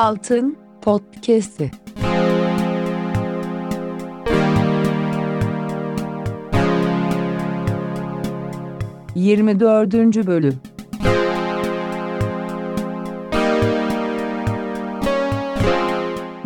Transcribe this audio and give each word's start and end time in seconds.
Altın 0.00 0.56
Podcast'i. 0.82 1.70
Yirmi 9.14 9.60
dördüncü 9.60 10.26
bölüm. 10.26 10.60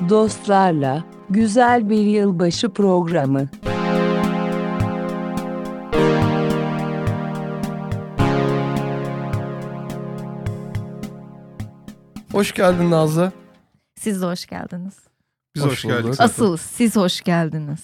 Dostlarla 0.09 1.05
güzel 1.31 1.91
bir 1.91 2.03
yılbaşı 2.03 2.69
programı. 2.69 3.49
Hoş 12.33 12.53
geldin 12.53 12.91
Nazlı. 12.91 13.44
Siz 14.05 14.23
de 14.23 14.27
hoş 14.27 14.47
geldiniz. 14.47 14.95
Biz 15.55 15.63
Hoş 15.63 15.71
hoş, 15.73 15.83
geldik. 15.83 16.15
zaten. 16.15 16.25
Asıl 16.25 16.57
siz 16.57 16.97
hoş 16.97 17.21
geldiniz. 17.21 17.81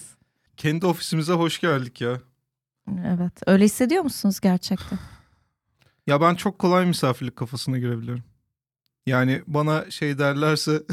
Kendi 0.57 0.85
ofisimize 0.85 1.33
hoş 1.33 1.59
geldik 1.59 2.01
ya. 2.01 2.17
Evet. 3.05 3.33
Öyle 3.47 3.65
hissediyor 3.65 4.03
musunuz 4.03 4.39
gerçekten? 4.39 4.99
Ya 6.07 6.21
ben 6.21 6.35
çok 6.35 6.59
kolay 6.59 6.85
misafirlik 6.85 7.35
kafasına 7.35 7.77
girebiliyorum. 7.77 8.23
Yani 9.05 9.41
bana 9.47 9.91
şey 9.91 10.17
derlerse 10.17 10.83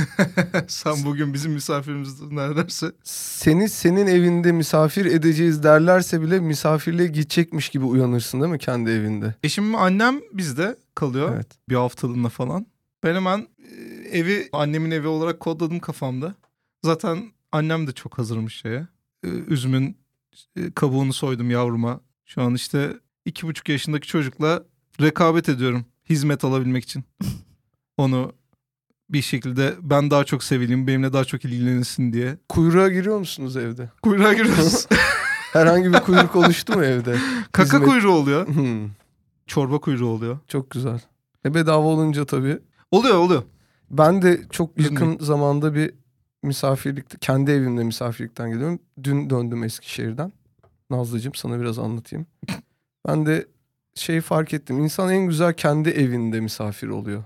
sen 0.68 0.94
bugün 1.04 1.34
bizim 1.34 1.52
misafirimizsin 1.52 2.36
derlerse 2.36 2.92
Seni 3.04 3.68
senin 3.68 4.06
evinde 4.06 4.52
misafir 4.52 5.06
edeceğiz 5.06 5.62
derlerse 5.62 6.22
bile 6.22 6.40
misafirliğe 6.40 7.08
gidecekmiş 7.08 7.68
gibi 7.68 7.84
uyanırsın 7.84 8.40
değil 8.40 8.52
mi 8.52 8.58
kendi 8.58 8.90
evinde? 8.90 9.34
eşim 9.42 9.74
annem 9.74 10.20
bizde 10.32 10.76
kalıyor 10.94 11.32
Evet. 11.34 11.46
bir 11.68 11.74
haftalığına 11.74 12.28
falan. 12.28 12.66
Ben 13.04 13.14
hemen 13.14 13.46
evi 14.12 14.48
annemin 14.52 14.90
evi 14.90 15.06
olarak 15.06 15.40
kodladım 15.40 15.80
kafamda. 15.80 16.34
Zaten 16.84 17.32
annem 17.52 17.86
de 17.86 17.92
çok 17.92 18.18
hazırmış 18.18 18.60
şeye. 18.60 18.86
E, 19.24 19.28
Üzümün 19.28 19.96
e, 20.56 20.70
kabuğunu 20.70 21.12
soydum 21.12 21.50
yavruma. 21.50 22.00
Şu 22.26 22.42
an 22.42 22.54
işte 22.54 22.92
iki 23.24 23.46
buçuk 23.46 23.68
yaşındaki 23.68 24.08
çocukla 24.08 24.62
rekabet 25.00 25.48
ediyorum 25.48 25.84
hizmet 26.10 26.44
alabilmek 26.44 26.84
için. 26.84 27.04
Onu 27.96 28.32
bir 29.10 29.22
şekilde 29.22 29.74
ben 29.82 30.10
daha 30.10 30.24
çok 30.24 30.44
sevileyim, 30.44 30.86
benimle 30.86 31.12
daha 31.12 31.24
çok 31.24 31.44
ilgilenilsin 31.44 32.12
diye. 32.12 32.38
Kuyruğa 32.48 32.88
giriyor 32.88 33.18
musunuz 33.18 33.56
evde? 33.56 33.90
Kuyruğa 34.02 34.32
giriyoruz. 34.32 34.86
Herhangi 35.52 35.92
bir 35.92 36.00
kuyruk 36.00 36.36
oluştu 36.36 36.72
mu 36.78 36.84
evde? 36.84 37.16
Kaka 37.52 37.76
Hizmet- 37.78 37.84
kuyruğu 37.88 38.10
oluyor. 38.12 38.46
Hmm, 38.48 38.90
Çorba 39.46 39.78
kuyruğu 39.80 40.06
oluyor. 40.08 40.38
çok 40.48 40.70
güzel. 40.70 41.00
E 41.46 41.54
bedava 41.54 41.86
olunca 41.86 42.24
tabii. 42.24 42.58
Oluyor 42.90 43.14
oluyor. 43.14 43.42
Ben 43.90 44.22
de 44.22 44.40
çok 44.50 44.78
yakın 44.80 44.94
Üzmeyin. 44.94 45.18
zamanda 45.18 45.74
bir 45.74 45.94
misafirlikte, 46.42 47.18
kendi 47.20 47.50
evimde 47.50 47.84
misafirlikten 47.84 48.50
geliyorum. 48.50 48.78
Dün 49.04 49.30
döndüm 49.30 49.64
Eskişehir'den. 49.64 50.32
Nazlıcığım 50.90 51.34
sana 51.34 51.60
biraz 51.60 51.78
anlatayım. 51.78 52.26
Ben 53.08 53.26
de 53.26 53.46
şey 53.94 54.20
fark 54.20 54.54
ettim. 54.54 54.78
İnsan 54.78 55.10
en 55.12 55.26
güzel 55.26 55.52
kendi 55.54 55.88
evinde 55.88 56.40
misafir 56.40 56.88
oluyor. 56.88 57.24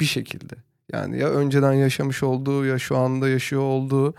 Bir 0.00 0.04
şekilde. 0.04 0.54
Yani 0.92 1.18
ya 1.18 1.28
önceden 1.30 1.72
yaşamış 1.72 2.22
olduğu 2.22 2.64
ya 2.66 2.78
şu 2.78 2.96
anda 2.96 3.28
yaşıyor 3.28 3.62
olduğu. 3.62 4.14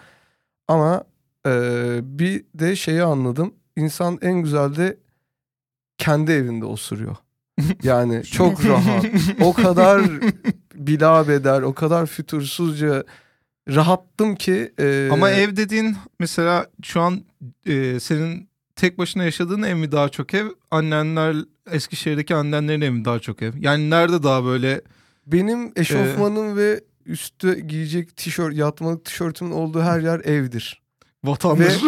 Ama 0.67 1.03
eee, 1.45 1.99
bir 2.03 2.45
de 2.55 2.75
şeyi 2.75 3.03
anladım. 3.03 3.53
İnsan 3.75 4.19
en 4.21 4.33
güzel 4.41 4.75
de 4.75 4.97
kendi 5.97 6.31
evinde 6.31 6.65
osuruyor. 6.65 7.15
Yani 7.83 8.23
çok 8.23 8.65
rahat. 8.65 9.05
O 9.41 9.53
kadar 9.53 10.01
bilabeder, 10.75 11.61
o 11.61 11.73
kadar 11.73 12.05
fütursuzca 12.05 13.03
rahattım 13.69 14.35
ki. 14.35 14.73
eee, 14.79 15.09
Ama 15.11 15.29
ev 15.29 15.55
dediğin 15.55 15.95
mesela 16.19 16.67
şu 16.83 17.01
an 17.01 17.23
e, 17.66 18.00
senin 18.00 18.50
tek 18.75 18.97
başına 18.97 19.23
yaşadığın 19.23 19.63
ev 19.63 19.75
mi 19.75 19.91
daha 19.91 20.09
çok 20.09 20.33
ev? 20.33 20.47
Annenler 20.72 21.35
Eskişehir'deki 21.72 22.35
annenlerin 22.35 22.81
evi 22.81 22.91
mi 22.91 23.05
daha 23.05 23.19
çok 23.19 23.41
ev? 23.41 23.53
Yani 23.59 23.89
nerede 23.89 24.23
daha 24.23 24.45
böyle 24.45 24.81
Benim 25.28 25.72
eşofmanım 25.75 26.57
ve 26.57 26.83
üstte 27.05 27.59
giyecek 27.59 28.17
tişört, 28.17 28.55
yatmalık 28.55 29.05
tişörtümün 29.05 29.51
olduğu 29.51 29.81
her 29.81 29.99
yer 29.99 30.19
evdir. 30.19 30.82
Vatandır? 31.23 31.81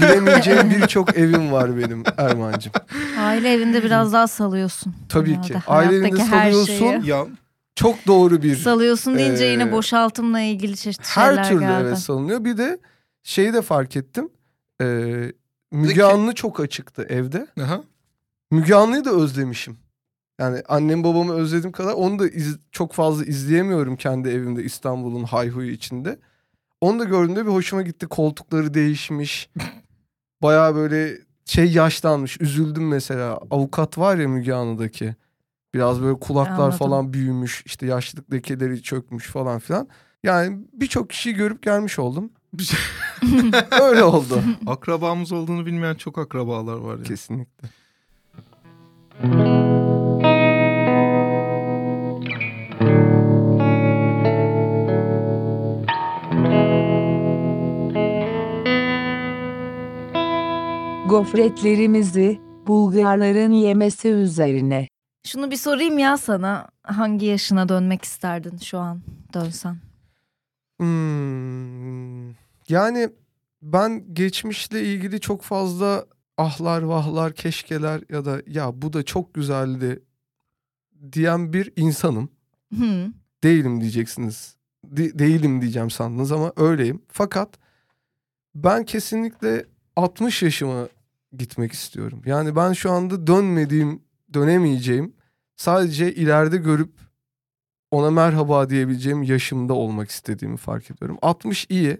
Bilemeyeceğim 0.00 0.70
birçok 0.70 1.16
evim 1.18 1.52
var 1.52 1.76
benim 1.78 2.02
Erman'cığım. 2.18 2.72
Aile 3.20 3.52
evinde 3.52 3.82
biraz 3.84 4.12
daha 4.12 4.28
salıyorsun. 4.28 4.94
Tabii 5.08 5.40
ki. 5.40 5.54
Aile 5.66 5.96
evinde 5.96 6.16
salıyorsun. 6.24 6.64
şeyi. 6.78 7.06
ya 7.06 7.26
Çok 7.74 8.06
doğru 8.06 8.42
bir 8.42 8.56
Salıyorsun 8.56 9.18
deyince 9.18 9.44
Ee, 9.44 9.48
yine 9.50 9.72
boşaltımla 9.72 10.40
ilgili 10.40 10.76
çeşitli 10.76 11.06
şeyler 11.06 11.36
her 11.36 11.48
türlü 11.48 11.60
geldi. 11.60 11.82
evet 11.86 11.98
salınıyor. 11.98 12.44
Bir 12.44 12.56
de 12.58 12.78
şeyi 13.22 13.52
de 13.52 13.62
fark 13.62 13.96
ettim. 13.96 14.28
Eee 14.80 15.32
Müge 15.72 15.88
Peki. 15.88 16.04
Anlı 16.04 16.34
çok 16.34 16.60
açıktı 16.60 17.06
evde. 17.08 17.46
aha. 17.62 17.80
Müge 18.50 18.74
Anlı'yı 18.74 19.04
da 19.04 19.10
özlemişim. 19.10 19.76
Yani 20.40 20.62
annem 20.68 21.04
babamı 21.04 21.32
özlediğim 21.34 21.72
kadar 21.72 21.92
onu 21.92 22.18
da 22.18 22.28
iz- 22.28 22.58
çok 22.72 22.92
fazla 22.92 23.24
izleyemiyorum 23.24 23.96
kendi 23.96 24.28
evimde 24.28 24.62
İstanbul'un 24.64 25.24
hayhuyu 25.24 25.70
içinde. 25.72 26.18
Onu 26.82 26.98
da 26.98 27.04
gördüğümde 27.04 27.46
bir 27.46 27.50
hoşuma 27.50 27.82
gitti. 27.82 28.06
Koltukları 28.06 28.74
değişmiş. 28.74 29.50
Baya 30.42 30.74
böyle 30.74 31.18
şey 31.44 31.72
yaşlanmış. 31.72 32.40
Üzüldüm 32.40 32.88
mesela. 32.88 33.40
Avukat 33.50 33.98
var 33.98 34.16
ya 34.16 34.28
Müge 34.28 34.52
Anlı'daki. 34.52 35.14
Biraz 35.74 36.02
böyle 36.02 36.20
kulaklar 36.20 36.54
Anladım. 36.58 36.78
falan 36.78 37.12
büyümüş. 37.12 37.62
İşte 37.66 37.86
yaşlılık 37.86 38.32
lekeleri 38.32 38.82
çökmüş 38.82 39.26
falan 39.26 39.58
filan. 39.58 39.88
Yani 40.22 40.58
birçok 40.72 41.10
kişiyi 41.10 41.34
görüp 41.34 41.62
gelmiş 41.62 41.98
oldum. 41.98 42.30
Öyle 43.82 44.04
oldu. 44.04 44.42
Akrabamız 44.66 45.32
olduğunu 45.32 45.66
bilmeyen 45.66 45.94
çok 45.94 46.18
akrabalar 46.18 46.76
var 46.76 46.98
ya. 46.98 47.04
Kesinlikle. 47.04 47.68
Gofretlerimizi 61.12 62.40
Bulgarların 62.66 63.52
yemesi 63.52 64.08
üzerine. 64.08 64.88
Şunu 65.26 65.50
bir 65.50 65.56
sorayım 65.56 65.98
ya 65.98 66.16
sana. 66.16 66.68
Hangi 66.82 67.26
yaşına 67.26 67.68
dönmek 67.68 68.04
isterdin 68.04 68.56
şu 68.56 68.78
an 68.78 69.02
dönsen? 69.34 69.76
Hmm, 70.80 72.28
yani 72.68 73.08
ben 73.62 74.14
geçmişle 74.14 74.84
ilgili 74.84 75.20
çok 75.20 75.42
fazla 75.42 76.06
ahlar 76.38 76.82
vahlar 76.82 77.34
keşkeler 77.34 78.00
ya 78.10 78.24
da 78.24 78.42
ya 78.46 78.82
bu 78.82 78.92
da 78.92 79.02
çok 79.02 79.34
güzeldi 79.34 80.02
diyen 81.12 81.52
bir 81.52 81.72
insanım. 81.76 82.28
Hı. 82.78 83.12
Değilim 83.44 83.80
diyeceksiniz. 83.80 84.56
De- 84.84 85.18
değilim 85.18 85.60
diyeceğim 85.60 85.90
sandınız 85.90 86.32
ama 86.32 86.52
öyleyim. 86.56 87.02
Fakat 87.08 87.48
ben 88.54 88.84
kesinlikle 88.84 89.66
60 89.96 90.42
yaşıma 90.42 90.88
gitmek 91.38 91.72
istiyorum. 91.72 92.22
Yani 92.26 92.56
ben 92.56 92.72
şu 92.72 92.90
anda 92.90 93.26
dönmediğim, 93.26 94.02
dönemeyeceğim, 94.34 95.14
sadece 95.56 96.14
ileride 96.14 96.56
görüp 96.56 96.92
ona 97.90 98.10
merhaba 98.10 98.70
diyebileceğim 98.70 99.22
yaşımda 99.22 99.74
olmak 99.74 100.10
istediğimi 100.10 100.56
fark 100.56 100.90
ediyorum. 100.90 101.18
60 101.22 101.66
iyi. 101.68 101.98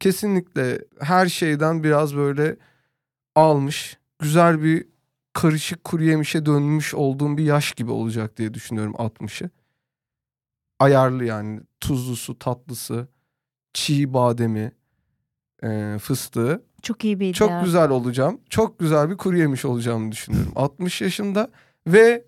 Kesinlikle 0.00 0.84
her 1.00 1.26
şeyden 1.26 1.84
biraz 1.84 2.16
böyle 2.16 2.56
almış, 3.34 3.98
güzel 4.18 4.62
bir 4.62 4.86
karışık 5.32 5.84
kuru 5.84 6.04
yemişe 6.04 6.46
dönmüş 6.46 6.94
olduğum 6.94 7.36
bir 7.36 7.44
yaş 7.44 7.72
gibi 7.72 7.90
olacak 7.90 8.36
diye 8.36 8.54
düşünüyorum 8.54 8.92
60'ı. 8.92 9.50
Ayarlı 10.78 11.24
yani 11.24 11.60
tuzlusu, 11.80 12.38
tatlısı, 12.38 13.08
çiğ 13.72 14.14
bademi, 14.14 14.72
e, 15.66 15.98
fıstığı. 15.98 16.62
Çok 16.82 17.04
iyi 17.04 17.20
bir 17.20 17.32
Çok 17.32 17.64
güzel 17.64 17.90
olacağım. 17.90 18.40
Çok 18.50 18.78
güzel 18.78 19.10
bir 19.10 19.16
kuru 19.16 19.38
yemiş 19.38 19.64
olacağımı 19.64 20.12
düşünüyorum. 20.12 20.52
60 20.56 21.00
yaşında 21.00 21.50
ve 21.86 22.24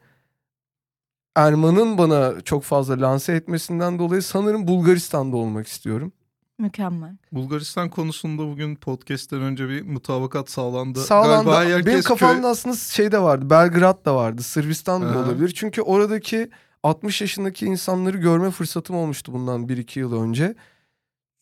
Erman'ın 1.36 1.98
bana 1.98 2.40
çok 2.40 2.62
fazla 2.62 3.00
lanse 3.00 3.32
etmesinden 3.32 3.98
dolayı 3.98 4.22
sanırım 4.22 4.68
Bulgaristan'da 4.68 5.36
olmak 5.36 5.66
istiyorum. 5.66 6.12
Mükemmel. 6.58 7.16
Bulgaristan 7.32 7.90
konusunda 7.90 8.46
bugün 8.46 8.76
podcast'ten 8.76 9.40
önce 9.40 9.68
bir 9.68 9.82
mutabakat 9.82 10.50
sağlandı. 10.50 11.00
Sağlandı. 11.00 11.50
Galiba 11.50 11.74
herkes 11.74 11.86
Benim 11.86 12.02
kafamda 12.02 12.40
köy- 12.46 12.50
aslında 12.50 12.76
şey 12.76 13.12
de 13.12 13.22
vardı. 13.22 13.50
Belgrad 13.50 14.04
da 14.04 14.16
vardı. 14.16 14.42
Sırbistan 14.42 15.02
da 15.02 15.18
olabilir. 15.18 15.52
Çünkü 15.56 15.82
oradaki 15.82 16.50
60 16.82 17.20
yaşındaki 17.20 17.66
insanları 17.66 18.16
görme 18.16 18.50
fırsatım 18.50 18.96
olmuştu 18.96 19.32
bundan 19.32 19.66
1-2 19.66 19.98
yıl 19.98 20.22
önce. 20.22 20.54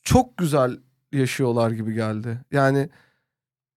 Çok 0.03 0.37
güzel 0.37 0.79
yaşıyorlar 1.13 1.71
gibi 1.71 1.95
geldi. 1.95 2.39
Yani 2.53 2.89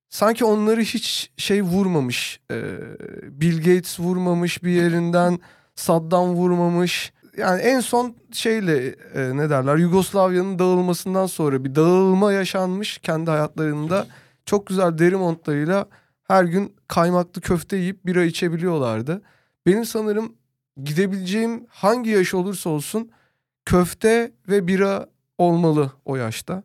sanki 0.10 0.46
onları 0.46 0.82
hiç 0.82 1.32
şey 1.38 1.62
vurmamış. 1.62 2.40
e, 2.52 2.78
Bill 3.24 3.58
Gates 3.58 4.00
vurmamış 4.00 4.64
bir 4.64 4.72
yerinden. 4.72 5.40
Saddam 5.76 6.30
vurmamış. 6.34 7.14
yani 7.38 7.62
en 7.62 7.80
son 7.80 8.16
şeyle 8.32 8.88
e, 9.14 9.38
ne 9.38 9.50
derler 9.50 9.76
Yugoslavya'nın 9.76 10.60
dağılmasından 10.60 11.26
sonra 11.26 11.64
bir 11.64 11.76
dağılma 11.76 12.34
yaşanmış 12.34 12.98
kendi 12.98 13.32
hayatlarında. 13.32 14.08
Çok 14.46 14.68
güzel 14.68 14.98
deri 14.98 15.16
montlarıyla 15.16 15.86
her 16.24 16.44
gün 16.44 16.76
kaymaklı 16.88 17.42
köfte 17.42 17.78
yiyip 17.78 18.06
bira 18.06 18.24
içebiliyorlardı. 18.24 19.22
Benim 19.66 19.86
sanırım 19.86 20.36
gidebileceğim 20.84 21.66
hangi 21.70 22.10
yaş 22.10 22.34
olursa 22.34 22.70
olsun 22.70 23.12
köfte 23.66 24.32
ve 24.50 24.68
bira 24.68 25.10
olmalı 25.38 25.92
o 26.06 26.16
yaşta. 26.16 26.64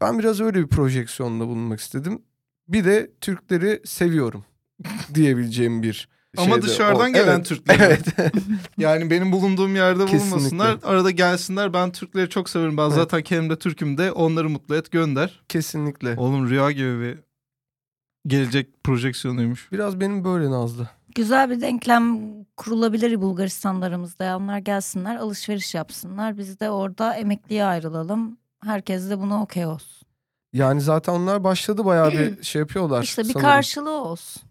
Ben 0.00 0.18
biraz 0.18 0.40
öyle 0.40 0.58
bir 0.62 0.66
projeksiyonda 0.68 1.46
bulunmak 1.46 1.80
istedim. 1.80 2.22
Bir 2.68 2.84
de 2.84 3.10
Türkleri 3.20 3.82
seviyorum 3.84 4.44
diyebileceğim 5.14 5.82
bir 5.82 6.08
Ama 6.36 6.46
şeyde 6.46 6.62
dışarıdan 6.62 7.10
ol- 7.10 7.14
gelen 7.14 7.34
Evet. 7.36 7.46
Türkler. 7.46 7.76
Evet. 7.80 8.06
Yani 8.78 9.10
benim 9.10 9.32
bulunduğum 9.32 9.76
yerde 9.76 10.04
Kesinlikle. 10.04 10.30
bulunmasınlar. 10.30 10.78
Arada 10.82 11.10
gelsinler. 11.10 11.72
Ben 11.72 11.92
Türkleri 11.92 12.28
çok 12.30 12.48
severim. 12.50 12.76
Ben 12.76 12.82
Evet. 12.82 12.92
zaten 12.94 13.22
kendim 13.22 13.50
de 13.50 13.58
Türk'üm 13.58 13.98
de 13.98 14.12
onları 14.12 14.48
mutlu 14.50 14.76
et 14.76 14.90
gönder. 14.90 15.42
Kesinlikle. 15.48 16.14
Oğlum 16.16 16.48
rüya 16.50 16.70
gibi 16.70 17.00
bir 17.00 17.18
gelecek 18.26 18.84
projeksiyonuymuş. 18.84 19.72
Biraz 19.72 20.00
benim 20.00 20.24
böyle 20.24 20.50
Nazlı. 20.50 20.88
Güzel 21.14 21.50
bir 21.50 21.60
denklem 21.60 22.20
kurulabilir. 22.56 23.10
Ya 24.20 24.36
Onlar 24.36 24.58
gelsinler 24.58 25.16
alışveriş 25.16 25.74
yapsınlar. 25.74 26.38
Biz 26.38 26.60
de 26.60 26.70
orada 26.70 27.14
emekliye 27.14 27.64
ayrılalım. 27.64 28.38
Herkes 28.66 29.10
de 29.10 29.20
buna 29.20 29.42
okey 29.42 29.66
olsun. 29.66 30.06
Yani 30.52 30.80
zaten 30.80 31.12
onlar 31.12 31.44
başladı 31.44 31.84
bayağı 31.84 32.12
bir 32.12 32.42
şey 32.42 32.60
yapıyorlar. 32.60 33.02
İşte 33.02 33.22
bir 33.22 33.28
sanırım. 33.32 33.50
karşılığı 33.50 34.02
olsun. 34.02 34.42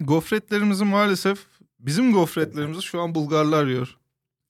Gofretlerimizi 0.00 0.84
maalesef 0.84 1.38
bizim 1.78 2.12
gofretlerimizi 2.12 2.82
şu 2.82 3.00
an 3.00 3.14
Bulgarlar 3.14 3.66
yiyor. 3.66 3.96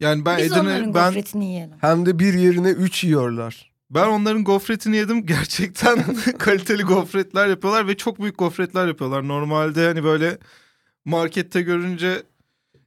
Yani 0.00 0.24
ben 0.24 0.38
Biz 0.38 0.52
onların 0.52 0.72
Edirne 0.74 0.94
ben 0.94 1.06
gofretini 1.08 1.44
yiyelim. 1.46 1.76
Hem 1.80 2.06
de 2.06 2.18
bir 2.18 2.34
yerine 2.34 2.68
üç 2.70 3.04
yiyorlar. 3.04 3.72
ben 3.90 4.06
onların 4.08 4.44
gofretini 4.44 4.96
yedim. 4.96 5.26
Gerçekten 5.26 6.16
kaliteli 6.38 6.82
gofretler 6.82 7.46
yapıyorlar 7.46 7.88
ve 7.88 7.96
çok 7.96 8.20
büyük 8.20 8.38
gofretler 8.38 8.86
yapıyorlar. 8.88 9.28
Normalde 9.28 9.86
hani 9.86 10.04
böyle 10.04 10.38
markette 11.04 11.62
görünce 11.62 12.22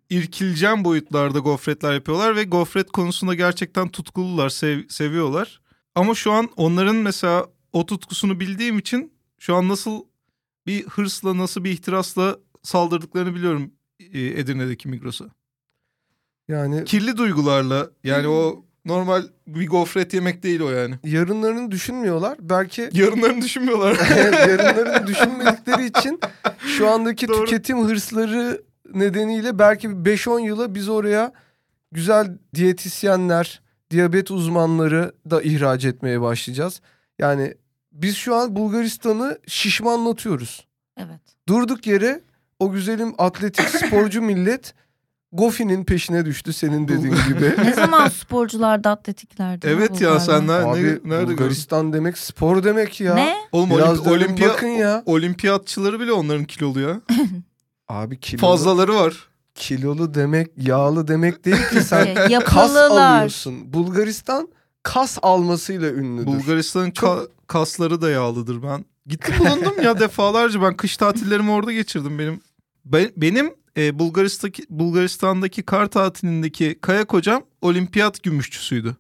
irkileceğim 0.10 0.84
boyutlarda 0.84 1.40
gofretler 1.40 1.94
yapıyorlar 1.94 2.36
ve 2.36 2.44
gofret 2.44 2.92
konusunda 2.92 3.34
gerçekten 3.34 3.90
tutkulular, 3.90 4.50
sev- 4.50 4.88
seviyorlar. 4.90 5.62
Ama 5.98 6.16
şu 6.16 6.32
an 6.32 6.50
onların 6.56 6.96
mesela 6.96 7.46
o 7.74 7.86
tutkusunu 7.86 8.40
bildiğim 8.40 8.80
için 8.80 9.14
şu 9.40 9.56
an 9.56 9.70
nasıl 9.70 10.04
bir 10.68 10.84
hırsla, 10.86 11.38
nasıl 11.38 11.64
bir 11.64 11.72
ihtirasla 11.72 12.38
saldırdıklarını 12.64 13.36
biliyorum 13.36 13.72
e, 14.14 14.20
Edirne'deki 14.20 14.90
Migros'a. 14.90 15.26
Yani 16.48 16.84
Kirli 16.86 17.18
duygularla 17.18 17.90
yani 18.04 18.28
o 18.28 18.66
normal 18.86 19.24
bir 19.48 19.68
gofret 19.68 20.14
yemek 20.14 20.44
değil 20.44 20.60
o 20.60 20.70
yani. 20.70 20.96
yarınlarını 21.04 21.72
düşünmüyorlar. 21.72 22.38
Belki 22.42 22.90
Yarınlarını 22.94 23.42
düşünmüyorlar. 23.42 23.98
yarınlarını 24.50 25.08
düşünmedikleri 25.08 25.86
için 25.86 26.20
şu 26.78 26.88
andaki 26.90 27.28
Doğru. 27.28 27.46
tüketim 27.46 27.84
hırsları 27.84 28.62
nedeniyle 28.94 29.60
belki 29.60 30.06
bir 30.06 30.18
5-10 30.18 30.42
yıla 30.42 30.76
biz 30.76 30.90
oraya 30.90 31.34
güzel 31.92 32.38
diyetisyenler, 32.56 33.62
diyabet 33.92 34.32
uzmanları 34.32 35.14
da 35.30 35.42
ihraç 35.42 35.86
etmeye 35.86 36.22
başlayacağız. 36.22 36.82
Yani 37.20 37.54
biz 37.92 38.16
şu 38.16 38.36
an 38.36 38.56
Bulgaristan'ı 38.56 39.38
şişmanlatıyoruz. 39.48 40.68
Evet. 40.98 41.22
Durduk 41.48 41.88
yere 41.88 42.22
o 42.60 42.72
güzelim 42.72 43.14
atletik 43.18 43.70
sporcu 43.70 44.22
millet 44.32 44.74
Gofi'nin 45.32 45.84
peşine 45.84 46.26
düştü 46.26 46.54
senin 46.54 46.88
dediğin 46.88 47.16
gibi. 47.28 47.56
Ne 47.64 47.74
zaman 47.74 48.08
sporcularda 48.08 48.90
atletiklerdi? 48.92 49.68
evet 49.68 50.02
ya 50.02 50.20
sen 50.20 50.48
ne, 50.48 50.52
Abi 50.52 50.84
ne, 50.84 50.84
nerede 50.84 51.00
gördün? 51.04 51.28
Bulgaristan 51.28 51.94
demek 51.94 52.18
spor 52.18 52.64
demek 52.64 53.02
ya. 53.02 53.14
Ne? 53.16 53.36
Oğlum 53.52 53.70
Biraz 53.70 54.08
olimpiya, 54.08 54.50
bakın 54.50 54.68
ya. 54.68 55.04
olimpiyatçıları 55.06 56.00
bile 56.00 56.12
onların 56.12 56.46
kilolu 56.46 56.80
ya. 56.80 57.02
Abi 57.88 58.20
kilolu, 58.20 58.42
Fazlaları 58.52 58.96
var. 58.96 59.30
Kilolu 59.58 60.14
demek 60.14 60.52
yağlı 60.58 61.08
demek 61.08 61.46
değil 61.46 61.70
ki 61.70 61.82
sen 61.84 62.06
Şey, 62.28 62.40
kas 62.40 62.76
alıyorsun. 62.76 63.74
Bulgaristan 63.74 64.48
kas 64.84 65.18
almasıyla 65.22 65.92
ünlüdür. 65.92 66.26
Bulgaristan'ın 66.26 66.92
ka- 66.92 67.28
kasları 67.48 68.02
da 68.02 68.10
yağlıdır 68.10 68.64
ben. 68.64 68.86
Gittim 69.06 69.36
bulundum 69.40 69.74
ya 69.84 70.00
defalarca 70.00 70.62
ben 70.62 70.78
kış 70.78 70.98
tatillerimi 70.98 71.52
orada 71.52 71.72
geçirdim 71.72 72.20
benim. 72.20 72.42
Be- 72.86 73.12
benim 73.18 73.54
e, 73.78 74.00
Bulgaristan'daki, 74.00 74.64
Bulgaristan'daki 74.70 75.64
kar 75.64 75.88
tatilindeki 75.88 76.80
kayak 76.82 77.14
hocam 77.14 77.44
olimpiyat 77.62 78.24
gümüşçüsüydü. 78.24 78.96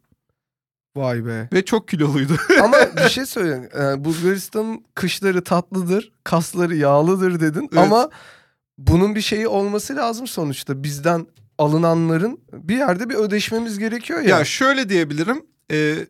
Vay 0.95 1.25
be. 1.25 1.49
Ve 1.53 1.65
çok 1.65 1.87
kiloluydu. 1.87 2.33
Ama 2.63 2.77
bir 2.97 3.09
şey 3.09 3.25
söyleyeyim. 3.25 3.69
Ee, 3.79 4.05
Bulgaristan'ın 4.05 4.85
kışları 4.95 5.43
tatlıdır, 5.43 6.11
kasları 6.23 6.75
yağlıdır 6.75 7.39
dedin. 7.39 7.69
Evet. 7.73 7.83
Ama 7.83 8.09
bunun 8.77 9.15
bir 9.15 9.21
şeyi 9.21 9.47
olması 9.47 9.95
lazım 9.95 10.27
sonuçta. 10.27 10.83
Bizden 10.83 11.27
alınanların 11.57 12.39
bir 12.53 12.77
yerde 12.77 13.09
bir 13.09 13.15
ödeşmemiz 13.15 13.79
gerekiyor 13.79 14.21
ya. 14.21 14.37
ya 14.37 14.45
şöyle 14.45 14.89
diyebilirim. 14.89 15.45
E, 15.71 16.07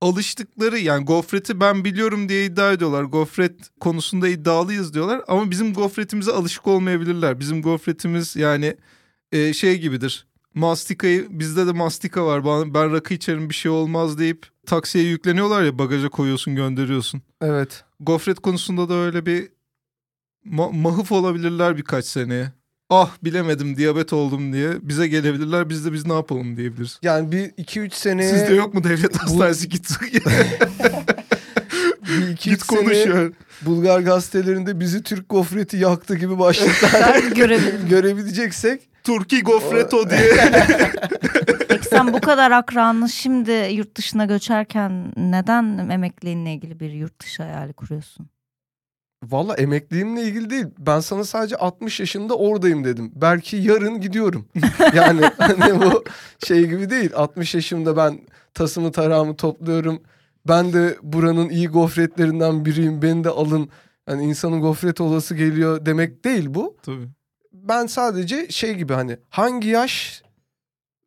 alıştıkları 0.00 0.78
yani 0.78 1.04
gofreti 1.04 1.60
ben 1.60 1.84
biliyorum 1.84 2.28
diye 2.28 2.44
iddia 2.44 2.72
ediyorlar. 2.72 3.02
Gofret 3.02 3.70
konusunda 3.80 4.28
iddialıyız 4.28 4.94
diyorlar. 4.94 5.22
Ama 5.28 5.50
bizim 5.50 5.74
gofretimize 5.74 6.32
alışık 6.32 6.66
olmayabilirler. 6.66 7.40
Bizim 7.40 7.62
gofretimiz 7.62 8.36
yani 8.36 8.76
e, 9.32 9.52
şey 9.52 9.78
gibidir. 9.78 10.26
Mastikayı 10.54 11.26
bizde 11.30 11.66
de 11.66 11.72
mastika 11.72 12.26
var. 12.26 12.44
Ben, 12.44 12.74
ben 12.74 12.92
rakı 12.92 13.14
içerim 13.14 13.48
bir 13.50 13.54
şey 13.54 13.70
olmaz 13.70 14.18
deyip 14.18 14.46
taksiye 14.66 15.04
yükleniyorlar 15.04 15.62
ya 15.62 15.78
bagaja 15.78 16.08
koyuyorsun 16.08 16.56
gönderiyorsun. 16.56 17.22
Evet. 17.40 17.84
Gofret 18.00 18.40
konusunda 18.40 18.88
da 18.88 18.94
öyle 18.94 19.26
bir 19.26 19.48
ma- 20.50 20.82
mahıf 20.82 21.12
olabilirler 21.12 21.76
birkaç 21.76 22.04
seneye. 22.04 22.52
Ah 22.90 23.10
bilemedim 23.24 23.76
diyabet 23.76 24.12
oldum 24.12 24.52
diye 24.52 24.70
bize 24.82 25.08
gelebilirler 25.08 25.68
biz 25.68 25.86
de 25.86 25.92
biz 25.92 26.06
ne 26.06 26.12
yapalım 26.12 26.56
diyebiliriz. 26.56 26.98
Yani 27.02 27.32
bir 27.32 27.48
2-3 27.50 27.90
seneye... 27.94 28.30
Sizde 28.30 28.54
yok 28.54 28.74
mu 28.74 28.84
devlet 28.84 29.16
hastanesi 29.16 29.68
git 29.68 29.90
Bir 32.08 32.28
iki 32.28 32.50
git 32.50 32.62
konuş 32.62 33.06
ya. 33.06 33.30
Bulgar 33.62 34.00
gazetelerinde 34.00 34.80
bizi 34.80 35.02
Türk 35.02 35.28
gofreti 35.28 35.76
yaktı 35.76 36.16
gibi 36.16 36.38
başlıklar 36.38 37.18
görebileceksek 37.90 38.88
Turki 39.04 39.42
gofreto 39.42 40.10
diye. 40.10 40.50
Peki 41.68 41.88
sen 41.88 42.12
bu 42.12 42.20
kadar 42.20 42.50
akranlı 42.50 43.08
şimdi 43.08 43.68
yurt 43.72 43.96
dışına 43.96 44.24
göçerken 44.24 45.12
neden 45.16 45.88
emekliliğinle 45.90 46.52
ilgili 46.54 46.80
bir 46.80 46.90
yurt 46.90 47.20
dışı 47.20 47.42
hayali 47.42 47.72
kuruyorsun? 47.72 48.26
Valla 49.22 49.54
emekliliğimle 49.54 50.22
ilgili 50.22 50.50
değil. 50.50 50.66
Ben 50.78 51.00
sana 51.00 51.24
sadece 51.24 51.56
60 51.56 52.00
yaşında 52.00 52.34
oradayım 52.36 52.84
dedim. 52.84 53.12
Belki 53.14 53.56
yarın 53.56 54.00
gidiyorum. 54.00 54.48
yani 54.94 55.20
hani 55.38 55.80
bu 55.80 56.04
şey 56.46 56.66
gibi 56.66 56.90
değil. 56.90 57.10
60 57.14 57.54
yaşımda 57.54 57.96
ben 57.96 58.20
tasımı 58.54 58.92
tarağımı 58.92 59.36
topluyorum. 59.36 60.02
Ben 60.48 60.72
de 60.72 60.96
buranın 61.02 61.48
iyi 61.48 61.68
gofretlerinden 61.68 62.64
biriyim. 62.64 63.02
Beni 63.02 63.24
de 63.24 63.28
alın. 63.30 63.68
Hani 64.06 64.24
insanın 64.24 64.60
gofret 64.60 65.00
olası 65.00 65.34
geliyor 65.34 65.86
demek 65.86 66.24
değil 66.24 66.54
bu. 66.54 66.76
Tabii. 66.82 67.08
Ben 67.52 67.86
sadece 67.86 68.48
şey 68.50 68.74
gibi 68.74 68.92
hani 68.92 69.16
hangi 69.30 69.68
yaş 69.68 70.22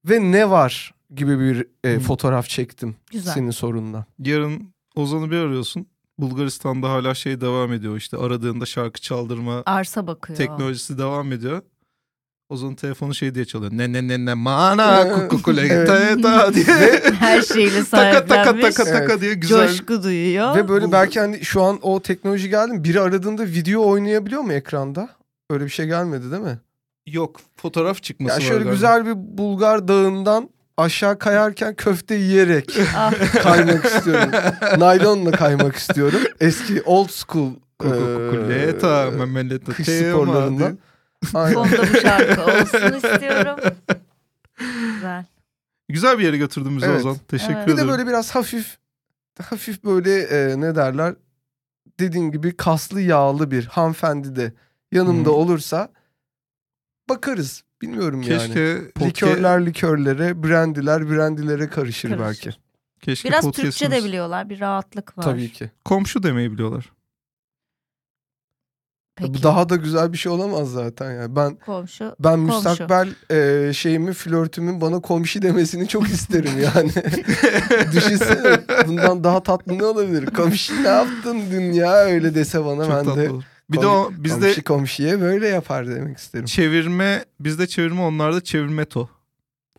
ve 0.09 0.31
ne 0.31 0.49
var 0.49 0.93
gibi 1.15 1.39
bir 1.39 1.67
e, 1.83 1.99
fotoğraf 1.99 2.47
çektim 2.47 2.95
Güzel. 3.11 3.33
senin 3.33 3.51
sorunla. 3.51 4.05
Yarın 4.19 4.73
Ozan'ı 4.95 5.31
bir 5.31 5.37
arıyorsun. 5.37 5.87
Bulgaristan'da 6.21 6.89
hala 6.89 7.13
şey 7.15 7.41
devam 7.41 7.73
ediyor 7.73 7.97
işte 7.97 8.17
aradığında 8.17 8.65
şarkı 8.65 9.01
çaldırma 9.01 9.63
Arsa 9.65 10.07
bakıyor. 10.07 10.37
teknolojisi 10.37 10.97
devam 10.97 11.31
ediyor. 11.31 11.61
Ozan'ın 12.49 12.75
telefonu 12.75 13.13
şey 13.15 13.35
diye 13.35 13.45
çalıyor. 13.45 13.71
Ne 13.75 13.93
ne 13.93 14.07
ne 14.07 14.25
ne 14.25 14.33
mana 14.33 15.13
kukukule 15.13 15.61
Evet. 15.61 15.87
ta 15.87 16.21
ta 16.21 16.53
diye. 16.53 16.65
Her 17.19 17.41
şeyle 17.41 17.83
taka 17.83 18.25
taka 18.25 18.43
sahiplenmiş. 18.45 18.75
taka 18.75 18.91
taka 18.93 19.21
diye 19.21 19.33
güzel. 19.33 19.67
Coşku 19.67 20.03
duyuyor. 20.03 20.55
Ve 20.55 20.67
böyle 20.69 20.91
belki 20.91 21.19
hani 21.19 21.45
şu 21.45 21.61
an 21.63 21.79
o 21.81 21.99
teknoloji 22.01 22.49
geldi 22.49 22.71
mi? 22.71 22.83
Biri 22.83 23.01
aradığında 23.01 23.45
video 23.45 23.89
oynayabiliyor 23.89 24.41
mu 24.41 24.53
ekranda? 24.53 25.09
Öyle 25.49 25.65
bir 25.65 25.69
şey 25.69 25.85
gelmedi 25.85 26.31
değil 26.31 26.43
mi? 26.43 26.59
Yok 27.07 27.39
fotoğraf 27.55 28.03
çıkması 28.03 28.41
Ya 28.41 28.47
var 28.47 28.53
şöyle 28.53 28.69
güzel 28.71 29.05
bir 29.05 29.13
Bulgar 29.37 29.87
dağından 29.87 30.49
aşağı 30.79 31.19
kayarken 31.19 31.75
köfte 31.75 32.15
yiyerek 32.15 32.77
Ah, 32.95 33.13
kaymak 33.43 33.85
istiyorum. 33.85 34.31
Naylonla 34.77 35.31
kaymak 35.31 35.75
istiyorum. 35.75 36.19
Eski 36.39 36.81
old 36.81 37.09
school 37.09 37.53
Kukuleta 37.79 39.05
eee, 39.05 39.11
memeleta 39.11 39.73
kış. 39.73 39.89
Aynen. 39.89 40.13
fonda 40.13 41.81
bu 41.93 41.97
şarkı 42.01 42.41
olsun 42.43 42.93
istiyorum. 42.97 43.59
Güzel. 44.93 45.25
Güzel 45.89 46.19
bir 46.19 46.23
yere 46.23 46.37
götürdün 46.37 46.77
bizi 46.77 46.85
Evet. 46.85 46.99
Ozan. 46.99 47.17
Teşekkür 47.27 47.53
Evet. 47.53 47.67
Bir 47.67 47.73
ederim. 47.73 47.87
de 47.87 47.91
böyle 47.91 48.07
biraz 48.07 48.35
hafif 48.35 48.77
hafif 49.49 49.83
böyle 49.83 50.21
e, 50.21 50.61
ne 50.61 50.75
derler 50.75 51.15
dediğin 51.99 52.31
gibi 52.31 52.57
kaslı 52.57 53.01
yağlı 53.01 53.51
bir 53.51 53.65
hanımefendi 53.65 54.35
de 54.35 54.53
yanımda 54.91 55.29
Hı. 55.29 55.33
olursa 55.33 55.89
bakarız. 57.09 57.63
Bilmiyorum 57.81 58.21
yani. 58.21 58.39
Keşke 58.39 58.81
Likörler 59.01 59.65
likörlere, 59.65 60.43
brandiler 60.43 61.09
brandilere 61.09 61.69
karışır, 61.69 62.09
Karışır. 62.09 62.25
belki. 62.25 62.57
keşke 63.01 63.29
Biraz 63.29 63.51
Türkçe 63.51 63.91
de 63.91 64.03
biliyorlar. 64.03 64.49
Bir 64.49 64.59
rahatlık 64.59 65.17
var. 65.17 65.23
Tabii 65.23 65.51
ki. 65.51 65.71
Komşu 65.85 66.23
demeyi 66.23 66.51
biliyorlar. 66.51 66.91
Peki. 69.15 69.33
Bu 69.33 69.43
daha 69.43 69.69
da 69.69 69.75
güzel 69.75 70.13
bir 70.13 70.17
şey 70.17 70.31
olamaz 70.31 70.71
zaten 70.71 71.11
yani. 71.11 71.35
Ben 71.35 71.55
komşu. 71.55 72.15
ben 72.19 72.47
Komşu. 72.47 72.55
müstakbel 72.69 73.09
e, 73.31 73.73
şeyimi 73.73 74.13
flörtümün 74.13 74.81
bana 74.81 74.99
komşu 75.01 75.41
demesini 75.41 75.87
çok 75.87 76.09
isterim 76.09 76.51
yani. 76.63 76.91
Düşünsene 77.93 78.59
bundan 78.87 79.23
daha 79.23 79.43
tatlı 79.43 79.77
ne 79.77 79.85
olabilir? 79.85 80.25
Komşu 80.25 80.83
ne 80.83 80.87
yaptın 80.87 81.41
dün 81.51 81.71
ya 81.71 81.93
öyle 81.93 82.35
dese 82.35 82.65
bana 82.65 82.85
Çok 82.85 82.93
ben 82.95 83.05
tatlı 83.05 83.21
de 83.21 83.29
olur. 83.29 83.43
Bir 83.71 83.81
de 83.81 83.87
o 83.87 84.11
bizde 84.17 84.39
komşu 84.47 84.63
komşuya 84.63 85.21
böyle 85.21 85.47
yapar 85.47 85.87
demek 85.87 86.17
isterim. 86.17 86.45
çevirme, 86.45 87.25
bizde 87.39 87.67
çevirme 87.67 88.01
onlarda 88.01 88.43
çevirmeto. 88.43 89.09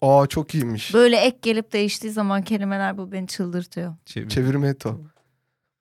Aa 0.02 0.26
çok 0.26 0.54
iyiymiş. 0.54 0.94
Böyle 0.94 1.16
ek 1.16 1.38
gelip 1.42 1.72
değiştiği 1.72 2.12
zaman 2.12 2.42
kelimeler 2.42 2.98
bu 2.98 3.12
beni 3.12 3.26
çıldırtıyor. 3.26 3.94
Çevir. 4.04 4.28
Çevirmeto. 4.28 5.00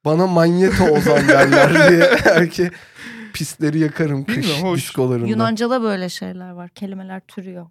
Bana 0.06 0.28
manyeto 0.28 0.84
ozan 0.84 1.28
derler 1.28 1.90
diye. 1.92 2.10
Belki 2.26 2.72
pisleri 3.34 3.80
yakarım 3.80 4.24
kış 4.26 4.38
Bilmiyorum, 4.38 4.64
hoş. 4.64 4.80
diskolarında. 4.80 5.28
Yunanca'da 5.28 5.82
böyle 5.82 6.10
şeyler 6.10 6.50
var. 6.50 6.70
Kelimeler 6.70 7.22
türüyor. 7.28 7.68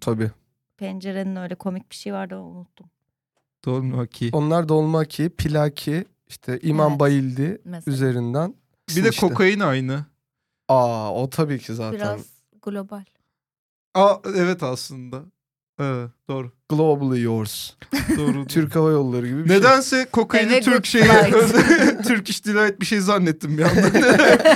Tabii. 0.00 0.30
Pencerenin 0.76 1.36
öyle 1.36 1.54
komik 1.54 1.90
bir 1.90 1.96
şey 1.96 2.12
vardı 2.12 2.36
unuttum. 2.38 2.90
Dolmaki. 3.64 4.30
Onlar 4.32 4.68
dolmaki, 4.68 5.30
plaki, 5.30 6.04
işte 6.28 6.58
İmam 6.62 6.90
Evet. 6.90 7.00
Bayildi 7.00 7.60
Mesela. 7.64 7.94
üzerinden. 7.94 8.54
Bir 8.96 9.04
de 9.04 9.08
işte. 9.10 9.28
kokain 9.28 9.60
aynı. 9.60 10.04
Aa 10.68 11.14
o 11.14 11.30
tabii 11.30 11.58
ki 11.58 11.74
zaten. 11.74 12.00
Biraz 12.00 12.26
global. 12.62 13.04
Aa 13.94 14.16
evet 14.24 14.62
aslında. 14.62 15.24
Evet 15.80 16.10
doğru. 16.28 16.52
Globally 16.68 17.22
yours. 17.22 17.70
Doğru. 18.16 18.46
Türk 18.46 18.76
Hava 18.76 18.90
Yolları 18.90 19.26
gibi 19.26 19.44
bir 19.44 19.48
şey. 19.48 19.58
Nedense 19.58 20.06
kokaini 20.12 20.60
Türk 20.60 20.86
şeyi. 20.86 21.04
Türk 22.06 22.30
iş 22.30 22.46
delight 22.46 22.80
bir 22.80 22.86
şey 22.86 23.00
zannettim 23.00 23.58
bir 23.58 23.62
anda. 23.62 23.82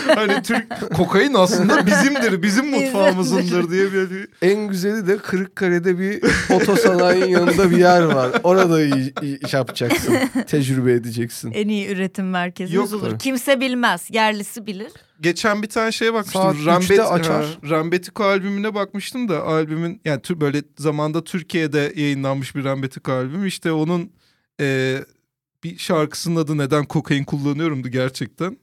hani 0.20 0.42
Türk 0.42 0.94
kokain 0.94 1.34
aslında 1.34 1.86
bizimdir, 1.86 2.42
bizim 2.42 2.70
mutfağımızındır 2.70 3.70
diye 3.70 3.92
bir 3.92 4.28
En 4.42 4.68
güzeli 4.68 5.06
de 5.06 5.18
Kırıkkale'de 5.18 5.98
bir 5.98 6.22
otosanayinin 6.54 7.26
yanında 7.26 7.70
bir 7.70 7.76
yer 7.76 8.02
var. 8.02 8.30
Orada 8.42 8.82
iş 9.46 9.54
yapacaksın. 9.54 10.14
Tecrübe 10.46 10.92
edeceksin. 10.92 11.52
En 11.52 11.68
iyi 11.68 11.88
üretim 11.88 12.30
merkezimiz 12.30 12.92
Yok. 12.92 13.02
olur. 13.02 13.18
Kimse 13.18 13.60
bilmez. 13.60 14.08
Yerlisi 14.10 14.66
bilir. 14.66 14.92
Geçen 15.20 15.62
bir 15.62 15.68
tane 15.68 15.92
şeye 15.92 16.14
bakmıştım. 16.14 16.42
Saat 16.42 16.66
Rambet, 16.66 17.00
açar. 17.00 17.44
ha, 17.44 17.70
Rambetiko 17.70 18.24
albümüne 18.24 18.74
bakmıştım 18.74 19.28
da 19.28 19.42
albümün 19.42 20.00
yani 20.04 20.22
tür 20.22 20.40
böyle 20.40 20.62
zamanda 20.78 21.24
Türkiye'de 21.24 21.92
yayınlanmış 21.96 22.54
bir 22.56 22.64
Rambetiko 22.64 23.12
albüm. 23.12 23.46
İşte 23.46 23.72
onun 23.72 24.12
e, 24.60 24.98
bir 25.64 25.78
şarkısının 25.78 26.36
adı 26.36 26.58
neden 26.58 26.84
kokain 26.84 27.24
kullanıyorumdu 27.24 27.88
gerçekten. 27.88 28.58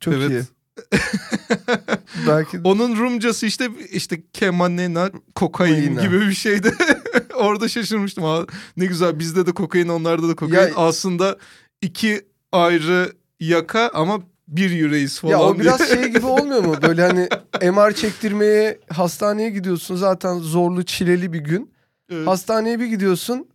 Çok 0.00 0.14
evet. 0.14 0.30
iyi. 0.30 0.42
Belki 2.28 2.60
Onun 2.64 2.96
Rumcası 2.96 3.46
işte 3.46 3.68
işte 3.92 4.22
kemanena 4.32 5.10
kokain 5.34 5.98
gibi 5.98 6.20
bir 6.20 6.34
şeydi. 6.34 6.74
Orada 7.34 7.68
şaşırmıştım. 7.68 8.24
Aa, 8.24 8.46
ne 8.76 8.86
güzel 8.86 9.18
bizde 9.18 9.46
de 9.46 9.52
kokain 9.52 9.88
onlarda 9.88 10.28
da 10.28 10.34
kokain. 10.36 10.68
Ya- 10.68 10.76
Aslında 10.76 11.38
iki 11.82 12.22
ayrı 12.52 13.12
yaka 13.40 13.90
ama 13.94 14.20
bir 14.50 14.70
yüreğiz 14.70 15.20
falan 15.20 15.30
ya 15.32 15.40
o 15.40 15.54
diye. 15.54 15.60
biraz 15.64 15.88
şey 15.88 16.04
gibi 16.08 16.26
olmuyor 16.26 16.64
mu? 16.64 16.74
Böyle 16.82 17.02
hani 17.06 17.28
MR 17.72 17.92
çektirmeye 17.92 18.78
hastaneye 18.88 19.50
gidiyorsun 19.50 19.96
zaten 19.96 20.38
zorlu 20.38 20.84
çileli 20.84 21.32
bir 21.32 21.40
gün. 21.40 21.70
Evet. 22.10 22.26
Hastaneye 22.26 22.80
bir 22.80 22.86
gidiyorsun. 22.86 23.48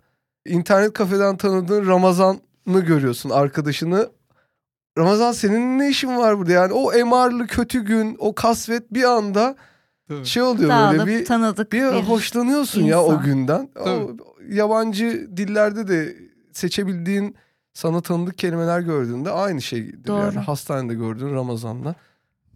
internet 0.46 0.94
kafeden 0.94 1.38
tanıdığın 1.38 1.88
Ramazan'ı 1.88 2.80
görüyorsun 2.80 3.30
arkadaşını. 3.30 4.10
Ramazan 4.98 5.32
senin 5.32 5.80
ne 5.80 5.90
işin 5.90 6.18
var 6.18 6.38
burada? 6.40 6.52
Yani 6.52 6.74
o 6.74 6.92
MR'lı 7.06 7.48
kötü 7.48 7.86
gün, 7.86 8.16
o 8.20 8.36
kasvet 8.36 8.94
bir 8.94 9.04
anda 9.04 9.56
Tabii. 10.10 10.26
şey 10.26 10.44
oluyor 10.44 10.70
Dağılıp 10.70 11.00
böyle 11.00 11.20
bir 11.20 11.26
tanıdık 11.26 11.72
bir 11.72 11.82
bir 11.82 11.86
hoşlanıyorsun 11.92 12.84
ya 12.84 13.04
o 13.04 13.12
insan. 13.14 13.26
günden. 13.26 13.70
O 13.80 13.84
Tabii. 13.84 14.56
yabancı 14.56 15.30
dillerde 15.38 15.88
de 15.88 16.16
seçebildiğin 16.54 17.36
sana 17.76 18.02
tanıdık 18.02 18.38
kelimeler 18.38 18.80
gördüğünde 18.80 19.32
aynı 19.32 19.62
şeydir 19.62 20.08
Doğru. 20.08 20.22
yani. 20.26 20.40
Hastanede 20.40 20.94
gördüğün 20.94 21.34
Ramazan'la 21.36 21.96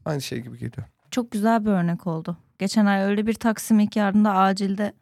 aynı 0.06 0.22
şey 0.22 0.40
gibi 0.40 0.58
geliyor. 0.60 0.88
Çok 1.12 1.32
güzel 1.32 1.66
bir 1.66 1.72
örnek 1.72 2.08
oldu. 2.08 2.38
Geçen 2.60 2.86
ay 2.86 3.02
öyle 3.04 3.28
bir 3.28 3.34
Taksim 3.34 3.80
hikârında 3.80 4.32
acilde 4.34 4.94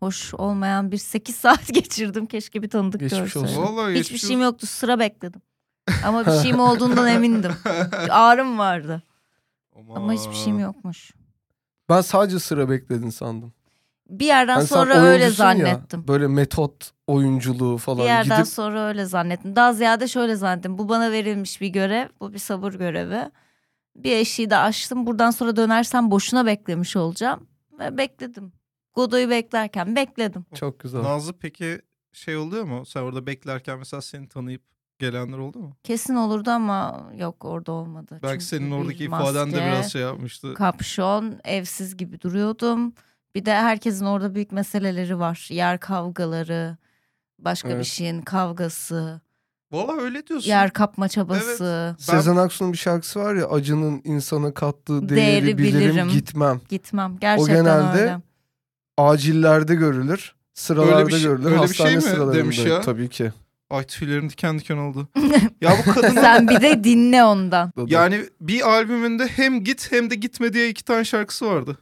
hoş 0.00 0.34
olmayan 0.34 0.92
bir 0.92 0.96
8 0.98 1.36
saat 1.36 1.66
geçirdim. 1.74 2.26
Keşke 2.26 2.62
bir 2.62 2.70
tanıdık 2.70 3.00
Geçmiş 3.00 3.20
görseydim. 3.34 3.48
olsun. 3.48 3.62
Vallahi 3.62 3.84
Hiçbir 3.90 3.94
geçmiş 3.94 4.20
şeyim 4.22 4.40
yoktu. 4.42 4.66
Sıra 4.66 4.98
bekledim. 4.98 5.40
Ama 6.04 6.26
bir 6.26 6.32
şeyim 6.42 6.60
olduğundan 6.60 7.08
emindim. 7.08 7.52
Ağrım 8.10 8.58
vardı. 8.58 9.02
olsun. 9.72 9.94
Ama 9.94 10.12
hiçbir 10.12 10.34
şeyim 10.34 10.58
yokmuş. 10.58 11.10
Ben 11.88 12.00
sadece 12.00 12.38
sıra 12.38 12.70
bekledin 12.70 13.10
sandım. 13.10 13.52
Bir 14.10 14.26
yerden 14.26 14.54
Hani 14.54 14.66
sonra 14.66 14.94
öyle 14.94 15.24
oyuncusun 15.24 15.44
ya, 15.44 15.54
zannettim. 15.54 16.08
böyle 16.08 16.26
metot 16.26 16.90
oyunculuğu 17.06 17.78
falan 17.78 17.98
Bir 17.98 18.04
yerden 18.04 18.38
gidip 18.38 18.52
sonra 18.52 18.88
öyle 18.88 19.04
zannettim. 19.04 19.56
Daha 19.56 19.72
ziyade 19.72 20.08
şöyle 20.08 20.36
zannettim. 20.36 20.78
Bu 20.78 20.88
bana 20.88 21.12
verilmiş 21.12 21.60
bir 21.60 21.68
görev. 21.68 22.08
Bu 22.20 22.32
bir 22.32 22.38
sabır 22.38 22.74
görevi. 22.74 23.30
Bir 23.96 24.12
eşiği 24.12 24.50
de 24.50 24.56
açtım. 24.56 25.06
Buradan 25.06 25.30
sonra 25.30 25.56
dönersem 25.56 26.10
boşuna 26.10 26.46
beklemiş 26.46 26.96
olacağım. 26.96 27.46
Ve 27.78 27.96
bekledim. 27.96 28.52
Godoy'u 28.94 29.30
beklerken 29.30 29.96
bekledim. 29.96 30.46
çok 30.54 30.80
güzel. 30.80 31.02
Nazlı 31.02 31.32
peki 31.38 31.80
şey 32.12 32.36
oluyor 32.36 32.64
mu? 32.64 32.86
Sen 32.86 33.00
orada 33.00 33.26
beklerken 33.26 33.78
mesela 33.78 34.00
seni 34.00 34.28
tanıyıp 34.28 34.62
gelenler 34.98 35.38
oldu 35.38 35.58
mu? 35.58 35.76
Kesin 35.84 36.14
olurdu 36.16 36.50
ama 36.50 37.10
yok 37.16 37.44
orada 37.44 37.72
olmadı. 37.72 38.18
Belki 38.22 38.32
Çünkü 38.32 38.44
senin 38.44 38.70
oradaki 38.70 39.04
ifaden 39.04 39.52
de 39.52 39.56
biraz 39.56 39.92
şey 39.92 40.02
yapmıştı. 40.02 40.54
Kapşon, 40.54 41.40
evsiz 41.44 41.96
gibi 41.96 42.20
duruyordum. 42.20 42.94
Bir 43.36 43.44
de 43.44 43.54
herkesin 43.54 44.04
orada 44.04 44.34
büyük 44.34 44.52
meseleleri 44.52 45.18
var. 45.18 45.46
Yer 45.50 45.80
kavgaları, 45.80 46.76
başka 47.38 47.68
bir 47.68 47.74
Evet. 47.74 47.84
şeyin 47.84 48.22
kavgası, 48.22 49.20
Valla 49.72 50.00
öyle 50.00 50.26
diyorsun. 50.26 50.48
yer 50.48 50.70
kapma 50.72 51.08
çabası. 51.08 51.94
Ben- 51.98 52.04
Sezen 52.04 52.36
Aksu'nun 52.36 52.72
bir 52.72 52.78
şarkısı 52.78 53.20
var 53.20 53.34
ya 53.34 53.46
acının 53.48 54.00
insana 54.04 54.54
kattığı 54.54 55.08
değeri, 55.08 55.16
Değeri 55.16 55.58
bilirim, 55.58 55.80
bilirim. 55.80 56.08
gitmem. 56.08 56.60
Gitmem. 56.68 57.16
Gerçekten 57.20 57.56
genelde 57.56 58.00
öyle. 58.00 58.18
Acillerde 58.98 59.74
görülür. 59.74 60.34
Sıralarda 60.54 60.96
Öyle 60.96 61.06
bir 61.06 61.12
şey- 61.12 61.22
görülür. 61.22 61.44
öyle 61.46 61.54
bir 61.54 61.60
hastane 61.60 61.88
şey 61.88 61.96
mi 61.96 62.02
sıralarında 62.02 62.34
demiş 62.34 62.58
ya? 62.58 62.80
tabii 62.80 63.08
ki. 63.08 63.32
Ay 63.70 63.84
tüylerim 63.86 64.30
diken 64.30 64.58
diken 64.58 64.76
oldu. 64.76 65.08
ya 65.60 65.72
bu 65.86 65.92
kadının 65.94 66.14
Sen 66.20 66.48
bir 66.48 66.60
de 66.60 66.84
dinle 66.84 67.24
ondan. 67.24 67.72
yani 67.86 68.24
bir 68.40 68.68
albümünde 68.68 69.26
hem 69.26 69.64
git 69.64 69.92
hem 69.92 70.10
de 70.10 70.14
gitme 70.14 70.52
diye 70.52 70.68
iki 70.68 70.84
tane 70.84 71.04
şarkısı 71.04 71.46
vardı. 71.46 71.78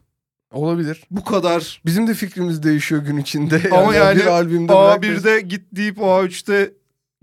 Olabilir. 0.54 1.02
Bu 1.10 1.24
kadar. 1.24 1.82
Bizim 1.86 2.06
de 2.06 2.14
fikrimiz 2.14 2.62
değişiyor 2.62 3.02
gün 3.02 3.16
içinde. 3.16 3.62
Ama 3.72 3.94
yani 3.94 4.16
bir 4.18 4.26
albümde 4.26 4.72
belki- 4.72 5.06
A1'de 5.06 5.40
git 5.40 5.62
deyip 5.72 5.98
A3'te 5.98 6.72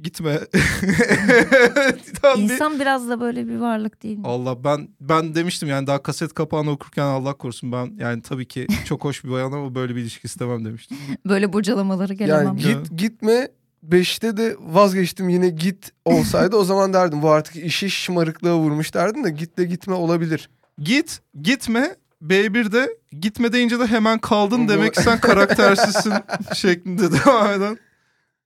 gitme. 0.03 0.39
İnsan 2.37 2.79
biraz 2.79 3.09
da 3.09 3.21
böyle 3.21 3.47
bir 3.47 3.55
varlık 3.57 4.03
değil 4.03 4.17
mi? 4.17 4.27
Allah 4.27 4.63
ben 4.63 4.87
ben 5.01 5.35
demiştim 5.35 5.69
yani 5.69 5.87
daha 5.87 6.03
kaset 6.03 6.33
kapağını 6.33 6.71
okurken 6.71 7.03
Allah 7.05 7.33
korusun 7.33 7.71
ben 7.71 7.93
yani 7.99 8.21
tabii 8.21 8.45
ki 8.45 8.67
çok 8.85 9.03
hoş 9.03 9.23
bir 9.23 9.31
bayan 9.31 9.51
ama 9.51 9.75
böyle 9.75 9.95
bir 9.95 10.01
ilişki 10.01 10.25
istemem 10.27 10.65
demiştim. 10.65 10.97
Böyle 11.25 11.53
bocalamaları 11.53 12.13
gelemem. 12.13 12.45
yani 12.45 12.61
Ya. 12.61 12.71
git 12.73 12.97
gitme 12.97 13.47
Beşte 13.83 14.37
de 14.37 14.55
vazgeçtim 14.59 15.29
yine 15.29 15.49
git 15.49 15.91
olsaydı 16.05 16.55
o 16.55 16.63
zaman 16.63 16.93
derdim 16.93 17.21
bu 17.21 17.29
artık 17.31 17.55
işi 17.55 17.89
şımarıklığa 17.89 18.57
vurmuş 18.57 18.93
derdim 18.93 19.23
de 19.23 19.29
gitle 19.29 19.63
gitme 19.63 19.93
olabilir. 19.93 20.49
Git 20.79 21.19
gitme 21.41 21.95
B1'de 22.21 22.97
gitme 23.19 23.53
deyince 23.53 23.79
de 23.79 23.87
hemen 23.87 24.19
kaldın 24.19 24.67
demek 24.67 24.93
ki 24.93 25.01
sen 25.03 25.19
karaktersizsin 25.19 26.13
şeklinde 26.55 27.11
devam 27.11 27.51
eden. 27.51 27.77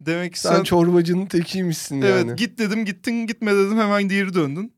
Demek 0.02 0.34
ki 0.34 0.40
Sen, 0.40 0.56
sen, 0.56 0.64
çorbacının 0.64 1.26
tekiymişsin 1.26 2.02
evet 2.02 2.26
yani. 2.26 2.36
git 2.36 2.60
dedim 2.60 2.86
gittin 2.86 3.28
gitme 3.28 3.54
dedim 3.56 3.78
hemen 3.80 4.04
geri 4.04 4.34
döndün. 4.34 4.74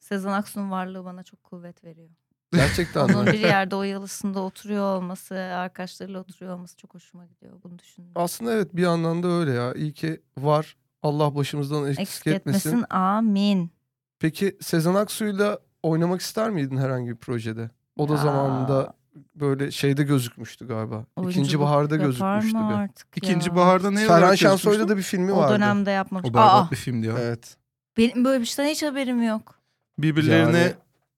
Sezen 0.00 0.30
Aksu'nun 0.32 0.70
varlığı 0.70 1.04
bana 1.04 1.22
çok 1.22 1.42
kuvvet 1.44 1.84
veriyor. 1.84 2.08
Gerçekten 2.52 3.00
Onun 3.08 3.26
bir 3.26 3.38
yerde 3.38 3.76
o 3.76 3.82
yalısında 3.82 4.40
oturuyor 4.40 4.96
olması, 4.96 5.34
arkadaşlarıyla 5.34 6.20
oturuyor 6.20 6.54
olması 6.54 6.76
çok 6.76 6.94
hoşuma 6.94 7.26
gidiyor. 7.26 7.52
Bunu 7.64 7.78
düşündüm. 7.78 8.12
Aslında 8.14 8.52
evet 8.52 8.76
bir 8.76 8.82
yandan 8.82 9.22
da 9.22 9.28
öyle 9.28 9.52
ya. 9.52 9.74
İyi 9.74 9.92
ki 9.92 10.20
var. 10.38 10.76
Allah 11.02 11.34
başımızdan 11.34 11.84
eksik, 11.86 12.00
Eksik 12.00 12.26
etmesin. 12.26 12.68
etmesin. 12.68 12.86
Amin. 12.90 13.70
Peki 14.18 14.56
Sezen 14.60 14.94
Aksu'yla 14.94 15.58
oynamak 15.82 16.20
ister 16.20 16.50
miydin 16.50 16.76
herhangi 16.76 17.10
bir 17.10 17.16
projede? 17.16 17.70
O 17.96 18.08
da 18.08 18.12
Ya, 18.12 18.18
zamanında 18.18 18.92
böyle 19.34 19.70
şeyde 19.70 20.02
gözükmüştü 20.02 20.68
galiba. 20.68 21.04
İkinci 21.18 21.36
oyunculuk 21.38 21.62
Bahar'da 21.62 21.94
yapar 21.94 22.06
gözükmüştü 22.06 22.58
bir. 22.58 22.74
artık 22.74 23.06
İkinci 23.16 23.48
ya? 23.50 23.56
baharda 23.56 23.90
ne 23.90 24.06
Ferhan 24.06 24.30
gözükmüştü? 24.30 24.88
da 24.88 24.96
bir 24.96 25.02
filmi 25.02 25.32
O 25.32 25.36
vardı. 25.36 25.52
dönemde 25.54 25.90
yapmamış. 25.90 26.30
O 26.30 26.34
berbat 26.34 26.68
Aa, 26.68 26.70
bir 26.70 26.76
filmdi 26.76 27.06
ya. 27.06 27.14
Evet. 27.18 27.56
benim 27.96 28.24
böyle 28.24 28.40
bir 28.40 28.46
şeyden 28.46 28.70
hiç 28.70 28.82
haberim 28.82 29.22
yok. 29.22 29.54
Birbirlerine 29.98 30.58
Yani- 30.58 30.72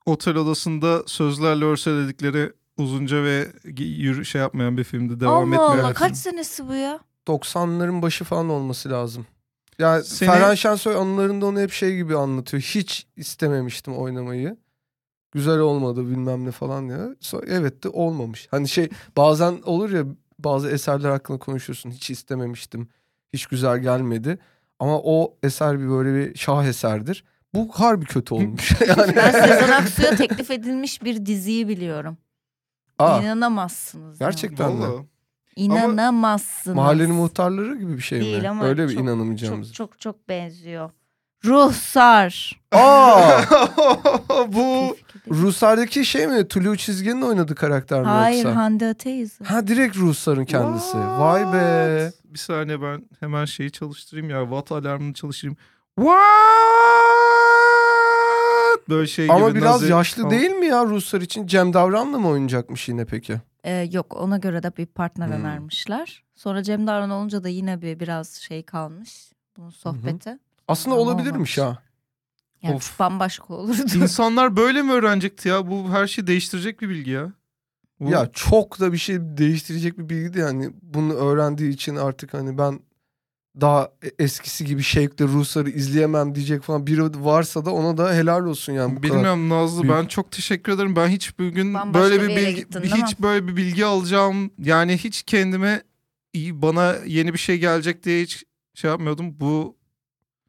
otel 0.06 0.36
odasında 0.36 1.02
sözlerle 1.06 1.64
örseledikleri 1.64 2.52
uzunca 2.76 3.22
ve 3.24 3.46
yürü 3.78 4.24
şey 4.24 4.40
yapmayan 4.40 4.76
bir 4.76 4.84
filmdi. 4.84 5.20
Devam 5.20 5.52
Allah 5.52 5.70
Allah 5.70 5.92
kaç 5.94 6.08
film. 6.08 6.14
senesi 6.14 6.68
bu 6.68 6.74
ya? 6.74 7.00
90'ların 7.28 8.02
başı 8.02 8.24
falan 8.24 8.48
olması 8.48 8.90
lazım. 8.90 9.26
Yani 9.78 10.04
Seni- 10.04 10.30
Ferhan 10.30 10.54
Şensoy 10.54 10.96
anılarında 10.96 11.46
onu 11.46 11.60
hep 11.60 11.72
şey 11.72 11.96
gibi 11.96 12.16
anlatıyor. 12.16 12.62
Hiç 12.62 13.06
istememiştim 13.16 13.96
oynamayı. 13.96 14.56
Güzel 15.38 15.58
olmadı 15.58 16.10
bilmem 16.10 16.44
ne 16.46 16.50
falan 16.50 16.82
ya. 16.82 16.98
So- 16.98 17.44
evet 17.48 17.84
de 17.84 17.88
olmamış. 17.88 18.48
Hani 18.50 18.68
şey 18.68 18.88
bazen 19.16 19.58
olur 19.64 19.90
ya 19.90 20.04
bazı 20.38 20.70
eserler 20.70 21.10
hakkında 21.10 21.38
konuşuyorsun. 21.38 21.90
Hiç 21.90 22.10
istememiştim. 22.10 22.88
Hiç 23.32 23.46
güzel 23.46 23.78
gelmedi. 23.78 24.38
Ama 24.78 24.98
o 25.04 25.34
eser 25.42 25.80
bir 25.80 25.88
böyle 25.88 26.14
bir 26.14 26.38
şaheserdir. 26.38 27.24
Bu 27.54 27.68
harbi 27.72 28.04
kötü 28.04 28.34
olmuş. 28.34 28.80
yani. 28.88 29.16
Ben 29.16 29.30
Sezen 29.30 29.68
Aksu'ya 29.82 30.16
teklif 30.16 30.50
edilmiş 30.50 31.02
bir 31.02 31.26
diziyi 31.26 31.68
biliyorum. 31.68 32.16
Aa, 32.98 33.20
İnanamazsınız. 33.20 34.20
yani. 34.20 34.30
Gerçekten 34.30 34.72
mi? 34.72 34.80
Vallahi. 34.82 35.06
İnanamazsınız. 35.56 36.76
Mahallenin 36.76 37.14
muhtarları 37.14 37.76
gibi 37.76 37.96
bir 37.96 38.02
şey 38.02 38.20
Değil 38.20 38.42
mi? 38.42 38.48
ama 38.48 38.64
Öyle 38.64 38.88
bir 38.88 38.94
çok- 38.94 39.02
inanamayacağımız. 39.02 39.72
Çok 39.72 39.90
çok 39.92 40.00
çok 40.00 40.28
benziyor. 40.28 40.90
Ruhsar. 41.44 42.60
Aa! 42.72 43.40
Bu 44.52 44.96
Ruslardaki 45.30 46.04
şey 46.04 46.26
mi? 46.26 46.48
Tulu 46.48 46.76
çizginin 46.76 47.22
oynadığı 47.22 47.54
karakter 47.54 48.00
mi 48.00 48.06
Hayır 48.06 48.44
yoksa? 48.44 48.56
Hande 48.60 48.86
Ateyzi. 48.88 49.44
Ha 49.44 49.66
direkt 49.66 49.96
Rusların 49.96 50.44
kendisi. 50.44 50.92
What? 50.92 51.18
Vay 51.20 51.52
be. 51.52 52.12
Bir 52.24 52.38
saniye 52.38 52.82
ben 52.82 53.02
hemen 53.20 53.44
şeyi 53.44 53.70
çalıştırayım 53.72 54.30
ya. 54.30 54.42
Watt 54.42 54.72
alarmını 54.72 55.14
çalıştırayım. 55.14 55.56
What? 55.96 56.18
Böyle 58.88 59.06
şey 59.06 59.30
Ama 59.30 59.48
gibi. 59.48 59.58
biraz 59.58 59.80
Nazi- 59.82 59.90
yaşlı 59.92 60.22
falan. 60.22 60.30
değil 60.38 60.50
mi 60.50 60.66
ya 60.66 60.84
Ruslar 60.84 61.20
için? 61.20 61.46
Cem 61.46 61.72
Davran'la 61.72 62.18
mı 62.18 62.28
oynayacakmış 62.28 62.88
yine 62.88 63.04
peki? 63.04 63.36
Ee, 63.64 63.88
yok 63.92 64.16
ona 64.16 64.36
göre 64.36 64.62
de 64.62 64.76
bir 64.76 64.86
partner 64.86 65.26
Hmm. 65.26 65.32
önermişler. 65.34 66.22
Sonra 66.34 66.62
Cem 66.62 66.86
Davran 66.86 67.10
olunca 67.10 67.44
da 67.44 67.48
yine 67.48 67.82
bir 67.82 68.00
biraz 68.00 68.32
şey 68.34 68.62
kalmış. 68.62 69.32
Bunun 69.56 69.70
sohbeti. 69.70 70.38
Aslında 70.68 70.94
Ama 70.96 71.02
olabilirmiş 71.04 71.58
olmamış. 71.58 71.78
ha. 71.78 71.82
Yani 72.62 72.74
Of. 72.74 72.90
çok 72.90 72.98
bambaşka 72.98 73.54
olurdu. 73.54 73.76
İnsanlar 73.94 74.56
böyle 74.56 74.82
mi 74.82 74.92
öğrenecekti 74.92 75.48
ya? 75.48 75.70
Bu 75.70 75.90
her 75.90 76.06
şeyi 76.06 76.26
değiştirecek 76.26 76.80
bir 76.80 76.88
bilgi 76.88 77.10
ya. 77.10 77.32
Bu- 78.00 78.10
Ya 78.10 78.30
çok 78.32 78.80
da 78.80 78.92
bir 78.92 78.98
şey 78.98 79.16
değiştirecek 79.20 79.98
bir 79.98 80.08
bilgi 80.08 80.34
de 80.34 80.40
yani 80.40 80.70
bunu 80.82 81.12
öğrendiği 81.14 81.70
için 81.72 81.96
artık 81.96 82.34
hani 82.34 82.58
ben 82.58 82.80
daha 83.60 83.92
e- 84.04 84.24
eskisi 84.24 84.64
gibi 84.64 84.82
şevkle 84.82 85.24
Rusları 85.24 85.70
izleyemem 85.70 86.34
diyecek 86.34 86.62
falan 86.62 86.86
biri 86.86 87.02
varsa 87.24 87.64
da 87.64 87.70
ona 87.74 87.96
da 87.96 88.14
helal 88.14 88.44
olsun 88.44 88.72
yani. 88.72 88.96
Bu 88.96 89.00
kadar. 89.00 89.14
Bilmiyorum 89.16 89.48
Nazlı 89.48 89.82
büyük- 89.82 89.94
ben 89.94 90.06
çok 90.06 90.30
teşekkür 90.30 90.72
ederim. 90.72 90.96
Ben 90.96 91.08
hiç 91.08 91.38
bugün 91.38 91.74
Bambaşka 91.74 92.00
böyle 92.00 92.22
bir 92.22 92.28
bir 92.28 92.32
yere 92.32 92.46
bilgi 92.46 92.56
gittin, 92.60 92.82
değil 92.82 92.94
hiç 92.94 93.18
böyle 93.20 93.48
bir 93.48 93.56
bilgi 93.56 93.84
alacağım. 93.86 94.50
Yani 94.58 94.96
hiç 94.98 95.22
kendime 95.22 95.82
iyi 96.32 96.62
bana 96.62 96.94
yeni 97.06 97.32
bir 97.32 97.38
şey 97.38 97.58
gelecek 97.58 98.02
diye 98.04 98.22
hiç 98.22 98.44
şey 98.74 98.90
yapmıyordum. 98.90 99.40
Bu 99.40 99.77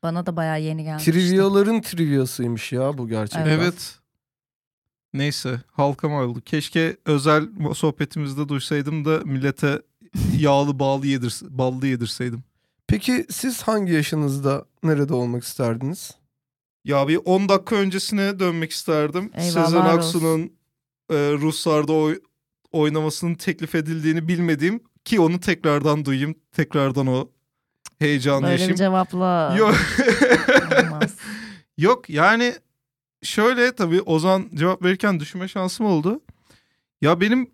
Bana 0.03 0.25
da 0.25 0.35
bayağı 0.35 0.61
yeni 0.61 0.83
gelmişti. 0.83 1.11
Triviaların 1.11 1.81
triviasıymış 1.81 2.71
ya 2.71 2.97
bu 2.97 3.07
gerçekten. 3.07 3.45
evet. 3.49 3.95
Neyse 5.13 5.61
halka 5.71 6.09
mal 6.09 6.23
oldu. 6.23 6.41
Keşke 6.41 6.97
özel 7.05 7.43
sohbetimizde 7.73 8.49
duysaydım 8.49 9.05
da 9.05 9.19
millete 9.25 9.81
yağlı 10.37 10.79
bağlı 10.79 11.07
yedir 11.07 11.39
ballı 11.49 11.87
yedirseydim. 11.87 12.43
Peki 12.87 13.25
siz 13.29 13.61
hangi 13.61 13.93
yaşınızda 13.93 14.65
nerede 14.83 15.13
olmak 15.13 15.43
isterdiniz? 15.43 16.11
Ya 16.85 17.07
bir 17.07 17.19
10 17.25 17.49
dakika 17.49 17.75
öncesine 17.75 18.39
dönmek 18.39 18.71
isterdim. 18.71 19.31
Eyvallah 19.35 19.65
Sezen. 19.65 19.79
Aksu'nun 19.85 20.41
e, 21.11 21.15
Ruslar'da 21.33 21.93
oy- 21.93 22.19
oynamasının 22.71 23.35
teklif 23.35 23.75
edildiğini 23.75 24.27
bilmediğim 24.27 24.83
ki 25.05 25.19
onu 25.19 25.39
tekrardan 25.39 26.05
duyayım. 26.05 26.35
Tekrardan 26.51 27.07
o 27.07 27.29
heyecanı 27.99 28.35
Böyle 28.43 28.47
bir 28.47 28.51
yaşayayım. 28.51 28.75
cevapla 28.77 29.55
Yok. 29.57 29.75
olmaz. 30.85 31.15
Yok 31.77 32.09
yani 32.09 32.53
şöyle 33.23 33.75
tabii 33.75 34.01
Ozan 34.01 34.49
cevap 34.53 34.83
verirken 34.83 35.19
düşünme 35.19 35.47
şansım 35.47 35.85
oldu. 35.85 36.21
Ya 37.01 37.21
benim 37.21 37.51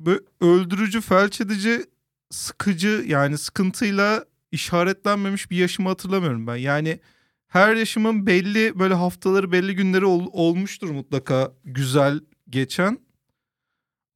böyle 0.00 0.20
öldürücü, 0.40 1.00
felç 1.00 1.40
edici, 1.40 1.84
sıkıcı 2.30 3.04
yani 3.06 3.38
sıkıntıyla 3.38 4.24
işaretlenmemiş 4.52 5.50
bir 5.50 5.56
yaşımı 5.56 5.88
hatırlamıyorum 5.88 6.46
ben. 6.46 6.56
Yani 6.56 7.00
her 7.48 7.74
yaşımın 7.74 8.26
belli 8.26 8.78
böyle 8.78 8.94
haftaları 8.94 9.52
belli 9.52 9.74
günleri 9.76 10.04
ol- 10.04 10.30
olmuştur 10.32 10.90
mutlaka 10.90 11.52
güzel 11.64 12.20
geçen. 12.50 12.98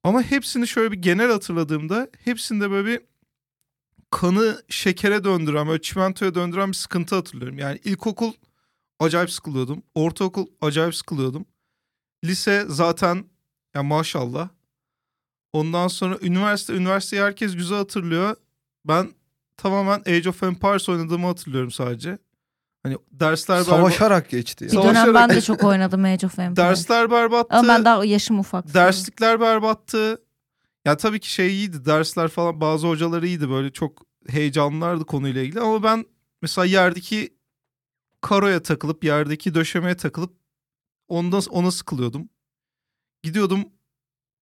Ama 0.04 0.22
hepsini 0.22 0.68
şöyle 0.68 0.92
bir 0.92 0.96
genel 1.02 1.30
hatırladığımda 1.30 2.08
hepsinde 2.24 2.70
böyle 2.70 2.88
bir 2.88 3.00
kanı 4.12 4.62
şekere 4.68 5.24
döndüren, 5.24 5.68
böyle 5.68 5.82
çimentoya 5.82 6.34
döndüren 6.34 6.68
bir 6.68 6.76
sıkıntı 6.76 7.14
hatırlıyorum. 7.14 7.58
Yani 7.58 7.80
ilkokul 7.84 8.32
acayip 9.00 9.30
sıkılıyordum. 9.30 9.82
Ortaokul 9.94 10.46
acayip 10.60 10.94
sıkılıyordum. 10.94 11.44
Lise 12.24 12.64
zaten 12.68 13.24
ya 13.74 13.82
maşallah. 13.82 14.48
Ondan 15.52 15.88
sonra 15.88 16.18
üniversite, 16.22 16.72
üniversiteyi 16.72 17.22
herkes 17.22 17.56
güzel 17.56 17.78
hatırlıyor. 17.78 18.36
Ben 18.84 19.12
tamamen 19.56 19.98
Age 20.00 20.28
of 20.28 20.42
Empires 20.42 20.88
oynadığımı 20.88 21.26
hatırlıyorum 21.26 21.70
sadece. 21.70 22.18
Hani 22.82 22.96
dersler 23.12 23.56
berbat. 23.56 23.68
Savaşarak 23.68 24.30
geçti. 24.30 24.64
Bir 24.66 24.72
ya. 24.72 24.80
Savaşarak- 24.82 25.06
dönem 25.06 25.14
ben 25.14 25.30
de 25.30 25.40
çok 25.40 25.64
oynadım 25.64 26.04
Age 26.04 26.26
of 26.26 26.38
Empires. 26.38 26.56
Dersler 26.56 27.10
berbattı. 27.10 27.56
Ama 27.56 27.68
ben 27.68 27.84
daha 27.84 28.04
yaşım 28.04 28.38
ufak. 28.38 28.74
Derslikler 28.74 29.40
berbattı. 29.40 30.22
Ya 30.84 30.96
tabii 30.96 31.20
ki 31.20 31.32
şey 31.32 31.48
iyiydi. 31.48 31.84
Dersler 31.84 32.28
falan 32.28 32.60
bazı 32.60 32.86
hocaları 32.86 33.26
iyiydi. 33.26 33.50
Böyle 33.50 33.72
çok 33.72 34.06
heyecanlılardı 34.28 35.04
konuyla 35.04 35.42
ilgili. 35.42 35.60
Ama 35.60 35.82
ben 35.82 36.04
mesela 36.42 36.64
yerdeki 36.64 37.34
karoya 38.20 38.62
takılıp 38.62 39.04
yerdeki 39.04 39.54
döşemeye 39.54 39.96
takılıp 39.96 40.32
ondan 41.08 41.42
ona 41.50 41.70
sıkılıyordum. 41.70 42.28
Gidiyordum 43.22 43.64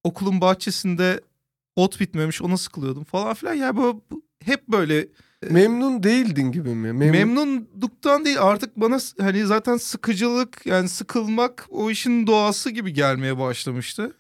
okulun 0.05 0.40
bahçesinde 0.40 1.20
ot 1.76 2.00
bitmemiş 2.00 2.42
ona 2.42 2.57
sıkılıyordum 2.57 3.05
falan 3.05 3.35
filan. 3.35 3.55
Ya 3.55 3.76
bu, 3.76 4.05
bu 4.11 4.22
hep 4.44 4.68
böyle 4.68 5.09
Memnun 5.50 6.03
değildin 6.03 6.53
gibi 6.53 6.68
mi? 6.68 6.92
Memnun. 6.92 7.11
memnunluktan 7.11 8.24
değil 8.24 8.42
artık 8.42 8.76
bana 8.76 8.98
hani 9.20 9.46
zaten 9.46 9.76
sıkıcılık 9.76 10.66
yani 10.66 10.88
sıkılmak 10.88 11.66
o 11.70 11.90
işin 11.90 12.26
doğası 12.26 12.70
gibi 12.70 12.92
gelmeye 12.92 13.38
başlamıştı. 13.38 14.16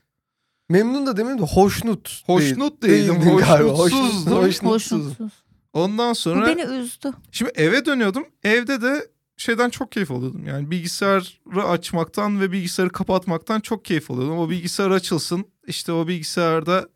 Memnun 0.70 1.06
da 1.06 1.16
demeyeyim 1.16 1.42
de 1.42 1.46
hoşnut. 1.46 2.22
Hoşnut 2.26 2.82
değil. 2.82 2.92
değildim, 3.08 3.22
Değildin 3.22 3.36
galiba. 3.36 3.68
hoşnutsuzdum. 3.70 4.32
Hoşnut- 4.38 4.70
Hoşnutsuz. 4.70 5.32
Ondan 5.72 6.10
Bu 6.10 6.14
sonra 6.14 6.46
beni 6.46 6.62
üzdü. 6.62 7.12
şimdi 7.32 7.52
eve 7.54 7.86
dönüyordum. 7.86 8.24
Evde 8.44 8.82
de 8.82 9.08
şeyden 9.36 9.70
çok 9.70 9.92
keyif 9.92 10.10
alıyordum. 10.10 10.46
Yani 10.46 10.70
bilgisayarı 10.70 11.64
açmaktan 11.64 12.40
ve 12.40 12.52
bilgisayarı 12.52 12.92
kapatmaktan 12.92 13.60
çok 13.60 13.84
keyif 13.84 14.10
alıyordum. 14.10 14.38
O 14.38 14.50
bilgisayar 14.50 14.90
açılsın. 14.90 15.44
işte 15.66 15.92
o 15.92 16.08
bilgisayarda 16.08 16.88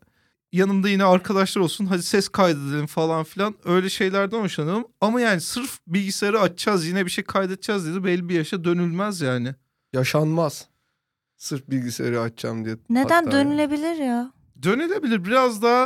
yanımda 0.51 0.89
yine 0.89 1.03
arkadaşlar 1.03 1.61
olsun. 1.61 1.85
Hadi 1.85 2.03
ses 2.03 2.29
kaydedelim 2.29 2.87
falan 2.87 3.23
filan. 3.23 3.55
Öyle 3.65 3.89
şeylerden 3.89 4.39
hoşlanıyorum. 4.39 4.85
Ama 5.01 5.21
yani 5.21 5.41
sırf 5.41 5.79
bilgisayarı 5.87 6.39
açacağız 6.41 6.87
yine 6.87 7.05
bir 7.05 7.11
şey 7.11 7.23
kaydedeceğiz 7.23 7.85
dedi. 7.87 8.03
Belli 8.03 8.29
bir 8.29 8.35
yaşa 8.35 8.63
dönülmez 8.63 9.21
yani. 9.21 9.55
Yaşanmaz. 9.93 10.65
Sırf 11.37 11.69
bilgisayarı 11.69 12.21
açacağım 12.21 12.65
diye. 12.65 12.75
Neden 12.89 13.25
hatta 13.25 13.31
dönülebilir 13.31 13.95
ya? 13.95 14.31
Dönülebilir. 14.63 15.25
Biraz 15.25 15.61
daha 15.61 15.85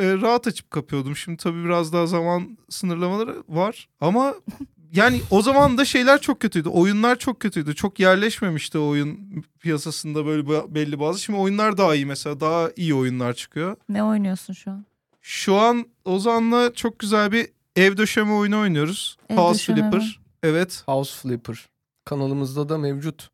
e, 0.00 0.12
rahat 0.20 0.46
açıp 0.46 0.70
kapıyordum. 0.70 1.16
Şimdi 1.16 1.36
tabii 1.36 1.64
biraz 1.64 1.92
daha 1.92 2.06
zaman 2.06 2.58
sınırlamaları 2.68 3.42
var. 3.48 3.88
Ama 4.00 4.34
yani 4.92 5.20
o 5.30 5.42
zaman 5.42 5.78
da 5.78 5.84
şeyler 5.84 6.20
çok 6.20 6.40
kötüydü. 6.40 6.68
Oyunlar 6.68 7.16
çok 7.16 7.40
kötüydü. 7.40 7.74
Çok 7.74 8.00
yerleşmemişti 8.00 8.78
oyun 8.78 9.44
piyasasında 9.60 10.26
böyle 10.26 10.74
belli 10.74 11.00
bazı. 11.00 11.20
Şimdi 11.20 11.38
oyunlar 11.38 11.78
daha 11.78 11.94
iyi 11.94 12.06
mesela. 12.06 12.40
Daha 12.40 12.70
iyi 12.76 12.94
oyunlar 12.94 13.34
çıkıyor. 13.34 13.76
Ne 13.88 14.04
oynuyorsun 14.04 14.52
şu 14.52 14.70
an? 14.70 14.84
Şu 15.20 15.56
an 15.56 15.86
Ozan'la 16.04 16.74
çok 16.74 16.98
güzel 16.98 17.32
bir 17.32 17.48
ev 17.76 17.96
döşeme 17.96 18.32
oyunu 18.32 18.60
oynuyoruz. 18.60 19.16
Ev 19.28 19.36
House 19.36 19.58
döşeme 19.58 19.80
mi? 19.82 19.90
Flipper. 19.90 20.20
Evet. 20.42 20.82
House 20.86 21.16
Flipper. 21.22 21.68
Kanalımızda 22.04 22.68
da 22.68 22.78
mevcut. 22.78 23.30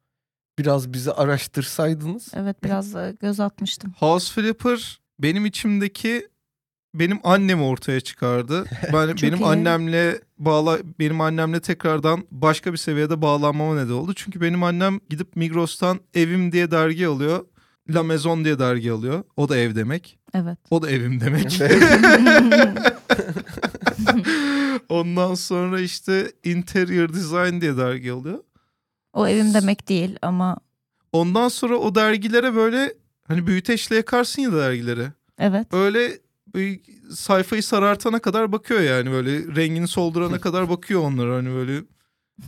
Biraz 0.58 0.92
bizi 0.92 1.12
araştırsaydınız. 1.12 2.28
Evet 2.34 2.64
biraz 2.64 2.94
da 2.94 3.10
göz 3.10 3.40
atmıştım. 3.40 3.92
House 3.98 4.32
Flipper 4.34 5.00
benim 5.18 5.46
içimdeki 5.46 6.28
benim 6.94 7.18
annemi 7.24 7.62
ortaya 7.62 8.00
çıkardı. 8.00 8.64
Ben 8.92 9.06
Çok 9.08 9.22
benim 9.22 9.38
iyi. 9.38 9.44
annemle 9.46 10.20
bağla 10.38 10.78
benim 10.98 11.20
annemle 11.20 11.60
tekrardan 11.60 12.24
başka 12.30 12.72
bir 12.72 12.78
seviyede 12.78 13.22
bağlanmama 13.22 13.74
neden 13.74 13.92
oldu. 13.92 14.12
Çünkü 14.14 14.40
benim 14.40 14.62
annem 14.62 15.00
gidip 15.10 15.36
Migros'tan 15.36 16.00
Evim 16.14 16.52
diye 16.52 16.70
dergi 16.70 17.06
alıyor. 17.06 17.44
La 17.90 18.02
Maison 18.02 18.44
diye 18.44 18.58
dergi 18.58 18.92
alıyor. 18.92 19.24
O 19.36 19.48
da 19.48 19.56
ev 19.56 19.74
demek. 19.74 20.18
Evet. 20.34 20.58
O 20.70 20.82
da 20.82 20.90
evim 20.90 21.20
demek. 21.20 21.60
Ondan 24.88 25.34
sonra 25.34 25.80
işte 25.80 26.32
Interior 26.44 27.12
Design 27.14 27.60
diye 27.60 27.76
dergi 27.76 28.12
alıyor. 28.12 28.38
O 29.16 29.28
evim 29.28 29.54
demek 29.54 29.88
değil 29.88 30.18
ama 30.22 30.56
Ondan 31.12 31.48
sonra 31.48 31.76
o 31.76 31.94
dergilere 31.94 32.54
böyle 32.54 32.94
hani 33.28 33.46
büyüteçle 33.46 33.96
yakarsın 33.96 34.42
ya 34.42 34.52
dergileri. 34.52 35.08
Evet. 35.38 35.66
Öyle 35.72 36.18
sayfayı 37.10 37.62
sarartana 37.62 38.18
kadar 38.18 38.52
bakıyor 38.52 38.80
yani 38.80 39.10
böyle 39.10 39.56
rengini 39.56 39.88
soldurana 39.88 40.40
kadar 40.40 40.68
bakıyor 40.68 41.00
onlara 41.00 41.36
hani 41.36 41.48
böyle 41.48 41.82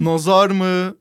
nazar 0.00 0.50
mı 0.50 0.96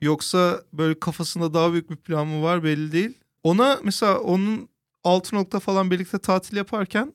yoksa 0.00 0.62
böyle 0.72 1.00
kafasında 1.00 1.54
daha 1.54 1.72
büyük 1.72 1.90
bir 1.90 1.96
plan 1.96 2.26
mı 2.26 2.42
var 2.42 2.64
belli 2.64 2.92
değil. 2.92 3.18
Ona 3.42 3.80
mesela 3.84 4.18
onun 4.18 4.68
altı 5.04 5.36
nokta 5.36 5.60
falan 5.60 5.90
birlikte 5.90 6.18
tatil 6.18 6.56
yaparken 6.56 7.12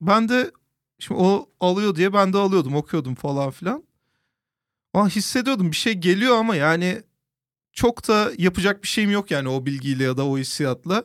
ben 0.00 0.28
de 0.28 0.50
şimdi 0.98 1.20
o 1.20 1.48
alıyor 1.60 1.94
diye 1.94 2.12
ben 2.12 2.32
de 2.32 2.38
alıyordum 2.38 2.76
okuyordum 2.76 3.14
falan 3.14 3.50
filan. 3.50 3.87
Ama 4.94 5.08
hissediyordum 5.08 5.70
bir 5.70 5.76
şey 5.76 5.94
geliyor 5.94 6.36
ama 6.36 6.56
yani 6.56 7.02
çok 7.72 8.08
da 8.08 8.32
yapacak 8.38 8.82
bir 8.82 8.88
şeyim 8.88 9.10
yok 9.10 9.30
yani 9.30 9.48
o 9.48 9.66
bilgiyle 9.66 10.04
ya 10.04 10.16
da 10.16 10.26
o 10.26 10.38
hissiyatla. 10.38 11.04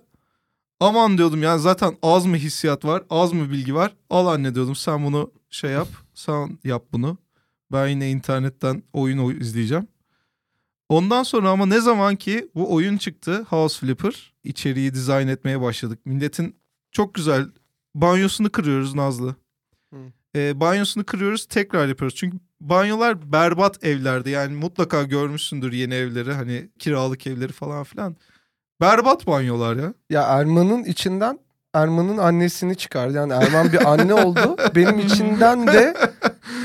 Aman 0.80 1.18
diyordum 1.18 1.44
ya 1.44 1.58
zaten 1.58 1.98
az 2.02 2.26
mı 2.26 2.36
hissiyat 2.38 2.86
var 2.86 3.04
az 3.10 3.34
mı 3.34 3.52
bilgi 3.52 3.76
var 3.76 3.96
al 4.10 4.28
anne 4.28 4.56
diyordum 4.56 4.76
sen 4.76 5.06
bunu 5.06 5.32
şey 5.50 5.72
yap 5.72 5.88
sen 6.14 6.60
yap 6.64 6.84
bunu. 6.94 7.18
Ben 7.72 7.88
yine 7.88 8.12
internetten 8.12 8.84
oyun 8.94 9.18
oy- 9.18 9.38
izleyeceğim. 9.42 9.88
Ondan 10.90 11.24
sonra 11.24 11.50
ama 11.50 11.66
ne 11.66 11.82
zaman 11.82 12.16
ki 12.16 12.50
bu 12.56 12.74
oyun 12.74 12.98
çıktı 12.98 13.46
House 13.50 13.80
Flipper 13.80 14.34
içeriği 14.44 14.94
dizayn 14.94 15.28
etmeye 15.28 15.62
başladık. 15.62 16.00
Milletin 16.06 16.56
çok 16.92 17.14
güzel 17.14 17.46
banyosunu 17.96 18.52
kırıyoruz 18.52 18.96
Nazlı. 18.96 19.36
Hı. 19.94 19.98
Ee, 20.36 20.60
banyosunu 20.60 21.04
kırıyoruz 21.04 21.46
tekrar 21.46 21.88
yapıyoruz. 21.88 22.16
Çünkü 22.16 22.38
banyolar 22.70 23.32
berbat 23.32 23.84
evlerde 23.84 24.30
yani 24.30 24.56
mutlaka 24.56 25.04
görmüşsündür 25.04 25.72
yeni 25.74 25.94
evleri 25.94 26.34
hani 26.34 26.70
kiralık 26.80 27.28
evleri 27.28 27.52
falan 27.54 27.84
filan. 27.84 28.16
Berbat 28.82 29.28
banyolar 29.28 29.76
ya. 29.76 29.94
Ya 30.10 30.22
Erman'ın 30.22 30.84
içinden 30.84 31.40
Erman'ın 31.74 32.18
annesini 32.18 32.76
çıkardı. 32.76 33.18
Yani 33.18 33.34
Erman 33.34 33.72
bir 33.74 33.92
anne 33.92 34.14
oldu. 34.14 34.58
Benim 34.76 35.00
içinden 35.00 35.68
de 35.68 35.94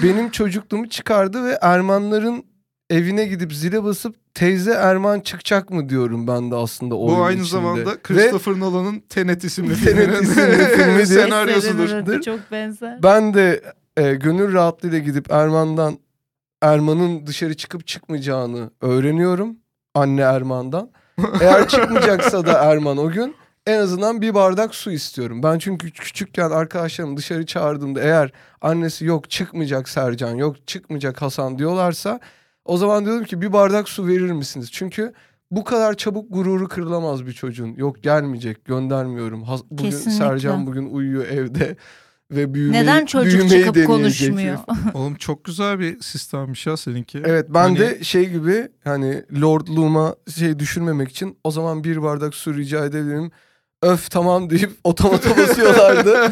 benim 0.03 0.31
çocukluğumu 0.31 0.89
çıkardı 0.89 1.45
ve 1.45 1.59
Ermanların 1.63 2.45
evine 2.91 3.25
gidip 3.27 3.53
zile 3.55 3.85
basıp 3.85 4.17
teyze 4.35 4.73
Erman 4.73 5.21
çıkacak 5.21 5.71
mı 5.71 5.89
diyorum 5.89 6.27
ben 6.27 6.51
de 6.51 6.55
aslında 6.55 6.95
o 6.95 7.09
Bu 7.09 7.13
oyun 7.13 7.23
aynı 7.23 7.35
içinde. 7.35 7.49
zamanda 7.49 7.91
Ve 7.91 8.03
Christopher 8.03 8.61
Nolan'ın 8.61 9.01
Tenet 9.09 9.45
isimli 9.45 9.85
Tenet 9.85 10.11
filminin. 10.11 11.05
Senaryosudur. 11.05 12.21
Çok 12.21 12.41
benzer. 12.53 13.03
ben 13.03 13.35
de 13.35 13.63
e, 13.99 14.15
gönül 14.15 14.53
rahatlığıyla 14.53 14.99
gidip 14.99 15.31
Erman'dan 15.31 15.99
Erman'ın 16.63 17.27
dışarı 17.27 17.57
çıkıp 17.57 17.87
çıkmayacağını 17.87 18.71
öğreniyorum. 18.81 19.57
Anne 19.95 20.21
Erman'dan. 20.21 20.91
Eğer 21.41 21.69
çıkmayacaksa 21.69 22.47
da 22.47 22.53
Erman 22.53 22.99
o 22.99 23.11
gün 23.11 23.35
en 23.67 23.79
azından 23.79 24.23
bir 24.23 24.35
bardak 24.35 24.75
su 24.75 24.91
istiyorum. 24.91 25.43
Ben 25.43 25.59
çünkü 25.59 25.91
küçükken 25.91 26.51
arkadaşlarım 26.51 27.17
dışarı 27.17 27.47
çağırdığımda 27.47 28.01
eğer 28.01 28.33
annesi 28.61 29.05
yok 29.05 29.31
çıkmayacak 29.31 29.89
Sercan 29.89 30.35
yok 30.35 30.67
çıkmayacak 30.67 31.23
Hasan 31.23 31.59
diyorlarsa 31.59 32.21
o 32.65 32.77
zaman 32.77 33.05
diyorum 33.05 33.25
ki 33.25 33.43
bir 33.43 33.53
bardak 33.53 33.89
su 33.89 34.07
verir 34.07 34.33
misiniz? 34.33 34.69
Çünkü 34.73 35.13
bu 35.51 35.65
kadar 35.65 35.95
çabuk 35.95 36.33
gururu 36.33 36.69
kırılamaz 36.69 37.27
bir 37.27 37.33
çocuğun. 37.33 37.75
Yok 37.77 38.03
gelmeyecek 38.03 38.65
göndermiyorum. 38.65 39.45
Bugün 39.71 39.91
Kesinlikle. 39.91 40.25
Sercan 40.25 40.67
bugün 40.67 40.91
uyuyor 40.91 41.27
evde 41.27 41.77
ve 42.31 42.55
büyümeyi, 42.55 42.83
Neden 42.83 43.07
çocuk 43.07 43.41
büyümeyi 43.41 43.65
çıkıp 43.65 43.87
konuşmuyor? 43.87 44.59
Oğlum 44.95 45.15
çok 45.15 45.45
güzel 45.45 45.79
bir 45.79 46.01
sistemmiş 46.01 46.67
ya 46.67 46.77
seninki. 46.77 47.23
Evet 47.25 47.47
ben 47.49 47.61
Hani- 47.61 47.79
de 47.79 48.05
şey 48.05 48.31
gibi 48.31 48.69
hani 48.85 49.23
lordluğuma 49.41 50.15
şey 50.37 50.59
düşürmemek 50.59 51.11
için 51.11 51.39
o 51.45 51.51
zaman 51.51 51.85
bir 51.85 52.03
bardak 52.03 52.35
su 52.35 52.55
rica 52.57 52.85
edebilirim. 52.85 53.31
Öf 53.83 54.11
tamam 54.11 54.51
deyip 54.51 54.71
otomata 54.85 55.37
basıyorlardı. 55.37 56.31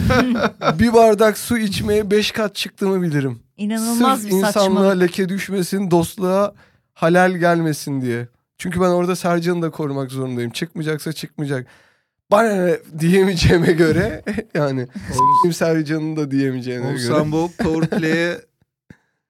bir 0.78 0.94
bardak 0.94 1.38
su 1.38 1.58
içmeye 1.58 2.10
beş 2.10 2.30
kat 2.30 2.54
çıktığımı 2.54 3.02
bilirim. 3.02 3.38
İnanılmaz 3.56 4.20
Sırf 4.20 4.30
bir 4.30 4.36
insanlığa 4.36 4.52
saçmalık. 4.52 5.00
leke 5.00 5.28
düşmesin, 5.28 5.90
dostluğa 5.90 6.54
halal 6.94 7.32
gelmesin 7.36 8.00
diye. 8.00 8.28
Çünkü 8.58 8.80
ben 8.80 8.88
orada 8.88 9.16
Sercan'ı 9.16 9.62
da 9.62 9.70
korumak 9.70 10.10
zorundayım. 10.10 10.50
Çıkmayacaksa 10.50 11.12
çıkmayacak. 11.12 11.66
Bana 12.30 12.52
ne 12.64 12.78
diyemeyeceğime 12.98 13.72
göre 13.72 14.24
yani 14.54 14.86
Oğlum, 15.44 15.52
Sercan'ın 15.52 16.16
da 16.16 16.30
diyemeyeceğine 16.30 16.92
göre. 16.92 16.98
sen 16.98 17.32
bu 17.32 17.50
power 17.58 17.98
play'e 17.98 18.40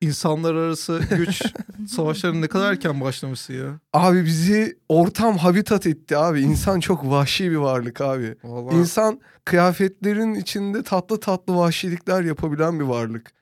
insanlar 0.01 0.55
arası 0.55 1.01
güç 1.17 1.43
savaşlarına 1.89 2.41
ne 2.41 2.47
kadar 2.49 2.71
erken 2.73 3.01
başlamışsın 3.01 3.55
ya. 3.55 3.81
Abi 3.93 4.25
bizi 4.25 4.79
ortam 4.89 5.37
habitat 5.37 5.87
etti 5.87 6.17
abi. 6.17 6.41
İnsan 6.41 6.81
çok 6.81 7.11
vahşi 7.11 7.51
bir 7.51 7.57
varlık 7.57 8.01
abi. 8.01 8.35
Vallahi. 8.45 8.75
İnsan 8.77 9.21
kıyafetlerin 9.45 10.35
içinde 10.35 10.83
tatlı 10.83 11.21
tatlı 11.21 11.57
vahşilikler 11.57 12.23
yapabilen 12.23 12.81
bir 12.81 12.85
varlık. 12.85 13.36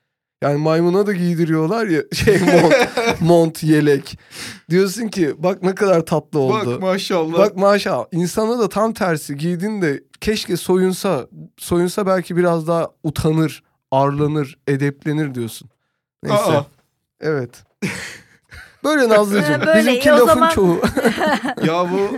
Yani 0.45 0.59
maymuna 0.59 1.07
da 1.07 1.13
giydiriyorlar 1.13 1.87
ya 1.87 2.03
şey 2.15 2.39
mont, 2.39 2.75
mont 3.21 3.63
yelek. 3.63 4.19
Diyorsun 4.71 5.09
ki 5.09 5.35
bak 5.39 5.63
ne 5.63 5.75
kadar 5.75 6.07
tatlı 6.07 6.39
oldu. 6.39 6.73
Bak 6.75 6.81
maşallah. 6.83 7.39
Bak 7.39 7.57
maşallah 7.57 8.05
insana 8.13 8.59
da 8.59 8.69
tam 8.69 8.93
tersi 8.93 9.37
giydin 9.37 9.83
de 9.83 10.05
keşke 10.21 10.57
soyunsa 10.57 11.27
soyunsa 11.59 12.07
belki 12.07 12.37
biraz 12.37 12.67
daha 12.69 12.91
utanır, 13.03 13.63
arlanır, 13.91 14.59
edeplenir 14.69 15.35
diyorsun. 15.35 15.71
Neyse. 16.23 16.43
Aa, 16.43 16.65
Evet. 17.21 17.65
Böyle 18.85 19.09
Nazlıcığım. 19.09 19.63
Ee, 19.63 19.67
böyle, 19.67 19.79
Bizimki 19.79 20.13
o 20.13 20.15
lafın 20.15 20.27
zaman- 20.27 20.51
çoğu. 20.51 20.81
ya 21.67 21.91
bu 21.93 22.11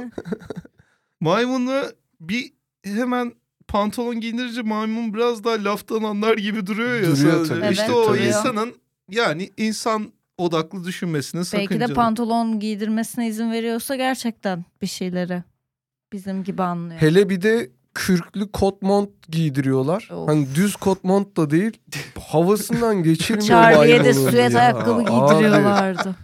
maymunu 1.21 1.83
bir 2.21 2.53
hemen 2.85 3.33
pantolon 3.69 4.21
giydirince 4.21 4.63
maymun 4.63 5.15
biraz 5.15 5.45
daha 5.45 5.65
laftan 5.65 6.03
anlar 6.03 6.37
gibi 6.37 6.67
duruyor 6.67 6.95
ya 6.95 7.03
Duruyor 7.07 7.47
sadece. 7.47 7.55
tabii. 7.61 7.73
İşte 7.73 7.85
Evet, 7.87 7.95
o 7.97 8.09
duruyor. 8.09 8.25
insanın 8.25 8.75
yani 9.11 9.51
insan 9.57 10.13
odaklı 10.39 10.85
düşünmesinin 10.85 11.45
Belki 11.53 11.81
de 11.81 11.87
pantolon 11.95 12.61
giydirmesine 12.61 13.29
izin 13.29 13.53
veriyorsa 13.53 13.97
gerçekten 13.97 14.65
bir 14.83 14.87
şeyleri 14.87 15.43
bizim 16.13 16.45
gibi 16.45 16.63
anlıyor. 16.63 17.01
Hele 17.01 17.29
bir 17.29 17.43
de 17.43 17.71
kürklü 17.95 18.53
kot 18.53 18.83
mont 18.83 19.11
giydiriyorlar. 19.29 20.09
Of. 20.13 20.29
Hani 20.29 20.55
düz 20.55 20.77
kot 20.77 21.05
mont 21.05 21.37
da 21.37 21.51
değil. 21.51 21.79
Havasından 22.29 23.03
geçilmiyor 23.03 23.47
Charlie'ye 23.49 24.05
de 24.05 24.15
süet 24.15 24.53
ya. 24.53 24.61
ayakkabı 24.61 25.01
giydiriyorlardı. 25.03 26.15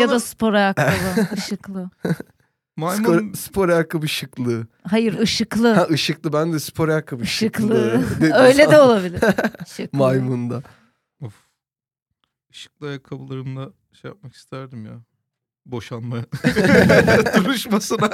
ya 0.00 0.10
da 0.10 0.20
spor 0.20 0.52
ayakkabı 0.54 1.26
ışıklı. 1.36 1.90
Maymun 2.78 3.04
Spor, 3.04 3.34
spor 3.34 3.68
ayakkabı 3.68 4.08
şıklığı. 4.08 4.66
Hayır 4.82 5.18
ışıklı. 5.18 5.72
Ha 5.74 5.86
ışıklı 5.90 6.32
ben 6.32 6.52
de 6.52 6.58
spor 6.60 6.88
ayakkabı 6.88 7.22
Işıklı. 7.22 7.62
şıklığı. 7.62 8.02
dedim 8.20 8.32
Öyle 8.34 8.70
de 8.70 8.80
olabilir. 8.80 9.20
Işıklı. 9.66 9.98
Maymunda. 9.98 10.62
Of. 11.20 11.34
Işıklı 12.50 12.88
ayakkabılarımla 12.88 13.70
şey 13.92 14.08
yapmak 14.08 14.34
isterdim 14.34 14.84
ya. 14.84 14.92
Boşanmaya. 15.66 16.24
Duruşmasına. 17.36 18.10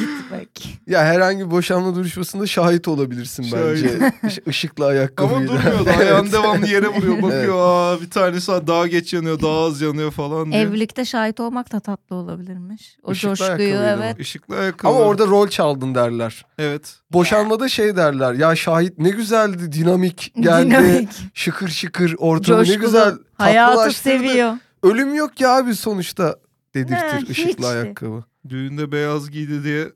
Gitmek. 0.00 0.80
Ya 0.86 1.04
herhangi 1.04 1.46
bir 1.46 1.50
boşanma 1.50 1.94
duruşmasında 1.94 2.46
şahit 2.46 2.88
olabilirsin 2.88 3.46
bence. 3.52 3.98
Iş- 4.28 4.38
Işıklı 4.46 4.86
ayakkabıyla. 4.86 5.36
Ama 5.38 5.46
durmuyor 5.48 5.86
da 5.86 5.90
ayağın 6.00 6.22
Evet. 6.24 6.32
devamlı 6.32 6.66
yere 6.68 6.88
vuruyor. 6.88 7.22
Bakıyor 7.22 7.42
Evet. 7.44 7.98
aa 7.98 8.00
bir 8.00 8.10
tanesi 8.10 8.52
daha 8.66 8.86
geç 8.86 9.12
yanıyor 9.14 9.40
daha 9.42 9.58
az 9.66 9.80
yanıyor 9.80 10.10
falan 10.10 10.52
diye. 10.52 10.62
Evlilikte 10.62 11.04
şahit 11.04 11.40
olmak 11.40 11.72
da 11.72 11.80
tatlı 11.80 12.16
olabilirmiş. 12.16 12.96
O 13.02 13.12
Işıklı 13.12 13.36
coşkuyu 13.36 13.74
evet. 13.74 14.20
Işıklı 14.20 14.56
ayakkabı. 14.58 14.92
Ama 14.92 15.00
orada 15.04 15.26
rol 15.26 15.48
çaldın 15.48 15.94
derler. 15.94 16.46
Evet. 16.58 16.96
Boşanmada 17.12 17.68
şey 17.68 17.96
derler. 17.96 18.34
Ya 18.34 18.56
şahit 18.56 18.98
ne 18.98 19.10
güzeldi, 19.10 19.72
dinamik 19.72 20.32
geldi. 20.40 20.70
Dinamik. 20.70 21.08
Şıkır 21.34 21.68
şıkır 21.68 22.14
ortamı 22.18 22.64
ne 22.64 22.74
güzel 22.74 23.14
Hayatı 23.34 23.92
seviyor. 23.92 24.52
Ölüm 24.82 25.14
yok 25.14 25.40
ya 25.40 25.56
abi 25.56 25.74
sonuçta 25.74 26.36
dedirtir 26.74 26.94
Ha, 26.96 27.18
ışıklı 27.30 27.52
hiç 27.52 27.64
ayakkabı. 27.64 28.24
Düğünde 28.48 28.92
beyaz 28.92 29.30
giydi 29.30 29.64
diye 29.64 29.92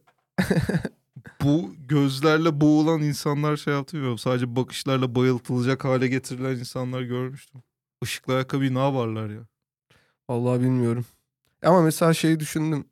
bu 1.43 1.75
gözlerle 1.89 2.61
boğulan 2.61 3.03
insanlar 3.03 3.57
şey 3.57 3.75
yaptı. 3.75 4.15
Sadece 4.19 4.57
bakışlarla 4.57 5.15
bayıltılacak 5.15 5.85
hale 5.85 6.09
getirilen 6.09 6.57
insanlar 6.57 7.03
görmüştüm. 7.03 7.63
Işıklı 8.03 8.35
ayakkabıyı 8.35 8.75
ne 8.75 8.79
yaparlar 8.79 9.31
ya? 9.31 9.41
Vallahi 10.29 10.61
bilmiyorum. 10.61 11.05
Ama 11.65 11.83
mesela 11.83 12.15
şeyi 12.15 12.41
düşündüm. 12.41 12.85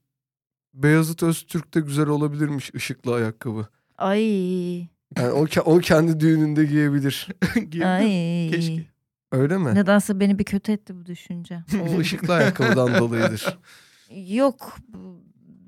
Beyazıt 0.74 1.22
Öztürk 1.22 1.74
de 1.74 1.80
güzel 1.80 2.06
olabilirmiş 2.08 2.74
ışıklı 2.74 3.14
ayakkabı. 3.14 3.68
Ay. 3.98 4.80
Yani 5.16 5.30
o, 5.32 5.46
o 5.64 5.78
kendi 5.78 6.20
düğününde 6.20 6.64
giyebilir. 6.64 7.28
Giyebilir. 7.54 7.84
Ay. 7.84 8.50
Keşke. 8.50 8.84
Öyle 9.32 9.58
mi? 9.58 9.74
Nedense 9.74 10.20
beni 10.20 10.38
bir 10.38 10.44
kötü 10.44 10.72
etti 10.72 10.96
bu 10.96 11.06
düşünce. 11.06 11.62
O 11.94 11.98
ışıklı 11.98 12.34
ayakkabıdan 12.34 12.98
dolayıdır. 12.98 13.58
Yok. 14.10 14.78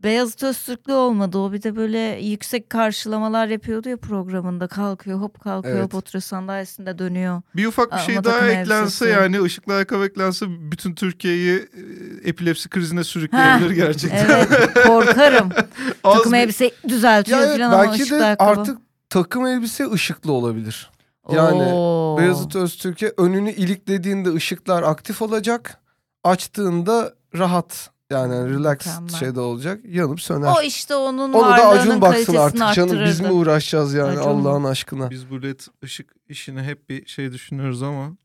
Beyazıt 0.02 0.42
Öztürk'lü 0.42 0.92
olmadı. 0.92 1.38
O 1.38 1.52
bir 1.52 1.62
de 1.62 1.76
böyle 1.76 1.98
yüksek 2.22 2.70
karşılamalar 2.70 3.46
yapıyordu 3.46 3.88
ya 3.88 3.96
programında. 3.96 4.66
Kalkıyor 4.66 5.20
hop 5.20 5.40
kalkıyor 5.40 5.74
Evet. 5.74 5.84
hop 5.84 5.94
oturuyor 5.94 6.22
sandalyesinde 6.22 6.98
dönüyor. 6.98 7.42
Bir 7.56 7.66
ufak 7.66 7.86
bir 7.88 7.92
Ama 7.96 8.02
şey 8.02 8.14
takım 8.14 8.32
daha 8.32 8.48
eklense 8.48 9.08
yani 9.08 9.42
ışıklı 9.42 9.74
ayakkabı 9.74 10.04
eklense 10.04 10.46
bütün 10.48 10.94
Türkiye'yi 10.94 11.56
e, 11.58 12.28
epilepsi 12.28 12.68
krizine 12.68 13.04
sürükleyebilir 13.04 13.68
Ha, 13.68 13.74
gerçekten. 13.86 14.30
Evet 14.30 14.74
korkarım. 14.86 15.48
Takım 16.02 16.34
elbise 16.34 16.70
düzeltiyor 16.88 17.38
Ya 17.38 17.44
evet, 17.46 17.56
falan 17.58 17.72
ama 17.72 17.82
belki 17.84 18.10
de 18.10 18.24
ayakkabı. 18.24 18.50
artık 18.50 18.78
takım 19.10 19.46
elbise 19.46 19.90
ışıklı 19.92 20.32
olabilir. 20.32 20.90
yani 21.32 21.62
Oo. 21.62 22.16
Beyazıt 22.18 22.56
Öztürk'e 22.56 23.12
önünü 23.16 23.50
iliklediğinde 23.52 24.34
ışıklar 24.34 24.82
aktif 24.82 25.22
olacak. 25.22 25.78
Açtığında 26.24 27.14
rahat 27.38 27.90
yani 28.12 28.50
relax 28.50 28.78
Mükemmel. 28.86 29.08
şeyde 29.18 29.40
olacak. 29.40 29.80
Yanıp 29.88 30.20
söner. 30.20 30.52
O 30.58 30.62
işte 30.62 30.94
onun 30.94 31.32
Onu 31.32 31.42
da 31.42 31.48
varlığının 31.50 31.80
Acun 31.80 32.00
baksın 32.00 32.34
artık 32.36 32.72
canım 32.74 33.04
biz 33.04 33.20
mi 33.20 33.30
uğraşacağız 33.30 33.94
yani 33.94 34.18
Acun. 34.20 34.30
Allah'ın 34.30 34.64
aşkına. 34.64 35.10
Biz 35.10 35.30
bu 35.30 35.42
led 35.42 35.60
ışık 35.84 36.14
işini 36.28 36.62
hep 36.62 36.88
bir 36.88 37.06
şey 37.06 37.32
düşünüyoruz 37.32 37.82
ama 37.82 38.16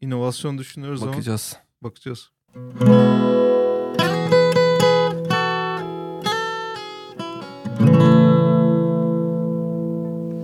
inovasyon 0.00 0.58
düşünüyoruz 0.58 1.02
ama 1.02 1.12
Bakacağız. 1.12 1.56
bakacağız. 1.82 2.30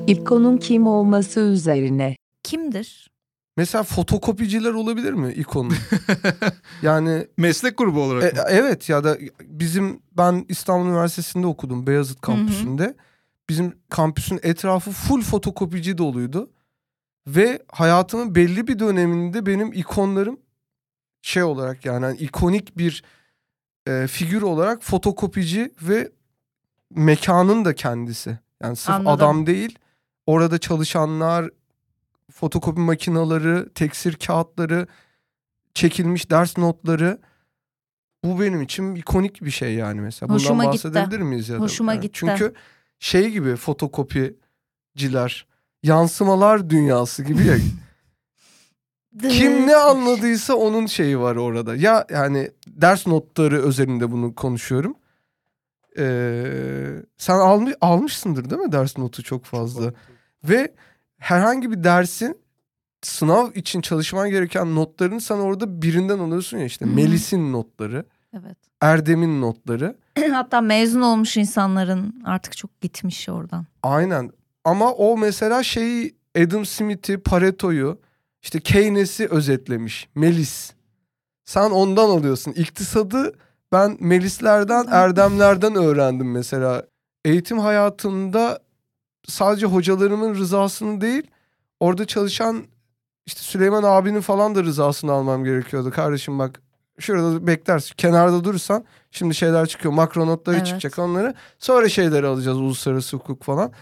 İkonun 0.07 0.57
kim 0.57 0.87
olması 0.87 1.41
üzerine. 1.41 2.17
Kimdir? 2.43 3.10
Mesela 3.61 3.85
fotokopiciler 3.85 4.73
olabilir 4.73 5.13
mi 5.13 5.33
ikonun? 5.33 5.75
yani 6.83 7.27
Meslek 7.37 7.79
grubu 7.79 8.03
olarak 8.03 8.25
e, 8.25 8.27
mı? 8.27 8.43
evet 8.49 8.89
ya 8.89 9.05
da 9.05 9.19
bizim 9.43 10.03
ben 10.17 10.45
İstanbul 10.49 10.87
Üniversitesi'nde 10.87 11.47
okudum 11.47 11.87
Beyazıt 11.87 12.21
kampüsünde. 12.21 12.95
Bizim 13.49 13.79
kampüsün 13.91 14.41
etrafı 14.43 14.91
full 14.91 15.23
fotokopici 15.23 15.99
doluydu. 15.99 16.51
Ve 17.27 17.63
hayatımın 17.73 18.35
belli 18.35 18.67
bir 18.67 18.79
döneminde 18.79 19.47
benim 19.47 19.73
ikonlarım 19.73 20.41
şey 21.23 21.43
olarak 21.43 21.85
yani 21.85 22.05
hani 22.05 22.19
ikonik 22.19 22.79
bir 22.79 23.03
e, 23.87 24.07
figür 24.07 24.43
olarak 24.43 24.83
fotokopici 24.83 25.73
ve 25.83 26.13
mekanın 26.91 27.65
da 27.65 27.75
kendisi. 27.75 28.39
Yani 28.63 28.77
sırf 28.77 28.95
Anladım. 28.95 29.13
adam 29.13 29.47
değil 29.47 29.79
orada 30.27 30.59
çalışanlar, 30.59 31.51
fotokopi 32.31 32.81
makineleri, 32.81 33.73
teksir 33.75 34.15
kağıtları, 34.15 34.87
çekilmiş 35.75 36.31
ders 36.31 36.59
notları. 36.59 37.19
Bu 38.25 38.41
benim 38.41 38.63
için 38.63 38.95
ikonik 38.95 39.45
bir 39.45 39.51
şey 39.51 39.75
yani 39.75 40.01
mesela. 40.01 40.29
Bundan 40.29 40.41
Hoşuma 40.41 40.65
gitti. 40.65 40.75
bahsedebilir 40.75 41.21
miyiz 41.21 41.49
ya 41.49 41.57
da? 41.57 41.61
Hoşuma 41.61 41.93
Yani 41.93 42.01
gitti. 42.03 42.13
Çünkü 42.15 42.55
şey 42.99 43.31
gibi 43.31 43.57
fotokopiciler 43.57 45.47
yansımalar 45.83 46.71
dünyası 46.71 47.25
gibi 47.25 47.47
ya. 47.47 47.57
Kim 49.31 49.67
ne 49.67 49.77
anladıysa 49.77 50.55
onun 50.55 50.87
şeyi 50.87 51.19
var 51.19 51.37
orada. 51.37 51.77
Ya 51.77 52.07
yani 52.11 52.51
ders 52.67 53.07
notları 53.07 53.63
özelinde 53.63 54.11
bunu 54.11 54.35
konuşuyorum. 54.35 54.95
Ee, 55.99 57.03
sen 57.19 57.35
almış, 57.39 57.75
almışsındır 57.81 58.51
değil 58.51 58.63
mi 58.63 58.73
ders 58.73 58.99
notu 58.99 59.23
çok 59.23 59.45
fazla? 59.45 59.93
Ve 60.45 60.75
herhangi 61.21 61.71
bir 61.71 61.85
dersin 61.85 62.39
sınav 63.03 63.51
için 63.55 63.81
çalışman 63.81 64.31
gereken 64.31 64.75
notlarını 64.75 65.21
sen 65.21 65.37
orada 65.37 65.83
birinden 65.83 66.19
alıyorsun 66.19 66.59
ya 66.59 66.65
işte. 66.65 66.85
Hı. 66.85 66.91
Melis'in 66.91 67.53
notları, 67.53 68.07
Evet. 68.41 68.57
Erdem'in 68.81 69.41
notları. 69.41 69.97
Hatta 70.33 70.61
mezun 70.61 71.01
olmuş 71.01 71.37
insanların 71.37 72.23
artık 72.25 72.57
çok 72.57 72.81
gitmiş 72.81 73.29
oradan. 73.29 73.67
Aynen. 73.83 74.31
Ama 74.65 74.93
o 74.93 75.19
mesela 75.19 75.63
şeyi 75.63 76.15
Adam 76.39 76.67
Smith'i, 76.67 77.19
Pareto'yu, 77.19 77.99
işte 78.43 78.61
Keynes'i 78.61 79.27
özetlemiş. 79.29 80.09
Melis. 80.15 80.73
Sen 81.45 81.71
ondan 81.71 82.09
alıyorsun. 82.09 82.53
İktisadı 82.53 83.33
ben 83.73 83.97
Melislerden. 84.01 84.87
Erdemlerden 84.91 85.75
öğrendim 85.75 86.33
mesela. 86.33 86.87
Eğitim 87.25 87.59
hayatımda 87.59 88.59
sadece 89.27 89.67
hocalarımın 89.67 90.35
rızasını 90.35 91.01
değil, 91.01 91.23
orada 91.81 92.07
çalışan 92.07 92.65
işte 93.27 93.41
Süleyman 93.41 93.83
abinin 93.83 94.21
falan 94.21 94.55
da 94.55 94.63
rızasını 94.63 95.13
almam 95.13 95.45
gerekiyordu. 95.45 95.91
Kardeşim 95.91 96.39
bak 96.39 96.61
şurada 96.99 97.47
beklersin. 97.47 97.95
Kenarda 97.97 98.45
durursan 98.45 98.85
şimdi 99.11 99.35
şeyler 99.35 99.67
çıkıyor. 99.67 99.95
Makro 99.95 100.27
notları 100.27 100.57
Evet. 100.57 100.67
çıkacak 100.67 100.99
onları. 100.99 101.35
Sonra 101.59 101.89
şeyleri 101.89 102.27
alacağız 102.27 102.59
uluslararası 102.59 103.17
hukuk 103.17 103.43
falan. 103.43 103.73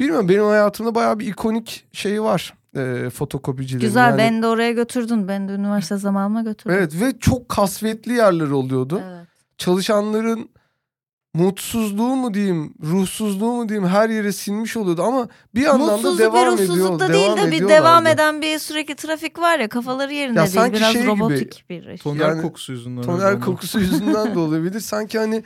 Bilmiyorum 0.00 0.28
benim 0.28 0.44
hayatımda 0.44 0.94
bayağı 0.94 1.18
bir 1.18 1.26
ikonik 1.26 1.86
şeyi 1.92 2.22
var. 2.22 2.54
E, 2.76 3.10
fotokopicilerin. 3.10 3.86
Güzel 3.86 4.08
Yani- 4.10 4.18
beni 4.18 4.42
de 4.42 4.46
oraya 4.46 4.72
götürdün. 4.72 5.28
Ben 5.28 5.48
de 5.48 5.52
üniversite 5.52 5.96
zamanıma 5.96 6.42
götürdün. 6.42 6.74
Evet 6.74 7.00
ve 7.00 7.18
çok 7.18 7.48
kasvetli 7.48 8.12
yerler 8.12 8.48
oluyordu. 8.50 9.02
Evet. 9.04 9.26
Çalışanların 9.58 10.48
mutsuzluğu 11.36 12.16
mu 12.16 12.34
diyeyim, 12.34 12.74
ruhsuzluğu 12.82 13.52
mu 13.52 13.68
diyeyim 13.68 13.88
her 13.88 14.08
yere 14.10 14.32
sinmiş 14.32 14.76
oluyordu 14.76 15.02
ama 15.02 15.28
bir 15.54 15.60
yandan 15.60 15.88
da 15.88 15.92
Mutsuzluk 15.92 16.18
devam 16.18 16.54
ediyor. 16.54 16.68
ruhsuzluk 16.68 17.00
da 17.00 17.12
değil 17.12 17.36
de 17.36 17.50
bir 17.50 17.68
devam 17.68 18.06
eden 18.06 18.42
bir 18.42 18.58
sürekli 18.58 18.94
trafik 18.94 19.38
var 19.38 19.58
ya 19.58 19.68
kafaları 19.68 20.12
yerinde 20.14 20.38
Ya 20.38 20.44
değil. 20.46 20.54
sanki 20.54 20.76
Biraz 20.76 20.92
şey 20.92 21.02
gibi, 21.02 21.10
robotik 21.10 21.64
bir 21.70 21.86
iş. 21.86 22.00
Toner 22.00 22.28
Yani 22.28 22.42
kokusu 22.42 22.72
yüzünden. 22.72 23.02
Toner 23.02 23.40
kokusu 23.40 23.80
yüzünden 23.80 24.34
de 24.34 24.38
olabilir. 24.38 24.80
Sanki 24.80 25.18
hani 25.18 25.42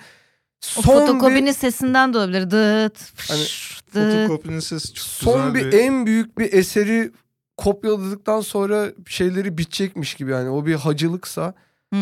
O 0.79 0.83
son 0.83 0.83
fotokopinin 0.83 1.47
bir, 1.47 1.53
sesinden 1.53 2.15
de 2.15 2.19
olabilir. 2.19 2.51
Dıt, 2.51 2.99
Hani 3.31 3.41
fış, 3.41 3.81
dıt. 3.95 4.15
Fotokopinin 4.29 4.61
sesi 4.61 4.95
çok 4.95 5.07
son 5.07 5.53
güzel 5.55 5.73
bir 5.73 5.79
en 5.79 6.07
büyük 6.07 6.39
bir 6.39 6.53
eseri 6.53 7.13
kopyaladıktan 7.57 8.41
sonra 8.41 8.87
şeyleri 9.07 9.59
bitecekmiş 9.59 10.15
gibi 10.15 10.31
yani 10.31 10.51
o 10.51 10.67
bir 10.67 10.75
hacılıksa 10.75 11.55
Hı. 11.95 12.01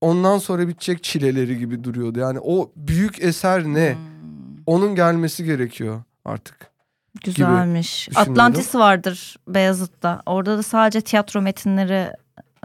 Ondan 0.00 0.38
sonra 0.38 0.68
bitecek 0.68 1.02
çileleri 1.02 1.58
gibi 1.58 1.84
duruyordu. 1.84 2.18
Yani 2.18 2.38
o 2.42 2.72
büyük 2.76 3.22
eser 3.22 3.64
ne? 3.64 3.94
Hmm. 3.94 4.00
Onun 4.66 4.94
gelmesi 4.94 5.44
gerekiyor 5.44 6.02
artık. 6.24 6.70
Güzelmiş. 7.24 8.08
Atlantis 8.14 8.74
vardır 8.74 9.36
Beyazıt'ta. 9.48 10.22
Orada 10.26 10.58
da 10.58 10.62
sadece 10.62 11.00
tiyatro 11.00 11.42
metinleri 11.42 12.12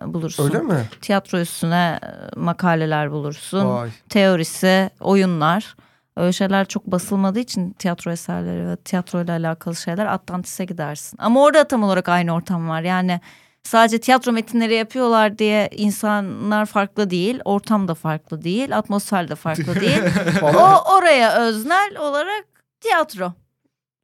bulursun. 0.05 0.43
Öyle 0.43 0.59
mi? 0.59 0.89
Tiyatro 1.01 1.39
üstüne 1.39 1.99
e, 2.03 2.39
makaleler 2.39 3.11
bulursun. 3.11 3.65
Vay. 3.69 3.89
Teorisi, 4.09 4.89
oyunlar. 4.99 5.75
Öyle 6.17 6.33
şeyler 6.33 6.65
çok 6.65 6.85
basılmadığı 6.85 7.39
için 7.39 7.71
tiyatro 7.71 8.11
eserleri 8.11 8.67
ve 8.67 8.75
tiyatroyla 8.75 9.37
alakalı 9.37 9.75
şeyler 9.75 10.05
Atlantis'e 10.05 10.65
gidersin. 10.65 11.17
Ama 11.21 11.43
orada 11.43 11.67
tam 11.67 11.83
olarak 11.83 12.09
aynı 12.09 12.33
ortam 12.33 12.69
var. 12.69 12.81
Yani 12.81 13.21
sadece 13.63 13.99
tiyatro 13.99 14.31
metinleri 14.31 14.75
yapıyorlar 14.75 15.37
diye 15.37 15.69
insanlar 15.71 16.65
farklı 16.65 17.09
değil. 17.09 17.39
Ortam 17.45 17.87
da 17.87 17.95
farklı 17.95 18.43
değil. 18.43 18.77
Atmosfer 18.77 19.27
de 19.29 19.35
farklı 19.35 19.75
değil. 19.81 20.01
O 20.41 20.93
oraya 20.97 21.35
öznel 21.47 21.97
olarak 21.99 22.45
tiyatro. 22.81 23.33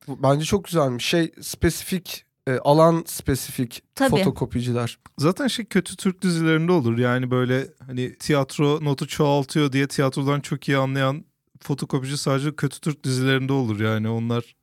bence 0.08 0.46
çok 0.46 0.66
güzelmiş. 0.66 1.06
Şey 1.06 1.32
spesifik 1.42 2.26
e, 2.48 2.58
alan 2.58 3.04
spesifik 3.08 3.84
Tabii. 3.96 4.10
fotokopiciler. 4.10 5.00
Zaten 5.18 5.48
şey 5.48 5.66
kötü 5.66 5.96
Türk 5.96 6.22
dizilerinde 6.22 6.72
olur. 6.72 6.98
Yani 6.98 7.32
böyle 7.32 7.68
hani 7.88 8.16
tiyatro 8.18 8.80
notu 8.86 9.08
çoğaltıyor 9.08 9.72
diye 9.72 9.88
tiyatrodan 9.88 10.40
çok 10.40 10.68
iyi 10.68 10.78
anlayan 10.78 11.26
fotokopici 11.62 12.18
sadece 12.18 12.56
kötü 12.56 12.80
Türk 12.80 13.04
dizilerinde 13.04 13.54
olur. 13.54 13.80
Yani 13.80 14.10
onlar 14.10 14.56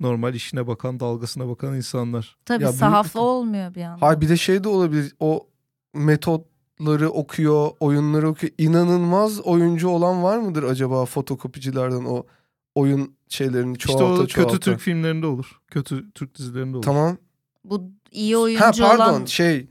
normal 0.00 0.34
işine 0.34 0.66
bakan, 0.66 1.00
dalgasına 1.00 1.48
bakan 1.48 1.74
insanlar. 1.76 2.36
Tabii 2.44 2.62
Ya 2.64 2.72
sahaflı 2.72 3.20
bir- 3.20 3.24
olmuyor 3.24 3.74
bir 3.74 3.80
yandan. 3.80 3.98
Hayır 4.06 4.20
bir 4.20 4.28
de 4.28 4.36
şey 4.36 4.64
de 4.64 4.68
olabilir. 4.68 5.14
O 5.20 5.46
metotları 5.94 7.10
okuyor, 7.10 7.70
oyunları 7.80 8.28
okuyor. 8.28 8.52
İnanılmaz 8.58 9.40
oyuncu 9.40 9.88
olan 9.88 10.22
var 10.22 10.38
mıdır 10.38 10.62
acaba 10.62 11.04
fotokopicilerden 11.04 12.04
o 12.04 12.26
oyun 12.74 13.14
şeylerini 13.28 13.78
çoğalta 13.78 14.04
işte 14.04 14.22
o 14.22 14.26
çoğalta. 14.26 14.52
kötü 14.52 14.70
Türk 14.70 14.80
filmlerinde 14.80 15.26
olur. 15.26 15.60
Kötü 15.70 16.10
Türk 16.12 16.34
dizilerinde 16.38 16.76
olur. 16.76 16.84
Tamam. 16.84 17.16
Bu 17.64 17.90
iyi 18.10 18.36
oyuncu 18.36 18.64
Ha 18.64 18.70
pardon 18.78 19.12
olan 19.12 19.24
şey 19.24 19.68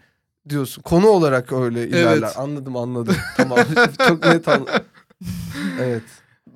diyorsun. 0.49 0.81
Konu 0.81 1.07
olarak 1.07 1.51
öyle 1.53 1.87
ilerler. 1.87 2.17
Evet. 2.17 2.37
Anladım 2.37 2.75
anladım. 2.77 3.15
tamam. 3.37 3.59
Çok 4.07 4.23
net 4.25 4.47
anladım. 4.47 4.73
evet. 5.79 6.03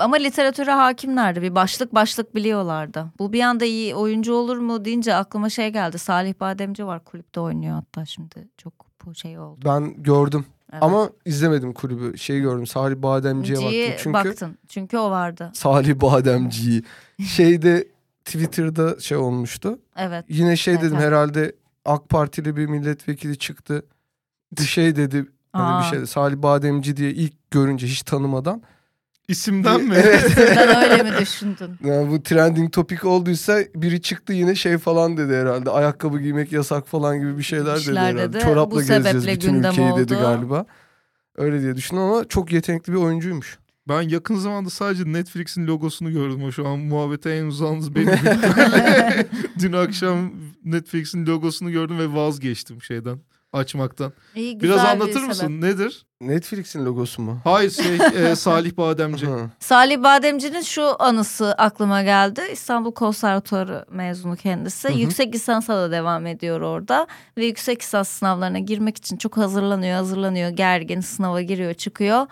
Ama 0.01 0.15
literatüre 0.15 0.71
hakimlerdi. 0.71 1.41
Bir 1.41 1.55
başlık 1.55 1.95
başlık 1.95 2.35
biliyorlardı. 2.35 3.05
Bu 3.19 3.33
bir 3.33 3.41
anda 3.41 3.65
iyi 3.65 3.95
oyuncu 3.95 4.33
olur 4.33 4.57
mu 4.57 4.85
deyince 4.85 5.15
aklıma 5.15 5.49
şey 5.49 5.69
geldi. 5.69 5.99
Salih 5.99 6.33
Bademci 6.39 6.85
var 6.85 7.03
kulüpte 7.03 7.39
oynuyor 7.39 7.75
hatta 7.75 8.05
şimdi. 8.05 8.47
Çok 8.57 8.73
bu 9.05 9.15
şey 9.15 9.39
oldu. 9.39 9.59
Ben 9.65 10.03
gördüm. 10.03 10.45
Evet. 10.73 10.83
Ama 10.83 11.09
izlemedim 11.25 11.73
kulübü. 11.73 12.17
Şeyi 12.17 12.41
gördüm. 12.41 12.67
Salih 12.67 12.95
Bademci'ye 12.95 13.57
Ci'ye 13.57 13.89
baktım. 13.89 14.03
Çünkü 14.03 14.29
baktın. 14.29 14.57
Çünkü 14.67 14.97
o 14.97 15.11
vardı. 15.11 15.51
Salih 15.53 15.95
Bademci'yi. 16.01 16.83
Şeyde 17.27 17.87
Twitter'da 18.25 18.99
şey 18.99 19.17
olmuştu. 19.17 19.79
Evet. 19.97 20.25
Yine 20.29 20.55
şey 20.55 20.73
Evet, 20.73 20.83
dedim 20.83 20.95
evet. 20.95 21.07
herhalde 21.07 21.55
AK 21.85 22.09
Partili 22.09 22.55
bir 22.55 22.65
milletvekili 22.65 23.37
çıktı. 23.37 23.85
Şey 24.67 24.95
dedi. 24.95 25.25
Hani 25.53 25.73
Aa. 25.73 25.79
bir 25.81 25.97
şey 25.97 26.05
Salih 26.05 26.37
Bademci 26.37 26.97
diye 26.97 27.11
ilk 27.11 27.51
görünce 27.51 27.87
hiç 27.87 28.01
tanımadan. 28.01 28.61
İsimden 29.27 29.81
mi? 29.81 29.95
Evet. 29.97 30.31
Sen 30.35 30.91
öyle 30.91 31.03
mi 31.03 31.09
düşündün? 31.21 31.69
Yani 31.85 32.11
bu 32.11 32.23
trending 32.23 32.71
topik 32.73 33.05
olduysa 33.05 33.59
biri 33.75 34.01
çıktı 34.01 34.33
yine 34.33 34.55
şey 34.55 34.77
falan 34.77 35.17
dedi 35.17 35.33
herhalde. 35.33 35.69
Ayakkabı 35.69 36.19
giymek 36.19 36.51
yasak 36.51 36.87
falan 36.87 37.19
gibi 37.19 37.37
bir 37.37 37.43
şeyler 37.43 37.75
dedi 37.79 37.99
herhalde. 37.99 38.33
dedi. 38.33 38.43
Çorapla 38.43 38.75
Bu 38.75 38.79
gezeceğiz 38.81 39.27
bütün 39.27 39.53
ülkeyi 39.63 39.89
dedi 39.97 40.13
oldu. 40.15 40.21
galiba. 40.21 40.65
Öyle 41.37 41.61
diye 41.61 41.75
düşündüm 41.75 42.03
ama 42.03 42.25
çok 42.27 42.51
yetenekli 42.51 42.93
bir 42.93 42.97
oyuncuymuş. 42.97 43.59
Ben 43.87 44.01
yakın 44.01 44.35
zamanda 44.35 44.69
sadece 44.69 45.03
Netflix'in 45.13 45.67
logosunu 45.67 46.11
gördüm. 46.11 46.43
O 46.43 46.51
şu 46.51 46.67
an 46.67 46.79
muhabbete 46.79 47.29
en 47.31 47.45
uzağınız 47.45 47.95
benim. 47.95 48.09
Dün 49.59 49.73
akşam 49.73 50.31
Netflix'in 50.65 51.25
logosunu 51.25 51.71
gördüm 51.71 51.99
ve 51.99 52.13
vazgeçtim 52.13 52.81
şeyden 52.81 53.19
açmaktan. 53.53 54.13
İyi, 54.35 54.57
güzel 54.57 54.75
Biraz 54.75 54.85
bir 54.85 54.91
anlatır 54.91 55.13
sebep. 55.13 55.27
mısın? 55.27 55.61
Nedir? 55.61 56.05
Netflix'in 56.21 56.85
logosu 56.85 57.21
mu? 57.21 57.39
Hayır 57.43 57.71
şey 57.71 57.95
e, 58.31 58.35
Salih 58.35 58.77
Bademci. 58.77 59.27
Salih 59.59 60.03
Bademci'nin 60.03 60.61
şu 60.61 60.95
anısı 61.03 61.51
aklıma 61.57 62.03
geldi. 62.03 62.41
İstanbul 62.53 62.91
Konservatuarı 62.91 63.85
mezunu 63.91 64.35
kendisi. 64.35 64.93
Yüksek 64.95 65.35
lisansa 65.35 65.75
da 65.77 65.91
devam 65.91 66.25
ediyor 66.27 66.61
orada. 66.61 67.07
Ve 67.37 67.45
yüksek 67.45 67.81
lisans 67.81 68.09
sınavlarına 68.09 68.59
girmek 68.59 68.97
için 68.97 69.17
çok 69.17 69.37
hazırlanıyor, 69.37 69.95
hazırlanıyor. 69.95 70.49
Gergin 70.49 71.01
sınava 71.01 71.41
giriyor, 71.41 71.73
çıkıyor. 71.73 72.27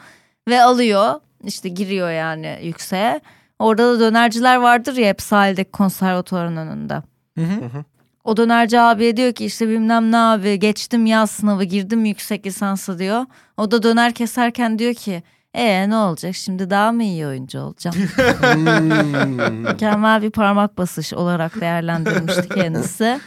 Ve 0.50 0.62
alıyor. 0.64 1.14
İşte 1.44 1.70
giriyor 1.70 2.12
yani 2.12 2.60
yükseğe. 2.64 3.22
Orada 3.60 3.94
da 3.94 4.00
dönerciler 4.00 4.56
vardır 4.56 4.98
ya 4.98 5.10
hep 5.10 5.22
sahildeki 5.22 5.72
konservatuarın 5.72 6.58
önünde. 6.58 6.94
Hı 7.38 7.46
hı. 7.46 7.86
O 8.24 8.38
dönerci 8.38 8.80
abiye 8.80 9.18
diyor 9.18 9.34
ki 9.34 9.46
işte 9.46 9.70
bilmem 9.70 10.12
ne 10.12 10.18
abi 10.18 10.60
geçtim 10.60 11.06
yaz 11.06 11.32
sınavı 11.32 11.64
girdim 11.64 12.06
yüksek 12.06 12.46
lisansa 12.46 13.00
diyor. 13.00 13.26
O 13.58 13.72
da 13.72 13.84
döner 13.84 14.14
keserken 14.14 14.80
diyor 14.80 14.94
ki 14.94 15.24
e 15.54 15.90
ne 15.90 15.96
olacak 15.96 16.36
şimdi 16.36 16.70
daha 16.70 16.92
mı 16.92 17.04
iyi 17.04 17.28
oyuncu 17.28 17.60
olacağım? 17.60 17.96
Hmm. 18.50 19.54
Mükemmel 19.54 20.22
bir 20.22 20.32
parmak 20.32 20.78
basış 20.78 21.14
olarak 21.14 21.62
değerlendirmişti 21.62 22.50
kendisi. 22.50 23.20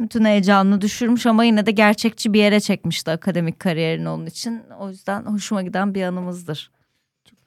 Bütün 0.00 0.24
heyecanını 0.24 0.80
düşürmüş 0.80 1.26
ama 1.26 1.44
yine 1.44 1.66
de 1.66 1.70
gerçekçi 1.70 2.32
bir 2.32 2.38
yere 2.38 2.60
çekmişti 2.60 3.10
akademik 3.10 3.60
kariyerini 3.60 4.08
onun 4.08 4.26
için. 4.26 4.62
O 4.80 4.88
yüzden 4.88 5.22
hoşuma 5.22 5.62
giden 5.62 5.94
bir 5.94 6.02
anımızdır. 6.02 6.70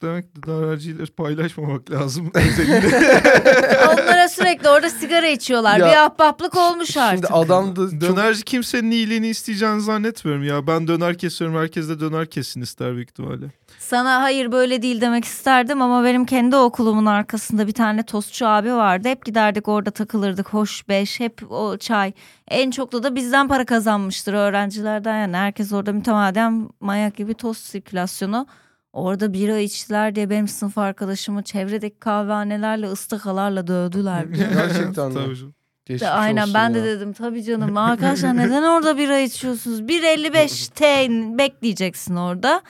Çok 0.04 0.10
demek 0.10 0.36
ki 0.36 0.44
dönerciyle 0.48 1.06
paylaşmamak 1.06 1.92
lazım. 1.92 2.32
Onlara 3.94 4.30
sürekli 4.30 4.70
orada 4.70 4.90
sigara 4.90 5.28
içiyorlar. 5.28 5.78
Ya, 5.78 5.88
bir 5.88 6.06
ahbaplık 6.06 6.58
olmuş 6.58 6.98
artık. 6.98 7.26
Şimdi 7.26 7.40
adam 7.40 7.76
da 7.76 7.90
çok... 7.90 8.02
Dönerci 8.02 8.44
kimsenin 8.44 8.92
iyiliğini 8.92 9.28
isteyeceğini 9.28 9.82
zannetmiyorum 9.82 10.44
ya. 10.44 10.68
Ben 10.68 10.88
döner 10.88 11.18
kesiyorum. 11.18 11.58
Herkes 11.58 11.90
de 11.90 12.00
döner 12.00 12.26
kessin 12.26 12.62
ister 12.62 12.96
büyük 12.96 13.10
ihtimalle. 13.10 13.46
Sana 13.80 14.22
hayır 14.22 14.52
böyle 14.52 14.82
değil 14.82 15.02
demek 15.02 15.26
isterdim 15.26 15.82
ama 15.82 16.04
benim 16.04 16.26
kendi 16.26 16.56
okulumun 16.56 17.06
arkasında 17.06 17.68
bir 17.68 17.74
tane 17.74 18.04
tostçu 18.04 18.48
abi 18.48 18.74
vardı. 18.74 19.08
Hep 19.08 19.26
giderdik 19.26 19.68
orada 19.68 19.92
takılırdık 19.92 20.50
hoş 20.54 20.88
beş 20.90 21.20
hep 21.20 21.52
o 21.52 21.78
çay. 21.78 22.14
En 22.48 22.72
çok 22.72 22.92
da 22.92 23.04
da 23.04 23.16
bizden 23.16 23.48
para 23.48 23.66
kazanmıştır 23.66 24.34
öğrencilerden 24.34 25.22
yani. 25.22 25.38
Herkes 25.38 25.74
orada 25.74 25.94
mütemadiyen 25.94 26.70
manyak 26.80 27.16
gibi 27.16 27.34
tost 27.34 27.66
sirkülasyonu. 27.66 28.48
Orada 28.94 29.34
bira 29.34 29.58
içtiler 29.58 30.16
diye 30.16 30.30
benim 30.30 30.48
sınıf 30.48 30.78
arkadaşımı 30.78 31.44
çevredeki 31.44 32.00
kahvehanelerle 32.00 32.88
ıstakalarla 32.88 33.68
dövdüler. 33.68 34.24
Gerçekten 34.24 35.08
mi? 35.08 35.14
Tabii 35.14 35.36
canım. 35.36 35.54
Geçmiş 35.86 36.02
De, 36.02 36.10
aynen 36.10 36.54
ben 36.54 36.74
de 36.74 36.78
ya. 36.80 36.86
dedim 36.86 37.14
tabii 37.14 37.44
canım 37.44 37.78
arkadaşlar 37.78 38.38
neden 38.38 38.64
orada 38.64 38.98
bira 38.98 39.20
içiyorsunuz 39.20 39.82
1.55 39.82 40.74
T 40.74 41.10
bekleyeceksin 41.38 42.16
orada 42.16 42.62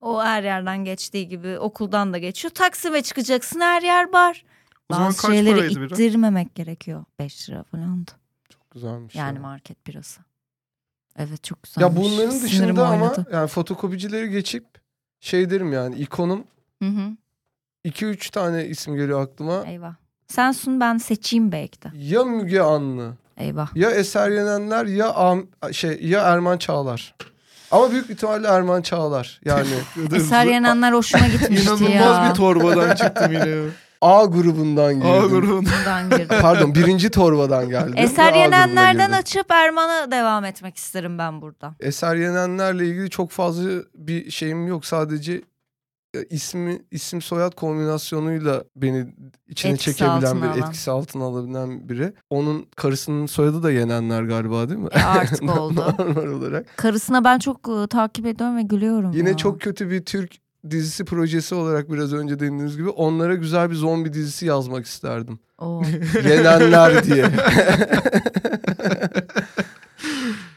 o 0.00 0.22
her 0.22 0.42
yerden 0.42 0.84
geçtiği 0.84 1.28
gibi 1.28 1.58
okuldan 1.58 2.12
da 2.12 2.18
geçiyor 2.18 2.54
Taksim'e 2.54 3.02
çıkacaksın 3.02 3.60
her 3.60 3.82
yer 3.82 4.12
bar 4.12 4.44
O 4.90 4.94
zaman 4.94 5.08
bazı 5.08 5.22
kaç 5.22 5.30
şeyleri 5.30 5.54
paraydı 5.56 5.76
bira? 5.80 5.84
ittirmemek 5.86 6.54
gerekiyor 6.54 7.04
5 7.18 7.50
lira 7.50 7.62
falandı 7.62 8.10
Güzelmiş 8.70 9.14
yani 9.14 9.34
ya. 9.36 9.40
market 9.42 9.86
birası 9.86 10.20
evet 11.18 11.44
çok 11.44 11.62
güzelmiş 11.62 11.96
Ya 11.96 12.02
bunların 12.02 12.30
Sinirim 12.30 12.44
dışında 12.76 12.86
ama 12.88 13.14
yani 13.32 13.48
fotokopicileri 13.48 14.30
geçip 14.30 14.64
şey 15.22 15.50
derim 15.50 15.72
yani 15.72 15.96
ikonum 15.96 16.44
Hı 16.82 16.88
hı, 16.88 17.10
2-3 17.84 18.30
tane 18.30 18.66
isim 18.66 18.94
geliyor 18.96 19.22
aklıma. 19.22 19.64
eyvah 19.66 19.94
sen 20.28 20.52
sun 20.52 20.80
ben 20.80 20.98
seçeyim 20.98 21.52
belki 21.52 21.82
de 21.82 21.88
Ya 21.94 22.24
Müge 22.24 22.60
Anlı, 22.60 23.12
eyvah 23.36 23.76
ya 23.76 23.90
Eser 23.90 24.30
Yenenler 24.30 24.86
ya 24.86 25.06
Am- 25.06 25.72
şey 25.72 26.02
ya 26.06 26.20
Erman 26.20 26.58
Çağlar. 26.58 27.14
Ama 27.70 27.90
büyük 27.90 28.10
ihtimalle 28.10 28.46
Erman 28.48 28.82
Çağlar. 28.82 29.40
Yani 29.44 29.68
Eser 30.16 30.46
Yenenler 30.46 30.92
hoşuma 30.92 31.26
gitmişti 31.26 31.62
İnanılmaz 31.68 32.18
ya 32.18 32.30
bir 32.30 32.34
torbadan 32.34 32.94
çıktım 32.94 33.32
yine. 33.32 33.44
A 34.02 34.24
grubundan 34.24 34.94
girdim. 34.94 35.10
A 35.10 35.26
grubunda. 35.26 35.70
Bundan 35.80 36.10
girdim. 36.10 36.36
Pardon 36.40 36.74
birinci 36.74 37.10
torbadan 37.10 37.68
geldim. 37.68 37.94
Eser 37.96 38.32
Yenenler'den 38.34 39.10
açıp 39.12 39.50
Erman'a 39.50 40.10
devam 40.10 40.44
etmek 40.44 40.76
isterim 40.76 41.18
ben 41.18 41.40
burada. 41.42 41.74
Eser 41.80 42.16
Yenenlerle 42.16 42.86
ilgili 42.86 43.10
çok 43.10 43.30
fazla 43.30 43.70
bir 43.94 44.30
şeyim 44.30 44.66
yok. 44.66 44.86
Sadece 44.86 45.42
e, 46.16 46.24
ismi 46.30 46.82
isim 46.90 47.22
soyad 47.22 47.52
kombinasyonuyla 47.54 48.64
beni 48.76 49.06
içine 49.48 49.72
Etkisi 49.72 49.90
çekebilen 49.96 50.16
altına 50.16 50.42
bir 50.42 50.48
alan. 50.48 50.58
etkisi 50.58 50.90
altına 50.90 51.24
alabilen 51.24 51.88
biri. 51.88 52.12
Onun 52.30 52.66
karısının 52.76 53.26
soyadı 53.26 53.62
da 53.62 53.70
Yenenler 53.72 54.22
galiba 54.22 54.68
değil 54.68 54.80
mi? 54.80 54.88
E 54.92 55.02
artık 55.02 55.42
oldu. 55.58 55.94
Normal 55.98 56.26
olarak. 56.26 56.76
Karısına 56.76 57.24
ben 57.24 57.38
çok 57.38 57.68
e, 57.68 57.86
takip 57.86 58.26
ediyorum 58.26 58.56
ve 58.56 58.62
gülüyorum. 58.62 59.12
Yine 59.12 59.28
ya. 59.28 59.36
çok 59.36 59.60
kötü 59.60 59.90
bir 59.90 60.04
Türk 60.04 60.41
dizisi 60.70 61.04
projesi 61.04 61.54
olarak 61.54 61.92
biraz 61.92 62.12
önce 62.12 62.34
dediğiniz 62.34 62.76
gibi 62.76 62.88
onlara 62.88 63.34
güzel 63.34 63.70
bir 63.70 63.74
zombi 63.74 64.12
dizisi 64.12 64.46
yazmak 64.46 64.86
isterdim. 64.86 65.38
Oo. 65.58 65.82
Yenenler 66.28 67.04
diye. 67.04 67.26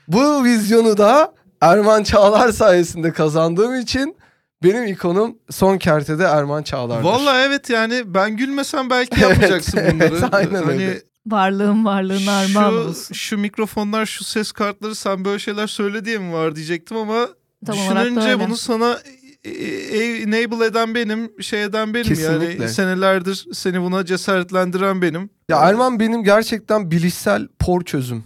Bu 0.08 0.44
vizyonu 0.44 0.98
da 0.98 1.34
Erman 1.62 2.04
Çağlar 2.04 2.52
sayesinde 2.52 3.12
kazandığım 3.12 3.76
için 3.76 4.16
benim 4.64 4.86
ikonum 4.86 5.38
son 5.50 5.78
kertede 5.78 6.24
Erman 6.24 6.64
Çağlar'dır. 6.64 7.04
Vallahi 7.04 7.42
evet 7.48 7.70
yani 7.70 8.04
ben 8.06 8.38
gülmesem 8.38 8.90
belki 8.90 9.16
Evet, 9.20 9.30
yapmayacaksın 9.30 9.80
bunları. 9.94 10.14
evet, 10.14 10.24
aynen 10.32 10.64
hani 10.64 10.72
öyle. 10.72 11.02
Varlığın 11.28 11.86
varlığın 11.86 12.28
armağan 12.28 12.72
şu, 12.72 12.90
olsun. 12.90 13.14
şu 13.14 13.38
mikrofonlar, 13.38 14.06
şu 14.06 14.24
ses 14.24 14.52
kartları 14.52 14.96
sen 14.96 15.26
böyle 15.26 15.40
şeyler 15.40 15.68
söyle 15.68 16.06
diye 16.06 16.18
mi 16.18 16.34
var 16.34 16.56
diyecektim 16.56 16.98
ama 16.98 17.28
Tam 17.66 17.76
düşününce 17.76 18.40
bunu 18.40 18.58
sana 18.58 19.00
enable 19.46 20.66
eden 20.66 20.96
benim, 20.96 21.42
şey 21.42 21.64
eden 21.64 21.94
benim 21.94 22.06
Kesinlikle. 22.06 22.64
yani 22.64 22.70
senelerdir 22.70 23.48
seni 23.54 23.82
buna 23.82 24.06
cesaretlendiren 24.06 25.02
benim. 25.02 25.30
Ya 25.50 25.58
Erman 25.58 26.00
benim 26.00 26.24
gerçekten 26.24 26.92
bilişsel 26.92 27.48
por 27.60 27.82
çözüm. 27.82 28.24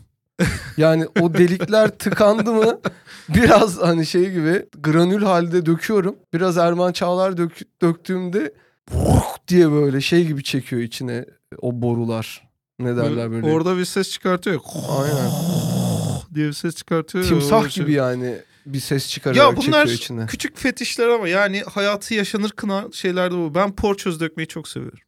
Yani 0.77 1.05
o 1.21 1.34
delikler 1.34 1.89
tıkandı 1.99 2.53
mı 2.53 2.79
biraz 3.29 3.77
hani 3.77 4.05
şey 4.05 4.32
gibi 4.32 4.65
granül 4.79 5.23
halde 5.23 5.65
döküyorum. 5.65 6.15
Biraz 6.34 6.58
Erman 6.58 6.91
Çağlar 6.91 7.38
dök, 7.38 7.82
döktüğümde 7.82 8.53
diye 9.47 9.71
böyle 9.71 10.01
şey 10.01 10.25
gibi 10.27 10.43
çekiyor 10.43 10.82
içine 10.82 11.25
o 11.62 11.82
borular. 11.82 12.49
Ne 12.79 12.97
derler 12.97 13.32
böyle. 13.32 13.51
Orada 13.51 13.77
bir 13.77 13.86
ses 13.86 14.10
çıkartıyor. 14.12 14.60
Aynen. 14.89 15.32
diye 16.36 16.47
bir 16.47 16.53
ses 16.53 16.75
çıkartıyor. 16.75 17.25
Timsah 17.25 17.60
Öyle 17.62 17.69
şey. 17.69 17.84
gibi 17.84 17.93
yani 17.93 18.36
bir 18.73 18.79
ses 18.79 19.10
çıkararak 19.10 19.38
Ya 19.38 19.58
bunlar 19.58 19.62
çekiyor 19.86 19.88
içine. 19.88 20.25
küçük 20.25 20.58
fetişler 20.58 21.08
ama 21.08 21.27
yani 21.27 21.62
hayatı 21.62 22.13
yaşanır 22.13 22.49
kınan 22.49 22.91
şeyler 22.91 23.32
de 23.32 23.36
bu. 23.36 23.55
Ben 23.55 23.75
porçöz 23.75 24.19
dökmeyi 24.19 24.47
çok 24.47 24.67
seviyorum. 24.67 24.99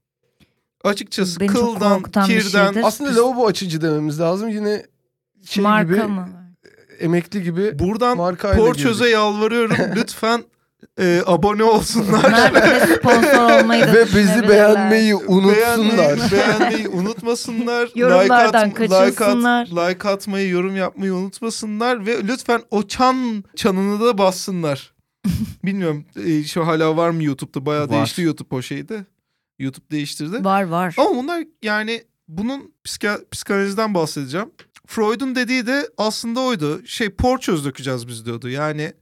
Açıkçası 0.84 1.40
Beni 1.40 1.48
kıldan, 1.50 2.04
kirden. 2.04 2.26
şeydir. 2.26 2.82
Aslında 2.88 3.16
lavabo 3.16 3.48
açıcı 3.48 3.82
dememiz 3.82 4.20
lazım. 4.20 4.50
Yine 4.50 4.86
şey 5.46 5.64
Marka 5.64 5.94
gibi 5.94 6.04
mı? 6.04 6.30
emekli 7.00 7.44
gibi 7.44 7.80
Buradan 7.80 8.18
porçöze 8.56 9.00
girdik. 9.04 9.14
yalvarıyorum. 9.14 9.76
Lütfen 9.96 10.44
e, 11.00 11.22
abone 11.26 11.64
olsunlar. 11.64 12.52
Sponsor 12.96 13.60
olmayı 13.62 13.88
da 13.88 13.94
Ve 13.94 14.06
bizi 14.06 14.50
beğenmeyi 14.50 15.16
unutsunlar. 15.16 15.98
Beğenmeyi, 15.98 16.32
beğenmeyi 16.32 16.88
unutmasınlar. 16.88 17.90
Yorumlardan 17.96 18.70
like, 18.70 18.84
at, 18.84 18.92
like, 18.92 18.96
at, 18.96 19.16
kaçınsınlar. 19.16 19.68
like 19.68 20.10
atmayı, 20.10 20.50
yorum 20.50 20.76
yapmayı 20.76 21.14
unutmasınlar. 21.14 22.06
Ve 22.06 22.28
lütfen 22.28 22.62
o 22.72 22.88
çan 22.88 23.44
çanını 23.56 24.06
da 24.06 24.18
bassınlar. 24.18 24.94
Bilmiyorum 25.64 26.06
e, 26.26 26.44
şu 26.44 26.68
hala 26.68 26.98
var 26.98 27.10
mı 27.10 27.24
YouTube'da? 27.24 27.66
Bayağı 27.66 27.84
Var. 27.84 27.90
değişti 27.90 28.22
YouTube 28.22 28.56
o 28.56 28.62
şeyde. 28.62 29.06
YouTube 29.60 29.86
değiştirdi. 29.92 30.44
Var 30.44 30.64
var. 30.64 30.96
Ama 30.98 31.16
bunlar 31.16 31.44
yani 31.64 32.04
bunun 32.28 32.74
psika, 32.84 33.20
psikanalizden 33.32 33.94
bahsedeceğim. 33.94 34.52
Freud'un 34.88 35.36
dediği 35.36 35.68
de 35.68 35.90
aslında 35.98 36.40
oydu. 36.40 36.86
Şey 36.86 37.10
porçöz 37.10 37.66
dökeceğiz 37.66 38.08
biz 38.08 38.26
diyordu. 38.26 38.50
Yani 38.50 38.94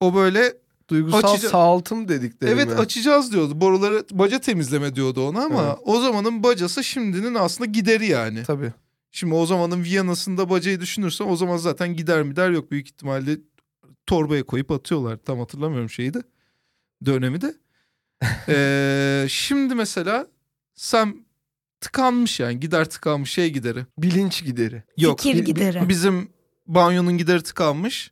o 0.00 0.14
böyle 0.14 0.52
Duygusal 0.90 1.34
Açıcı- 1.34 1.48
sağaltım 1.48 2.08
dedikleri 2.08 2.50
evet 2.50 2.66
mi? 2.68 2.74
açacağız 2.74 3.32
diyordu. 3.32 3.60
Boruları 3.60 4.04
baca 4.10 4.38
temizleme 4.38 4.94
diyordu 4.94 5.28
ona 5.28 5.44
ama 5.44 5.62
Evet. 5.66 5.78
o 5.84 6.00
zamanın 6.00 6.42
bacası 6.42 6.84
şimdinin 6.84 7.34
aslında 7.34 7.70
gideri 7.70 8.06
yani. 8.06 8.42
Tabii. 8.42 8.72
Şimdi 9.12 9.34
o 9.34 9.46
zamanın 9.46 9.84
Viyana'sında 9.84 10.50
bacayı 10.50 10.80
düşünürsen 10.80 11.24
o 11.28 11.36
zaman 11.36 11.56
zaten 11.56 11.96
gider 11.96 12.22
mi 12.22 12.36
der 12.36 12.50
yok 12.50 12.70
büyük 12.70 12.86
ihtimalle 12.88 13.36
torbaya 14.06 14.42
koyup 14.42 14.70
atıyorlar. 14.70 15.16
Tam 15.16 15.38
hatırlamıyorum 15.38 15.90
şeyi 15.90 16.14
de 16.14 16.22
dönemi 17.06 17.40
de. 17.40 17.54
Ee, 18.48 19.26
şimdi 19.28 19.74
mesela 19.74 20.26
sen 20.74 21.26
tıkanmış 21.80 22.40
yani 22.40 22.60
gider 22.60 22.84
tıkanmış 22.90 23.30
şey 23.30 23.50
gideri. 23.52 23.86
Bilinç 23.98 24.44
gideri. 24.44 24.82
Yok. 24.96 25.20
Fikir 25.20 25.44
gideri. 25.44 25.88
Bizim 25.88 26.28
banyonun 26.66 27.18
gideri 27.18 27.42
tıkanmış. 27.42 28.10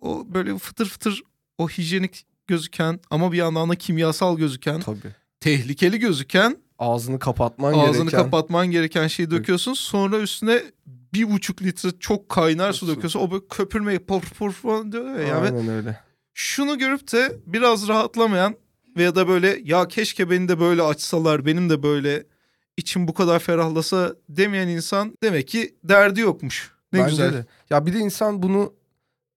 O 0.00 0.26
böyle 0.34 0.58
fıtır 0.58 0.86
fıtır 0.88 1.22
o 1.62 1.68
hijyenik 1.68 2.26
gözüken 2.46 3.00
ama 3.10 3.32
bir 3.32 3.36
yandan 3.36 3.70
da 3.70 3.74
kimyasal 3.74 4.36
gözüken, 4.38 4.80
Tabii. 4.80 5.14
tehlikeli 5.40 5.98
gözüken, 5.98 6.56
Ağzını 6.78 7.18
kapatman 7.18 7.72
ağzını 7.72 7.92
gereken. 8.04 8.10
kapatman 8.24 8.70
gereken 8.70 9.06
şeyi 9.06 9.30
döküyorsun. 9.30 9.74
Sonra 9.74 10.18
üstüne 10.18 10.62
bir 10.86 11.30
buçuk 11.30 11.62
litre 11.62 11.88
çok 12.00 12.28
kaynar 12.28 12.72
su 12.72 12.86
Su. 12.86 12.92
döküyorsun. 12.92 13.20
O 13.20 13.30
böyle 13.30 13.44
köpürmeyi 13.50 13.98
pur 13.98 14.20
pur 14.22 14.52
falan 14.52 14.92
diyor 14.92 15.14
ya. 15.18 15.26
Yani 15.28 15.46
Aynen 15.46 15.68
öyle. 15.68 16.00
şunu 16.34 16.78
görüp 16.78 17.12
de 17.12 17.36
biraz 17.46 17.88
rahatlamayan 17.88 18.54
veya 18.96 19.14
da 19.14 19.28
böyle 19.28 19.60
ya 19.64 19.88
keşke 19.88 20.30
beni 20.30 20.48
de 20.48 20.60
böyle 20.60 20.82
açsalar 20.82 21.46
benim 21.46 21.70
de 21.70 21.82
böyle 21.82 22.26
içim 22.76 23.08
bu 23.08 23.14
kadar 23.14 23.38
ferahlasa 23.38 24.14
demeyen 24.28 24.68
insan 24.68 25.16
demek 25.22 25.48
ki 25.48 25.74
derdi 25.84 26.20
yokmuş. 26.20 26.72
Ne 26.92 26.98
Bence 26.98 27.10
güzel. 27.10 27.32
de. 27.32 27.46
Ya 27.70 27.86
bir 27.86 27.94
de 27.94 27.98
insan 27.98 28.42
bunu 28.42 28.74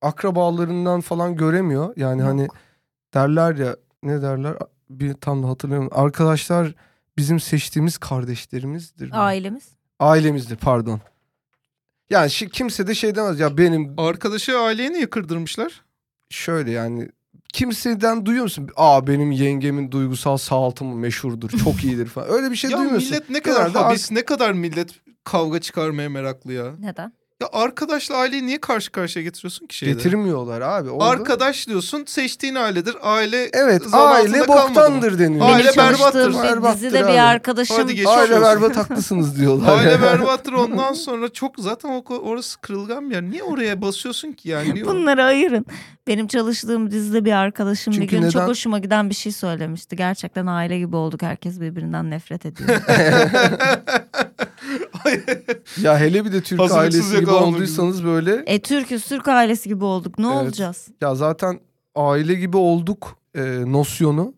akrabalarından 0.05 1.01
falan 1.01 1.35
göremiyor. 1.35 1.93
Yani 1.97 2.21
hani 2.21 2.41
Yok. 2.41 2.55
derler 3.13 3.55
ya 3.55 3.75
ne 4.03 4.21
derler 4.21 4.55
bir 4.89 5.13
tam 5.13 5.43
da 5.43 5.47
hatırlamıyorum. 5.49 5.97
Arkadaşlar 5.99 6.75
bizim 7.17 7.39
seçtiğimiz 7.39 7.97
kardeşlerimizdir. 7.97 9.07
mi? 9.11 9.15
Ailemiz. 9.15 9.63
Ailemizdir 9.99 10.55
pardon. 10.57 10.99
Yani 12.09 12.27
şi- 12.27 12.49
kimse 12.49 12.87
de 12.87 12.95
şey 12.95 13.15
demez 13.15 13.39
ya 13.39 13.57
benim 13.57 13.93
Arkadaşı 13.97 14.59
aileye 14.59 14.91
niye 14.93 15.09
kırdırmışlar? 15.09 15.85
şöyle 16.29 16.71
yani 16.71 17.09
kimseden 17.53 18.25
duyuyor 18.25 18.43
musun? 18.43 18.69
Aa 18.75 19.07
benim 19.07 19.31
yengemin 19.31 19.91
duygusal 19.91 20.37
sağaltımı 20.37 20.95
meşhurdur. 20.95 21.49
Çok 21.49 21.83
iyidir 21.83 22.07
falan. 22.07 22.29
Öyle 22.29 22.51
bir 22.51 22.55
şey 22.55 22.71
ya 22.71 22.77
duymuyorsun. 22.77 23.09
millet 23.09 23.29
ne 23.29 23.39
kadar 23.39 23.61
Genelde 23.61 23.79
habis, 23.79 24.11
ne 24.11 24.25
kadar 24.25 24.51
millet 24.51 24.89
kavga 25.23 25.59
çıkarmaya 25.61 26.09
meraklı 26.09 26.53
ya. 26.53 26.71
Neden? 26.79 27.13
Ya 27.45 27.49
arkadaşla 27.61 28.15
aileyi 28.17 28.45
niye 28.45 28.57
karşı 28.61 28.91
karşıya 28.91 29.23
getiriyorsun 29.25 29.65
ki 29.67 29.77
şeyde? 29.77 29.93
Getirmiyorlar 29.93 30.61
abi. 30.61 30.89
Orada- 30.89 31.05
Arkadaş 31.09 31.67
diyorsun 31.67 32.03
seçtiğin 32.07 32.55
ailedir. 32.55 32.95
Aile 33.01 33.49
Evet 33.53 33.81
aile 33.93 34.47
boktandır 34.47 35.19
deniyor. 35.19 35.45
Aile 35.49 35.63
Benim 35.63 35.77
berbattır. 35.77 36.33
bir 36.33 36.37
Berbattır 36.43 36.73
dizide 36.81 37.05
abi. 37.05 37.13
bir 37.13 37.17
arkadaşım 37.17 37.77
Hadi. 37.77 38.07
Aile 38.07 38.41
berbat 38.41 38.77
haklısınız 38.77 39.39
diyorlar. 39.39 39.77
Aile 39.77 40.01
berbattır 40.01 40.53
ondan 40.53 40.93
sonra 40.93 41.29
çok 41.29 41.55
zaten 41.57 41.89
o 41.89 42.15
orası 42.15 42.61
kırılgan 42.61 43.09
bir 43.09 43.15
yer. 43.15 43.23
Niye 43.23 43.43
oraya 43.43 43.81
basıyorsun 43.81 44.31
ki 44.31 44.49
yani? 44.49 44.73
Niye 44.73 44.85
Bunları 44.85 45.23
ayırın. 45.23 45.65
Benim 46.07 46.27
çalıştığım 46.27 46.91
dizide 46.91 47.25
bir 47.25 47.31
arkadaşım 47.31 47.93
bir 47.93 47.97
Çünkü 47.97 48.15
gün 48.19 48.29
çok 48.29 48.35
neden? 48.41 48.47
hoşuma 48.47 48.79
giden 48.79 49.09
bir 49.09 49.15
şey 49.15 49.31
söylemişti. 49.31 49.95
Gerçekten 49.95 50.45
aile 50.45 50.79
gibi 50.79 50.95
olduk. 50.95 51.21
Herkes 51.21 51.61
birbirinden 51.61 52.09
nefret 52.09 52.45
ediyor. 52.45 52.69
Ya 55.81 55.99
hele 55.99 56.25
bir 56.25 56.31
de 56.33 56.41
Türk 56.41 56.59
Hazırlıksız 56.59 57.01
ailesi 57.11 57.19
gibi 57.19 57.31
olduysanız 57.31 58.03
böyle 58.05 58.43
e 58.45 58.59
Türk'üz, 58.61 59.05
Türk 59.05 59.27
ailesi 59.27 59.69
gibi 59.69 59.83
olduk. 59.83 60.19
Ne 60.19 60.25
Evet. 60.27 60.35
olacağız? 60.35 60.87
ya 61.01 61.15
zaten 61.15 61.59
aile 61.95 62.33
gibi 62.33 62.57
olduk 62.57 63.17
e, 63.35 63.41
nosyonu 63.71 64.33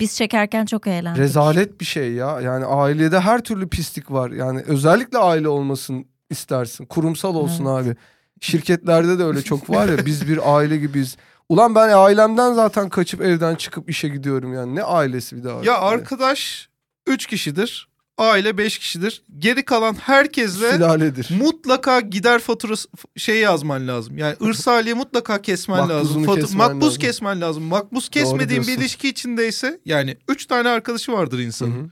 Biz 0.00 0.16
çekerken 0.16 0.66
çok 0.66 0.86
eğlendik. 0.86 1.20
rezalet 1.22 1.80
bir 1.80 1.84
şey 1.84 2.12
ya. 2.12 2.40
Yani 2.40 2.64
ailede 2.64 3.20
her 3.20 3.40
türlü 3.40 3.68
pislik 3.68 4.10
var. 4.10 4.30
Yani 4.30 4.62
özellikle 4.66 5.18
aile 5.18 5.48
olmasın 5.48 6.04
istersin. 6.30 6.84
Kurumsal 6.86 7.34
olsun 7.34 7.66
Evet. 7.66 7.86
abi. 7.86 7.96
Şirketlerde 8.40 9.18
de 9.18 9.24
öyle 9.24 9.42
çok 9.42 9.70
var 9.70 9.88
ya 9.88 10.06
biz 10.06 10.28
bir 10.28 10.56
aile 10.56 10.76
gibiyiz. 10.76 11.16
Ulan 11.48 11.74
ben 11.74 11.88
ailemden 11.88 12.52
zaten 12.52 12.88
kaçıp 12.88 13.20
evden 13.20 13.54
çıkıp 13.54 13.90
işe 13.90 14.08
gidiyorum 14.08 14.54
yani. 14.54 14.74
Ne 14.74 14.82
ailesi 14.82 15.36
bir 15.36 15.44
daha. 15.44 15.64
ya 15.64 15.78
arkadaş 15.78 16.68
3 17.06 17.26
kişidir. 17.26 17.88
Aile 18.18 18.58
5 18.58 18.78
kişidir. 18.78 19.22
Geri 19.38 19.64
kalan 19.64 19.94
herkesle 19.94 20.72
Sülaledir. 20.72 21.28
mutlaka 21.40 22.00
gider 22.00 22.38
faturası 22.38 22.88
şey 23.16 23.38
yazman 23.40 23.88
lazım. 23.88 24.18
Yani 24.18 24.36
ırsaliye 24.42 24.94
mutlaka 24.94 25.42
kesmen 25.42 25.88
lazım. 25.88 26.24
Fatu- 26.24 26.40
kesmen 26.40 26.58
makbuz 26.72 26.86
lazım. 26.88 27.00
kesmen 27.00 27.40
lazım. 27.40 27.62
Makbuz 27.62 28.08
kesmediğin 28.08 28.62
bir 28.62 28.78
ilişki 28.78 29.08
içindeyse 29.08 29.80
yani 29.84 30.16
3 30.28 30.46
tane 30.46 30.68
arkadaşı 30.68 31.12
vardır 31.12 31.38
insanın. 31.38 31.70
hı. 31.84 31.90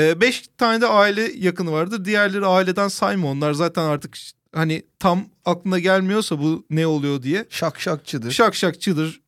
Ee, 0.00 0.20
beş 0.20 0.48
tane 0.58 0.80
de 0.80 0.86
aile 0.86 1.32
yakını 1.36 1.72
vardır. 1.72 2.04
Diğerleri 2.04 2.46
aileden 2.46 2.88
sayma. 2.88 3.28
Onlar 3.30 3.52
zaten 3.52 3.82
artık 3.82 4.18
hani 4.58 4.82
tam 4.98 5.24
aklına 5.44 5.78
gelmiyorsa 5.78 6.38
bu 6.38 6.66
ne 6.70 6.86
oluyor 6.86 7.22
diye. 7.22 7.46
Şak 7.50 7.80
şakçıdır. 7.80 8.30
Şak 8.30 8.54
şakçıdır. 8.54 9.20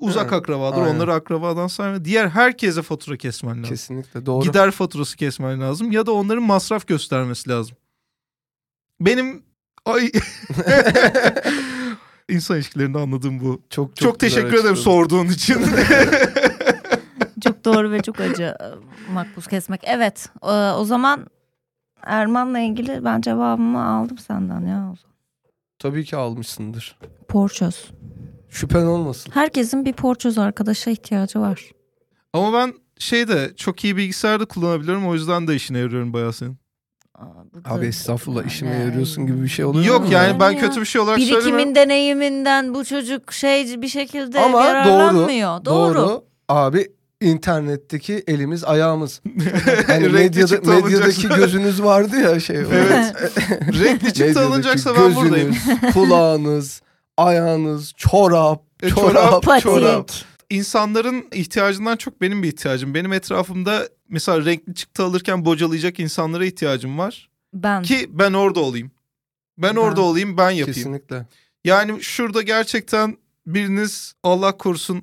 Uzak 0.00 0.32
Hı, 0.32 0.36
akrabadır. 0.36 0.82
aynen. 0.82 0.94
Onları 0.94 1.14
akrabadan 1.14 1.66
sayma. 1.66 2.04
Diğer 2.04 2.28
herkese 2.28 2.82
fatura 2.82 3.16
kesmen 3.16 3.52
lazım. 3.58 3.70
Kesinlikle 3.70 4.26
doğru. 4.26 4.44
Gider 4.44 4.70
faturası 4.70 5.16
kesmen 5.16 5.60
lazım. 5.60 5.92
Ya 5.92 6.06
da 6.06 6.12
onların 6.12 6.42
masraf 6.42 6.86
göstermesi 6.86 7.50
lazım. 7.50 7.76
Benim 9.00 9.42
ay 9.84 10.10
insan 12.28 12.56
ilişkilerinde 12.56 12.98
anladığım 12.98 13.40
bu. 13.40 13.62
Çok 13.70 13.96
Çok, 13.96 14.20
güzel 14.20 14.34
teşekkür 14.42 14.60
ederim 14.60 14.76
sorduğun 14.76 15.26
için. 15.26 15.66
Çok 17.44 17.64
doğru 17.64 17.90
ve 17.90 18.02
çok 18.02 18.20
acı 18.20 18.54
makbuz 19.12 19.46
kesmek. 19.46 19.80
Evet 19.84 20.28
o 20.76 20.84
zaman 20.84 21.26
Erman'la 22.02 22.58
ilgili 22.58 23.04
ben 23.04 23.20
cevabımı 23.20 23.84
aldım 23.88 24.18
senden 24.18 24.66
ya. 24.66 24.94
Tabii 25.78 26.04
ki 26.04 26.16
almışsındır. 26.16 26.98
Porçöz. 27.28 27.90
Şüphen 28.48 28.86
olmasın. 28.86 29.30
Herkesin 29.34 29.84
bir 29.84 29.92
porçöz 29.92 30.38
arkadaşa 30.38 30.90
ihtiyacı 30.90 31.40
var. 31.40 31.70
Ama 32.32 32.52
ben 32.52 32.74
şeyde 32.98 33.52
çok 33.56 33.84
iyi 33.84 33.96
bilgisayarda 33.96 34.44
kullanabiliyorum. 34.44 35.06
O 35.08 35.14
yüzden 35.14 35.48
de 35.48 35.54
işine 35.54 35.78
yarıyorum 35.78 36.12
bayağı 36.12 36.32
senin. 36.32 36.56
Aa, 37.14 37.24
burada- 37.54 37.70
Abi 37.70 37.86
estağfurullah 37.86 38.44
işime 38.44 38.70
Yani- 38.70 38.84
yarıyorsun 38.84 39.26
gibi 39.26 39.42
bir 39.42 39.48
şey 39.48 39.64
oluyor 39.64 39.84
Yok 39.86 40.00
mu? 40.00 40.12
yani 40.12 40.40
ben 40.40 40.50
Ya. 40.50 40.58
kötü 40.60 40.80
bir 40.80 40.86
şey 40.86 41.00
olarak 41.00 41.18
söylemiyorum. 41.18 41.46
Birikimin 41.56 41.74
deneyiminden 41.74 42.74
bu 42.74 42.84
çocuk 42.84 43.32
şey 43.32 43.82
bir 43.82 43.88
şekilde 43.88 44.40
Ama 44.40 44.58
doğru, 44.58 44.66
yararlanmıyor. 44.66 45.64
Doğru. 45.64 45.94
Doğru. 45.98 46.24
Abi 46.48 46.88
internetteki 47.20 48.24
elimiz 48.26 48.64
ayağımız. 48.64 49.20
Hani 49.86 50.08
medyada, 50.08 50.60
medyadaki 50.82 51.28
gözünüz 51.28 51.82
vardı 51.82 52.16
ya 52.16 52.40
şey. 52.40 52.56
Evet. 52.72 53.14
Renkli 53.82 54.12
çıktı 54.14 54.40
alınacaksa 54.40 54.96
ben 54.96 55.14
buradayım. 55.16 55.52
gözünüz, 55.52 55.92
kulağınız, 55.94 56.82
ayağınız, 57.16 57.92
çorap, 57.96 58.62
E, 58.82 58.88
çorap, 58.88 59.42
çorap, 59.42 59.60
çorap. 59.62 60.10
İnsanların 60.50 61.24
ihtiyacından 61.32 61.96
çok 61.96 62.20
benim 62.20 62.42
bir 62.42 62.48
ihtiyacım. 62.48 62.94
Benim 62.94 63.12
etrafımda 63.12 63.88
mesela 64.08 64.44
renkli 64.44 64.74
çıktı 64.74 65.02
alırken 65.04 65.44
bocalayacak 65.44 66.00
insanlara 66.00 66.44
ihtiyacım 66.44 66.98
var. 66.98 67.28
Ben. 67.54 67.82
Ki 67.82 68.06
ben 68.12 68.32
orada 68.32 68.60
olayım. 68.60 68.90
Ben 69.58 69.76
Ben- 69.76 69.80
orada 69.80 70.00
olayım 70.00 70.36
ben 70.38 70.50
yapayım. 70.50 70.74
Kesinlikle. 70.74 71.26
Yani 71.64 72.02
şurada 72.02 72.42
gerçekten 72.42 73.16
biriniz 73.46 74.12
Allah 74.22 74.52
korusun 74.56 75.02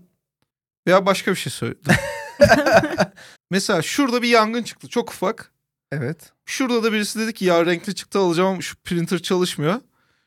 veya 0.88 1.06
başka 1.06 1.32
bir 1.32 1.36
şey 1.36 1.52
söyledi. 1.52 1.96
mesela 3.52 3.82
şurada 3.82 4.22
bir 4.22 4.28
yangın 4.28 4.64
çıktı 4.64 4.88
çok 4.88 5.10
ufak. 5.12 5.52
Evet. 5.92 6.32
Şurada 6.46 6.84
da 6.84 6.94
birisi 6.94 7.20
dedi 7.20 7.34
ki 7.34 7.46
ya 7.46 7.66
renkli 7.66 7.96
çıktı 7.96 8.20
alacağım 8.20 8.50
ama 8.50 8.62
şu 8.62 8.76
printer 8.76 9.20
çalışmıyor. 9.20 9.76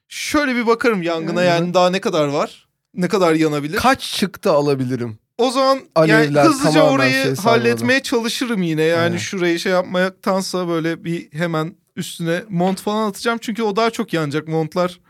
Şöyle 0.09 0.55
bir 0.55 0.67
bakarım 0.67 1.03
yangına 1.03 1.43
Evet. 1.43 1.51
yani 1.51 1.75
daha 1.75 1.91
ne 1.91 2.01
kadar 2.01 2.29
var? 2.29 2.69
Ne 2.95 3.09
kadar 3.09 3.35
yanabilir? 3.35 3.77
Kaç 3.77 4.13
çıktı 4.13 4.51
alabilirim? 4.51 5.19
O 5.39 5.51
zaman 5.51 5.81
Alevler 5.95 6.23
yani 6.23 6.49
hızlıca 6.49 6.83
orayı 6.83 7.25
şey 7.25 7.35
halletmeye 7.35 8.03
çalışırım 8.03 8.63
yine. 8.63 8.83
Yani 8.83 9.11
Evet. 9.11 9.21
şurayı 9.21 9.59
şey 9.59 9.73
yapmaktansa 9.73 10.69
böyle 10.69 11.05
bir 11.05 11.33
hemen 11.33 11.77
üstüne 11.97 12.43
mont 12.49 12.81
falan 12.81 13.09
atacağım. 13.09 13.39
Çünkü 13.43 13.63
o 13.63 13.77
daha 13.77 13.91
çok 13.91 14.13
yanacak 14.13 14.49
montlar. 14.49 15.01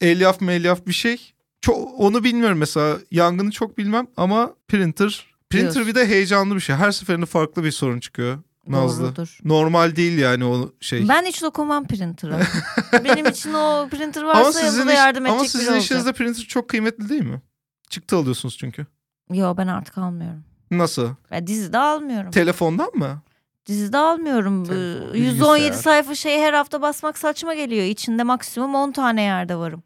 Elyaf 0.00 0.40
melyaf 0.40 0.86
bir 0.86 0.92
şey. 0.92 1.32
Çok, 1.62 2.00
onu 2.00 2.24
bilmiyorum 2.24 2.58
mesela. 2.58 2.98
Yangını 3.10 3.50
çok 3.50 3.78
bilmem 3.78 4.06
ama 4.16 4.54
printer. 4.68 5.26
Printer 5.50 5.74
Diyorsun. 5.74 5.86
bir 5.86 5.94
de 5.94 6.06
heyecanlı 6.08 6.54
bir 6.54 6.60
şey. 6.60 6.76
Her 6.76 6.90
seferinde 6.92 7.26
farklı 7.26 7.64
bir 7.64 7.70
sorun 7.70 8.00
çıkıyor. 8.00 8.38
Nazlı. 8.66 9.04
Doğrudur. 9.04 9.38
Normal 9.44 9.96
değil 9.96 10.18
yani 10.18 10.44
o 10.44 10.72
şey. 10.80 11.08
Ben 11.08 11.24
hiç 11.24 11.42
dokunmam 11.42 11.86
printer'a. 11.86 12.40
Benim 13.04 13.26
için 13.26 13.54
o 13.54 13.88
printer 13.90 14.22
varsa 14.22 14.40
ama 14.40 14.52
sizin, 14.52 14.66
yanımda 14.76 14.92
iş- 14.92 14.98
yardım 14.98 15.24
ama 15.26 15.34
edecek 15.34 15.50
sizin 15.50 15.66
biri 15.66 15.70
olacak. 15.72 15.84
işinizde 15.84 16.12
printer 16.12 16.42
çok 16.42 16.68
kıymetli 16.68 17.08
değil 17.08 17.22
mi? 17.22 17.42
Çıktı 17.90 18.16
alıyorsunuz 18.16 18.56
çünkü. 18.58 18.86
Yo 19.32 19.56
ben 19.56 19.66
artık 19.66 19.98
almıyorum. 19.98 20.44
Nasıl? 20.70 21.08
Ben 21.30 21.46
dizide 21.46 21.78
almıyorum. 21.78 22.30
Telefondan 22.30 22.90
mı? 22.94 23.22
Dizide 23.66 23.98
almıyorum. 23.98 24.64
Telefon, 24.64 25.14
Ee, 25.14 25.18
117 25.18 25.62
bilgisayar. 25.64 25.72
sayfa 25.82 26.14
şeyi 26.14 26.40
her 26.42 26.52
hafta 26.52 26.82
basmak 26.82 27.18
saçma 27.18 27.54
geliyor. 27.54 27.84
İçinde 27.84 28.22
maksimum 28.22 28.74
10 28.74 28.92
tane 28.92 29.22
yerde 29.22 29.56
varım. 29.56 29.82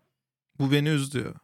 Bu 0.59 0.73
beni 0.73 0.89
üzdü. 0.89 1.35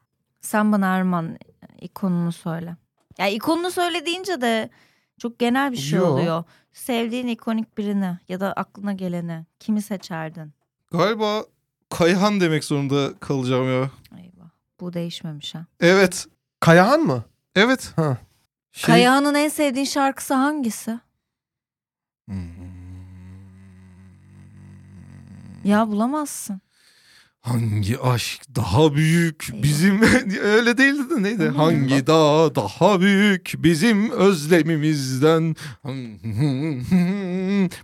Sen 0.43 0.73
bana 0.73 0.97
Erman 0.97 1.39
ikonunu 1.81 2.33
söyle. 2.33 2.77
Ya 3.19 3.29
ikonunu 3.29 3.71
söyle 3.71 4.07
deyince 4.07 4.41
de 4.41 4.71
çok 5.19 5.39
genel 5.39 5.73
bir 5.73 5.77
şey 5.77 5.99
Yo. 5.99 6.07
oluyor. 6.07 6.45
Sevdiğin 6.73 7.27
ikonik 7.27 7.79
birini 7.79 8.19
ya 8.29 8.41
da 8.41 8.53
aklına 8.53 8.93
geleni 8.93 9.47
kimi 9.61 9.83
seçerdin? 9.83 10.53
Galiba 10.93 11.45
Kayhan 11.91 12.41
demek 12.41 12.65
zorunda 12.65 13.19
kalacağım 13.21 13.67
ya. 13.83 13.91
Eyvah. 14.19 14.51
Bu 14.81 14.93
değişmemiş 14.93 15.55
ha. 15.55 15.67
Evet. 15.81 16.27
Kayahan 16.61 17.01
mı? 17.01 17.25
Evet. 17.57 17.93
Ha. 17.97 18.17
Şey, 18.73 18.87
Kayahan'ın 18.87 19.35
en 19.35 19.49
sevdiğin 19.49 19.87
şarkısı 19.87 20.35
hangisi? 20.35 21.01
Ya 25.65 25.89
bulamazsın. 25.89 26.61
Hangi 27.53 27.99
aşk 27.99 28.43
daha 28.57 28.95
büyük 28.95 29.49
bizim 29.63 30.03
öyle 30.43 30.79
değildi 30.79 31.11
de 31.11 31.23
neydi? 31.23 31.49
Hangi 31.49 32.07
dağ 32.07 32.55
daha 32.55 33.01
büyük 33.01 33.53
bizim 33.59 34.11
özlemimizden? 34.11 35.57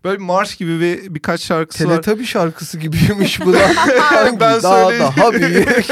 Böyle 0.05 0.19
bir 0.19 0.25
marş 0.25 0.57
gibi 0.57 0.81
bir 0.81 1.15
birkaç 1.15 1.41
şarkısı 1.41 1.85
var. 1.85 1.91
Teletabi 1.91 2.27
şarkısı 2.27 2.79
gibiymiş 2.79 3.41
bu 3.41 3.53
da. 3.53 3.59
Hangi 4.01 4.41
Ben 4.41 4.63
daha 4.63 4.85
söyleyeyim. 4.91 5.13
daha 5.17 5.33
büyük. 5.33 5.87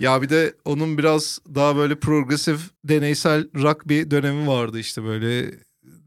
Ya 0.00 0.22
bir 0.22 0.28
de 0.28 0.54
onun 0.64 0.98
biraz 0.98 1.38
daha 1.54 1.76
böyle 1.76 1.94
progresif 1.98 2.60
deneysel 2.84 3.48
rock 3.54 3.88
bir 3.88 4.10
dönemi 4.10 4.46
vardı 4.48 4.78
işte 4.78 5.04
böyle 5.04 5.50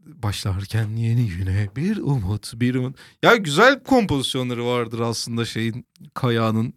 başlarken 0.06 0.88
yeni 0.96 1.28
güne 1.28 1.70
bir 1.76 1.98
umut 1.98 2.52
bir 2.56 2.76
umut. 2.76 2.98
Ya 3.24 3.36
güzel 3.36 3.84
kompozisyonları 3.84 4.66
vardır 4.66 5.00
aslında 5.00 5.46
şeyin 5.46 5.86
Kaya'nın. 6.14 6.74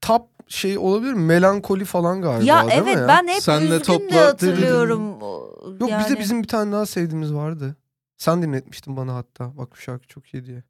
Tap 0.00 0.28
şey 0.48 0.78
olabilir 0.78 1.12
mi? 1.12 1.20
Melankoli 1.22 1.84
falan 1.84 2.22
galiba 2.22 2.44
ya 2.44 2.68
değil 2.68 2.80
evet 2.82 2.94
mi 2.96 3.00
ya? 3.00 3.08
ben 3.08 3.28
hep 3.28 3.42
Senle 3.42 3.76
topla- 3.82 4.12
de 4.12 4.18
hatırlıyorum. 4.20 5.20
Yok 5.80 5.90
yani. 5.90 6.04
bizde 6.04 6.18
bizim 6.20 6.42
bir 6.42 6.48
tane 6.48 6.72
daha 6.72 6.86
sevdiğimiz 6.86 7.34
vardı. 7.34 7.76
Sen 8.18 8.42
dinletmiştin 8.42 8.96
bana 8.96 9.14
hatta. 9.14 9.56
Bak 9.56 9.68
bu 9.72 9.76
şarkı 9.76 10.06
çok 10.06 10.34
iyi 10.34 10.44
diye. 10.44 10.62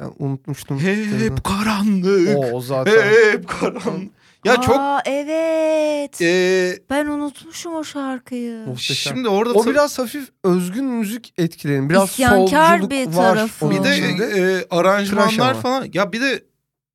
Ben 0.00 0.10
unutmuştum. 0.18 0.78
Hep 0.80 1.44
karanlık. 1.44 2.38
o, 2.38 2.50
o 2.52 2.60
zaten. 2.60 3.12
Hep 3.32 3.48
karanlık. 3.48 4.12
Ya 4.44 4.60
çok 4.60 4.76
Aa, 4.78 5.02
evet. 5.06 6.20
e, 6.22 6.78
Ben 6.90 7.06
unutmuşum 7.06 7.74
o 7.74 7.84
şarkıyı. 7.84 8.66
Muhteşem. 8.66 9.14
şimdi 9.14 9.28
orada 9.28 9.52
O 9.54 9.66
biraz 9.66 9.98
hafif 9.98 10.28
özgün 10.44 10.84
müzik 10.84 11.34
etkilerini. 11.38 11.90
Biraz 11.90 12.10
İsyankar 12.10 12.70
solculuk 12.78 12.90
bir 12.90 13.06
var. 13.06 13.12
tarafı. 13.34 13.70
Bir 13.70 13.82
de 13.84 13.90
e, 13.90 13.98
Tıraş 14.18 14.64
aranjmanlar 14.70 15.60
falan. 15.60 15.86
Ya 15.94 16.12
bir 16.12 16.20
de 16.20 16.44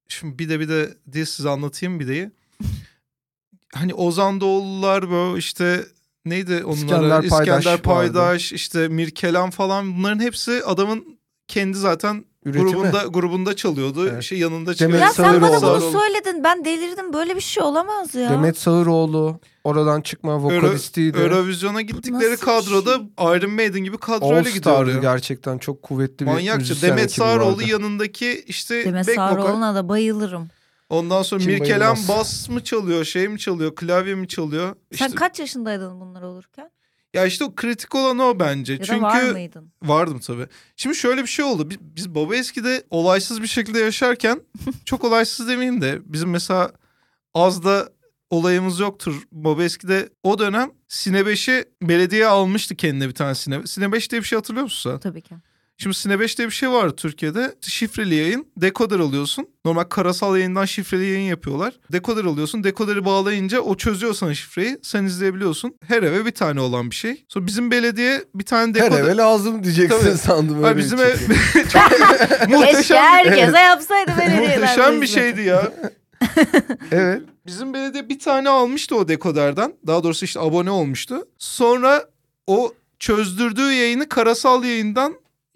şimdi 0.07 0.39
bir 0.39 0.49
de 0.49 0.59
bir 0.59 0.69
de 0.69 0.89
diye 1.11 1.25
size 1.25 1.49
anlatayım 1.49 1.99
bir 1.99 2.07
deyi. 2.07 2.31
hani 3.73 3.93
Ozan 3.93 4.41
Doğulular 4.41 5.11
böyle 5.11 5.39
işte 5.39 5.85
neydi 6.25 6.63
onlara 6.63 6.75
İskender 6.75 7.23
İskender, 7.23 7.47
Paydaş 7.47 7.65
vardı. 7.67 7.81
Paydaş 7.81 8.53
işte 8.53 8.87
Mirkelam 8.87 9.49
falan 9.49 9.97
bunların 9.97 10.19
hepsi 10.19 10.63
adamın 10.65 11.19
kendi 11.47 11.77
zaten 11.77 12.25
Üretimi. 12.45 12.71
grubunda 12.71 13.03
grubunda 13.03 13.55
çalıyordu. 13.55 14.07
Evet. 14.09 14.23
Şey 14.23 14.39
yanında 14.39 14.65
Demet 14.65 14.77
çalıyordu. 14.77 15.03
Ya 15.03 15.11
sen 15.13 15.25
bana 15.41 15.59
Sağıroğlu. 15.59 15.61
bunu 15.61 15.81
Sağıroğlu. 15.81 15.99
söyledin. 15.99 16.43
Ben 16.43 16.65
delirdim. 16.65 17.13
Böyle 17.13 17.35
bir 17.35 17.41
şey 17.41 17.63
olamaz 17.63 18.15
ya. 18.15 18.29
Demet 18.29 18.57
Sağıroğlu. 18.57 19.39
Oradan 19.63 20.01
çıkma 20.01 20.43
vokalistiydi. 20.43 21.17
Eurovision'a 21.17 21.81
gittikleri 21.81 22.31
Nasıl 22.31 22.31
bir 22.31 22.45
kadroda 22.45 22.95
şey? 22.95 23.37
Iron 23.37 23.51
Maiden 23.51 23.81
gibi 23.83 23.97
kadroyla 23.97 24.41
gidiyor. 24.41 24.55
Star'dı 24.75 24.91
oraya. 24.91 24.99
gerçekten 24.99 25.57
çok 25.57 25.81
kuvvetli 25.83 26.25
bir 26.25 26.31
Manyakça. 26.31 26.81
Demet 26.81 27.19
vardı. 27.19 27.63
yanındaki 27.67 28.43
işte 28.47 28.85
Demet. 28.85 29.05
Sağroğlu'na 29.15 29.75
da 29.75 29.89
bayılırım. 29.89 30.47
Ondan 30.89 31.21
sonra 31.21 31.41
Kim 31.43 31.51
Mirkelam 31.53 31.95
bayılmaz? 31.95 32.07
bas 32.19 32.49
mı 32.49 32.63
çalıyor, 32.63 33.03
şey 33.05 33.27
mi 33.27 33.39
çalıyor, 33.39 33.75
klavye 33.75 34.15
mi 34.15 34.27
çalıyor? 34.27 34.75
Sen 34.93 35.05
İşte- 35.05 35.15
kaç 35.15 35.39
yaşındaydın 35.39 35.99
bunlar 36.01 36.21
olurken? 36.21 36.71
Ya 37.13 37.25
işte 37.25 37.43
o 37.43 37.55
kritik 37.55 37.95
olan 37.95 38.19
o 38.19 38.39
bence. 38.39 38.73
Ya 38.73 38.79
Çünkü 38.83 39.01
var 39.01 39.31
mıydın? 39.31 39.71
vardım 39.83 40.19
tabii. 40.19 40.47
Şimdi 40.75 40.95
şöyle 40.95 41.21
bir 41.21 41.27
şey 41.27 41.45
oldu. 41.45 41.69
Biz, 41.69 41.77
biz 41.81 42.15
Baba 42.15 42.35
Eski'de 42.35 42.83
olaysız 42.89 43.41
bir 43.41 43.47
şekilde 43.47 43.79
yaşarken 43.79 44.41
çok 44.85 45.03
olaysız 45.03 45.47
demeyeyim 45.47 45.81
de 45.81 45.99
bizim 46.05 46.29
mesela 46.29 46.71
az 47.33 47.63
da 47.63 47.89
olayımız 48.29 48.79
yoktur. 48.79 49.23
Baba 49.31 49.63
Eski'de 49.63 50.09
o 50.23 50.39
dönem 50.39 50.71
Sine 50.87 51.19
5'i 51.19 51.65
belediye 51.81 52.27
almıştı 52.27 52.75
kendine 52.75 53.07
bir 53.07 53.13
tane 53.13 53.35
Sine. 53.35 53.67
Sine 53.67 53.91
5 53.91 54.11
diye 54.11 54.21
bir 54.21 54.27
şey 54.27 54.37
hatırlıyor 54.37 54.63
musun 54.63 54.91
sen? 54.91 54.99
Tabii 54.99 55.21
ki. 55.21 55.35
Şimdi 55.81 55.95
Sine 55.95 56.19
5 56.19 56.37
diye 56.37 56.47
bir 56.47 56.53
şey 56.53 56.69
var 56.69 56.89
Türkiye'de. 56.89 57.55
Şifreli 57.61 58.15
yayın, 58.15 58.47
dekoder 58.57 58.99
alıyorsun. 58.99 59.47
Normal 59.65 59.83
karasal 59.83 60.37
yayından 60.37 60.65
şifreli 60.65 61.05
yayın 61.05 61.29
yapıyorlar. 61.29 61.73
Dekoder 61.91 62.25
alıyorsun. 62.25 62.63
Dekoderi 62.63 63.05
bağlayınca 63.05 63.59
o 63.61 63.75
çözüyor 63.75 64.13
sana 64.13 64.33
şifreyi. 64.33 64.77
Sen 64.83 65.03
izleyebiliyorsun. 65.03 65.75
Her 65.87 66.03
eve 66.03 66.25
bir 66.25 66.31
tane 66.31 66.61
olan 66.61 66.89
bir 66.91 66.95
şey. 66.95 67.25
Sonra 67.27 67.45
bizim 67.47 67.71
belediye 67.71 68.23
bir 68.35 68.45
tane 68.45 68.67
Her 68.67 68.73
dekoder... 68.73 69.03
eve 69.03 69.17
lazım 69.17 69.63
diyeceksin 69.63 69.99
Tabii. 69.99 70.17
sandım. 70.17 70.63
Öyle 70.63 70.77
bizim 70.77 70.97
bir 70.97 71.03
ev... 71.03 71.17
şey. 71.17 71.63
Çok 71.63 71.89
Keşke 71.89 72.45
muhteşem, 72.47 72.97
herkese 72.97 73.59
yapsaydı 73.59 74.11
belediyeler. 74.17 74.59
muhteşem 74.59 75.01
bir 75.01 75.07
şeydi 75.07 75.41
ya. 75.41 75.73
Evet. 76.91 77.21
Bizim 77.45 77.73
belediye 77.73 78.09
bir 78.09 78.19
tane 78.19 78.49
almıştı 78.49 78.95
o 78.95 79.07
dekoderden. 79.07 79.73
Daha 79.87 80.03
doğrusu 80.03 80.25
işte 80.25 80.39
abone 80.39 80.71
olmuştu. 80.71 81.27
Sonra 81.37 82.05
o 82.47 82.73
çözdürdüğü 82.99 83.71
yayını 83.73 84.09
karasal 84.09 84.63
yayından 84.63 85.13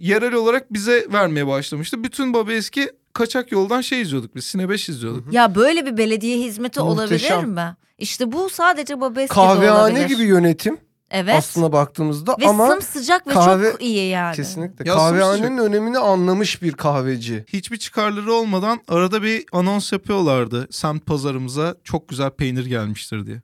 yerel 0.07 0.33
olarak 0.33 0.73
bize 0.73 1.07
vermeye 1.13 1.47
başlamıştı. 1.47 2.03
Bütün 2.03 2.33
Baba 2.33 2.53
Eski 2.53 2.89
kaçak 3.13 3.51
yoldan 3.51 3.81
şey 3.81 4.01
izliyorduk 4.01 4.35
biz. 4.35 4.45
Sine 4.45 4.69
5 4.69 4.89
izliyorduk. 4.89 5.33
Ya 5.33 5.55
böyle 5.55 5.85
bir 5.85 5.97
belediye 5.97 6.37
hizmeti 6.39 6.79
Muhteşem. 6.79 7.37
olabilir 7.37 7.53
mi? 7.53 7.75
İşte 7.97 8.31
bu 8.31 8.49
sadece 8.49 9.01
Babeski'de 9.01 9.33
Kahvehane 9.33 9.91
olabilir. 9.91 10.07
gibi 10.07 10.23
yönetim 10.23 10.77
Evet. 11.11 11.35
aslına 11.35 11.71
baktığımızda 11.71 12.35
ve 12.41 12.47
ama 12.47 12.67
sımsıcak 12.67 13.27
ve 13.27 13.31
kahve- 13.31 13.71
çok 13.71 13.81
iyi 13.81 14.09
yani. 14.09 14.35
kesinlikle 14.35 14.89
Ya 14.89 14.95
kahvehanenin 14.95 15.57
önemini 15.57 15.97
anlamış 15.97 16.61
bir 16.61 16.71
kahveci. 16.73 17.45
Hiçbir 17.53 17.77
çıkarları 17.77 18.33
olmadan 18.33 18.79
arada 18.87 19.23
bir 19.23 19.45
anons 19.51 19.91
yapıyorlardı. 19.91 20.67
Semt 20.71 21.05
pazarımıza 21.05 21.75
çok 21.83 22.09
güzel 22.09 22.29
peynir 22.29 22.65
gelmiştir 22.65 23.25
diye. 23.25 23.41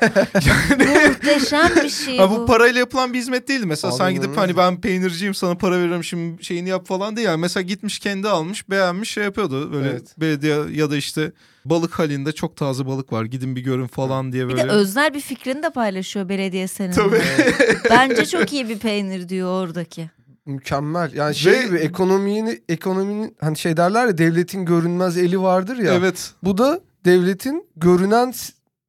Muhteşem 1.08 1.70
bir 1.84 1.88
şey 1.88 2.18
Ha, 2.18 2.30
bu. 2.30 2.36
bu 2.36 2.46
parayla 2.46 2.78
yapılan 2.78 3.12
bir 3.12 3.18
hizmet 3.18 3.48
değildi. 3.48 3.66
Mesela 3.66 3.92
sen 3.92 4.04
Abi 4.04 4.14
gidip 4.14 4.36
hani 4.36 4.56
ben 4.56 4.80
peynirciyim 4.80 5.34
sana 5.34 5.54
para 5.54 5.78
veririm 5.78 6.04
şimdi 6.04 6.44
şeyini 6.44 6.68
yap 6.68 6.86
falan 6.86 7.16
değil. 7.16 7.28
Yani 7.28 7.40
mesela 7.40 7.62
gitmiş 7.62 7.98
kendi 7.98 8.28
almış 8.28 8.70
beğenmiş 8.70 9.10
şey 9.10 9.24
yapıyordu. 9.24 9.72
Böyle 9.72 9.88
Evet. 9.90 10.14
belediye 10.18 10.56
ya 10.72 10.90
da 10.90 10.96
işte 10.96 11.32
balık 11.64 11.98
halinde 11.98 12.32
çok 12.32 12.56
taze 12.56 12.86
balık 12.86 13.12
var 13.12 13.24
gidin 13.24 13.56
bir 13.56 13.60
görün 13.60 13.86
falan 13.86 14.32
diye 14.32 14.48
Bir 14.48 14.52
böyle. 14.52 14.64
de 14.64 14.68
öznel 14.72 15.14
bir 15.14 15.20
fikrini 15.20 15.62
de 15.62 15.70
paylaşıyor 15.70 16.28
belediye 16.28 16.68
senin. 16.68 16.92
Tabii. 16.92 17.20
Bence 17.90 18.26
çok 18.26 18.52
iyi 18.52 18.68
bir 18.68 18.78
peynir 18.78 19.28
diyor 19.28 19.62
oradaki. 19.62 20.10
Mükemmel. 20.46 21.12
Yani 21.14 21.34
şey 21.34 21.52
Ve- 21.52 21.64
gibi 21.66 21.76
ekonominin 21.76 22.62
ekonominin 22.68 23.36
hani 23.40 23.56
şey 23.56 23.76
derler 23.76 24.06
ya 24.06 24.18
devletin 24.18 24.64
görünmez 24.64 25.16
eli 25.18 25.40
vardır 25.42 25.76
ya. 25.76 25.94
Evet. 25.94 26.30
Bu 26.42 26.58
da 26.58 26.80
devletin 27.04 27.66
görünen 27.76 28.32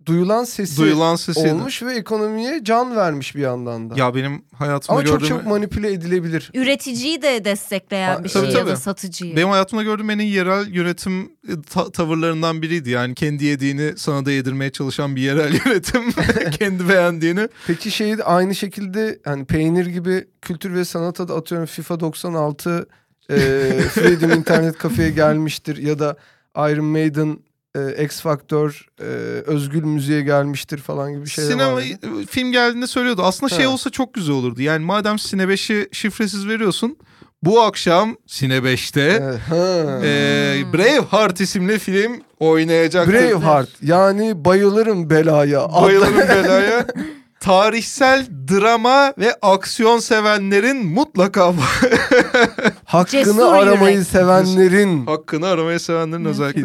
duyulan 0.05 0.43
sesi 0.43 0.77
Duyulan 0.77 1.15
sesiydi. 1.15 1.53
olmuş 1.53 1.83
ve 1.83 1.93
ekonomiye 1.95 2.59
can 2.63 2.95
vermiş 2.95 3.35
bir 3.35 3.41
yandan 3.41 3.89
da. 3.89 3.93
Ya 3.99 4.15
benim 4.15 4.45
hayatımda 4.55 4.97
Ama 4.99 5.05
çok 5.05 5.19
gördüğüm 5.19 5.27
çabuk 5.37 5.45
manipüle 5.47 5.93
edilebilir. 5.93 6.51
Üreticiyi 6.53 7.21
de 7.21 7.45
destekleyen 7.45 8.15
Ha, 8.15 8.23
bir 8.23 8.29
tabii, 8.29 8.45
şey 8.45 8.53
ya 8.53 8.59
tabii. 8.59 8.71
da 8.71 8.75
satıcıyı. 8.75 9.35
benim 9.35 9.49
hayatımda 9.49 9.83
gördüğüm 9.83 10.09
en 10.09 10.19
iyi 10.19 10.33
yerel 10.33 10.67
yönetim 10.67 11.21
e, 11.23 11.61
ta- 11.69 11.91
tavırlarından 11.91 12.61
biriydi. 12.61 12.89
Yani 12.89 13.15
kendi 13.15 13.45
yediğini 13.45 13.93
sana 13.97 14.25
da 14.25 14.31
yedirmeye 14.31 14.71
çalışan 14.71 15.15
bir 15.15 15.21
yerel 15.21 15.53
yönetim. 15.65 16.01
kendi 16.59 16.89
beğendiğini. 16.89 17.47
Peki 17.67 17.91
şeyi 17.91 18.23
aynı 18.23 18.55
şekilde 18.55 19.19
hani 19.25 19.45
peynir 19.45 19.85
gibi 19.85 20.27
kültür 20.41 20.73
ve 20.73 20.85
sanata 20.85 21.27
da 21.27 21.35
atıyorum 21.35 21.67
FIFA 21.67 21.99
96 21.99 22.87
e, 23.29 23.35
Freedom 23.93 24.31
internet 24.31 24.77
kafeye 24.77 25.09
gelmiştir 25.09 25.77
ya 25.77 25.99
da 25.99 26.17
Iron 26.57 26.85
Maiden 26.85 27.39
e, 27.75 28.03
X 28.03 28.21
Factor 28.21 28.85
e, 28.99 29.03
özgül 29.45 29.83
müziğe 29.83 30.21
gelmiştir 30.21 30.77
falan 30.77 31.13
gibi 31.13 31.27
şeyler 31.29 31.49
Sinema 31.49 31.73
vardı. 31.73 31.85
film 32.29 32.51
geldiğinde 32.51 32.87
söylüyordu. 32.87 33.21
Aslında 33.23 33.55
şey 33.55 33.65
Ha. 33.65 33.71
olsa 33.71 33.89
çok 33.89 34.13
güzel 34.13 34.35
olurdu. 34.35 34.61
Yani 34.61 34.85
madem 34.85 35.19
Sine 35.19 35.43
5'i 35.43 35.87
şifresiz 35.91 36.47
veriyorsun. 36.47 36.97
Bu 37.43 37.61
akşam 37.61 38.15
Sine 38.27 38.57
5'te 38.57 39.01
Evet, 39.01 39.39
ha. 39.49 39.99
e, 40.05 40.73
Braveheart 40.73 41.41
isimli 41.41 41.79
film 41.79 42.21
oynayacak. 42.39 43.07
Braveheart 43.07 43.69
yani 43.81 44.45
bayılırım 44.45 45.09
belaya. 45.09 45.69
Bayılırım 45.81 46.17
belaya. 46.29 46.87
Tarihsel 47.39 48.25
drama 48.51 49.13
ve 49.17 49.35
aksiyon 49.41 49.99
sevenlerin 49.99 50.85
mutlaka 50.85 51.53
Hakkını 52.85 53.23
Cesur 53.23 53.53
aramayı 53.53 53.95
yürek. 53.95 54.07
sevenlerin 54.07 55.05
hakkını 55.05 55.47
aramaya 55.47 55.79
sevenlerin 55.79 56.25
özellikle. 56.25 56.61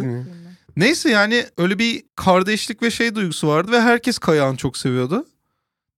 Neyse 0.77 1.11
yani 1.11 1.47
öyle 1.59 1.79
bir 1.79 2.03
kardeşlik 2.17 2.83
ve 2.83 2.91
şey 2.91 3.15
duygusu 3.15 3.49
vardı 3.49 3.73
ve 3.73 3.81
herkes 3.81 4.19
Kayağan'ı 4.19 4.57
çok 4.57 4.77
seviyordu. 4.77 5.27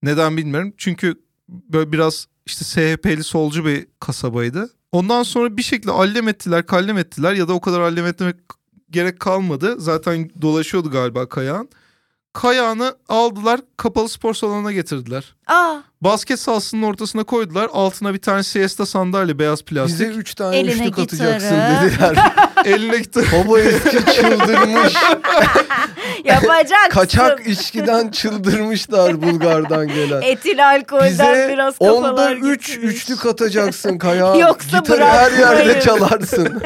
Neden 0.03 0.37
bilmiyorum. 0.37 0.73
Çünkü 0.77 1.15
böyle 1.49 1.91
biraz 1.91 2.27
işte 2.45 2.65
SHP'li 2.65 3.23
solcu 3.23 3.65
bir 3.65 3.87
kasabaydı. 3.99 4.69
Ondan 4.91 5.23
sonra 5.23 5.57
bir 5.57 5.61
şekilde 5.61 5.91
allem 5.91 6.27
ettiler, 6.27 6.65
kallem 6.65 6.97
ettiler 6.97 7.33
ya 7.33 7.47
da 7.47 7.53
o 7.53 7.61
kadar 7.61 7.79
allem 7.79 8.05
etmek 8.05 8.35
gerek 8.91 9.19
kalmadı. 9.19 9.75
Zaten 9.79 10.29
dolaşıyordu 10.41 10.91
galiba 10.91 11.29
Kayağan. 11.29 11.69
Kayağını 12.33 12.95
aldılar 13.09 13.59
kapalı 13.77 14.09
spor 14.09 14.33
salonuna 14.33 14.71
getirdiler. 14.71 15.35
Aa 15.47 15.75
Basket 16.01 16.39
sahasının 16.39 16.83
ortasına 16.83 17.23
koydular. 17.23 17.69
Altına 17.73 18.13
bir 18.13 18.19
tane 18.21 18.43
siesta 18.43 18.85
sandalye 18.85 19.39
beyaz 19.39 19.59
Bize 19.59 19.75
plastik. 19.75 20.17
üç 20.17 20.35
tane 20.35 20.57
Eline 20.57 20.73
üçlük 20.73 20.99
atacaksın 20.99 21.49
gitarı. 21.49 22.15
dediler. 22.15 22.31
Eline 22.65 22.97
gitti. 22.97 23.23
Baba 23.33 23.59
eski 23.59 24.05
çıldırmış. 24.15 24.93
yapacaksın. 26.23 26.89
Kaçak 26.89 27.47
içkiden 27.47 28.09
çıldırmışlar 28.09 29.21
Bulgar'dan 29.21 29.87
gelen. 29.87 30.21
Etil 30.21 30.69
alkolden 30.69 31.09
Bize 31.09 31.49
biraz 31.53 31.75
onda 31.79 32.09
kafalar 32.09 32.35
üç 32.35 32.67
gitmiş. 32.67 32.93
üçlük 32.93 33.25
atacaksın 33.25 33.97
kayağa. 33.97 34.35
Yoksa 34.47 34.77
Gitarı 34.77 35.05
her 35.05 35.31
yerde 35.31 35.81
çalarsın. 35.81 36.61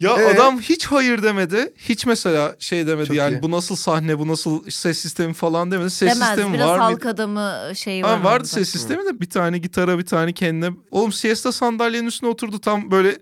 Ya 0.00 0.16
Ee? 0.20 0.24
adam 0.34 0.60
hiç 0.60 0.86
hayır 0.86 1.22
demedi. 1.22 1.72
Hiç 1.76 2.06
mesela 2.06 2.56
şey 2.58 2.86
demedi 2.86 3.06
Çok 3.06 3.16
yani 3.16 3.36
iyi. 3.36 3.42
bu 3.42 3.50
nasıl 3.50 3.76
sahne 3.76 4.18
bu 4.18 4.28
nasıl 4.28 4.70
ses 4.70 4.98
sistemi 4.98 5.34
falan 5.34 5.70
demedi. 5.70 5.90
Ses 5.90 6.14
Demez 6.14 6.28
sistemi 6.28 6.54
biraz 6.54 6.68
var 6.68 6.76
mı? 6.76 6.82
halk 6.82 7.06
adamı 7.06 7.72
şeyi 7.74 8.02
var. 8.02 8.18
Ha, 8.18 8.24
vardı 8.24 8.48
ses 8.48 8.68
sistemi 8.68 9.04
de 9.06 9.20
bir 9.20 9.30
tane 9.30 9.58
gitara 9.58 9.98
bir 9.98 10.06
tane 10.06 10.32
kendine. 10.32 10.70
Oğlum 10.90 11.12
siesta 11.12 11.52
sandalyenin 11.52 12.06
üstüne 12.06 12.30
oturdu 12.30 12.60
tam 12.60 12.90
böyle 12.90 13.18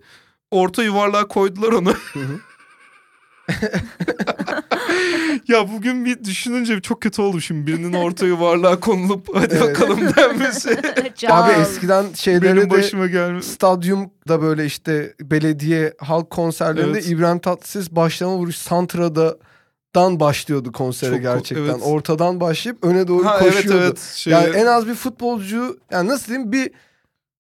orta 0.51 0.83
yuvarlığa 0.83 1.29
koydular 1.29 1.73
onu. 1.73 1.95
ya 5.49 5.73
bugün 5.73 6.05
bir 6.05 6.25
düşününce 6.25 6.81
çok 6.81 7.01
kötü 7.03 7.23
oldu 7.23 7.41
şimdi 7.41 7.67
birinin 7.67 7.93
orta 7.93 8.27
yuvarlığa 8.27 8.81
konulup 8.81 9.29
hadi 9.37 9.55
Evet. 9.55 9.63
bakalım 9.63 10.01
denmesi. 10.17 10.79
Abi 11.29 11.53
eskiden 11.53 12.05
şeylere 12.15 12.43
Benim 12.57 12.63
de 12.63 12.71
başıma 12.71 13.07
gelmesi. 13.07 13.51
stadyumda 13.51 14.43
böyle 14.43 14.65
işte 14.67 15.15
belediye 15.21 15.95
halk 15.99 16.31
konserlerinde 16.31 16.91
Evet. 16.99 17.09
İbrahim 17.09 17.39
Tatlıses 17.39 17.91
başlama 17.91 18.37
vuruş 18.37 18.57
Santra'da 18.57 19.37
dan 19.95 20.21
başlıyordu 20.21 20.73
konsere 20.73 21.11
Çok 21.15 21.23
gerçekten. 21.23 21.65
evet. 21.65 21.83
Ortadan 21.85 22.41
başlayıp 22.41 22.85
öne 22.85 23.09
doğru 23.09 23.25
Ha, 23.27 23.39
evet 23.43 23.55
koşuyordu. 23.55 23.79
evet. 23.83 23.99
Şey, 24.15 24.33
Yani 24.33 24.49
en 24.57 24.67
az 24.67 24.87
bir 24.87 24.95
futbolcu 24.95 25.79
yani 25.91 26.09
nasıl 26.09 26.27
diyeyim 26.27 26.53
bir 26.53 26.71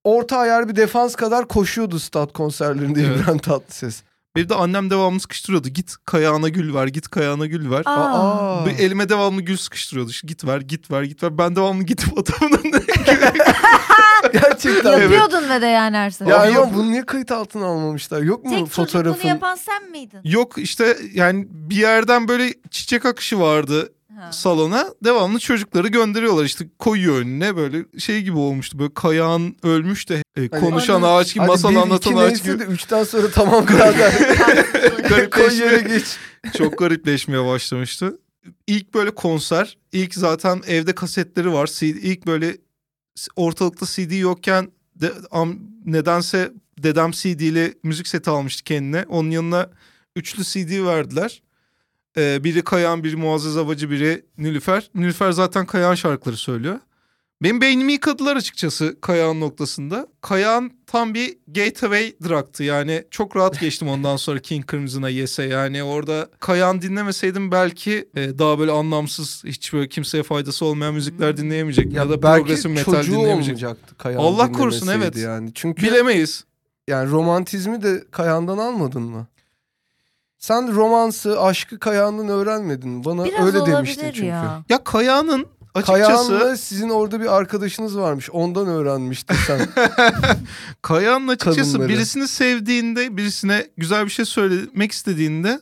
orta 0.05 0.37
ayar 0.39 0.69
bir 0.69 0.77
defans 0.77 1.15
kadar 1.17 1.49
koşuyordu 1.49 1.99
stat 1.99 2.33
konserlerinde 2.33 3.01
Evet. 3.03 3.17
İbrahim 3.21 3.39
Tatlıses. 3.39 4.03
Benim 4.37 4.49
de 4.49 4.55
annem 4.55 4.91
devamlı 4.91 5.21
sıkıştırıyordu. 5.21 5.69
Git 5.69 5.95
kayağına 6.07 6.49
gül 6.49 6.75
ver, 6.75 6.87
git 6.87 7.09
kayağına 7.09 7.47
gül 7.47 7.71
ver. 7.71 7.83
Aa. 7.85 8.61
Aa. 8.61 8.67
Bir 8.67 8.79
elime 8.79 9.09
devamlı 9.09 9.43
gül 9.43 9.57
sıkıştırıyordu. 9.57 10.11
İşte 10.11 10.27
git 10.27 10.45
ver, 10.47 10.61
git 10.61 10.91
ver, 10.91 11.03
git 11.03 11.23
ver. 11.23 11.39
Ben 11.39 11.57
devamlı 11.57 11.83
gidip 11.85 12.19
adamın 12.19 12.59
önüne 12.65 12.83
Gerçekten. 14.33 15.01
Yapıyordun 15.01 15.49
ve 15.51 15.63
de 15.63 15.67
yani 15.67 15.97
her 15.97 16.11
sefer. 16.11 16.31
Ya 16.33 16.43
Abi 16.43 16.53
yap- 16.53 16.71
bunu 16.75 16.91
niye 16.91 17.07
kayıt 17.07 17.33
altına 17.33 17.67
almamışlar? 17.67 18.23
Yok 18.23 18.45
mu 18.45 18.51
Tek 18.51 18.67
fotoğrafın? 18.69 19.21
bunu 19.23 19.29
yapan 19.29 19.55
sen 19.55 19.91
miydin? 19.91 20.21
Yok 20.25 20.59
işte 20.59 20.97
yani 21.15 21.47
bir 21.51 21.77
yerden 21.77 22.29
böyle 22.29 22.55
çiçek 22.71 23.07
akışı 23.07 23.41
vardı 23.41 23.93
Ha. 24.17 24.33
salona. 24.33 24.87
Devamlı 25.05 25.39
çocukları 25.39 25.89
gönderiyorlar 25.89 26.45
işte 26.45 26.65
koyuyor 26.79 27.17
önüne 27.21 27.57
böyle 27.57 27.85
şey 27.99 28.23
gibi 28.23 28.39
olmuştu. 28.39 28.79
Böyle 28.79 28.95
kayağın 28.95 29.57
ölmüş 29.63 30.09
de 30.09 30.23
e, 30.37 30.49
konuşan 30.49 31.03
Hadi. 31.03 31.07
ağaç 31.13 31.35
gibi 31.35 31.41
Hadi 31.41 31.49
masal 31.49 31.71
bir, 31.71 31.77
anlatan 31.77 32.15
ağaç 32.17 32.29
neyse 32.29 32.53
gibi. 32.53 32.59
de 32.59 32.65
üçten 32.65 33.05
sonra 33.05 33.31
tamam 33.31 33.69
birader. 33.69 34.13
Koy 35.31 35.59
yere 35.59 35.81
geç. 35.81 36.05
Çok 36.59 36.79
garipleşmeye 36.79 37.45
başlamıştı. 37.47 38.19
İlk 38.67 38.95
böyle 38.95 39.11
konser, 39.11 39.79
ilk 39.93 40.15
zaten 40.15 40.63
evde 40.67 40.95
kasetleri 40.95 41.53
var. 41.53 41.67
CD, 41.67 41.83
ilk 41.83 42.27
böyle 42.27 42.57
ortalıkta 43.37 43.87
CD 43.87 44.19
yokken 44.19 44.71
de, 44.95 45.13
am, 45.31 45.59
nedense 45.85 46.53
dedem 46.79 47.11
CD'li 47.11 47.75
müzik 47.83 48.09
seti 48.09 48.31
almıştı 48.31 48.65
kendine. 48.65 49.05
Onun 49.09 49.31
yanına 49.31 49.71
üçlü 50.17 50.45
CD 50.45 50.85
verdiler. 50.87 51.43
Ee, 52.17 52.45
biri 52.45 52.63
Kayan, 52.63 53.05
biri 53.05 53.17
Muazzez 53.17 53.57
Abacı, 53.57 53.91
biri 53.91 54.25
Nilüfer. 54.39 54.91
Nilüfer 54.95 55.33
zaten 55.33 55.67
Kayan 55.67 55.95
şarkıları 55.95 56.37
söylüyor. 56.37 56.79
Benim 57.43 57.61
beynimi 57.61 57.93
yıkadılar 57.93 58.37
açıkçası 58.37 59.01
Kayağın 59.01 59.41
noktasında. 59.41 60.07
Kayağın 60.21 60.73
tam 60.87 61.15
bir 61.15 61.39
gateway 61.49 62.15
drug'tı 62.25 62.65
yani 62.65 63.05
çok 63.11 63.37
rahat 63.37 63.61
geçtim 63.61 63.89
ondan 63.89 64.17
sonra 64.17 64.39
King 64.39 64.71
Crimson'a 64.71 65.09
Yes'e 65.09 65.43
yani 65.43 65.83
orada 65.83 66.29
Kayağın 66.41 66.83
dinlemeseydim 66.83 67.53
belki 67.53 68.09
e, 68.17 68.39
daha 68.39 68.59
böyle 68.59 68.71
anlamsız 68.71 69.43
hiç 69.45 69.73
böyle 69.73 69.89
kimseye 69.89 70.23
faydası 70.23 70.65
olmayan 70.65 70.95
müzikler 70.95 71.37
dinleyemeyecektim 71.37 71.97
ya, 71.97 72.11
da 72.11 72.23
belki 72.23 72.43
progresif 72.43 72.71
metal 72.71 73.15
olmayacaktı 73.15 73.95
Kayan 73.99 74.19
Allah 74.19 74.53
korusun, 74.53 74.89
evet. 74.89 75.17
Yani. 75.17 75.51
Çünkü 75.55 75.83
Bilemeyiz. 75.83 76.45
yani 76.89 77.11
romantizmi 77.11 77.83
de 77.83 78.05
Kayan'dan 78.11 78.59
almadın 78.59 79.03
mı? 79.03 79.27
Sen 80.43 80.75
romansı, 80.75 81.41
aşkı 81.41 81.79
Kayan'dan 81.79 82.29
öğrenmedin? 82.29 83.05
Bana 83.05 83.25
Biraz 83.25 83.47
öyle 83.55 83.67
demiştin 83.73 84.13
çünkü. 84.13 84.27
ya. 84.27 84.65
Ya 84.69 84.85
Kayağının 84.85 85.47
açıkçası 85.75 86.29
Kayan'la 86.29 86.57
sizin 86.57 86.89
orada 86.89 87.21
bir 87.21 87.37
arkadaşınız 87.37 87.99
varmış. 87.99 88.31
Ondan 88.31 88.67
öğrenmiştin 88.67 89.37
sen. 89.47 89.69
Kayağının 90.83 91.29
açıkçası 91.29 91.73
Kadınları. 91.73 91.89
birisini 91.89 92.29
sevdiğinde, 92.29 93.17
birisine 93.17 93.67
güzel 93.77 94.05
bir 94.05 94.11
şey 94.11 94.25
söylemek 94.25 94.93
istediğinde 94.93 95.61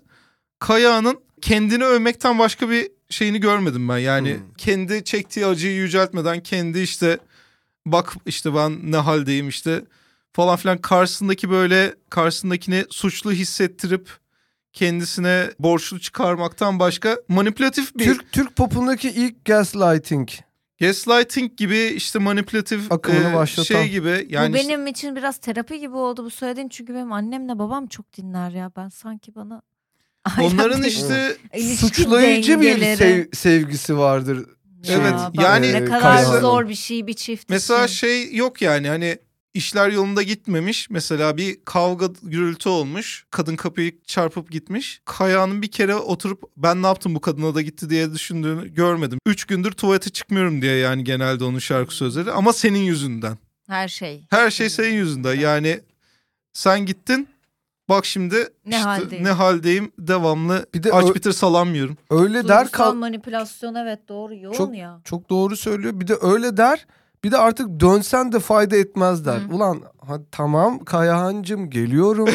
Kayağının 0.58 1.20
kendini 1.40 1.84
övmekten 1.84 2.38
başka 2.38 2.70
bir 2.70 2.88
şeyini 3.10 3.40
görmedim 3.40 3.88
ben. 3.88 3.98
Yani 3.98 4.34
Hmm. 4.34 4.54
kendi 4.58 5.04
çektiği 5.04 5.46
acıyı 5.46 5.74
yüceltmeden 5.74 6.40
kendi 6.42 6.80
işte 6.80 7.18
bak 7.86 8.14
işte 8.26 8.54
ben 8.54 8.92
ne 8.92 8.96
haldeyim 8.96 9.48
işte 9.48 9.84
falan 10.32 10.56
filan 10.56 10.78
karşısındaki 10.78 11.50
böyle 11.50 11.94
karşısındakini 12.10 12.84
suçlu 12.90 13.32
hissettirip 13.32 14.19
kendisine 14.72 15.50
borçlu 15.58 16.00
çıkarmaktan 16.00 16.78
başka 16.78 17.16
manipülatif 17.28 17.94
bir 17.96 18.04
Türk 18.04 18.32
Türk 18.32 18.56
popundaki 18.56 19.08
ilk 19.10 19.44
gaslighting. 19.44 20.28
gaslighting 20.80 21.56
gibi 21.56 21.78
işte 21.78 22.18
manipülatif 22.18 22.92
Akımını 22.92 23.30
e, 23.30 23.34
başlatan. 23.34 23.80
şey 23.80 23.88
gibi 23.90 24.26
yani 24.30 24.50
bu 24.52 24.54
benim 24.54 24.86
için 24.86 25.16
biraz 25.16 25.38
terapi 25.38 25.80
gibi 25.80 25.96
oldu 25.96 26.24
bu 26.24 26.30
söylediğin 26.30 26.68
çünkü 26.68 26.94
benim 26.94 27.12
annemle 27.12 27.58
babam 27.58 27.86
çok 27.86 28.16
dinler 28.16 28.50
ya 28.50 28.72
ben 28.76 28.88
sanki 28.88 29.34
bana 29.34 29.62
onların 30.42 30.82
işte 30.82 31.36
Suçlayıcı 31.76 32.60
bir 32.60 32.96
sev- 32.96 33.26
sevgisi 33.32 33.98
vardır. 33.98 34.46
Ya 34.84 34.94
Evet, 34.96 35.14
yani- 35.32 35.72
ne 35.72 35.84
kadar 35.84 36.00
Kayağın. 36.00 36.40
zor 36.40 36.68
bir 36.68 36.74
şey 36.74 37.06
bir 37.06 37.12
çift 37.14 37.48
Mesela 37.48 37.84
için. 37.84 37.94
şey 37.94 38.34
yok 38.34 38.62
yani 38.62 38.88
hani 38.88 39.18
işler 39.54 39.88
yolunda 39.90 40.22
gitmemiş. 40.22 40.90
Mesela 40.90 41.36
bir 41.36 41.58
kavga 41.64 42.06
gürültü 42.22 42.68
olmuş. 42.68 43.26
Kadın 43.30 43.56
kapıyı 43.56 43.92
çarpıp 44.06 44.50
gitmiş. 44.50 45.00
Kaya'nın 45.04 45.62
bir 45.62 45.70
kere 45.70 45.94
oturup 45.94 46.42
ben 46.56 46.82
ne 46.82 46.86
yaptım 46.86 47.14
bu 47.14 47.20
kadına 47.20 47.54
da 47.54 47.62
gitti 47.62 47.90
diye 47.90 48.12
düşündüğünü 48.14 48.74
görmedim. 48.74 49.18
Üç 49.26 49.44
gündür 49.44 49.72
tuvalete 49.72 50.10
çıkmıyorum 50.10 50.62
diye 50.62 50.76
yani 50.76 51.04
genelde 51.04 51.44
onun 51.44 51.58
şarkı 51.58 51.94
sözleri. 51.94 52.32
Ama 52.32 52.52
senin 52.52 52.78
yüzünden. 52.78 53.38
her 53.68 53.88
şey. 53.88 54.26
Her 54.30 54.50
şey 54.50 54.70
senin 54.70 54.94
yüzünden. 54.94 55.34
Yani 55.34 55.80
sen 56.52 56.86
gittin. 56.86 57.28
Bak 57.88 58.06
şimdi 58.06 58.34
Ne 58.36 58.76
işte 58.76 58.78
haldeyim? 58.88 59.24
ne 59.24 59.30
haldeyim 59.30 59.92
devamlı 59.98 60.66
Bir 60.74 60.82
de 60.82 60.92
aç 60.92 61.04
ö- 61.10 61.14
bitir 61.14 61.32
salam 61.32 61.74
yiyorum. 61.74 61.96
Öyle 62.10 62.34
der 62.34 62.42
Duygusal 62.58 62.66
kal 62.70 62.94
manipülasyon 62.94 63.74
evet 63.74 64.08
doğru 64.08 64.34
yoğun 64.34 64.54
Çok- 64.54 64.76
ya. 64.76 65.00
çok 65.04 65.30
doğru 65.30 65.56
söylüyor. 65.56 66.00
Bir 66.00 66.06
de 66.08 66.16
öyle 66.20 66.56
der. 66.56 66.86
Bir 67.24 67.30
de 67.30 67.38
artık 67.38 67.80
dönsen 67.80 68.32
de 68.32 68.38
fayda 68.40 68.76
etmez 68.76 69.26
der. 69.26 69.38
Hı. 69.38 69.54
Ulan 69.54 69.82
hadi 70.06 70.24
tamam 70.32 70.84
Kayahancım 70.84 71.70
geliyorum. 71.70 72.28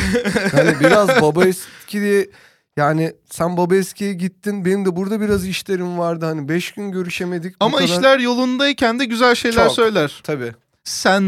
yani 0.57 0.79
biraz 0.79 1.21
baba 1.21 1.45
eski 1.45 2.01
diye 2.01 2.29
yani 2.77 3.13
sen 3.31 3.57
baba 3.57 3.75
eskiye 3.75 4.13
gittin. 4.13 4.65
Benim 4.65 4.85
de 4.85 4.95
burada 4.95 5.21
biraz 5.21 5.47
işlerim 5.47 5.97
vardı. 5.97 6.25
Hani 6.25 6.49
beş 6.49 6.71
gün 6.71 6.91
görüşemedik. 6.91 7.55
Ama 7.59 7.77
kadar- 7.77 7.89
işler 7.89 8.19
yolundayken 8.19 8.99
de 8.99 9.05
güzel 9.05 9.35
şeyler 9.35 9.63
Çok. 9.65 9.71
söyler. 9.75 10.21
Tabii. 10.23 10.51
Sen 10.83 11.23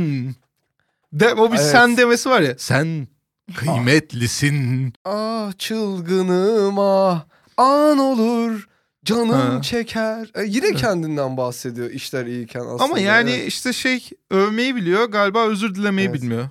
de 1.14 1.34
o 1.34 1.52
bir 1.52 1.58
Evet. 1.58 1.68
sen 1.72 1.98
demesi 1.98 2.30
var 2.30 2.42
ya. 2.42 2.54
Sen 2.58 3.08
kıymetlisin. 3.56 4.94
Ah 5.06 5.52
çılgınım 5.58 6.80
ah 6.80 7.24
an 7.58 7.98
olur 8.00 8.68
canım 9.08 9.30
Ha. 9.30 9.62
çeker. 9.62 10.32
E, 10.36 10.44
yine 10.44 10.74
kendinden 10.74 11.38
bahsediyor 11.38 11.90
işler 11.90 12.26
iyiyken 12.26 12.60
aslında. 12.60 12.84
Ama 12.84 13.00
yani 13.00 13.32
evet. 13.32 13.48
işte 13.48 13.74
şey 13.74 14.10
övmeyi 14.32 14.76
biliyor 14.76 15.06
galiba 15.06 15.48
özür 15.48 15.76
dilemeyi 15.76 16.08
Evet. 16.08 16.22
bilmiyor. 16.22 16.50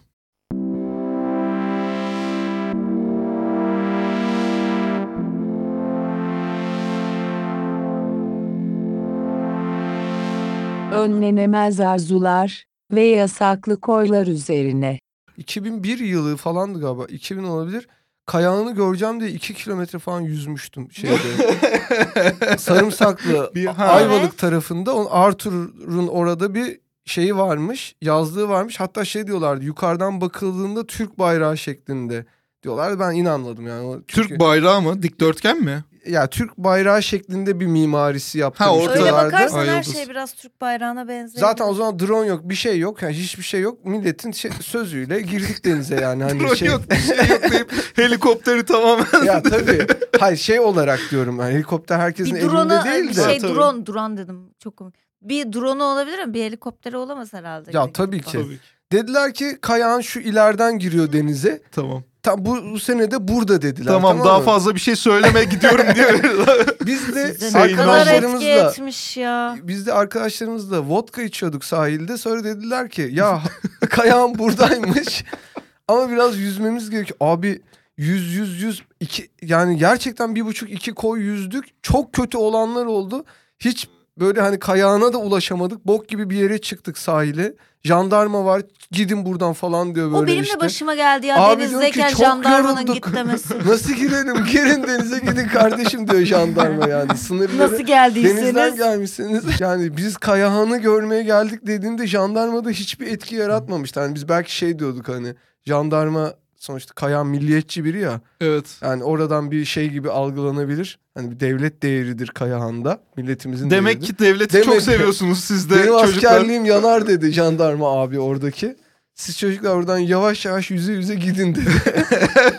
Önlenemez 10.92 11.80
arzular 11.80 12.64
ve 12.92 13.02
yasaklı 13.04 13.80
koylar 13.80 14.26
üzerine. 14.26 14.98
2001 15.36 15.98
yılı 15.98 16.36
falandı 16.36 16.80
galiba. 16.80 17.04
2000 17.04 17.44
olabilir. 17.44 17.88
Kayağını 18.26 18.74
göreceğim 18.74 19.20
diye 19.20 19.30
2 19.30 19.54
kilometre 19.54 19.98
falan 19.98 20.20
yüzmüştüm 20.20 20.92
şeyde. 20.92 21.16
Sarımsaklı 22.58 23.50
Bir- 23.54 23.66
ha. 23.66 23.84
Ayvalık 23.86 24.20
Evet. 24.22 24.38
tarafında. 24.38 24.94
On 24.94 25.06
Arthur'un 25.10 26.06
orada 26.08 26.54
bir 26.54 26.78
şeyi 27.04 27.36
varmış. 27.36 27.94
Yazlığı 28.02 28.48
varmış. 28.48 28.80
Hatta 28.80 29.04
şey 29.04 29.26
diyorlardı. 29.26 29.64
Yukarıdan 29.64 30.20
bakıldığında 30.20 30.86
Türk 30.86 31.18
bayrağı 31.18 31.58
şeklinde 31.58 32.26
diyorlar. 32.62 33.00
Ben 33.00 33.12
inanmadım 33.12 33.66
yani. 33.66 33.92
Çünkü- 34.08 34.28
Türk 34.28 34.40
bayrağı 34.40 34.82
mı? 34.82 35.02
Dikdörtgen 35.02 35.60
mi? 35.60 35.84
Ya 36.08 36.26
Türk 36.26 36.56
bayrağı 36.58 37.02
şeklinde 37.02 37.60
bir 37.60 37.66
mimarisi 37.66 38.38
Ha, 38.38 38.42
yaptırmışlardı. 38.42 38.82
ortada 38.82 39.00
Öyle 39.02 39.12
bakarsan 39.12 39.58
Ay 39.58 39.68
her 39.68 39.76
yıldız. 39.76 39.94
şey 39.94 40.08
biraz 40.08 40.32
Türk 40.32 40.60
bayrağına 40.60 41.08
benziyor. 41.08 41.40
Zaten 41.40 41.64
o 41.68 41.74
zaman 41.74 41.98
drone 41.98 42.26
yok, 42.26 42.40
bir 42.44 42.54
şey 42.54 42.78
yok. 42.78 43.02
Yani 43.02 43.14
hiçbir 43.14 43.42
şey 43.42 43.60
yok. 43.60 43.84
Milletin 43.84 44.32
şey- 44.32 44.50
sözüyle 44.60 45.20
girdik 45.20 45.64
denize 45.64 45.94
yani. 46.00 46.22
Hani 46.22 46.40
Drone 46.40 46.56
şey... 46.56 46.68
yok 46.68 46.90
bir 46.90 46.96
şey 46.96 47.16
yok 47.28 47.50
deyip 47.52 47.72
helikopteri 47.94 48.64
tamamen 48.64 49.24
ya 49.24 49.42
tabii. 49.42 49.86
Hayır 50.20 50.36
şey 50.36 50.60
olarak 50.60 51.00
diyorum. 51.10 51.40
Yani 51.40 51.54
helikopter 51.54 51.98
herkesin 51.98 52.34
bir 52.34 52.40
elinde 52.40 52.84
değil 52.84 53.10
bir 53.10 53.16
de. 53.16 53.22
şey 53.24 53.38
Tabii. 53.38 53.54
drone 53.54 53.86
drone 53.86 54.16
dedim 54.16 54.50
çok 54.58 54.76
komik. 54.76 54.94
Bir 55.22 55.52
drone'u 55.52 55.84
olabilir 55.84 56.24
mi? 56.24 56.34
Bir 56.34 56.42
helikopteri 56.44 56.96
olamaz 56.96 57.32
herhalde. 57.32 57.70
Ya 57.74 57.92
tabii 57.92 58.22
ki. 58.22 58.32
Tabii 58.32 58.54
ki. 58.54 58.60
Dediler 58.92 59.34
ki 59.34 59.58
kayağın 59.60 60.00
şu 60.00 60.20
ileriden 60.20 60.78
giriyor 60.78 61.12
denize. 61.12 61.62
Tamam. 61.72 62.02
Tam 62.26 62.44
bu, 62.44 62.70
bu 62.72 62.80
sene 62.80 63.10
de 63.10 63.28
burada 63.28 63.62
dediler. 63.62 63.92
Tamam, 63.92 64.24
daha 64.24 64.38
mı? 64.38 64.44
fazla 64.44 64.74
bir 64.74 64.80
şey 64.80 64.96
söyleme 64.96 65.44
gidiyorum 65.44 65.86
diye. 65.94 66.06
Biz 66.86 67.14
de 67.14 67.34
Size 67.34 67.58
arkadaşlarımızla 67.58 68.46
etmiş 68.46 69.16
ya. 69.16 69.56
biz 69.62 69.86
de 69.86 69.92
arkadaşlarımızla 69.92 70.82
vodka 70.82 71.22
içiyorduk 71.22 71.64
sahilde. 71.64 72.16
Sonra 72.16 72.44
dediler 72.44 72.90
ki 72.90 73.10
ya 73.12 73.42
kayağım 73.90 74.38
buradaymış. 74.38 75.24
Ama 75.88 76.10
biraz 76.10 76.38
yüzmemiz 76.38 76.90
gerekiyor. 76.90 77.16
Abi 77.20 77.62
yüz 77.96 78.34
yüz 78.34 78.62
yüz 78.62 78.82
iki 79.00 79.28
yani 79.42 79.78
gerçekten 79.78 80.34
bir 80.34 80.46
buçuk 80.46 80.70
iki 80.70 80.94
koy 80.94 81.20
yüzdük. 81.20 81.64
Çok 81.82 82.12
kötü 82.12 82.38
olanlar 82.38 82.86
oldu. 82.86 83.24
Hiç 83.58 83.88
böyle 84.18 84.40
hani 84.40 84.58
kayağına 84.58 85.12
da 85.12 85.18
ulaşamadık. 85.18 85.86
Bok 85.86 86.08
gibi 86.08 86.30
bir 86.30 86.36
yere 86.36 86.58
çıktık 86.60 86.98
sahile. 86.98 87.54
Jandarma 87.84 88.44
var 88.44 88.62
gidin 88.90 89.26
buradan 89.26 89.52
falan 89.52 89.94
diyor 89.94 90.06
böyle 90.12 90.16
O 90.18 90.26
benim 90.26 90.42
işte. 90.42 90.56
de 90.56 90.60
başıma 90.60 90.94
geldi 90.94 91.26
ya 91.26 91.36
Abi 91.40 91.60
denizdeyken 91.62 92.08
jandarmanın 92.08 92.86
git 92.86 93.14
demesi. 93.14 93.54
Nasıl 93.66 93.92
girelim? 93.92 94.44
Girin 94.44 94.82
denize 94.82 95.18
gidin 95.18 95.48
kardeşim 95.48 96.08
diyor 96.08 96.22
jandarma 96.22 96.88
yani. 96.88 97.16
Sınırları 97.18 97.58
Nasıl 97.58 97.82
geldiyseniz. 97.82 98.42
denizden 98.42 98.76
gelmişsiniz. 98.76 99.44
Yani 99.60 99.96
biz 99.96 100.16
Kayahan'ı 100.16 100.78
görmeye 100.78 101.22
geldik 101.22 101.66
dediğinde 101.66 102.06
jandarma 102.06 102.64
da 102.64 102.70
hiçbir 102.70 103.06
etki 103.06 103.34
yaratmamıştı. 103.34 104.00
Hani 104.00 104.14
biz 104.14 104.28
belki 104.28 104.56
şey 104.56 104.78
diyorduk 104.78 105.08
hani 105.08 105.34
jandarma 105.66 106.34
sonuçta 106.66 106.94
Kayahan 106.94 107.26
milliyetçi 107.26 107.84
biri 107.84 108.00
ya. 108.00 108.20
evet. 108.40 108.64
Yani 108.82 109.04
oradan 109.04 109.50
bir 109.50 109.64
şey 109.64 109.88
gibi 109.90 110.10
algılanabilir. 110.10 110.98
Hani 111.14 111.30
bir 111.30 111.40
devlet 111.40 111.82
değeridir 111.82 112.26
Kayahan'da. 112.28 113.00
Milletimizin 113.16 113.70
Demek 113.70 113.94
değeridir. 114.00 114.06
ki 114.16 114.18
devleti 114.18 114.52
Demek 114.54 114.66
çok 114.66 114.82
seviyorsunuz 114.82 115.44
siz 115.44 115.70
de 115.70 115.74
Benim 115.84 115.98
çocuklar. 116.00 116.32
askerliğim 116.32 116.64
yanar 116.64 117.06
dedi 117.06 117.32
jandarma 117.32 118.02
abi 118.02 118.20
oradaki. 118.20 118.76
Siz 119.14 119.38
çocuklar 119.38 119.70
oradan 119.74 119.98
yavaş 119.98 120.44
yavaş 120.46 120.70
yüze 120.70 120.92
yüze 120.92 121.14
gidin 121.14 121.54
dedi. 121.54 121.70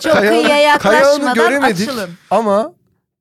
Çok 0.03 0.13
kıyıya 0.17 0.43
kayağını 0.43 0.61
yaklaşmadan 0.61 1.33
göremedik. 1.35 1.89
açılın. 1.89 2.09
Ama 2.31 2.73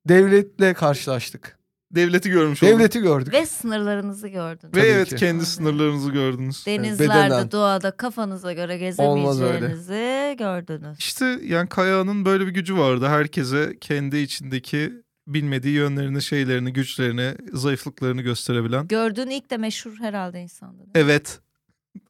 devletle 0.09 0.73
karşılaştık. 0.73 1.56
Devleti 1.91 2.29
görmüş 2.29 2.63
olduk. 2.63 2.73
Devleti 2.73 2.99
gördük. 3.01 3.33
Ve 3.33 3.45
sınırlarınızı 3.45 4.27
gördünüz. 4.27 4.73
Ve 4.75 4.79
Tabii 4.79 4.89
evet 4.91 5.09
ki. 5.09 5.15
kendi 5.15 5.45
sınırlarınızı 5.45 6.11
gördünüz. 6.11 6.65
Denizlerde, 6.65 7.13
bedenen. 7.25 7.51
doğada 7.51 7.91
kafanıza 7.91 8.53
göre 8.53 8.77
gezemeyeceğinizi 8.77 10.35
gördünüz. 10.39 10.99
İşte 10.99 11.39
yani 11.43 11.69
Kaya'nın 11.69 12.25
böyle 12.25 12.47
bir 12.47 12.51
gücü 12.51 12.77
vardı. 12.77 13.07
Herkese 13.07 13.77
kendi 13.81 14.17
içindeki 14.17 14.93
bilmediği 15.27 15.73
yönlerini, 15.75 16.21
şeylerini, 16.21 16.73
güçlerini, 16.73 17.35
zayıflıklarını 17.53 18.21
gösterebilen. 18.21 18.87
Gördüğün 18.87 19.29
ilk 19.29 19.49
de 19.49 19.57
meşhur 19.57 19.95
herhalde 19.99 20.41
insandı. 20.41 20.83
Evet. 20.95 21.39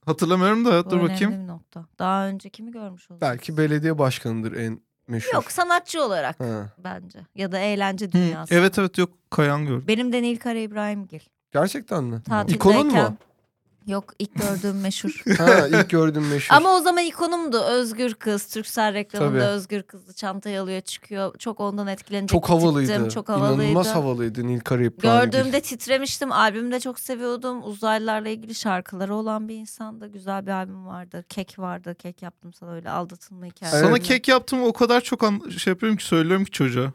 Hatırlamıyorum 0.06 0.66
da 0.66 0.86
Bu 0.86 0.90
dur 0.90 0.98
önemli 0.98 1.12
bakayım. 1.14 1.32
bir 1.44 1.48
nokta. 1.48 1.86
Daha 2.00 2.28
önce 2.28 2.50
kimi 2.50 2.72
görmüş 2.72 3.12
oluruz? 3.12 3.22
Belki 3.22 3.58
belediye 3.58 3.98
başkanıdır 3.98 4.54
en 4.54 4.80
meşhur. 5.08 5.34
Yok 5.34 5.52
sanatçı 5.52 6.04
olarak 6.04 6.40
Ha. 6.40 6.70
bence. 6.78 7.20
Ya 7.36 7.52
da 7.52 7.60
eğlence 7.60 8.06
Hı, 8.06 8.12
dünyası. 8.12 8.54
Evet 8.56 8.80
evet 8.80 8.98
yok 8.98 9.10
Kayan 9.30 9.66
gördüm. 9.66 9.84
Benim 9.88 10.14
de 10.14 10.22
Nilkara 10.22 10.58
İbrahimgil. 10.60 11.20
Gerçekten 11.52 12.04
mi? 12.04 12.24
Tatildeyken. 12.24 12.56
İkonun 12.56 12.88
mu? 12.94 13.18
Yok 13.88 14.14
ilk 14.20 14.36
gördüğüm 14.36 14.82
meşhur. 14.82 15.24
ha 15.38 15.68
ilk 15.68 15.90
gördüm 15.90 16.28
meşhur. 16.30 16.56
Ama 16.56 16.76
o 16.76 16.80
zaman 16.80 17.04
ikonumdu. 17.04 17.62
Özgür 17.62 18.14
kız. 18.14 18.48
Türksel 18.48 18.94
reklamında 18.94 19.30
Tabii. 19.30 19.44
Özgür 19.44 19.84
kızı 19.84 20.14
çantayı 20.14 20.62
alıyor 20.62 20.82
çıkıyor. 20.82 21.38
Çok 21.38 21.60
ondan 21.60 21.88
etkilenecek. 21.88 22.30
çok 22.30 22.50
havalıydı. 22.50 22.92
gittim. 22.92 23.10
Çok 23.10 23.30
havalıydı. 23.30 23.64
İnanılmaz 23.64 23.96
havalıydı 23.96 24.48
Nil 24.48 24.60
Karayip 24.60 25.02
Gördüğümde 25.02 25.62
titremiştim. 25.62 26.32
Albümü 26.32 26.72
de 26.72 26.80
çok 26.80 27.00
seviyordum. 27.00 27.64
Uzaylılarla 27.64 28.30
ilgili 28.30 28.56
şarkıları 28.56 29.16
olan 29.16 29.48
bir 29.50 29.56
insandı. 29.56 30.08
Güzel 30.08 30.46
bir 30.46 30.52
albüm 30.52 30.88
vardı. 30.88 31.26
Kek 31.30 31.60
vardı. 31.60 31.96
Kek 31.96 32.22
yaptım 32.22 32.54
sana 32.54 32.72
öyle 32.72 32.90
aldatılma 32.90 33.46
hikayesi. 33.46 33.78
Evet. 33.78 33.86
Sana 33.88 34.00
kek 34.00 34.28
yaptım 34.28 34.64
o 34.64 34.74
kadar 34.74 35.02
çok 35.02 35.24
an- 35.24 35.50
şey 35.58 35.72
yapıyorum 35.72 35.98
ki 35.98 36.06
söylüyorum 36.06 36.46
ki 36.46 36.52
çocuğa. 36.52 36.94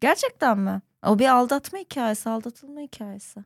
Gerçekten 0.00 0.58
mi? 0.58 0.80
O 1.06 1.18
bir 1.18 1.28
aldatma 1.28 1.78
hikayesi, 1.78 2.30
aldatılma 2.30 2.80
hikayesi. 2.80 3.44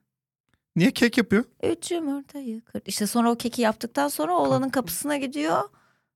Niye 0.79 0.91
kek 0.91 1.19
yapıyor? 1.19 1.45
Üç 1.63 1.91
yumurtayı 1.91 2.61
kır. 2.65 2.83
İşte 2.87 3.07
sonra 3.07 3.31
o 3.31 3.37
keki 3.37 3.63
yaptıktan 3.63 4.09
sonra 4.09 4.33
oğlanın 4.35 4.69
kapısına 4.69 5.17
gidiyor 5.17 5.63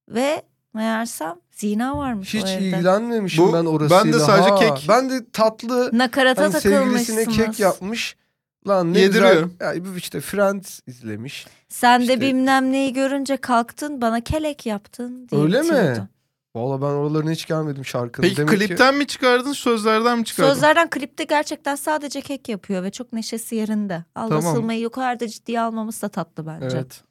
ve 0.08 0.42
meğersem 0.74 1.34
zina 1.50 1.98
varmış 1.98 2.34
Hiç 2.34 2.44
o 2.44 2.48
evde. 2.48 2.64
ilgilenmemişim 2.68 3.44
Bu- 3.48 3.52
ben 3.52 3.64
orasıyla. 3.64 4.04
ben 4.04 4.12
de 4.12 4.18
sadece 4.18 4.48
Ha, 4.50 4.56
kek- 4.56 4.86
Ben 4.88 5.10
de 5.10 5.30
tatlı 5.32 5.90
Nakarata 5.98 6.42
hani 6.44 6.52
sevgilisine 6.60 7.24
kek 7.24 7.60
yapmış. 7.60 8.16
Lan 8.68 8.94
ne 8.94 8.98
Yediriyor. 8.98 9.42
güzel. 9.42 9.76
Ya, 9.76 9.84
bu 9.84 9.96
işte 9.96 10.20
Friends 10.20 10.80
izlemiş. 10.86 11.46
Sen 11.68 12.00
de 12.00 12.04
İşte- 12.04 12.20
bilmem 12.20 12.72
neyi 12.72 12.92
görünce 12.92 13.36
kalktın 13.36 14.00
bana 14.00 14.20
kelek 14.20 14.66
yaptın 14.66 15.28
diye 15.28 15.40
Öyle 15.42 15.62
mi? 15.62 16.08
Valla 16.56 16.80
ben 16.82 16.86
oralarına 16.86 17.30
hiç 17.30 17.46
gelmedim 17.46 17.84
şarkının. 17.84 18.28
Peki 18.28 18.36
Demek 18.36 18.60
ki- 18.60 18.66
klipten 18.66 18.94
mi 18.94 19.06
çıkardın 19.06 19.52
sözlerden 19.52 20.18
mi 20.18 20.24
çıkardın? 20.24 20.52
Sözlerden 20.54 20.90
klipte 20.90 21.24
gerçekten 21.24 21.74
sadece 21.74 22.20
kek 22.20 22.48
yapıyor 22.48 22.82
ve 22.82 22.90
çok 22.90 23.12
neşesi 23.12 23.54
yerinde. 23.56 24.04
Aldatılmayı 24.14 24.80
yukarıda 24.80 25.28
ciddiye 25.28 25.60
almamız 25.60 26.02
da 26.02 26.08
tatlı 26.08 26.46
bence. 26.46 26.66
Evet. 26.76 27.02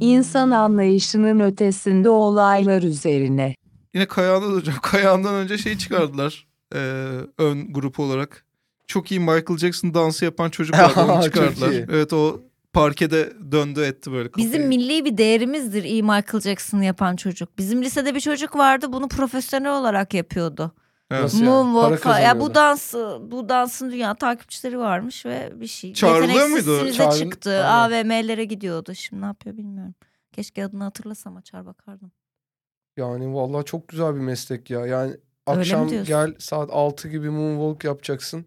İnsan 0.00 0.50
anlayışının 0.50 1.40
ötesinde 1.40 2.08
olaylar 2.08 2.82
üzerine. 2.82 3.54
Yine 3.94 4.06
Kayağan'da 4.06 4.48
da 4.52 4.52
hocam. 4.56 4.74
Kayağan'dan 4.82 5.34
önce 5.34 5.58
şey 5.58 5.78
çıkardılar. 5.78 6.46
Ee, 6.74 6.78
ön 7.38 7.72
grup 7.72 8.00
olarak. 8.00 8.44
Çok 8.86 9.10
iyi 9.10 9.20
Michael 9.20 9.58
Jackson 9.58 9.94
dansı 9.94 10.24
yapan 10.24 10.50
çocuk 10.50 10.78
vardı 10.78 11.00
onu 11.12 11.22
çıkardılar. 11.22 11.70
Evet 11.72 12.12
o 12.12 12.40
parkede 12.72 13.32
döndü 13.52 13.80
etti 13.82 14.12
böyle 14.12 14.30
kafayı. 14.30 14.48
Bizim 14.48 14.68
milli 14.68 15.04
bir 15.04 15.18
değerimizdir 15.18 15.82
iyi 15.84 16.02
Michael 16.02 16.40
Jackson'ı 16.40 16.84
yapan 16.84 17.16
çocuk. 17.16 17.58
Bizim 17.58 17.82
lisede 17.82 18.14
bir 18.14 18.20
çocuk 18.20 18.56
vardı 18.56 18.92
bunu 18.92 19.08
profesyonel 19.08 19.78
olarak 19.78 20.14
yapıyordu. 20.14 20.72
Evet. 21.10 21.22
Nasıl 21.22 21.38
yani? 21.38 21.48
Moonwalk. 21.48 22.06
Ya 22.22 22.40
bu 22.40 22.54
dansı, 22.54 23.18
bu 23.30 23.48
dansın 23.48 23.90
dünya 23.90 24.14
takipçileri 24.14 24.78
varmış 24.78 25.26
ve 25.26 25.52
bir 25.60 25.66
şey. 25.66 25.94
Çağrılıyor 25.94 26.46
muydu? 26.46 26.88
Çağrıl- 26.92 27.18
çıktı. 27.18 27.64
Aynen. 27.64 28.04
AVM'lere 28.04 28.44
gidiyordu. 28.44 28.94
Şimdi 28.94 29.22
ne 29.22 29.26
yapıyor 29.26 29.56
bilmiyorum. 29.56 29.94
Keşke 30.32 30.64
adını 30.64 30.84
hatırlasam 30.84 31.36
açar 31.36 31.66
bakardım. 31.66 32.12
Yani 32.96 33.34
vallahi 33.34 33.64
çok 33.64 33.88
güzel 33.88 34.14
bir 34.14 34.20
meslek 34.20 34.70
ya. 34.70 34.86
Yani 34.86 35.16
akşam 35.46 35.88
gel 35.88 36.34
saat 36.38 36.70
6 36.72 37.08
gibi 37.08 37.30
moonwalk 37.30 37.84
yapacaksın. 37.84 38.46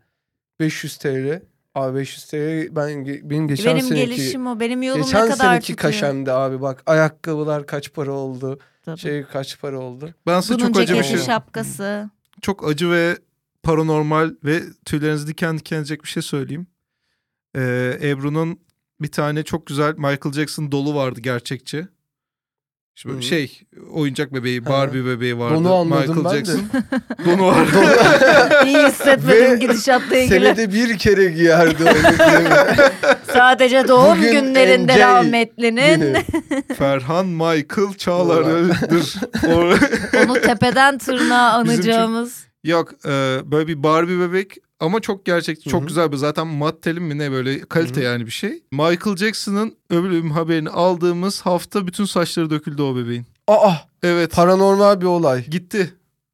500 0.60 0.98
TL. 0.98 1.42
Abi 1.76 1.98
500 1.98 2.26
TL 2.26 2.76
ben 2.76 3.06
benim 3.06 3.48
geçen 3.48 3.76
benim 3.76 3.86
seneki 3.88 4.06
gelişim 4.06 4.48
o. 4.48 4.60
Benim 4.60 4.84
yolum 4.84 5.02
geçen 5.02 5.26
ne 5.26 5.30
kadar 5.30 5.46
seneki 5.46 5.62
tutuyor. 5.74 5.78
kaşemde 5.78 6.32
abi 6.32 6.62
bak 6.62 6.84
ayakkabılar 6.86 7.66
kaç 7.66 7.94
para 7.94 8.12
oldu? 8.12 8.60
Tabii. 8.86 9.00
Şey 9.00 9.24
kaç 9.24 9.60
para 9.62 9.80
oldu? 9.80 10.14
Ben 10.28 10.42
size 10.42 10.54
Bunun 10.54 10.68
çok 10.68 10.78
acı 10.78 10.94
bir 10.94 11.04
şey. 11.04 11.18
şapkası. 11.18 12.10
Çok 12.42 12.68
acı 12.68 12.92
ve 12.92 13.18
paranormal 13.64 14.32
ve 14.44 14.62
tüylerinizi 14.86 15.28
diken 15.28 15.58
diken 15.58 15.78
edecek 15.78 16.04
bir 16.04 16.10
şey 16.10 16.24
söyleyeyim. 16.24 16.68
Ee, 17.56 18.00
Ebru'nun 18.02 18.60
bir 19.02 19.12
tane 19.12 19.44
çok 19.44 19.68
güzel 19.68 19.94
Michael 19.94 20.34
Jackson 20.34 20.72
dolu 20.72 20.96
vardı 20.96 21.20
gerçekçi. 21.20 21.88
Şimdi 22.96 23.18
Hı. 23.18 23.22
şey 23.22 23.62
oyuncak 23.92 24.34
bebeği, 24.34 24.66
Barbie 24.66 25.06
bebeği 25.06 25.40
vardı. 25.40 25.56
Onu 25.58 25.74
anladım 25.74 26.18
Michael 26.18 26.26
ben 26.26 26.32
de. 26.32 26.36
Jackson. 26.36 26.62
Donu 27.26 27.48
vardı. 27.48 27.72
İyi 28.66 28.78
hissetmedim 28.78 29.52
Ve 29.52 29.56
gidişatla 29.56 30.18
ilgili. 30.18 30.46
Senede 30.46 30.74
bir 30.74 30.98
kere 30.98 31.26
giyerdi? 31.26 31.84
Sadece 33.34 33.88
doğum 33.88 34.18
Bugün 34.18 34.32
günlerinde 34.32 34.96
NJ 34.96 35.00
rahmetlinin 35.00 36.00
Günü. 36.00 36.24
Ferhan 36.78 37.26
Michael 37.26 37.94
Çağlar'dır. 37.98 39.16
Onu 40.26 40.42
tepeden 40.42 40.98
tırnağa 40.98 41.52
anacağımız. 41.52 42.46
Yok 42.64 42.94
e, 43.06 43.40
böyle 43.46 43.68
bir 43.68 43.84
Barbie 43.84 44.20
bebek 44.20 44.58
ama 44.86 45.00
çok 45.00 45.26
gerçek 45.26 45.66
Hı 45.66 45.70
çok 45.70 45.82
hı. 45.84 45.88
güzel 45.88 46.12
bir 46.12 46.18
zaten 46.18 46.48
mattelim 46.48 47.04
mi 47.04 47.18
ne 47.18 47.32
böyle 47.32 47.60
kalite 47.60 47.96
Hı 47.96 48.00
hı. 48.00 48.04
yani 48.04 48.26
bir 48.26 48.32
şey. 48.32 48.64
Michael 48.72 49.16
Jackson'ın 49.18 49.76
ölüm 49.90 50.32
haberini 50.32 50.70
aldığımız 50.70 51.42
hafta 51.42 51.88
bütün 51.88 52.06
saçları 52.06 52.50
döküldü 52.50 52.82
o 52.82 52.96
bebeğin. 52.96 53.26
Aa 53.48 53.74
Evet 54.04 54.32
paranormal 54.32 55.02
bir 55.02 55.06
olay. 55.06 55.46
gitti. 55.50 55.94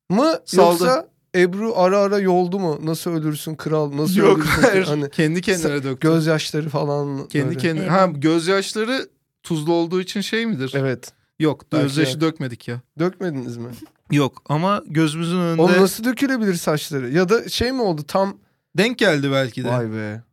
Mı 0.09 0.33
Saldı. 0.45 0.83
yoksa 0.83 1.07
Ebru 1.35 1.73
ara 1.75 1.97
ara 1.99 2.19
yoldu 2.19 2.59
mu? 2.59 2.79
Nasıl 2.83 3.11
ölürsün 3.11 3.55
kral? 3.55 3.97
Nasıl 3.97 4.15
Yok 4.15 4.37
ölürsün? 4.37 4.61
hayır 4.61 4.83
Hani 4.85 5.09
kendi 5.09 5.41
kendine 5.41 5.83
döktü. 5.83 6.07
gözyaşları 6.07 6.69
falan 6.69 7.27
kendi 7.27 7.47
böyle. 7.47 7.59
kendine. 7.59 7.83
Evet. 7.83 7.91
Ha 7.91 8.05
gözyaşları 8.15 9.09
tuzlu 9.43 9.73
olduğu 9.73 10.01
için 10.01 10.21
şey 10.21 10.45
midir? 10.45 10.73
Evet. 10.75 11.11
Yok 11.39 11.71
gözyaşı 11.71 12.21
dökmedik 12.21 12.67
ya. 12.67 12.81
Dökmediniz 12.99 13.57
mi? 13.57 13.69
Yok 14.11 14.41
ama 14.45 14.83
gözümüzün 14.87 15.37
önünde 15.39 15.61
Oğlum 15.61 15.81
nasıl 15.81 16.03
dökülebilir 16.03 16.53
saçları? 16.53 17.09
Ya 17.09 17.29
da 17.29 17.49
şey 17.49 17.71
mi 17.71 17.81
oldu 17.81 18.03
tam 18.07 18.37
denk 18.77 18.97
geldi 18.97 19.31
belki 19.31 19.63
de. 19.63 19.69
vay 19.69 19.91
be. 19.91 20.23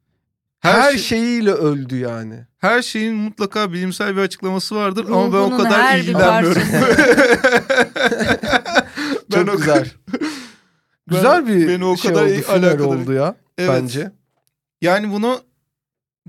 Her 0.61 0.73
Her, 0.81 0.91
şey- 0.91 0.99
şeyiyle 1.01 1.51
öldü 1.53 1.97
yani. 1.97 2.47
Her 2.59 2.83
şeyin 2.83 3.15
mutlaka 3.15 3.73
bilimsel 3.73 4.17
bir 4.17 4.21
açıklaması 4.21 4.75
vardır 4.77 5.05
ama 5.09 5.33
ben 5.33 5.39
o 5.39 5.41
Ruhunun 5.51 5.65
kadar 5.65 5.97
ilgilenmiyorum. 5.99 6.63
Ben 9.33 9.45
Çok 9.45 9.55
o- 9.55 9.57
güzel. 9.57 9.91
güzel 11.07 11.47
bir 11.47 11.69
beni 11.69 11.85
o 11.85 11.97
şey 11.97 12.11
kadar 12.13 12.25
oldu, 12.25 12.33
alakadar- 12.49 12.83
oldu 13.03 13.13
ya 13.13 13.35
Evet. 13.59 13.71
bence. 13.73 14.13
Yani 14.83 15.13
bunu 15.13 15.41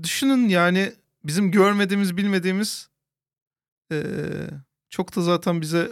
düşünün 0.02 0.48
yani 0.48 0.92
bizim 1.24 1.50
görmediğimiz 1.50 2.16
bilmediğimiz 2.16 2.88
eee, 3.90 4.02
çok 4.90 5.16
da 5.16 5.20
zaten 5.20 5.60
bize 5.60 5.90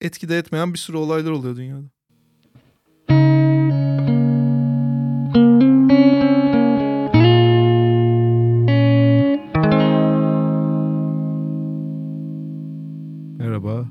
etkide 0.00 0.38
etmeyen 0.38 0.72
bir 0.72 0.78
sürü 0.78 0.96
olaylar 0.96 1.30
oluyor 1.30 1.56
dünyada. 1.56 1.90
Merhaba. 13.38 13.88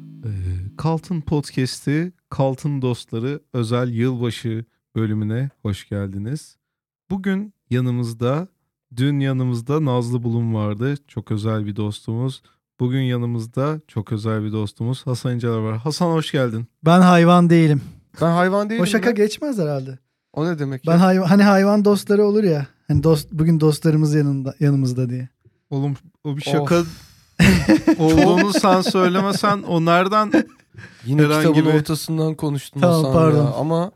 Kaltın 0.78 1.22
Podcast'i, 1.22 2.14
Kaltın 2.30 2.82
Dostları 2.82 3.40
özel 3.54 3.90
yılbaşı 3.90 4.66
bölümüne 4.96 5.50
hoş 5.62 5.90
geldiniz. 5.90 6.58
Bugün 7.10 7.54
yanımızda, 7.70 8.48
dün 8.96 9.20
yanımızda 9.20 9.86
Nazlı 9.86 10.24
Bulun 10.24 10.54
vardı. 10.54 10.96
Çok 11.08 11.32
özel 11.32 11.66
bir 11.66 11.76
dostumuz. 11.76 12.42
Bugün 12.80 13.02
yanımızda 13.02 13.80
çok 13.88 14.12
özel 14.12 14.44
bir 14.44 14.52
dostumuz 14.52 15.08
Hasan 15.08 15.34
İnceler 15.36 15.58
var. 15.58 15.78
Hasan 15.78 16.12
hoş 16.12 16.32
geldin. 16.32 16.68
Ben 16.86 17.02
hayvan 17.02 17.50
değilim. 17.50 17.82
Ben 18.22 18.32
hayvan 18.32 18.70
değilim. 18.70 18.84
o 18.84 18.86
şaka 18.86 19.08
lan. 19.08 19.16
geçmez 19.16 19.58
herhalde. 19.60 20.00
O 20.34 20.46
ne 20.46 20.60
demek 20.60 20.88
Ben 20.88 20.92
ya? 20.92 21.02
hayvan 21.02 21.26
hani 21.28 21.44
hayvan 21.44 21.86
dostları 21.86 22.26
olur 22.26 22.44
ya. 22.44 22.68
Hani 22.88 23.04
dost 23.04 23.32
bugün 23.32 23.60
dostlarımız 23.60 24.16
yanında 24.16 24.56
yanımızda 24.60 25.10
diye. 25.10 25.30
Oğlum 25.70 25.96
o 26.24 26.38
bir 26.38 26.42
şaka 26.42 26.76
olduğunu 28.00 28.54
sen 28.54 28.82
söylemesen 28.82 29.64
o 29.64 29.86
nereden? 29.86 30.32
Yine 31.06 31.22
herhangi 31.22 31.48
kitabın 31.54 31.74
bir- 31.74 31.80
ortasından 31.80 32.36
konuştum 32.36 32.82
Tamam, 32.82 32.96
Hasan 32.98 33.14
pardon. 33.14 33.46
ya. 33.46 33.52
Ama 33.54 33.92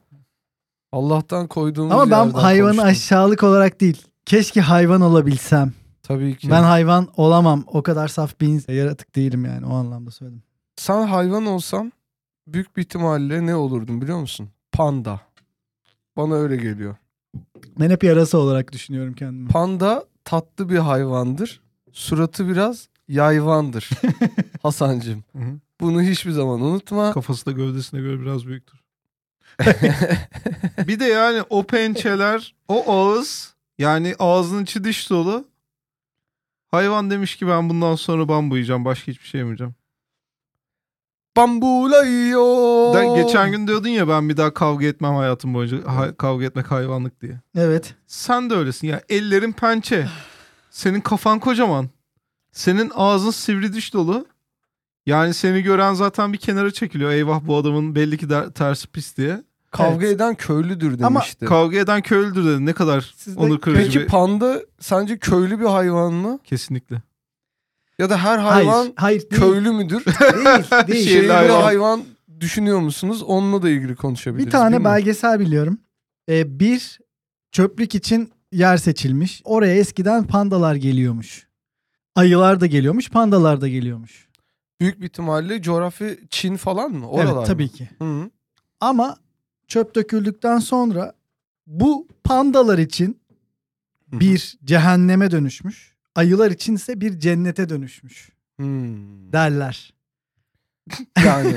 Allah'tan 0.92 1.48
koyduğumuz 1.48 1.92
Ama 1.92 2.12
ben 2.12 2.30
hayvanı 2.32 2.70
konuştum. 2.72 2.86
aşağılık 2.90 3.44
olarak 3.44 3.82
değil. 3.82 4.02
Keşke 4.26 4.62
hayvan 4.62 5.02
olabilsem. 5.02 5.72
Tabii 6.10 6.38
ki. 6.38 6.52
Ben 6.52 6.64
hayvan 6.64 7.08
olamam. 7.18 7.64
O 7.68 7.84
kadar 7.84 8.08
saf 8.08 8.42
bir 8.42 8.74
yaratık 8.74 9.16
değilim 9.16 9.46
yani 9.46 9.66
o 9.66 9.74
anlamda 9.74 10.12
söyledim. 10.12 10.44
Sen 10.76 11.08
hayvan 11.08 11.46
olsan 11.46 11.94
büyük 12.48 12.78
bir 12.78 12.82
ihtimalle 12.82 13.46
ne 13.46 13.56
olurdun 13.56 14.02
biliyor 14.02 14.20
musun? 14.20 14.50
Panda. 14.72 15.22
Bana 16.18 16.36
öyle 16.36 16.56
geliyor. 16.56 16.96
Ben 17.80 17.90
hep 17.90 18.04
yarası 18.04 18.38
olarak 18.38 18.74
düşünüyorum 18.74 19.14
kendimi. 19.14 19.48
Panda 19.50 20.06
tatlı 20.26 20.70
bir 20.70 20.78
hayvandır. 20.78 21.62
Suratı 21.92 22.48
biraz 22.50 22.88
yayvandır. 23.08 23.90
Hasancığım. 24.64 25.24
Hı 25.36 25.44
hı. 25.44 25.60
Bunu 25.80 26.02
hiçbir 26.02 26.32
zaman 26.32 26.62
unutma. 26.62 27.14
Kafası 27.14 27.46
da 27.46 27.52
gövdesine 27.52 28.00
göre 28.00 28.22
biraz 28.22 28.48
büyüktür. 28.48 28.80
Bir 30.88 31.00
de 31.00 31.06
yani 31.06 31.44
o 31.50 31.64
pençeler, 31.64 32.56
o 32.68 32.94
ağız 32.94 33.54
yani 33.78 34.16
ağzının 34.20 34.64
içi 34.64 34.84
diş 34.84 35.10
dolu. 35.10 35.49
Hayvan 36.72 37.10
demiş 37.12 37.36
ki 37.36 37.48
ben 37.48 37.70
bundan 37.70 37.96
sonra 37.96 38.28
bambu 38.28 38.56
yiyeceğim. 38.56 38.86
Başka 38.86 39.12
hiçbir 39.12 39.28
şey 39.28 39.40
yemeyeceğim. 39.40 39.76
Bambula 41.38 42.06
yiyor. 42.06 42.94
De, 42.94 43.22
geçen 43.24 43.52
gün 43.52 43.68
diyordun 43.68 43.90
ya 43.90 44.08
ben 44.08 44.30
bir 44.30 44.38
daha 44.38 44.54
kavga 44.54 44.86
etmem 44.86 45.16
hayatım 45.16 45.54
boyunca. 45.54 45.88
Ha- 45.88 46.16
kavga 46.18 46.46
etmek 46.46 46.72
hayvanlık 46.72 47.22
diye. 47.22 47.40
Evet. 47.56 47.96
Sen 48.08 48.50
de 48.50 48.54
öylesin 48.56 48.88
ya. 48.88 49.02
Ellerin 49.10 49.52
pençe. 49.52 50.08
Senin 50.70 51.02
kafan 51.02 51.40
kocaman. 51.40 51.90
Senin 52.52 52.92
ağzın 52.96 53.32
sivri 53.32 53.74
diş 53.74 53.94
dolu. 53.94 54.26
Yani 55.06 55.34
seni 55.34 55.62
gören 55.62 55.94
zaten 55.94 56.34
bir 56.34 56.38
kenara 56.38 56.72
çekiliyor. 56.72 57.12
Eyvah 57.12 57.42
bu 57.48 57.58
adamın 57.58 57.96
belli 57.96 58.18
ki 58.18 58.30
der- 58.30 58.50
tersi 58.50 58.88
pis 58.88 59.18
diye. 59.18 59.44
Kavga 59.72 60.06
Evet. 60.06 60.16
eden 60.16 60.36
köylüdür 60.36 61.02
Ama 61.04 61.20
demişti. 61.20 61.46
Kavga 61.46 61.78
eden 61.78 62.02
köylüdür 62.02 62.46
dedi. 62.46 62.66
Ne 62.66 62.74
kadar 62.74 63.14
Siz 63.18 63.36
de 63.36 63.40
onur 63.40 63.62
kırıcı 63.62 63.84
Peki 63.84 64.00
bir... 64.00 64.08
panda 64.08 64.62
sence 64.80 65.18
köylü 65.18 65.60
bir 65.60 65.66
hayvan 65.66 66.14
mı? 66.14 66.40
Kesinlikle. 66.44 67.02
Ya 68.00 68.10
da 68.10 68.18
her 68.18 68.38
hayvan 68.38 68.80
hayır. 68.82 68.94
Hayır 68.96 69.22
değil. 69.32 69.42
köylü 69.42 69.72
müdür? 69.72 70.06
değil. 70.06 70.88
değil. 70.88 71.08
Şehirli 71.10 71.32
hayvan. 71.32 71.62
hayvan. 71.62 72.04
düşünüyor 72.40 72.80
musunuz? 72.80 73.24
Onunla 73.24 73.62
da 73.62 73.70
ilgili 73.70 73.96
konuşabiliriz. 73.96 74.46
Bir 74.46 74.52
tane 74.52 74.84
belgesel 74.84 75.40
biliyorum. 75.40 75.78
Ee, 76.30 76.60
bir 76.60 77.00
çöplük 77.52 77.96
için 77.96 78.32
yer 78.52 78.78
seçilmiş. 78.78 79.42
Oraya 79.46 79.76
eskiden 79.76 80.24
pandalar 80.24 80.76
geliyormuş. 80.76 81.48
Ayılar 82.16 82.60
da 82.62 82.66
geliyormuş, 82.66 83.10
pandalar 83.10 83.62
da 83.62 83.68
geliyormuş. 83.68 84.28
Büyük 84.80 85.00
bir 85.02 85.06
ihtimalle 85.06 85.62
coğrafi 85.62 86.20
Çin 86.30 86.56
falan 86.56 86.92
mı? 86.92 87.08
Oralar 87.10 87.26
evet 87.26 87.36
mı? 87.36 87.44
tabii 87.46 87.70
ki. 87.70 87.90
Hı. 88.02 88.30
Ama 88.82 89.18
çöp 89.70 89.96
döküldükten 89.96 90.60
sonra 90.60 91.14
bu 91.68 92.08
pandalar 92.24 92.78
için 92.78 93.20
bir 94.08 94.58
cehenneme 94.64 95.32
dönüşmüş. 95.32 95.96
Ayılar 96.16 96.52
için 96.52 96.76
ise 96.76 97.02
bir 97.02 97.20
cennete 97.20 97.70
dönüşmüş 97.70 98.30
Hmm. 98.58 99.32
derler. 99.34 99.94
Yani 101.26 101.56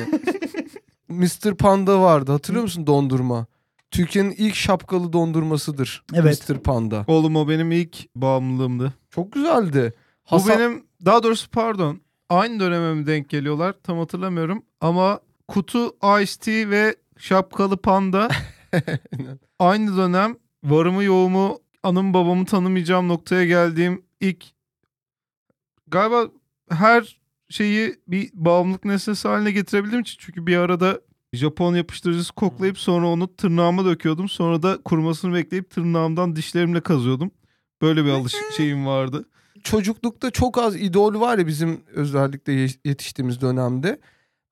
Mr. 1.08 1.54
Panda 1.54 2.00
vardı. 2.00 2.32
Hatırlıyor 2.32 2.62
musun 2.62 2.86
dondurma? 2.86 3.46
Türkiye'nin 3.90 4.30
ilk 4.30 4.54
şapkalı 4.54 5.12
dondurmasıdır. 5.12 6.02
Evet. 6.14 6.48
Mr. 6.50 6.58
Panda. 6.58 7.04
Oğlum 7.06 7.36
o 7.36 7.48
benim 7.48 7.72
ilk 7.72 8.14
bağımlılığımdı. 8.16 8.92
Çok 9.10 9.32
güzeldi. 9.32 9.92
Bu 10.30 10.36
Hasan- 10.36 10.58
benim 10.58 10.84
daha 11.04 11.22
doğrusu 11.22 11.50
pardon 11.50 12.00
aynı 12.28 12.60
döneme 12.60 12.94
mi 12.94 13.06
denk 13.06 13.28
geliyorlar 13.28 13.74
tam 13.82 13.98
hatırlamıyorum 13.98 14.62
ama 14.80 15.20
kutu 15.48 15.86
Ice 16.22 16.32
Tea 16.40 16.70
ve 16.70 16.96
şapkalı 17.18 17.76
panda 17.76 18.28
aynı 19.58 19.96
dönem 19.96 20.36
varımı 20.64 21.04
yoğumu 21.04 21.58
anım 21.82 22.14
babamı 22.14 22.44
tanımayacağım 22.44 23.08
noktaya 23.08 23.44
geldiğim 23.44 24.02
ilk 24.20 24.44
galiba 25.86 26.24
her 26.70 27.20
şeyi 27.50 27.96
bir 28.08 28.30
bağımlılık 28.34 28.84
nesnesi 28.84 29.28
haline 29.28 29.50
getirebildiğim 29.50 30.02
için 30.02 30.16
çünkü 30.20 30.46
bir 30.46 30.56
arada 30.56 31.00
Japon 31.32 31.74
yapıştırıcısı 31.74 32.32
koklayıp 32.32 32.78
sonra 32.78 33.06
onu 33.08 33.36
tırnağıma 33.36 33.84
döküyordum. 33.84 34.28
Sonra 34.28 34.62
da 34.62 34.78
kurumasını 34.84 35.34
bekleyip 35.34 35.70
tırnağımdan 35.70 36.36
dişlerimle 36.36 36.80
kazıyordum. 36.80 37.30
Böyle 37.82 38.04
bir 38.04 38.10
alışık 38.10 38.52
şeyim 38.56 38.86
vardı. 38.86 39.24
çocuklukta 39.62 40.30
çok 40.30 40.58
az 40.58 40.76
idol 40.76 41.20
var 41.20 41.38
ya 41.38 41.46
bizim 41.46 41.80
özellikle 41.94 42.52
ye- 42.52 42.68
yetiştiğimiz 42.84 43.40
dönemde. 43.40 44.00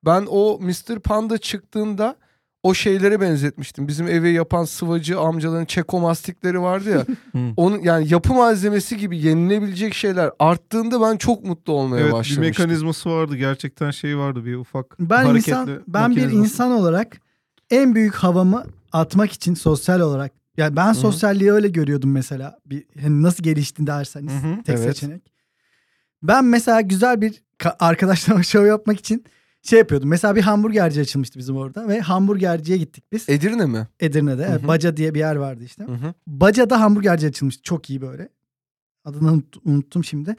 Ben 0.05 0.27
o 0.29 0.59
Mr. 0.61 0.99
Panda 1.01 1.39
çıktığında 1.39 2.17
o 2.63 2.75
şeylere 2.75 3.21
benzetmiştim. 3.21 3.89
Bizim 3.89 4.09
evi 4.09 4.33
yapan 4.33 4.65
sıvacı 4.65 5.21
amcaların 5.21 5.65
çekomastikleri 5.65 6.61
vardı 6.61 6.91
ya. 6.91 7.07
Onun 7.57 7.79
yani 7.83 8.13
yapı 8.13 8.35
malzemesi 8.35 8.97
gibi 8.97 9.19
yenilebilecek 9.19 9.95
şeyler 9.95 10.31
arttığında 10.39 11.01
ben 11.01 11.17
çok 11.17 11.45
mutlu 11.45 11.73
olmaya 11.73 12.01
Evet 12.01 12.09
bir 12.09 12.13
başlamıştım. 12.13 12.45
mekanizması 12.45 13.11
vardı. 13.11 13.37
Gerçekten 13.37 13.91
şey 13.91 14.19
vardı 14.19 14.45
bir 14.45 14.55
ufak 14.57 14.97
Ben 15.01 15.25
hareketli 15.25 15.51
insan 15.51 15.83
ben 15.89 16.17
bir 16.17 16.31
insan 16.31 16.71
olarak 16.73 17.21
en 17.71 17.95
büyük 17.95 18.15
havamı 18.15 18.65
atmak 18.93 19.33
için 19.33 19.55
sosyal 19.55 20.01
olarak 20.01 20.33
yani 20.57 20.77
ben 20.77 20.93
sosyalliği 20.93 21.53
öyle 21.53 21.69
görüyordum 21.69 22.13
mesela. 22.13 22.59
Bir 22.67 22.85
hani 23.03 23.23
nasıl 23.23 23.43
gelişti 23.43 23.87
derseniz 23.87 24.33
Hı 24.33 24.37
hı, 24.47 24.63
tek 24.63 24.79
evet. 24.79 24.97
seçenek. 24.97 25.23
Ben 26.23 26.45
mesela 26.45 26.81
güzel 26.81 27.21
bir 27.21 27.43
ka- 27.59 27.77
arkadaşlarıma 27.81 28.43
show 28.43 28.69
yapmak 28.69 28.99
için 28.99 29.25
şey 29.63 29.79
yapıyordum. 29.79 30.09
Mesela 30.09 30.37
bir 30.37 30.41
hamburgerci 30.43 31.01
açılmıştı 31.01 31.39
bizim 31.39 31.57
orada 31.57 31.89
ve 31.89 32.01
hamburgerciye 32.01 32.79
gittik 32.79 33.05
biz. 33.13 33.29
Edirne 33.29 33.67
mi? 33.67 33.89
Edirne'de. 34.01 34.49
Hı. 34.49 34.69
Baca 34.69 34.97
diye 34.97 35.15
bir 35.15 35.19
yer 35.19 35.37
vardı 35.37 35.65
işte. 35.65 35.85
Hı 35.85 35.93
hı. 35.93 36.15
Baca'da 36.27 36.81
hamburgerci 36.81 37.27
açılmıştı. 37.27 37.63
Çok 37.63 37.91
iyi 37.91 38.01
böyle. 38.01 38.29
Adını 39.05 39.31
unut- 39.33 39.61
unuttum 39.65 40.05
şimdi. 40.05 40.37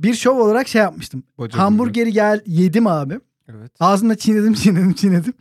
Bir 0.00 0.14
şov 0.14 0.38
olarak 0.38 0.68
şey 0.68 0.82
yapmıştım. 0.82 1.22
Baca 1.38 1.58
Hamburgeri 1.58 2.12
gel 2.12 2.40
yedim 2.46 2.86
abi. 2.86 3.20
Evet. 3.48 3.72
Ağzımda 3.80 4.14
çiğnedim 4.16 4.54
çiğnedim 4.54 4.92
çiğnedim. 4.92 5.32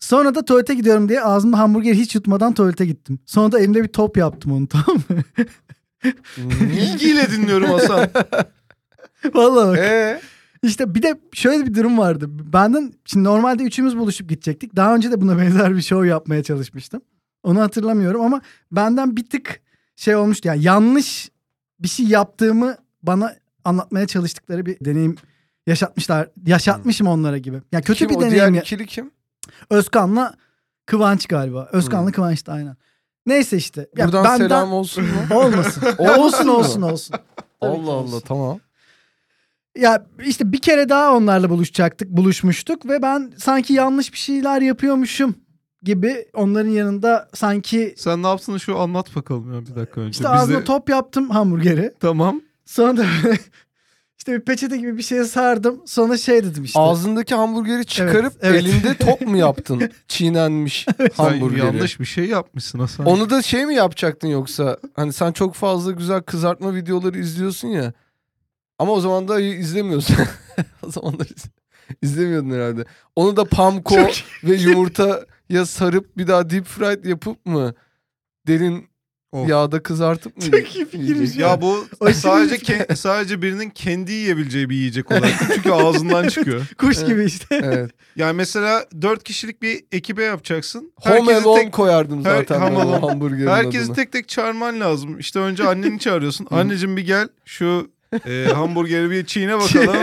Sonra 0.00 0.34
da 0.34 0.44
tuvalete 0.44 0.74
gidiyorum 0.74 1.08
diye 1.08 1.20
ağzımda 1.22 1.58
hamburgeri 1.58 1.98
hiç 1.98 2.14
yutmadan 2.14 2.54
tuvalete 2.54 2.86
gittim. 2.86 3.18
Sonra 3.26 3.52
da 3.52 3.60
elimde 3.60 3.82
bir 3.82 3.88
top 3.88 4.16
yaptım 4.16 4.52
onu 4.52 4.66
tamam 4.68 5.02
mı? 5.08 5.22
İlgiyle 6.72 7.30
dinliyorum 7.30 7.70
Hasan. 7.70 8.08
Vallahi 9.34 9.68
bak. 9.68 9.78
Ee, 9.78 10.20
İşte 10.62 10.94
bir 10.94 11.02
de 11.02 11.20
şöyle 11.32 11.66
bir 11.66 11.74
durum 11.74 11.98
vardı. 11.98 12.26
Benden 12.52 12.92
şimdi 13.04 13.24
normalde 13.24 13.62
üçümüz 13.62 13.96
buluşup 13.98 14.28
gidecektik. 14.28 14.76
Daha 14.76 14.94
önce 14.94 15.10
de 15.10 15.20
buna 15.20 15.38
benzer 15.38 15.76
bir 15.76 15.82
show 15.82 16.08
yapmaya 16.08 16.42
çalışmıştım. 16.42 17.02
Onu 17.42 17.60
hatırlamıyorum 17.60 18.20
ama 18.20 18.40
benden 18.72 19.16
bir 19.16 19.26
tık 19.30 19.60
şey 19.96 20.16
olmuştu. 20.16 20.48
Yani 20.48 20.62
yanlış 20.62 21.30
bir 21.80 21.88
şey 21.88 22.06
yaptığımı 22.06 22.76
bana 23.02 23.34
anlatmaya 23.64 24.06
çalıştıkları 24.06 24.66
bir 24.66 24.76
deneyim 24.84 25.16
yaşatmışlar. 25.66 26.28
Yaşatmışım 26.46 27.06
onlara 27.06 27.38
gibi. 27.38 27.62
Yani 27.72 27.84
kötü 27.84 27.98
Kim 27.98 28.08
bir 28.08 28.14
o 28.14 28.18
deneyim. 28.20 28.34
diğer 28.34 28.48
ya- 28.52 28.60
ikili 28.62 28.86
kim? 28.86 29.10
Özkan'la 29.70 30.34
Kıvanç 30.86 31.26
galiba. 31.26 31.68
Özkan'la 31.72 32.06
Hmm. 32.06 32.12
Kıvanç'ta 32.12 32.52
aynen. 32.52 32.76
Neyse 33.26 33.56
işte. 33.56 33.88
Ya 33.96 34.06
Buradan 34.06 34.24
benden- 34.24 34.36
selam 34.38 34.72
olsun 34.72 35.04
mu? 35.04 35.36
Olmasın. 35.38 35.82
Olsun 35.98 36.48
olsun 36.48 36.82
olsun. 36.82 37.14
Ki 37.14 37.20
Allah 37.60 37.90
olsun. 37.90 38.12
Allah 38.12 38.20
tamam. 38.20 38.60
Ya 39.78 40.06
işte 40.24 40.52
bir 40.52 40.58
kere 40.58 40.88
daha 40.88 41.14
onlarla 41.16 41.50
buluşacaktık, 41.50 42.08
buluşmuştuk 42.10 42.86
ve 42.88 43.02
ben 43.02 43.32
sanki 43.36 43.72
yanlış 43.72 44.12
bir 44.12 44.18
şeyler 44.18 44.62
yapıyormuşum 44.62 45.34
gibi 45.82 46.26
onların 46.34 46.70
yanında 46.70 47.28
sanki 47.34 47.94
Sen 47.96 48.22
ne 48.22 48.26
yaptığını 48.26 48.60
şu 48.60 48.78
anlat 48.78 49.16
bakalım 49.16 49.54
ya 49.54 49.60
bir 49.66 49.74
dakika 49.80 50.00
önce. 50.00 50.10
işte 50.10 50.28
ağzına 50.28 50.58
de- 50.60 50.64
top 50.64 50.88
yaptım 50.88 51.30
hamburgeri. 51.30 51.94
Tamam. 52.00 52.40
Sonra 52.64 53.04
işte 54.18 54.32
bir 54.32 54.40
peçete 54.40 54.76
gibi 54.76 54.96
bir 54.96 55.02
şeye 55.02 55.24
sardım. 55.24 55.80
Sonra 55.86 56.16
şey 56.16 56.44
dedim 56.44 56.64
işte. 56.64 56.80
Ağzındaki 56.80 57.34
hamburgeri 57.34 57.86
çıkarıp 57.86 58.32
evet. 58.40 58.62
elinde 58.62 58.94
top 58.94 59.20
mu 59.20 59.36
yaptın? 59.36 59.90
Çiğnenmiş 60.08 60.86
Sen 60.98 61.24
hamburgeri. 61.24 61.66
yanlış 61.66 62.00
bir 62.00 62.04
şey 62.04 62.24
yapmışsın 62.24 62.78
Hasan. 62.78 63.06
Onu 63.06 63.30
da 63.30 63.42
şey 63.42 63.66
mi 63.66 63.74
yapacaktın 63.74 64.28
yoksa? 64.28 64.78
Hani 64.96 65.12
sen 65.12 65.32
çok 65.32 65.54
fazla 65.54 65.92
güzel 65.92 66.22
kızartma 66.22 66.74
videoları 66.74 67.18
izliyorsun 67.18 67.68
ya. 67.68 67.92
Ama 68.78 68.92
o 68.92 69.00
zaman 69.00 69.28
da 69.28 69.40
izlemiyorsun. 69.40 70.16
o 70.86 70.90
zamanlar 70.90 71.26
iz- 71.26 71.50
izlemiyordun 72.02 72.50
herhalde. 72.50 72.84
Onu 73.16 73.36
da 73.36 73.44
pamko 73.44 73.96
ve 74.44 74.56
yumurtaya 74.56 75.66
sarıp 75.66 76.16
bir 76.16 76.26
daha 76.26 76.50
deep 76.50 76.66
fried 76.66 77.04
yapıp 77.04 77.46
mı 77.46 77.74
derin 78.46 78.88
Of. 79.32 79.48
yağda 79.48 79.82
kızartıp 79.82 80.36
mı? 80.36 80.42
Çok 80.42 80.76
iyi 80.76 80.84
fikirmiş 80.86 81.36
ya. 81.36 81.48
Ya 81.48 81.60
bu 81.60 81.86
Aşırı 82.00 82.20
sadece 82.20 82.56
ke- 82.56 82.96
sadece 82.96 83.42
birinin 83.42 83.70
kendi 83.70 84.12
yiyebileceği 84.12 84.70
bir 84.70 84.76
yiyecek 84.76 85.10
olarak. 85.10 85.30
Çünkü 85.54 85.70
ağzından 85.70 86.28
çıkıyor. 86.28 86.66
Kuş 86.78 87.04
gibi 87.06 87.24
işte. 87.24 87.60
Evet. 87.64 87.90
Yani 88.16 88.32
mesela 88.36 88.84
dört 89.02 89.24
kişilik 89.24 89.62
bir 89.62 89.84
ekibe 89.92 90.24
yapacaksın. 90.24 90.92
Home 90.96 91.14
Herkesi 91.20 91.48
Alone 91.48 91.62
tek, 91.62 91.72
koyardım 91.72 92.24
Her- 92.24 92.36
zaten 92.36 92.60
Home 92.60 92.76
Alone. 92.76 93.06
hamburgerin 93.06 93.46
herkesi 93.50 93.84
adını. 93.84 93.94
tek 93.96 94.12
tek 94.12 94.28
çağırman 94.28 94.80
lazım. 94.80 95.18
İşte 95.18 95.38
önce 95.38 95.68
anneni 95.68 95.98
çağırıyorsun. 95.98 96.46
Anneciğim 96.50 96.96
bir 96.96 97.06
gel 97.06 97.28
şu 97.44 97.90
e, 98.26 98.44
hamburgeri 98.54 99.10
bir 99.10 99.26
çiğne 99.26 99.54
bakalım. 99.58 99.96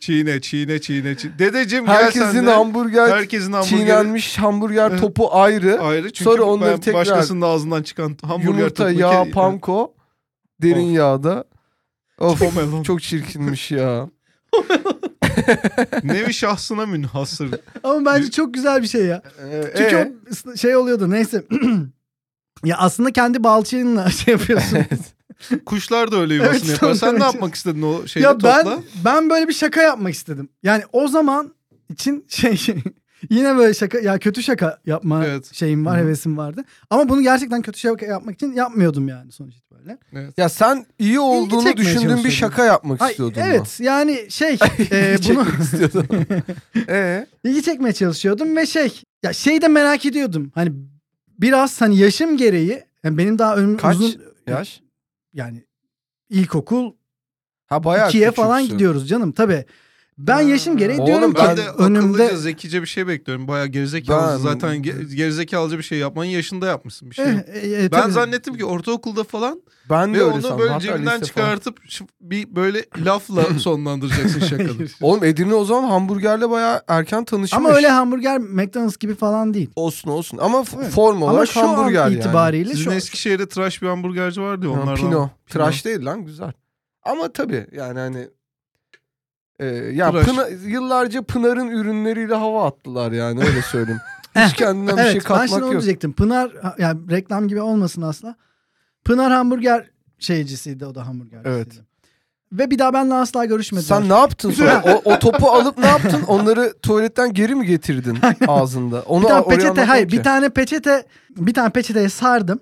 çiğne 0.00 0.40
çiğne 0.40 0.80
çiğne 0.80 1.16
çiğne. 1.16 1.38
Dedeciğim 1.38 1.86
gel 1.86 1.94
sen 1.96 2.04
Herkesin 2.04 2.46
de. 2.46 2.50
hamburger 2.50 3.08
Herkesin 3.08 3.52
hamburgeri 3.52 3.78
çiğnenmiş 3.80 4.38
hamburger 4.38 4.90
Evet. 4.90 5.00
topu 5.00 5.28
ayrı. 5.36 5.80
ayrı. 5.80 6.12
Çünkü 6.12 6.24
Sonra 6.30 6.42
onları 6.42 6.72
ben 6.72 6.80
tekrar 6.80 7.00
başkasının 7.00 7.40
ağzından 7.40 7.82
çıkan 7.82 8.16
hamburger 8.22 8.58
Yumurta, 8.58 8.88
topu 8.88 9.00
yağ, 9.00 9.12
ke- 9.12 9.30
panko, 9.30 9.94
derin 10.62 10.90
Of. 10.90 10.96
yağda. 10.96 11.44
Of 12.18 12.42
Alone. 12.58 12.84
çok 12.84 13.02
çirkinmiş 13.02 13.70
ya. 13.70 14.08
Nevi 16.02 16.34
şahsına 16.34 16.86
münhasır. 16.86 17.50
Ama 17.84 18.04
bence 18.04 18.30
çok 18.30 18.54
güzel 18.54 18.82
bir 18.82 18.86
şey 18.88 19.04
ya. 19.06 19.22
Çünkü 19.76 19.96
Ee, 19.96 20.12
o 20.28 20.30
ıs- 20.30 20.58
şey 20.58 20.76
oluyordu 20.76 21.10
neyse. 21.10 21.44
ya 22.64 22.76
aslında 22.78 23.12
kendi 23.12 23.44
balçığınla 23.44 24.10
şey 24.10 24.32
yapıyorsun. 24.32 24.78
Kuşlar 25.66 26.12
da 26.12 26.16
öyle 26.16 26.34
yuvasını 26.34 26.56
Evet, 26.70 26.82
yapar. 26.82 26.94
Sen 26.94 27.18
ne 27.20 27.24
yapmak 27.24 27.54
istedin 27.54 27.82
o 27.82 28.06
şeyde 28.06 28.26
ya 28.26 28.42
ben 28.42 28.64
topla? 28.64 28.82
ben 29.04 29.30
böyle 29.30 29.48
bir 29.48 29.52
şaka 29.54 29.82
yapmak 29.82 30.14
istedim. 30.14 30.48
Yani 30.62 30.82
o 30.92 31.08
zaman 31.08 31.54
için 31.90 32.24
şey 32.28 32.60
yine 33.30 33.56
böyle 33.56 33.74
şaka 33.74 33.98
ya 33.98 34.18
kötü 34.18 34.42
şaka 34.42 34.78
yapma 34.86 35.24
Evet. 35.26 35.54
şeyim 35.54 35.86
var, 35.86 35.96
Hı 35.98 36.00
hı. 36.00 36.04
hevesim 36.04 36.36
vardı. 36.36 36.64
Ama 36.90 37.08
bunu 37.08 37.22
gerçekten 37.22 37.62
kötü 37.62 37.78
şaka 37.80 38.06
yapmak 38.06 38.34
için 38.34 38.52
yapmıyordum 38.52 39.08
yani 39.08 39.32
sonuç 39.32 39.54
itibariyle. 39.56 39.98
ya 40.36 40.48
sen 40.48 40.86
iyi 40.98 41.20
olduğunu 41.20 41.76
düşündüğün 41.76 42.24
bir 42.24 42.30
şaka 42.30 42.64
yapmak 42.64 43.02
Ay, 43.02 43.10
istiyordun. 43.10 43.40
evet 43.44 43.76
yani 43.80 44.26
şey 44.28 44.52
e, 44.92 45.16
bunu 45.28 45.44
çekmek 45.44 45.60
istiyordun. 45.60 46.06
Ee, 46.88 47.26
ilgi 47.44 47.62
çekmeye 47.62 47.92
çalışıyordum 47.92 48.56
ve 48.56 48.66
şey 48.66 49.02
ya 49.22 49.32
şey 49.32 49.62
de 49.62 49.68
merak 49.68 50.06
ediyordum. 50.06 50.50
Hani 50.54 50.72
biraz 51.38 51.80
hani 51.80 51.98
yaşım 51.98 52.36
gereği 52.36 52.84
yani 53.04 53.18
benim 53.18 53.38
daha 53.38 53.56
önüm 53.56 53.76
Kaç 53.76 53.96
uzun 53.96 54.22
yaş? 54.48 54.80
Yani 55.34 55.64
ilkokul 56.28 56.92
Ha 57.66 57.84
bayağı 57.84 58.10
2'ye 58.10 58.30
falan 58.30 58.58
küçüksün. 58.58 58.74
gidiyoruz 58.78 59.08
canım 59.08 59.32
tabii. 59.32 59.64
Ben 60.18 60.40
yaşım 60.40 60.76
gereği 60.76 60.96
Oğlum 60.98 61.06
diyorum 61.06 61.34
ki 61.34 61.40
Ben 61.48 61.56
de 61.56 61.68
önümde 61.78 61.98
akıllıca 62.22 62.36
zekice 62.36 62.82
bir 62.82 62.86
şey 62.86 63.06
bekliyorum. 63.06 63.48
Bayağı 63.48 63.66
gerizekalı. 63.66 64.32
Ben- 64.32 64.36
Zaten 64.36 64.76
ge- 64.76 65.14
gerizekalıca 65.14 65.78
bir 65.78 65.82
şey 65.82 65.98
yapmanın 65.98 66.28
yaşında 66.28 66.66
yapmışsın 66.66 67.10
bir 67.10 67.14
şey. 67.14 67.24
Eh, 67.24 67.30
eh, 67.54 67.84
eh, 67.84 67.92
ben 67.92 68.00
tabii. 68.00 68.12
zannettim 68.12 68.54
ki 68.56 68.64
ortaokulda 68.64 69.24
falan 69.24 69.62
Ben 69.90 70.14
de 70.14 70.18
ve 70.18 70.22
öyle 70.22 70.32
onu 70.34 70.42
sandım. 70.42 70.58
böyle 70.58 70.80
cebinden 70.80 71.04
falan. 71.04 71.20
çıkartıp 71.20 71.78
bir 72.20 72.56
böyle 72.56 72.84
lafla 73.04 73.44
sonlandıracaksın 73.58 74.40
şakanı. 74.40 74.68
Oğlum 75.00 75.24
Edirne 75.24 75.54
o 75.54 75.64
zaman 75.64 75.88
hamburgerle 75.88 76.50
bayağı 76.50 76.82
erken 76.88 77.24
tanışmış. 77.24 77.52
Ama 77.58 77.70
öyle 77.70 77.88
hamburger 77.88 78.38
McDonald's 78.38 78.96
gibi 78.96 79.14
falan 79.14 79.54
değil. 79.54 79.70
olsun 79.76 80.10
olsun. 80.10 80.38
Ama 80.38 80.64
Evet. 80.78 80.90
form 80.90 81.22
olarak 81.22 81.36
Ama 81.36 81.46
şu 81.46 81.60
hamburger 81.60 82.00
an 82.02 82.10
yani. 82.10 82.18
itibariyle 82.18 82.70
Sizin 82.70 82.84
şu 82.84 82.92
Eskişehir'de 82.92 83.48
tıraş 83.48 83.82
bir 83.82 83.86
hamburgerci 83.88 84.40
vardı 84.40 84.66
ya 84.66 84.72
onlardan. 84.72 84.94
Pino. 84.94 85.30
Tıraş 85.50 85.84
değil 85.84 86.04
lan 86.06 86.24
güzel. 86.24 86.52
Ama 87.02 87.32
tabii 87.32 87.66
yani 87.72 87.98
hani 87.98 88.28
e, 89.58 89.66
ya 89.66 90.10
Tıraş. 90.10 90.26
Pınar- 90.26 90.68
yıllarca 90.68 91.22
Pınar'ın 91.22 91.68
ürünleriyle 91.68 92.34
hava 92.34 92.66
attılar 92.66 93.12
yani 93.12 93.40
öyle 93.40 93.62
söyleyeyim. 93.62 94.00
Hiç 94.36 94.52
kendinden 94.52 94.96
bir 94.96 95.02
evet 95.02 95.12
şey 95.12 95.20
ben 95.20 95.24
katmak 95.24 95.48
şimdi 95.48 95.64
onu 95.64 95.72
yok. 95.72 95.82
diyecektim. 95.82 96.12
Pınar 96.12 96.52
yani 96.78 97.10
reklam 97.10 97.48
gibi 97.48 97.60
olmasın 97.60 98.02
asla. 98.02 98.34
Pınar 99.04 99.32
hamburger 99.32 99.90
şeycisiydi 100.18 100.86
o 100.86 100.94
da 100.94 101.06
hamburgercisiydi. 101.06 101.48
Evet. 101.56 101.80
Ve 102.52 102.70
bir 102.70 102.78
daha 102.78 102.92
benimle 102.92 103.14
asla 103.14 103.44
görüşmediler. 103.44 103.96
Sen 103.96 104.08
ne 104.08 104.14
yaptın 104.18 104.50
sonra? 104.56 104.82
o, 105.04 105.10
o 105.12 105.18
topu 105.18 105.46
alıp 105.50 105.78
ne 105.78 105.86
yaptın? 105.86 106.22
Onları 106.26 106.74
tuvaletten 106.82 107.32
geri 107.32 107.54
mi 107.54 107.66
getirdin 107.66 108.18
ağzında? 108.48 109.02
Onu 109.02 109.22
bir 109.24 109.28
tane 109.28 109.44
peçete 109.46 109.84
hayır 109.84 110.08
ki. 110.08 110.18
bir 110.18 110.22
tane 110.22 110.48
peçete 110.48 111.06
bir 111.36 111.54
tane 111.54 111.70
peçeteye 111.70 112.08
sardım. 112.08 112.60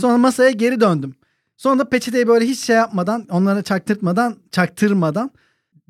Sonra 0.00 0.16
masaya 0.18 0.50
geri 0.50 0.80
döndüm. 0.80 1.14
Sonra 1.56 1.78
da 1.78 1.88
peçeteyi 1.88 2.28
böyle 2.28 2.44
hiç 2.46 2.58
şey 2.60 2.76
yapmadan, 2.76 3.26
onlara 3.30 3.62
çaktırtmadan, 3.62 4.36
çaktırmadan 4.50 5.30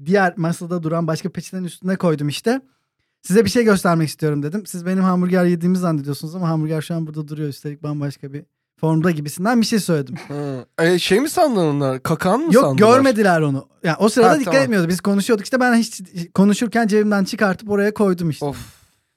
diğer 0.05 0.35
masada 0.37 0.83
duran 0.83 1.07
başka 1.07 1.29
peçetenin 1.33 1.65
üstüne 1.65 1.97
koydum 1.97 2.29
işte. 2.29 2.61
Size 3.23 3.45
bir 3.45 3.51
şey 3.51 3.65
göstermek 3.65 4.09
istiyorum 4.09 4.43
dedim. 4.43 4.67
Siz 4.67 4.87
benim 4.87 5.03
hamburger 5.03 5.45
yediğimi 5.45 5.79
zannediyorsunuz 5.79 6.35
ama 6.35 6.49
hamburger 6.49 6.81
şu 6.83 6.95
an 6.95 7.07
burada 7.07 7.29
duruyor. 7.29 7.49
Üstelik 7.49 7.83
bambaşka 7.83 8.33
bir 8.33 8.43
formda 8.81 9.11
gibisinden 9.11 9.61
bir 9.61 9.67
şey 9.67 9.79
söyledim. 9.81 10.15
Hı. 10.29 10.67
E, 10.83 10.99
şey 10.99 11.21
mi 11.21 11.29
sandın 11.29 11.61
onlar? 11.67 12.03
Kakan 12.03 12.41
mı 12.41 12.55
Yok 12.55 12.65
sandılar? 12.65 12.89
görmediler 12.89 13.41
onu. 13.41 13.69
Yani 13.85 13.97
o 14.01 14.09
sırada 14.09 14.31
Ha, 14.31 14.35
dikkat 14.35 14.53
tamam. 14.55 14.63
etmiyordu. 14.63 14.89
Biz 14.89 15.01
konuşuyorduk 15.01 15.45
işte 15.45 15.61
ben 15.61 15.75
hiç 15.75 16.03
konuşurken 16.35 16.87
cebimden 16.87 17.25
çıkartıp 17.25 17.71
oraya 17.71 17.95
koydum 17.95 18.31
işte. 18.31 18.47
Of. 18.47 18.57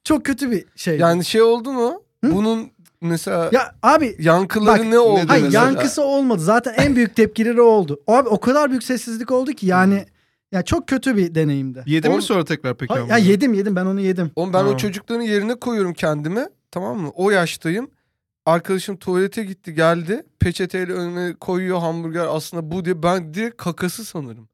Çok 0.03 0.25
kötü 0.25 0.51
bir 0.51 0.65
şey. 0.75 0.97
Yani 0.97 1.25
şey 1.25 1.41
oldu 1.41 1.73
mu? 1.73 2.01
Hı? 2.25 2.32
Bunun 2.36 2.71
mesela 3.01 3.49
ya 3.51 3.75
abi 3.84 4.15
yankıları 4.19 4.80
Bak, 4.80 4.86
ne 4.88 4.99
oldu 4.99 5.21
Hayır 5.28 5.43
mesela? 5.43 5.65
yankısı 5.65 6.01
olmadı. 6.01 6.41
Zaten 6.41 6.73
en 6.78 6.95
büyük 6.95 7.15
tepkileri 7.15 7.61
oldu. 7.61 7.99
Abi 8.07 8.30
o 8.30 8.39
kadar 8.39 8.69
büyük 8.69 8.84
sessizlik 8.84 9.32
oldu 9.32 9.51
ki 9.51 9.65
yani 9.65 10.05
ya 10.51 10.61
çok 10.61 10.87
kötü 10.87 11.17
bir 11.17 11.35
deneyimdi. 11.35 11.83
Yedi 11.85 12.07
Oğlum- 12.07 12.15
mi 12.17 12.21
sonra 12.23 12.45
tekrar 12.45 12.77
peki 12.77 12.93
Ha, 12.93 12.99
ya 13.09 13.17
yedim 13.17 13.53
yedim 13.53 13.75
ben 13.75 13.85
onu 13.85 14.01
yedim. 14.01 14.31
Oğlum 14.35 14.53
ben 14.53 14.59
o 14.59 14.61
Tamam. 14.61 14.77
çocukların 14.77 15.21
yerine 15.21 15.55
koyuyorum 15.55 15.93
kendimi. 15.93 16.45
Tamam 16.71 16.97
mı? 16.99 17.09
O 17.15 17.29
yaştayım. 17.31 17.89
Arkadaşım 18.45 18.97
tuvalete 18.97 19.43
gitti 19.43 19.73
geldi. 19.73 20.23
Peçeteyle 20.39 20.93
önüme 20.93 21.33
koyuyor 21.33 21.79
hamburger 21.79 22.25
aslında 22.29 22.71
bu 22.71 22.85
diye. 22.85 23.03
Ben 23.03 23.33
direkt 23.33 23.57
kakası 23.57 24.05
sanırım. 24.05 24.49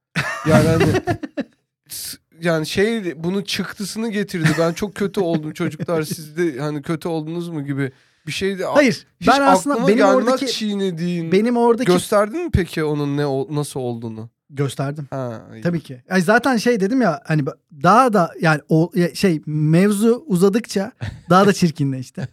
Yani 0.49 0.67
hani 0.67 0.93
yani 2.41 2.65
şey 2.65 3.23
bunun 3.23 3.41
çıktısını 3.41 4.09
getirdi. 4.09 4.49
Ben 4.59 4.73
çok 4.73 4.95
kötü 4.95 5.19
oldum 5.21 5.53
çocuklar 5.53 6.03
siz 6.03 6.37
de 6.37 6.59
hani 6.59 6.81
kötü 6.81 7.07
oldunuz 7.07 7.49
mu 7.49 7.65
gibi 7.65 7.91
bir 8.27 8.31
şeydi. 8.31 8.63
Hayır 8.63 9.05
Hiç 9.21 9.27
ben 9.27 9.41
aslında 9.41 9.87
benim 9.87 10.05
oradaki 10.05 10.47
çiğnediğin. 10.47 11.31
benim 11.31 11.57
oradaki 11.57 11.91
Gösterdin 11.91 12.43
mi 12.43 12.49
peki 12.53 12.83
onun 12.83 13.17
ne 13.17 13.55
nasıl 13.55 13.79
olduğunu? 13.79 14.29
Gösterdim. 14.55 15.07
Ha. 15.09 15.47
iyi. 15.53 15.61
Tabii 15.61 15.79
ki. 15.79 16.03
Yani 16.09 16.21
zaten 16.21 16.57
şey 16.57 16.79
dedim 16.79 17.01
ya 17.01 17.21
hani 17.25 17.45
daha 17.83 18.13
da 18.13 18.33
yani 18.41 18.61
o 18.69 18.91
şey 19.13 19.41
mevzu 19.45 20.23
uzadıkça 20.27 20.91
daha 21.29 21.47
da 21.47 21.53
çirkinleşti. 21.53 22.27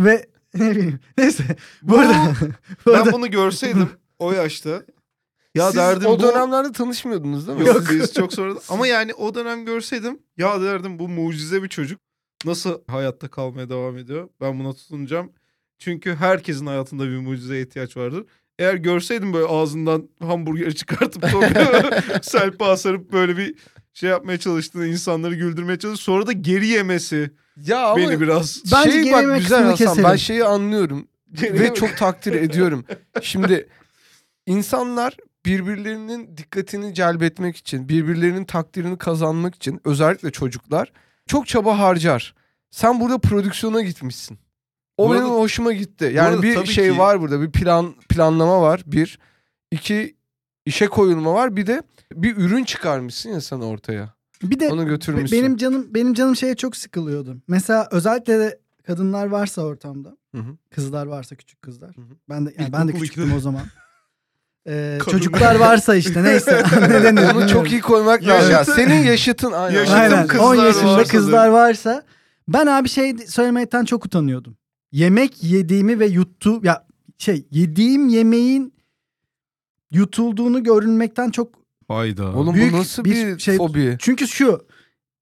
Ve 0.00 0.26
ne 0.54 0.70
bileyim 0.70 1.00
neyse 1.18 1.56
bu 1.82 1.98
arada 1.98 2.34
bu 2.86 2.90
arada 2.90 3.06
Ben 3.06 3.12
bunu 3.12 3.30
görseydim 3.30 3.88
o 4.18 4.32
yaşta. 4.32 4.82
Ya 5.54 5.66
Siz 5.66 5.76
derdim 5.76 6.08
o 6.08 6.18
bu... 6.18 6.22
dönemlerde 6.22 6.72
tanışmıyordunuz 6.72 7.48
değil 7.48 7.58
mi? 7.58 7.66
Yok 7.66 7.82
biz 7.90 8.14
çok 8.14 8.32
sonra 8.32 8.54
ama 8.68 8.86
yani 8.86 9.14
o 9.14 9.34
dönem 9.34 9.64
görseydim 9.64 10.18
ya 10.36 10.60
derdim 10.60 10.98
bu 10.98 11.08
mucize 11.08 11.62
bir 11.62 11.68
çocuk 11.68 12.00
nasıl 12.44 12.80
hayatta 12.86 13.28
kalmaya 13.28 13.68
devam 13.70 13.98
ediyor 13.98 14.28
ben 14.40 14.58
buna 14.58 14.72
tutunacağım 14.72 15.32
çünkü 15.78 16.14
herkesin 16.14 16.66
hayatında 16.66 17.04
bir 17.04 17.18
mucizeye 17.18 17.62
ihtiyaç 17.62 17.96
vardır 17.96 18.26
eğer 18.58 18.74
görseydim 18.74 19.32
böyle 19.32 19.46
ağzından 19.46 20.08
hamburger 20.22 20.70
çıkartıp 20.74 21.24
selpa 22.22 22.76
sarıp 22.76 23.12
böyle 23.12 23.36
bir 23.36 23.54
şey 23.94 24.10
yapmaya 24.10 24.38
çalıştığını 24.38 24.86
insanları 24.86 25.34
güldürmeye 25.34 25.78
çalıştı 25.78 26.04
sonra 26.04 26.26
da 26.26 26.32
geri 26.32 26.66
yemesi 26.66 27.30
Ya 27.66 27.86
ama 27.86 27.96
beni 27.96 28.20
biraz 28.20 28.62
Bence 28.72 28.90
şey 28.90 29.02
geri 29.02 29.12
bak 29.12 29.22
yemek 29.22 29.40
güzel 29.40 29.64
Hasan 29.64 29.88
ben 29.88 29.94
keselim. 29.94 30.18
şeyi 30.18 30.44
anlıyorum 30.44 31.08
ve 31.42 31.74
çok 31.74 31.96
takdir 31.96 32.32
ediyorum. 32.32 32.84
Şimdi 33.22 33.68
insanlar 34.46 35.16
birbirlerinin 35.46 36.36
dikkatini 36.36 36.94
celbetmek 36.94 37.56
için, 37.56 37.88
birbirlerinin 37.88 38.44
takdirini 38.44 38.98
kazanmak 38.98 39.54
için 39.54 39.80
özellikle 39.84 40.30
çocuklar 40.30 40.92
çok 41.26 41.46
çaba 41.46 41.78
harcar. 41.78 42.34
Sen 42.70 43.00
burada 43.00 43.18
prodüksiyona 43.18 43.82
gitmişsin. 43.82 44.38
O 44.96 45.08
Bu 45.08 45.12
arada- 45.12 45.22
benim 45.24 45.34
hoşuma 45.34 45.72
gitti. 45.72 46.10
Yani 46.14 46.42
bir 46.42 46.66
şey 46.66 46.90
ki- 46.92 46.98
var 46.98 47.20
burada. 47.20 47.40
Bir 47.40 47.50
plan 47.50 47.94
planlama 48.08 48.60
var. 48.62 48.82
Bir. 48.86 49.18
iki 49.70 50.16
işe 50.66 50.86
koyulma 50.86 51.34
var. 51.34 51.56
Bir 51.56 51.66
de 51.66 51.82
bir 52.14 52.36
ürün 52.36 52.64
çıkarmışsın 52.64 53.30
ya 53.30 53.40
sen 53.40 53.60
ortaya. 53.60 54.14
Bir 54.42 54.60
de 54.60 54.68
Onu 54.68 54.86
götürmüşsün. 54.86 55.38
benim 55.38 55.56
canım 55.56 55.86
benim 55.90 56.14
canım 56.14 56.36
şeye 56.36 56.54
çok 56.56 56.76
sıkılıyordu. 56.76 57.36
Mesela 57.48 57.88
özellikle 57.90 58.38
de 58.38 58.58
kadınlar 58.86 59.26
varsa 59.26 59.62
ortamda, 59.62 60.16
Hı 60.34 60.38
hı. 60.40 60.56
kızlar 60.74 61.06
varsa 61.06 61.36
küçük 61.36 61.62
kızlar. 61.62 61.96
Hı 61.96 62.00
hı. 62.00 62.14
Ben 62.28 62.46
de 62.46 62.54
yani 62.58 62.72
ben 62.72 62.88
de 62.88 62.92
küçüktüm 62.92 63.22
ikide. 63.24 63.36
o 63.36 63.40
zaman. 63.40 63.62
Ee, 64.66 64.98
Kadınlar. 65.00 65.18
çocuklar 65.18 65.54
varsa 65.54 65.94
işte 65.94 66.22
neyse. 66.24 66.62
ne 66.80 67.02
denir 67.04 67.34
Onu 67.34 67.48
çok 67.48 67.72
iyi 67.72 67.80
koymak 67.80 68.22
lazım. 68.26 68.50
Ya 68.52 68.64
senin 68.64 69.02
yaşıtın 69.04 69.52
aynen. 69.52 69.78
Yaşıtım 69.78 70.00
Aynen. 70.00 70.26
kızlar 70.26 70.44
10 70.46 70.54
yaşında 70.54 70.92
varsa 70.96 71.10
kızlar 71.12 71.48
varsa 71.48 72.02
ben 72.48 72.66
abi 72.66 72.88
şey 72.88 73.18
söylemekten 73.18 73.84
çok 73.84 74.04
utanıyordum. 74.06 74.56
Yemek 74.92 75.42
yediğimi 75.42 75.98
ve 76.00 76.06
yuttu 76.06 76.60
ya 76.62 76.86
şey 77.18 77.46
yediğim 77.50 78.08
yemeğin 78.08 78.74
yutulduğunu 79.90 80.62
görünmekten 80.62 81.30
çok 81.30 81.62
Hayda. 81.88 82.32
Oğlum 82.36 82.54
Büyük 82.54 82.72
bu 82.72 82.76
nasıl 82.78 83.04
bir 83.04 83.10
bir, 83.34 83.38
şey- 83.38 83.56
fobi? 83.56 83.96
çünkü 83.98 84.28
şu 84.28 84.66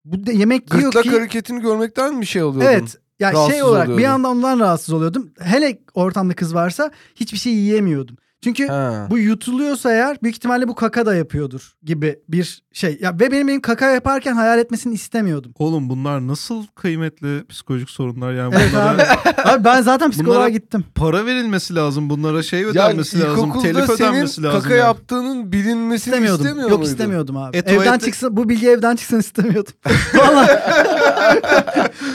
bu 0.05 0.27
de 0.27 0.33
yemek 0.33 0.75
yiyor 0.75 0.85
Gırtlak 0.85 1.05
ki 1.05 1.11
hareketini 1.11 1.61
görmekten 1.61 2.15
mi 2.15 2.27
şey 2.27 2.43
oluyordun? 2.43 2.67
evet 2.73 2.97
ya 3.21 3.33
Rahatsız 3.33 3.53
şey 3.55 3.63
olarak 3.63 3.87
bir 3.89 3.93
oluyordun. 3.93 4.05
yandan 4.13 4.37
ondan 4.37 4.61
rahatsız 4.61 4.95
oluyordum. 4.95 5.31
Hele 5.41 5.79
ortamda 5.95 6.35
kız 6.35 6.55
varsa 6.55 6.91
hiçbir 7.15 7.39
şey 7.39 7.53
yiyemiyordum. 7.55 8.17
Çünkü 8.45 8.67
Ha. 8.67 9.07
bu 9.11 9.19
yutuluyorsa 9.19 9.93
eğer 9.93 10.17
büyük 10.23 10.37
ihtimalle 10.37 10.69
bu 10.69 10.75
kaka 10.75 11.07
da 11.07 11.15
yapıyordur 11.15 11.73
gibi 11.83 12.19
bir 12.29 12.63
şey. 12.73 12.99
Ya 13.01 13.15
ve 13.21 13.33
benim 13.33 13.49
benim 13.49 13.61
kaka 13.61 13.91
yaparken 13.91 14.35
hayal 14.35 14.59
etmesini 14.59 14.95
istemiyordum. 14.95 15.53
Oğlum 15.59 15.89
bunlar 15.89 16.27
nasıl 16.27 16.67
kıymetli 16.67 17.45
psikolojik 17.49 17.91
sorunlar 17.91 18.33
yani 18.33 18.55
Evet 18.57 18.71
bunlara 18.73 18.91
abi. 18.91 19.03
abi 19.51 19.65
ben 19.65 19.83
zaten 19.83 20.11
psikoloğa 20.11 20.37
Bunlara- 20.37 20.49
gittim. 20.49 20.85
para 20.95 21.27
verilmesi 21.27 21.75
lazım 21.75 22.11
bunlara 22.11 22.43
şey 22.43 22.61
Yani 22.61 22.71
ödenmesi 22.71 23.21
lazım 23.21 23.33
ilkokulda 23.33 23.63
telif 23.63 23.87
senin 23.87 23.97
ödenmesi 24.11 24.43
lazım. 24.43 24.61
kaka 24.63 24.75
yani. 24.75 24.85
yaptığının 24.87 25.53
bilinmesini 25.53 25.97
İstemiyordum. 26.15 26.47
istemiyor 26.47 26.71
Yok 26.71 26.79
muydun? 26.79 26.93
istemiyordum 26.93 27.37
abi. 27.37 27.57
E, 27.57 27.61
evden 27.61 27.75
tuvalette- 27.77 28.05
çıksın 28.05 28.37
bu 28.37 28.49
bilgi 28.49 28.69
evden 28.69 28.97
çıksın 28.97 29.19
istemiyordum. 29.19 29.73
Vallahi. 30.15 30.51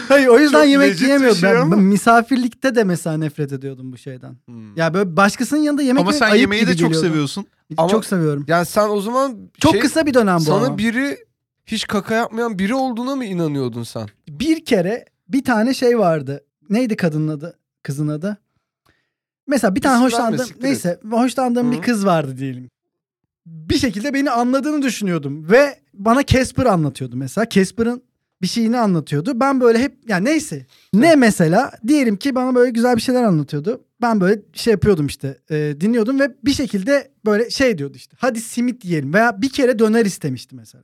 Hayır 0.07 0.27
o 0.27 0.39
yüzden 0.39 0.61
Çok 0.61 0.69
yemek 0.69 1.01
yiyemiyordum. 1.01 1.37
şey 1.39 1.49
Ben, 1.49 1.55
ama. 1.61 1.75
ben 1.77 1.83
misafirlikte 1.83 2.75
de 2.75 2.83
mesela 2.83 3.17
nefret 3.17 3.51
ediyordum 3.51 3.91
bu 3.91 3.97
şeyden. 3.97 4.35
Hmm. 4.45 4.75
Ya 4.77 4.93
böyle 4.93 5.17
başkasının 5.17 5.59
yanında 5.59 5.81
yemek 5.81 6.01
Ama 6.01 6.11
yemek 6.11 6.14
sen 6.19 6.29
ayıp 6.31 6.41
yemeği 6.41 6.61
gibi 6.61 6.71
de 6.71 6.77
çok 6.77 6.89
geliyordu. 6.89 7.07
seviyorsun. 7.07 7.45
Ama- 7.77 7.89
Çok 7.89 8.05
seviyorum. 8.05 8.45
Yani 8.47 8.65
sen 8.65 8.89
o 8.89 9.01
zaman 9.01 9.37
Çok 9.59 9.71
şey, 9.71 9.81
kısa 9.81 10.05
bir 10.05 10.13
dönem 10.13 10.35
bu 10.37 10.41
sana 10.41 10.65
ama. 10.65 10.77
biri 10.77 11.17
hiç 11.65 11.87
kaka 11.87 12.15
yapmayan 12.15 12.59
biri 12.59 12.73
olduğuna 12.75 13.15
mı 13.15 13.25
inanıyordun 13.25 13.83
sen? 13.83 14.07
bir 14.29 14.65
kere 14.65 15.05
bir 15.29 15.43
tane 15.43 15.73
şey 15.73 15.99
vardı. 15.99 16.43
Neydi 16.69 16.95
kadının 16.95 17.27
adı? 17.27 17.59
Kızın 17.83 18.07
adı? 18.07 18.37
Mesela 19.47 19.75
bir 19.75 19.81
tane 19.81 19.93
İsim 19.95 20.03
verme, 20.03 20.15
hoşlandığım 20.15 20.45
siktir 20.45 20.57
et. 20.59 20.63
neyse 20.63 20.99
hoşlandığım 21.11 21.67
Hı. 21.67 21.71
bir 21.71 21.81
kız 21.81 22.05
vardı 22.05 22.37
diyelim. 22.37 22.69
Bir 23.45 23.77
şekilde 23.77 24.13
beni 24.13 24.31
anladığını 24.31 24.81
düşünüyordum 24.81 25.49
ve 25.51 25.79
bana 25.93 26.25
Casper 26.25 26.65
anlatıyordu 26.65 27.15
mesela. 27.17 27.49
Casper'ın 27.49 28.03
bir 28.41 28.47
şeyini 28.47 28.77
anlatıyordu. 28.79 29.39
Ben 29.39 29.61
böyle 29.61 29.79
hep 29.79 29.97
yani 30.07 30.25
neyse. 30.25 30.65
Ne 30.93 31.15
mesela 31.15 31.71
diyelim 31.87 32.17
ki 32.17 32.35
bana 32.35 32.55
böyle 32.55 32.71
güzel 32.71 32.95
bir 32.95 33.01
şeyler 33.01 33.23
anlatıyordu. 33.23 33.81
Ben 34.01 34.21
böyle 34.21 34.41
şey 34.53 34.71
yapıyordum 34.71 35.07
işte 35.07 35.37
e, 35.49 35.75
dinliyordum 35.81 36.19
ve 36.19 36.35
bir 36.45 36.53
şekilde 36.53 37.11
böyle 37.25 37.49
şey 37.49 37.77
diyordu 37.77 37.97
işte. 37.97 38.17
Hadi 38.19 38.41
simit 38.41 38.85
yiyelim 38.85 39.13
veya 39.13 39.41
bir 39.41 39.49
kere 39.49 39.79
döner 39.79 40.05
istemişti 40.05 40.55
mesela. 40.55 40.83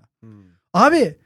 Abi 0.73 1.17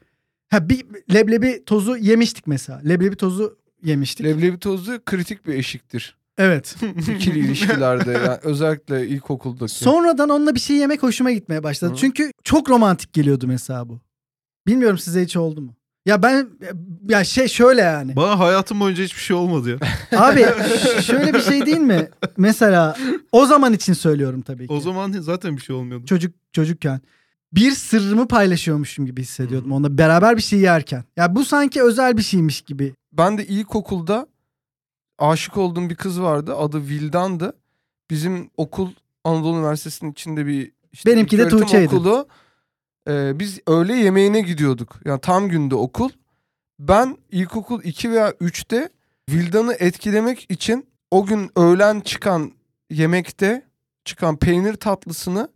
ha 0.48 0.68
bir 0.68 0.86
leblebi 1.14 1.64
tozu 1.66 1.96
yemiştik 1.96 2.46
mesela. 2.46 2.78
Leblebi 2.78 3.16
tozu 3.16 3.58
yemiştik. 3.82 4.26
Leblebi 4.26 4.58
tozu 4.58 5.04
kritik 5.06 5.46
bir 5.46 5.54
eşiktir. 5.54 6.16
evet. 6.38 6.76
İkili 7.16 7.38
ilişkilerde 7.38 8.12
yani 8.12 8.38
özellikle 8.42 9.08
ilkokuldaki. 9.08 9.74
Sonradan 9.74 10.28
onunla 10.28 10.54
bir 10.54 10.60
şey 10.60 10.76
yemek 10.76 11.02
hoşuma 11.02 11.30
gitmeye 11.32 11.62
başladı. 11.62 11.92
Hı. 11.92 11.96
Çünkü 11.96 12.30
çok 12.44 12.70
romantik 12.70 13.12
geliyordu 13.12 13.46
mesela 13.46 13.88
bu. 13.88 14.00
Bilmiyorum 14.66 14.98
size 14.98 15.22
hiç 15.22 15.36
oldu 15.36 15.60
mu? 15.60 15.75
Ya 16.06 16.22
ben 16.22 16.48
ya 17.08 17.24
şey 17.24 17.48
şöyle 17.48 17.80
yani. 17.80 18.16
Bana 18.16 18.38
hayatım 18.38 18.80
boyunca 18.80 19.04
hiçbir 19.04 19.20
şey 19.20 19.36
olmadı 19.36 19.70
ya. 19.70 19.78
Abi 20.20 20.46
şöyle 21.02 21.34
bir 21.34 21.40
şey 21.40 21.66
değil 21.66 21.78
mi? 21.78 22.08
Mesela 22.36 22.96
o 23.32 23.46
zaman 23.46 23.72
için 23.72 23.92
söylüyorum 23.92 24.42
tabii 24.42 24.66
ki. 24.66 24.72
O 24.72 24.80
zaman 24.80 25.12
zaten 25.12 25.56
bir 25.56 25.62
şey 25.62 25.76
olmuyordu. 25.76 26.06
çocuk 26.06 26.34
çocukken 26.52 27.00
bir 27.52 27.70
sırrımı 27.70 28.28
paylaşıyormuşum 28.28 29.06
gibi 29.06 29.22
hissediyordum 29.22 29.72
onunla 29.72 29.98
beraber 29.98 30.36
bir 30.36 30.42
şey 30.42 30.58
yerken. 30.58 31.04
Ya 31.16 31.34
bu 31.36 31.44
sanki 31.44 31.82
özel 31.82 32.16
bir 32.16 32.22
şeymiş 32.22 32.62
gibi. 32.62 32.94
Ben 33.12 33.38
de 33.38 33.46
ilkokulda 33.46 34.26
aşık 35.18 35.56
olduğum 35.56 35.90
bir 35.90 35.94
kız 35.94 36.20
vardı. 36.22 36.56
Adı 36.56 36.80
Vildan'dı. 36.88 37.56
Bizim 38.10 38.50
okul 38.56 38.90
Anadolu 39.24 39.56
Üniversitesi'nin 39.56 40.12
içinde 40.12 40.46
bir 40.46 40.72
işte 40.92 41.10
Benimki 41.10 41.38
de 41.38 41.48
Tuğçe'ydi. 41.48 41.86
Okulu. 41.94 42.28
Ee, 43.08 43.38
biz 43.38 43.58
öğle 43.66 43.96
yemeğine 43.96 44.40
gidiyorduk. 44.40 45.00
Yani 45.04 45.20
tam 45.20 45.48
günde 45.48 45.74
okul. 45.74 46.10
Ben 46.78 47.16
ilkokul 47.30 47.82
2 47.82 48.10
veya 48.10 48.30
3'te 48.30 48.88
Vildan'ı 49.30 49.74
etkilemek 49.78 50.46
için 50.50 50.86
o 51.10 51.26
gün 51.26 51.50
öğlen 51.56 52.00
çıkan 52.00 52.52
yemekte 52.90 53.62
çıkan 54.04 54.36
peynir 54.36 54.74
tatlısını 54.74 55.48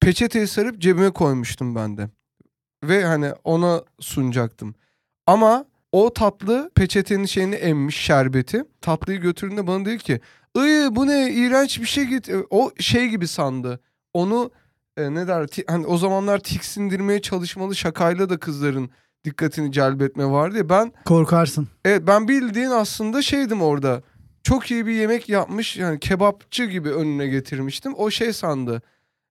peçeteye 0.00 0.46
sarıp 0.46 0.78
cebime 0.80 1.10
koymuştum 1.10 1.74
ben 1.74 1.96
de. 1.96 2.08
Ve 2.84 3.04
hani 3.04 3.32
ona 3.44 3.82
sunacaktım. 4.00 4.74
Ama 5.26 5.64
o 5.92 6.14
tatlı 6.14 6.70
peçetenin 6.74 7.24
şeyini 7.24 7.54
emmiş 7.54 7.96
şerbeti. 7.96 8.64
Tatlıyı 8.80 9.20
götürdüğünde 9.20 9.66
bana 9.66 9.84
dedi 9.84 9.98
ki 9.98 10.20
Iy 10.56 10.88
bu 10.90 11.06
ne 11.06 11.32
iğrenç 11.32 11.80
bir 11.80 11.86
şey 11.86 12.04
git. 12.04 12.30
O 12.50 12.72
şey 12.78 13.08
gibi 13.08 13.28
sandı. 13.28 13.80
Onu 14.14 14.50
e, 14.98 15.14
ne 15.14 15.28
der 15.28 15.46
ti- 15.46 15.64
hani 15.66 15.86
o 15.86 15.98
zamanlar 15.98 16.38
tiksindirmeye 16.38 17.22
çalışmalı 17.22 17.76
şakayla 17.76 18.30
da 18.30 18.38
kızların 18.38 18.90
dikkatini 19.24 19.72
celbetme 19.72 20.24
vardı 20.26 20.58
ya. 20.58 20.68
Ben 20.68 20.92
Korkarsın. 21.04 21.68
evet 21.84 22.02
ben 22.06 22.28
bildiğin 22.28 22.70
aslında 22.70 23.22
şeydim 23.22 23.62
orada. 23.62 24.02
Çok 24.42 24.70
iyi 24.70 24.86
bir 24.86 24.92
yemek 24.92 25.28
yapmış 25.28 25.76
yani 25.76 26.00
kebapçı 26.00 26.64
gibi 26.64 26.90
önüne 26.90 27.26
getirmiştim. 27.26 27.94
O 27.96 28.10
şey 28.10 28.32
sandı. 28.32 28.82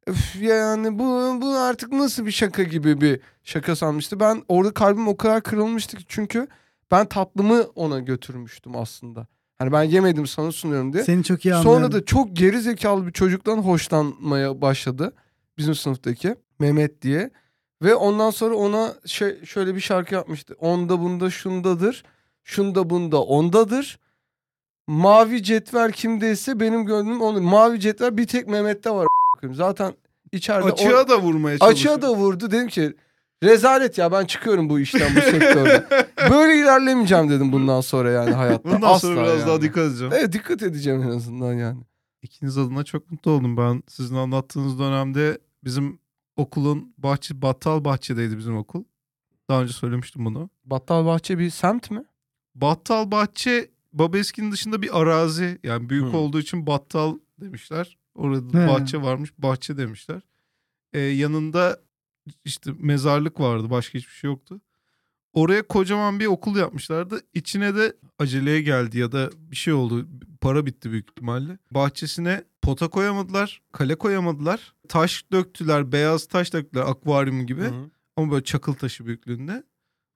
Üf, 0.07 0.35
yani 0.41 0.99
bu, 0.99 1.37
bu 1.41 1.57
artık 1.57 1.91
nasıl 1.91 2.25
bir 2.25 2.31
şaka 2.31 2.63
gibi 2.63 3.01
bir 3.01 3.19
şaka 3.43 3.75
sanmıştı. 3.75 4.19
Ben 4.19 4.43
orada 4.47 4.73
kalbim 4.73 5.07
o 5.07 5.17
kadar 5.17 5.43
kırılmıştı 5.43 5.97
ki 5.97 6.03
çünkü 6.07 6.47
ben 6.91 7.05
tatlımı 7.05 7.61
ona 7.75 7.99
götürmüştüm 7.99 8.75
aslında. 8.75 9.27
Hani 9.59 9.71
ben 9.71 9.83
yemedim 9.83 10.27
sana 10.27 10.51
sunuyorum 10.51 10.93
diye. 10.93 11.03
Seni 11.03 11.23
çok 11.23 11.45
iyi 11.45 11.55
anlıyorum. 11.55 11.81
Sonra 11.81 11.91
da 11.91 12.05
çok 12.05 12.35
geri 12.35 12.61
zekalı 12.61 13.07
bir 13.07 13.11
çocuktan 13.11 13.57
hoşlanmaya 13.57 14.61
başladı. 14.61 15.13
Bizim 15.57 15.75
sınıftaki 15.75 16.35
Mehmet 16.59 17.01
diye. 17.01 17.29
Ve 17.83 17.95
ondan 17.95 18.29
sonra 18.29 18.55
ona 18.55 18.93
şey, 19.05 19.45
şöyle 19.45 19.75
bir 19.75 19.79
şarkı 19.81 20.13
yapmıştı. 20.15 20.55
Onda 20.59 20.99
bunda 20.99 21.29
şundadır. 21.29 22.03
Şunda 22.43 22.89
bunda 22.89 23.21
ondadır. 23.23 23.99
Mavi 24.87 25.43
cetvel 25.43 25.91
kimdeyse 25.91 26.59
benim 26.59 26.85
gönlüm 26.85 27.21
onun. 27.21 27.43
Mavi 27.43 27.79
cetvel 27.79 28.17
bir 28.17 28.27
tek 28.27 28.47
Mehmet'te 28.47 28.89
var. 28.91 29.07
Zaten 29.51 29.93
içeride 30.31 30.63
o- 30.65 30.73
Açığa 30.73 31.07
da 31.09 31.21
vurmaya 31.21 31.57
çalışıyor. 31.57 31.95
açığa 31.95 32.09
da 32.09 32.15
vurdu. 32.15 32.51
Dedim 32.51 32.67
ki 32.67 32.93
rezalet 33.43 33.97
ya 33.97 34.11
ben 34.11 34.25
çıkıyorum 34.25 34.69
bu 34.69 34.79
işten 34.79 35.15
bu 35.15 35.21
sektörde. 35.21 35.85
Böyle 36.31 36.55
ilerlemeyeceğim 36.61 37.29
dedim 37.29 37.51
bundan 37.51 37.81
sonra 37.81 38.11
yani 38.11 38.31
hayatta. 38.31 38.63
Bundan 38.69 38.81
Asla 38.87 38.99
sonra 38.99 39.23
biraz 39.23 39.39
yani. 39.39 39.47
daha 39.47 39.61
dikkat 39.61 39.83
edeceğim. 39.85 40.13
Evet 40.17 40.33
dikkat 40.33 40.63
edeceğim 40.63 41.03
en 41.03 41.09
azından 41.09 41.53
yani. 41.53 41.79
İkiniz 42.21 42.57
adına 42.57 42.83
çok 42.83 43.11
mutlu 43.11 43.31
oldum. 43.31 43.57
Ben 43.57 43.83
sizin 43.87 44.15
anlattığınız 44.15 44.79
dönemde 44.79 45.37
bizim 45.63 45.99
okulun 46.35 46.93
bahçe 46.97 47.41
battal 47.41 47.85
bahçedeydi 47.85 48.37
bizim 48.37 48.57
okul. 48.57 48.83
Daha 49.49 49.61
önce 49.61 49.73
söylemiştim 49.73 50.25
bunu. 50.25 50.49
Battal 50.65 51.05
Bahçe 51.05 51.39
bir 51.39 51.49
semt 51.49 51.91
mi? 51.91 52.03
Battal 52.55 53.11
bahçe 53.11 53.69
Babeski'nin 53.93 54.51
dışında 54.51 54.81
bir 54.81 55.01
arazi. 55.01 55.59
Yani 55.63 55.89
büyük 55.89 56.13
Hı. 56.13 56.17
olduğu 56.17 56.39
için 56.39 56.67
battal 56.67 57.17
demişler. 57.41 57.97
Orada 58.15 58.63
He. 58.63 58.67
bahçe 58.67 59.01
varmış 59.01 59.33
bahçe 59.37 59.77
demişler. 59.77 60.21
Ee, 60.93 60.99
yanında 60.99 61.79
işte 62.45 62.71
mezarlık 62.79 63.39
vardı 63.39 63.69
başka 63.69 63.99
hiçbir 63.99 64.13
şey 64.13 64.29
yoktu. 64.29 64.61
Oraya 65.33 65.67
kocaman 65.67 66.19
bir 66.19 66.25
okul 66.25 66.55
yapmışlardı. 66.55 67.21
İçine 67.33 67.75
de 67.75 67.93
aceleye 68.19 68.61
geldi 68.61 68.99
ya 68.99 69.11
da 69.11 69.29
bir 69.37 69.55
şey 69.55 69.73
oldu. 69.73 70.07
Para 70.41 70.65
bitti 70.65 70.91
büyük 70.91 71.09
ihtimalle. 71.09 71.57
Bahçesine 71.71 72.43
pota 72.61 72.87
koyamadılar, 72.87 73.61
kale 73.71 73.95
koyamadılar. 73.95 74.73
Taş 74.89 75.25
döktüler, 75.31 75.91
beyaz 75.91 76.25
taş 76.25 76.53
döktüler 76.53 76.83
akvaryum 76.83 77.45
gibi. 77.45 77.61
Hı 77.61 77.67
hı. 77.67 77.89
Ama 78.15 78.31
böyle 78.31 78.43
çakıl 78.43 78.73
taşı 78.73 79.05
büyüklüğünde. 79.05 79.63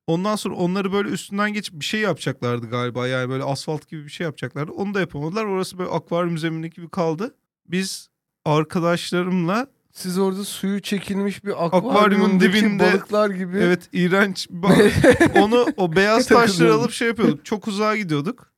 Ondan 0.08 0.36
sonra 0.36 0.56
onları 0.56 0.94
böyle 0.94 1.10
üstünden 1.10 1.54
geçip 1.54 1.80
bir 1.80 1.86
şey 1.86 2.00
yapacaklardı 2.00 2.70
galiba. 2.70 3.08
Yani 3.08 3.30
böyle 3.30 3.44
asfalt 3.44 3.88
gibi 3.88 4.06
bir 4.06 4.10
şey 4.10 4.26
yapacaklardı. 4.26 4.72
Onu 4.72 4.94
da 4.94 5.00
yapamadılar. 5.00 5.46
Orası 5.46 5.78
böyle 5.78 5.90
akvaryum 5.90 6.38
zemini 6.38 6.70
gibi 6.70 6.90
kaldı. 6.90 7.36
Biz 7.68 8.10
arkadaşlarımla 8.46 9.68
Siz 9.94 10.18
orada 10.18 10.44
suyu 10.44 10.82
çekilmiş 10.82 11.44
bir 11.44 11.66
akvaryumun 11.66 11.90
Akvaryumun 11.90 12.40
dibinde 12.40 12.94
balıklar 12.94 13.30
gibi. 13.30 13.58
Evet 13.58 13.90
iğrenç. 13.94 14.48
Onu 15.36 15.66
o 15.78 15.96
beyaz 15.96 16.28
taşları 16.28 16.74
alıp 16.74 16.92
şey 16.92 17.08
yapıyorduk. 17.08 17.46
Çok 17.46 17.68
uzağa 17.68 17.98
gidiyorduk. 17.98 18.51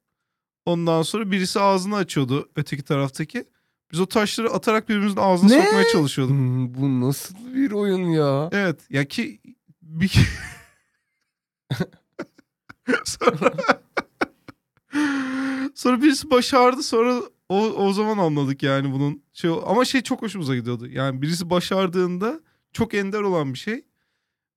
Ondan 0.65 1.01
sonra 1.01 1.31
birisi 1.31 1.59
ağzını 1.59 1.95
açıyordu 1.95 2.49
öteki 2.55 2.83
taraftaki. 2.83 3.45
Biz 3.91 3.99
o 3.99 4.05
taşları 4.05 4.49
atarak 4.49 4.89
birbirimizin 4.89 5.17
ağzına 5.17 5.49
Ne? 5.49 5.63
sokmaya 5.63 5.87
çalışıyorduk. 5.87 6.35
Hmm, 6.35 6.73
bu 6.73 7.01
nasıl 7.01 7.35
bir 7.55 7.71
oyun 7.71 8.01
ya? 8.11 8.49
Evet 8.51 8.79
ya 8.89 9.05
ki 9.05 9.39
bir 9.81 10.11
sonra 13.05 13.53
sonra 15.75 16.01
birisi 16.01 16.31
başardı 16.31 16.83
sonra 16.83 17.21
o, 17.49 17.57
o 17.65 17.93
zaman 17.93 18.17
anladık 18.17 18.63
yani 18.63 18.93
bunun 18.93 19.23
şey 19.33 19.51
ama 19.65 19.85
şey 19.85 20.01
çok 20.01 20.21
hoşumuza 20.21 20.55
gidiyordu. 20.55 20.87
Yani 20.87 21.21
birisi 21.21 21.49
başardığında 21.49 22.39
çok 22.73 22.93
ender 22.93 23.19
olan 23.21 23.53
bir 23.53 23.59
şey 23.59 23.85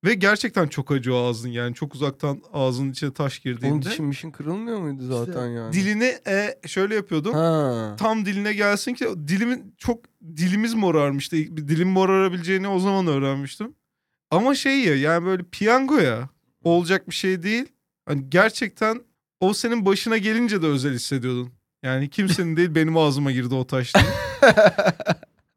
ve 0.04 0.14
gerçekten 0.14 0.66
çok 0.66 0.90
acıyor 0.92 1.24
ağzın 1.24 1.48
yani 1.48 1.74
çok 1.74 1.94
uzaktan 1.94 2.42
ağzının 2.52 2.90
içine 2.92 3.12
taş 3.12 3.42
Onun 3.46 3.54
girdiğinde. 3.54 3.90
dişin 3.90 4.04
mişin 4.06 4.30
kırılmıyor 4.30 4.78
muydu 4.80 5.02
zaten 5.08 5.46
yani? 5.46 5.72
Dilini 5.72 6.14
e, 6.26 6.58
şöyle 6.66 6.94
yapıyordum. 6.94 7.34
Ha. 7.34 7.96
Tam 7.98 8.26
diline 8.26 8.52
gelsin 8.52 8.94
ki 8.94 9.06
dilimin 9.28 9.74
çok 9.78 10.04
dilimiz 10.36 10.74
morarmıştı. 10.74 11.36
Dilim 11.36 11.88
morarabileceğini 11.88 12.68
o 12.68 12.78
zaman 12.78 13.06
öğrenmiştim. 13.06 13.74
Ama 14.30 14.54
şey 14.54 14.80
ya 14.84 14.96
yani 14.96 15.26
böyle 15.26 15.42
piyango 15.52 15.96
ya 15.98 16.28
olacak 16.64 17.08
bir 17.10 17.14
şey 17.14 17.42
değil. 17.42 17.64
Hani 18.06 18.30
gerçekten 18.30 19.00
o 19.40 19.54
senin 19.54 19.86
başına 19.86 20.16
gelince 20.16 20.62
de 20.62 20.66
özel 20.66 20.92
hissediyordun. 20.94 21.52
Yani 21.82 22.10
kimsenin 22.10 22.56
değil 22.56 22.74
benim 22.74 22.96
ağzıma 22.96 23.32
girdi 23.32 23.54
o 23.54 23.66
taş 23.66 23.94
diye. 23.94 24.04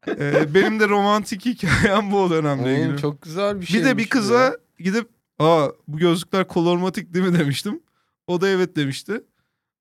Ee, 0.07 0.53
benim 0.53 0.79
de 0.79 0.89
romantik 0.89 1.45
hikayem 1.45 2.11
bu 2.11 2.21
o 2.21 2.29
dönemle 2.29 2.61
Oğlum, 2.63 2.83
ilgili. 2.83 2.97
çok 3.01 3.21
güzel 3.21 3.61
bir 3.61 3.65
şey. 3.65 3.79
bir 3.79 3.85
de 3.85 3.97
bir 3.97 4.09
kıza 4.09 4.57
gidip 4.79 5.09
aa 5.39 5.67
bu 5.87 5.97
gözlükler 5.97 6.47
kolormatik 6.47 7.13
değil 7.13 7.25
mi 7.25 7.39
demiştim. 7.39 7.79
O 8.27 8.41
da 8.41 8.49
evet 8.49 8.75
demişti. 8.75 9.21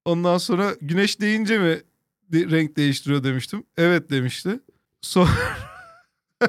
Ondan 0.04 0.38
sonra 0.38 0.74
güneş 0.80 1.20
deyince 1.20 1.58
mi 1.58 1.80
de- 2.32 2.50
renk 2.50 2.76
değiştiriyor 2.76 3.24
demiştim. 3.24 3.64
Evet 3.76 4.10
demişti. 4.10 4.60
Sonra 5.02 5.30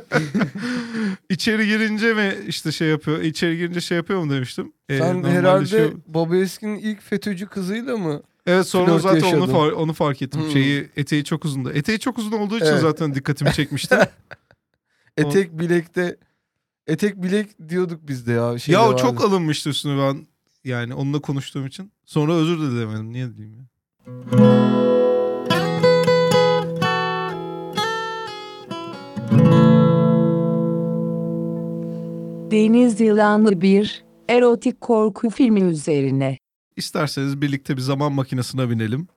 içeri 1.29 1.67
girince 1.67 2.13
mi 2.13 2.33
işte 2.47 2.71
şey 2.71 2.87
yapıyor. 2.87 3.21
İçeri 3.21 3.57
girince 3.57 3.81
şey 3.81 3.97
yapıyor 3.97 4.23
mu 4.23 4.31
demiştim. 4.33 4.73
Ee, 4.89 4.97
Sen 4.97 5.23
herhalde 5.23 5.65
şey- 5.65 5.93
Baba 6.07 6.35
Eski'nin 6.37 6.79
ilk 6.79 7.01
FETÖ'cü 7.01 7.47
kızıyla 7.47 7.97
mı? 7.97 8.21
Evet 8.45 8.67
sonra 8.67 8.85
flört 8.85 9.01
zaten 9.01 9.21
onu, 9.21 9.25
yaşadın. 9.25 9.53
far- 9.53 9.71
onu 9.71 9.93
fark 9.93 10.21
ettim. 10.21 10.41
Hmm. 10.41 10.51
Şeyi 10.51 10.89
eteği 10.95 11.23
çok 11.23 11.45
uzundu. 11.45 11.71
Eteği 11.71 11.99
çok 11.99 12.17
uzun 12.17 12.31
olduğu 12.31 12.55
için 12.55 12.65
Evet. 12.65 12.81
zaten 12.81 13.15
dikkatimi 13.15 13.53
çekmişti. 13.53 13.95
Etek 15.17 15.59
bilekte 15.59 16.17
etek 16.87 17.23
bilek 17.23 17.69
diyorduk 17.69 17.99
biz 18.07 18.27
de 18.27 18.31
ya. 18.31 18.59
Şeyde 18.59 18.77
ya 18.77 18.89
o 18.89 18.97
çok 18.97 19.23
alınmıştı 19.25 19.69
üstüne 19.69 20.01
ben 20.01 20.27
yani 20.63 20.93
onunla 20.93 21.19
konuştuğum 21.19 21.65
için. 21.65 21.91
Sonra 22.05 22.33
özür 22.33 22.61
de 22.61 22.71
dilemedim. 22.71 23.13
Niye 23.13 23.37
diyeyim 23.37 23.57
ya? 23.57 23.65
Deniz 32.51 32.99
Yılanlı 32.99 33.61
bir 33.61 34.03
erotik 34.29 34.81
korku 34.81 35.29
filmi 35.29 35.61
üzerine. 35.61 36.37
İsterseniz 36.79 37.41
birlikte 37.41 37.77
bir 37.77 37.81
zaman 37.81 38.11
makinesine 38.11 38.69
binelim. 38.69 39.07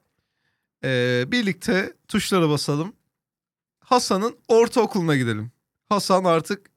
Ee, 0.84 1.24
birlikte 1.28 1.92
tuşlara 2.08 2.48
basalım. 2.48 2.92
Hasan'ın 3.80 4.36
ortaokuluna 4.48 5.16
gidelim. 5.16 5.50
Hasan 5.88 6.24
artık 6.24 6.70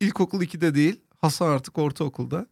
ilkokul 0.00 0.42
2'de 0.42 0.74
değil. 0.74 1.00
Hasan 1.20 1.48
artık 1.48 1.78
ortaokulda. 1.78 2.46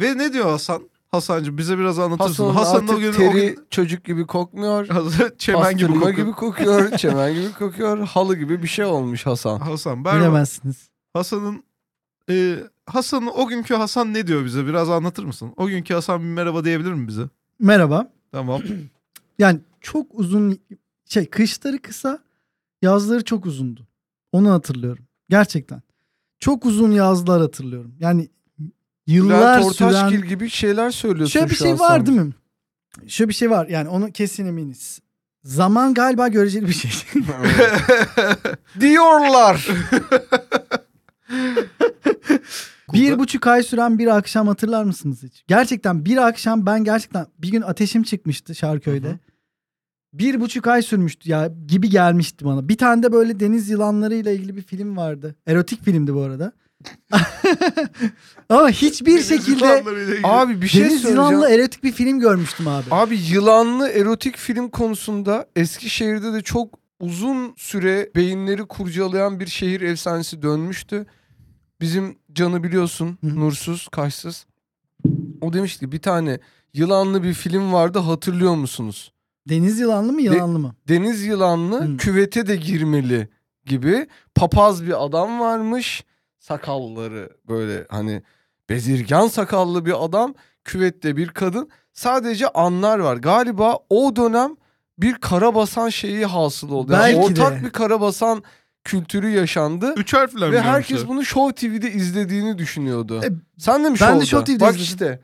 Ve 0.00 0.18
ne 0.18 0.32
diyor 0.32 0.46
Hasan? 0.46 0.90
Hasancığım 1.08 1.58
bize 1.58 1.78
biraz 1.78 1.98
anlatır 1.98 2.28
mısın? 2.28 2.50
Hasan'ın 2.50 2.88
o 2.88 2.92
artık 2.92 3.14
o 3.14 3.16
teri 3.16 3.46
gün 3.46 3.66
çocuk 3.70 4.04
gibi 4.04 4.26
kokmuyor. 4.26 4.88
çemen 5.38 5.76
gibi 5.76 5.92
kokuyor. 5.92 6.16
gibi 6.16 6.32
kokuyor. 6.32 6.90
çemen 6.96 7.34
gibi 7.34 7.52
kokuyor. 7.52 7.98
Halı 7.98 8.36
gibi 8.36 8.62
bir 8.62 8.68
şey 8.68 8.84
olmuş 8.84 9.26
Hasan. 9.26 9.58
Hasan 9.58 10.04
ben 10.04 10.20
Bilemezsiniz. 10.20 10.90
Hasan'ın 11.12 11.64
e, 12.30 12.56
Hasan'ın 12.88 13.26
o 13.26 13.46
günkü 13.46 13.74
Hasan 13.74 14.14
ne 14.14 14.26
diyor 14.26 14.44
bize? 14.44 14.66
Biraz 14.66 14.90
anlatır 14.90 15.24
mısın? 15.24 15.52
O 15.56 15.66
günkü 15.66 15.94
Hasan 15.94 16.20
bir 16.20 16.26
merhaba 16.26 16.64
diyebilir 16.64 16.92
mi 16.92 17.08
bize? 17.08 17.22
Merhaba. 17.58 18.10
Tamam. 18.32 18.62
Yani 19.38 19.60
çok 19.80 20.06
uzun 20.14 20.58
şey 21.04 21.26
kışları 21.26 21.82
kısa 21.82 22.18
yazları 22.82 23.24
çok 23.24 23.46
uzundu. 23.46 23.86
Onu 24.32 24.50
hatırlıyorum. 24.50 25.04
Gerçekten. 25.28 25.82
Çok 26.40 26.66
uzun 26.66 26.90
yazlar 26.90 27.40
hatırlıyorum. 27.40 27.94
Yani 28.00 28.28
yıllar 29.06 29.58
Bülent 29.58 29.64
Ortaçgil 29.64 30.18
süren... 30.18 30.28
gibi 30.28 30.50
şeyler 30.50 30.90
söylüyorsun 30.90 31.32
Şöyle 31.32 31.50
bir 31.50 31.54
şu 31.54 31.64
şey 31.64 31.72
an 31.72 31.78
var 31.78 32.06
değil 32.06 32.18
mi? 32.18 32.34
Şöyle 33.06 33.28
bir 33.28 33.34
şey 33.34 33.50
var 33.50 33.68
yani 33.68 33.88
onu 33.88 34.12
kesin 34.12 34.46
eminiz. 34.46 35.00
Zaman 35.42 35.94
galiba 35.94 36.28
göreceli 36.28 36.68
bir 36.68 36.72
şey. 36.72 36.90
Diyorlar. 38.80 39.68
bir 42.92 43.18
buçuk 43.18 43.46
ay 43.46 43.62
süren 43.62 43.98
bir 43.98 44.16
akşam 44.16 44.48
hatırlar 44.48 44.84
mısınız 44.84 45.22
hiç? 45.22 45.44
Gerçekten 45.48 46.04
bir 46.04 46.16
akşam 46.16 46.66
ben 46.66 46.84
gerçekten 46.84 47.26
bir 47.38 47.50
gün 47.50 47.62
ateşim 47.62 48.02
çıkmıştı 48.02 48.54
Şarköy'de. 48.54 49.08
Hı 49.08 49.12
hı. 49.12 49.18
Bir 50.12 50.40
buçuk 50.40 50.66
ay 50.66 50.82
sürmüştü 50.82 51.30
ya 51.30 51.50
gibi 51.66 51.90
gelmişti 51.90 52.44
bana. 52.44 52.68
Bir 52.68 52.76
tane 52.76 53.02
de 53.02 53.12
böyle 53.12 53.40
deniz 53.40 53.68
yılanlarıyla 53.68 54.32
ilgili 54.32 54.56
bir 54.56 54.62
film 54.62 54.96
vardı. 54.96 55.36
Erotik 55.46 55.84
filmdi 55.84 56.14
bu 56.14 56.20
arada. 56.20 56.52
Ama 58.48 58.70
hiçbir 58.70 59.22
şekilde 59.22 59.84
Abi 60.24 60.62
bir 60.62 60.68
şey 60.68 60.80
deniz 60.80 61.02
söyleyeceğim. 61.02 61.16
yılanlı 61.32 61.50
erotik 61.50 61.84
bir 61.84 61.92
film 61.92 62.20
görmüştüm 62.20 62.68
abi. 62.68 62.84
Abi 62.90 63.18
yılanlı 63.30 63.88
erotik 63.88 64.36
film 64.36 64.68
konusunda 64.68 65.46
Eskişehir'de 65.56 66.32
de 66.32 66.42
çok 66.42 66.78
uzun 67.00 67.54
süre 67.56 68.10
beyinleri 68.16 68.64
kurcalayan 68.64 69.40
bir 69.40 69.46
şehir 69.46 69.80
efsanesi 69.80 70.42
dönmüştü. 70.42 71.06
Bizim 71.80 72.18
Can'ı 72.38 72.62
biliyorsun 72.62 73.18
Hı. 73.24 73.40
Nursuz, 73.40 73.88
Kaşsız. 73.88 74.46
O 75.40 75.52
demişti 75.52 75.92
bir 75.92 75.98
tane 76.02 76.38
yılanlı 76.74 77.22
bir 77.22 77.34
film 77.34 77.72
vardı 77.72 77.98
hatırlıyor 77.98 78.54
musunuz? 78.54 79.12
Deniz 79.48 79.78
yılanlı 79.80 80.12
mı 80.12 80.22
yılanlı 80.22 80.58
mı? 80.58 80.74
Deniz 80.88 81.24
yılanlı 81.24 81.80
Hı. 81.80 81.96
küvete 81.96 82.46
de 82.46 82.56
girmeli 82.56 83.28
gibi 83.66 84.06
papaz 84.34 84.86
bir 84.86 85.04
adam 85.04 85.40
varmış. 85.40 86.04
Sakalları 86.38 87.30
böyle 87.48 87.86
hani 87.90 88.22
bezirgan 88.68 89.28
sakallı 89.28 89.86
bir 89.86 90.04
adam. 90.04 90.34
Küvette 90.64 91.16
bir 91.16 91.28
kadın. 91.28 91.70
Sadece 91.92 92.48
anlar 92.48 92.98
var. 92.98 93.16
Galiba 93.16 93.78
o 93.90 94.16
dönem 94.16 94.56
bir 94.98 95.14
karabasan 95.14 95.88
şeyi 95.88 96.26
hasıl 96.26 96.70
oldu. 96.70 96.92
Yani 96.92 97.02
Belki 97.02 97.18
ortak 97.18 97.60
de. 97.60 97.64
bir 97.64 97.70
karabasan 97.70 98.42
kültürü 98.90 99.28
yaşandı. 99.28 99.94
Üç 99.96 100.14
harfler 100.14 100.52
Ve 100.52 100.60
herkes 100.60 101.06
bunu 101.08 101.24
Show 101.24 101.54
TV'de 101.68 101.92
izlediğini 101.92 102.58
düşünüyordu. 102.58 103.20
E, 103.24 103.28
Sen 103.58 103.84
de 103.84 103.90
mi 103.90 103.96
ben 104.00 104.20
de 104.20 104.26
Show'da? 104.26 104.26
Show 104.26 104.44
TV'de 104.54 104.60
Bak 104.60 104.70
izledim. 104.76 104.84
işte. 104.84 105.20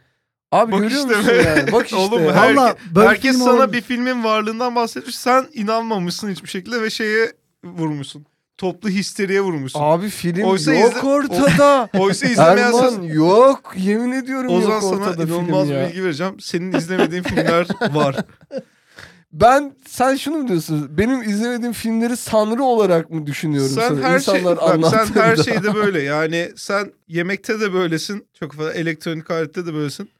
Abi 0.52 0.72
Bak 0.72 0.80
görüyor 0.80 1.00
işte 1.00 1.16
musun 1.16 1.32
be. 1.32 1.42
yani? 1.58 1.72
Bak 1.72 1.84
işte. 1.90 1.96
Oğlum, 1.96 2.22
her- 2.32 2.54
Valla 2.54 2.76
böyle 2.94 3.08
Herkes 3.08 3.38
sana 3.38 3.50
olabilir. 3.52 3.72
bir 3.72 3.80
filmin 3.82 4.24
varlığından 4.24 4.74
bahsetmiş. 4.76 5.14
Sen 5.18 5.46
inanmamışsın 5.54 6.30
hiçbir 6.30 6.48
şekilde 6.48 6.82
ve 6.82 6.90
şeye 6.90 7.32
vurmuşsun. 7.64 8.26
Toplu 8.58 8.88
histeriye 8.88 9.40
vurmuşsun. 9.40 9.80
Abi 9.82 10.08
film 10.08 10.42
Oysa 10.42 10.74
yok 10.74 10.92
izle- 10.96 11.06
ortada. 11.06 11.88
Oysa 11.98 12.26
izlemeyen 12.26 12.66
Erman 12.68 12.88
sen... 12.90 13.02
yok. 13.02 13.74
Yemin 13.76 14.12
ediyorum 14.12 14.52
O 14.52 14.60
zaman 14.60 14.74
yok 14.74 14.82
sana 14.82 14.94
ortada 15.10 15.22
inanılmaz 15.22 15.68
bir 15.68 15.74
ya. 15.74 15.88
bilgi 15.88 16.04
vereceğim. 16.04 16.40
Senin 16.40 16.72
izlemediğin 16.72 17.22
filmler 17.22 17.66
var. 17.94 18.16
Ben 19.40 19.76
sen 19.88 20.16
şunu 20.16 20.38
mu 20.38 20.48
diyorsun? 20.48 20.98
Benim 20.98 21.22
izlemediğim 21.22 21.72
filmleri 21.72 22.16
sanrı 22.16 22.62
olarak 22.62 23.10
mı 23.10 23.26
düşünüyorum 23.26 23.70
sen 23.70 23.88
sana? 23.88 24.02
her 24.02 24.20
şey, 24.20 24.34
İnsanlar 24.38 24.82
bak, 24.82 24.90
sen 24.90 25.20
her 25.20 25.36
şeyde 25.36 25.74
böyle. 25.74 26.02
Yani 26.02 26.52
sen 26.56 26.92
yemekte 27.08 27.60
de 27.60 27.72
böylesin. 27.72 28.26
Çok 28.40 28.52
fazla 28.52 28.72
elektronik 28.72 29.30
alette 29.30 29.66
de 29.66 29.74
böylesin. 29.74 30.10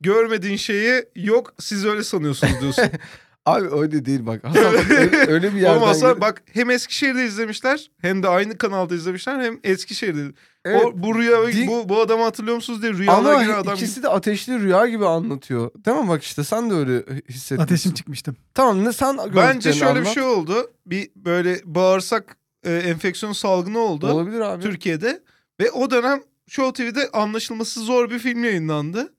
Görmediğin 0.00 0.56
şeyi 0.56 1.04
yok 1.16 1.54
siz 1.58 1.84
öyle 1.84 2.04
sanıyorsunuz 2.04 2.60
diyorsun. 2.60 2.84
Abi 3.46 3.68
öyle 3.80 4.04
değil 4.04 4.26
bak. 4.26 4.44
Hasan 4.44 4.74
öyle, 4.74 5.16
öyle 5.32 5.54
bir 5.54 5.60
yerden. 5.60 5.76
Olmazsa 5.80 6.12
gel- 6.12 6.20
bak 6.20 6.42
hem 6.52 6.70
Eskişehir'de 6.70 7.24
izlemişler 7.24 7.90
hem 8.00 8.22
de 8.22 8.28
aynı 8.28 8.58
kanalda 8.58 8.94
izlemişler 8.94 9.40
hem 9.40 9.58
Eskişehir'de. 9.64 10.32
Evet. 10.64 10.84
O, 10.84 10.92
bu 11.02 11.14
rüya 11.14 11.46
Di- 11.52 11.66
bu, 11.66 11.88
bu 11.88 12.00
adamı 12.00 12.22
hatırlıyor 12.22 12.56
musunuz 12.56 12.82
diye 12.82 12.92
rüyalara 12.92 13.34
Ama 13.34 13.42
giren 13.44 13.54
adam. 13.58 13.74
ikisi 13.74 14.02
de 14.02 14.08
ateşli 14.08 14.60
rüya 14.60 14.86
gibi 14.86 15.06
anlatıyor. 15.06 15.70
Değil 15.86 15.96
mi 15.96 16.08
bak 16.08 16.22
işte 16.22 16.44
sen 16.44 16.70
de 16.70 16.74
öyle 16.74 16.98
hissetmişsin. 17.08 17.56
Ateşim 17.58 17.94
çıkmıştım. 17.94 18.36
Tamam 18.54 18.84
ne 18.84 18.92
sen 18.92 19.18
Bence 19.36 19.72
şöyle 19.72 19.94
bir 19.94 19.98
anlat. 20.00 20.14
şey 20.14 20.22
oldu. 20.22 20.70
Bir 20.86 21.10
böyle 21.16 21.60
bağırsak 21.64 22.36
e, 22.64 22.74
enfeksiyon 22.76 23.32
salgını 23.32 23.78
oldu 23.78 24.06
Olabilir 24.12 24.40
abi. 24.40 24.62
Türkiye'de. 24.62 25.22
Ve 25.60 25.70
o 25.70 25.90
dönem 25.90 26.20
Show 26.48 26.84
TV'de 26.84 27.10
anlaşılması 27.12 27.80
zor 27.80 28.10
bir 28.10 28.18
film 28.18 28.44
yayınlandı. 28.44 29.12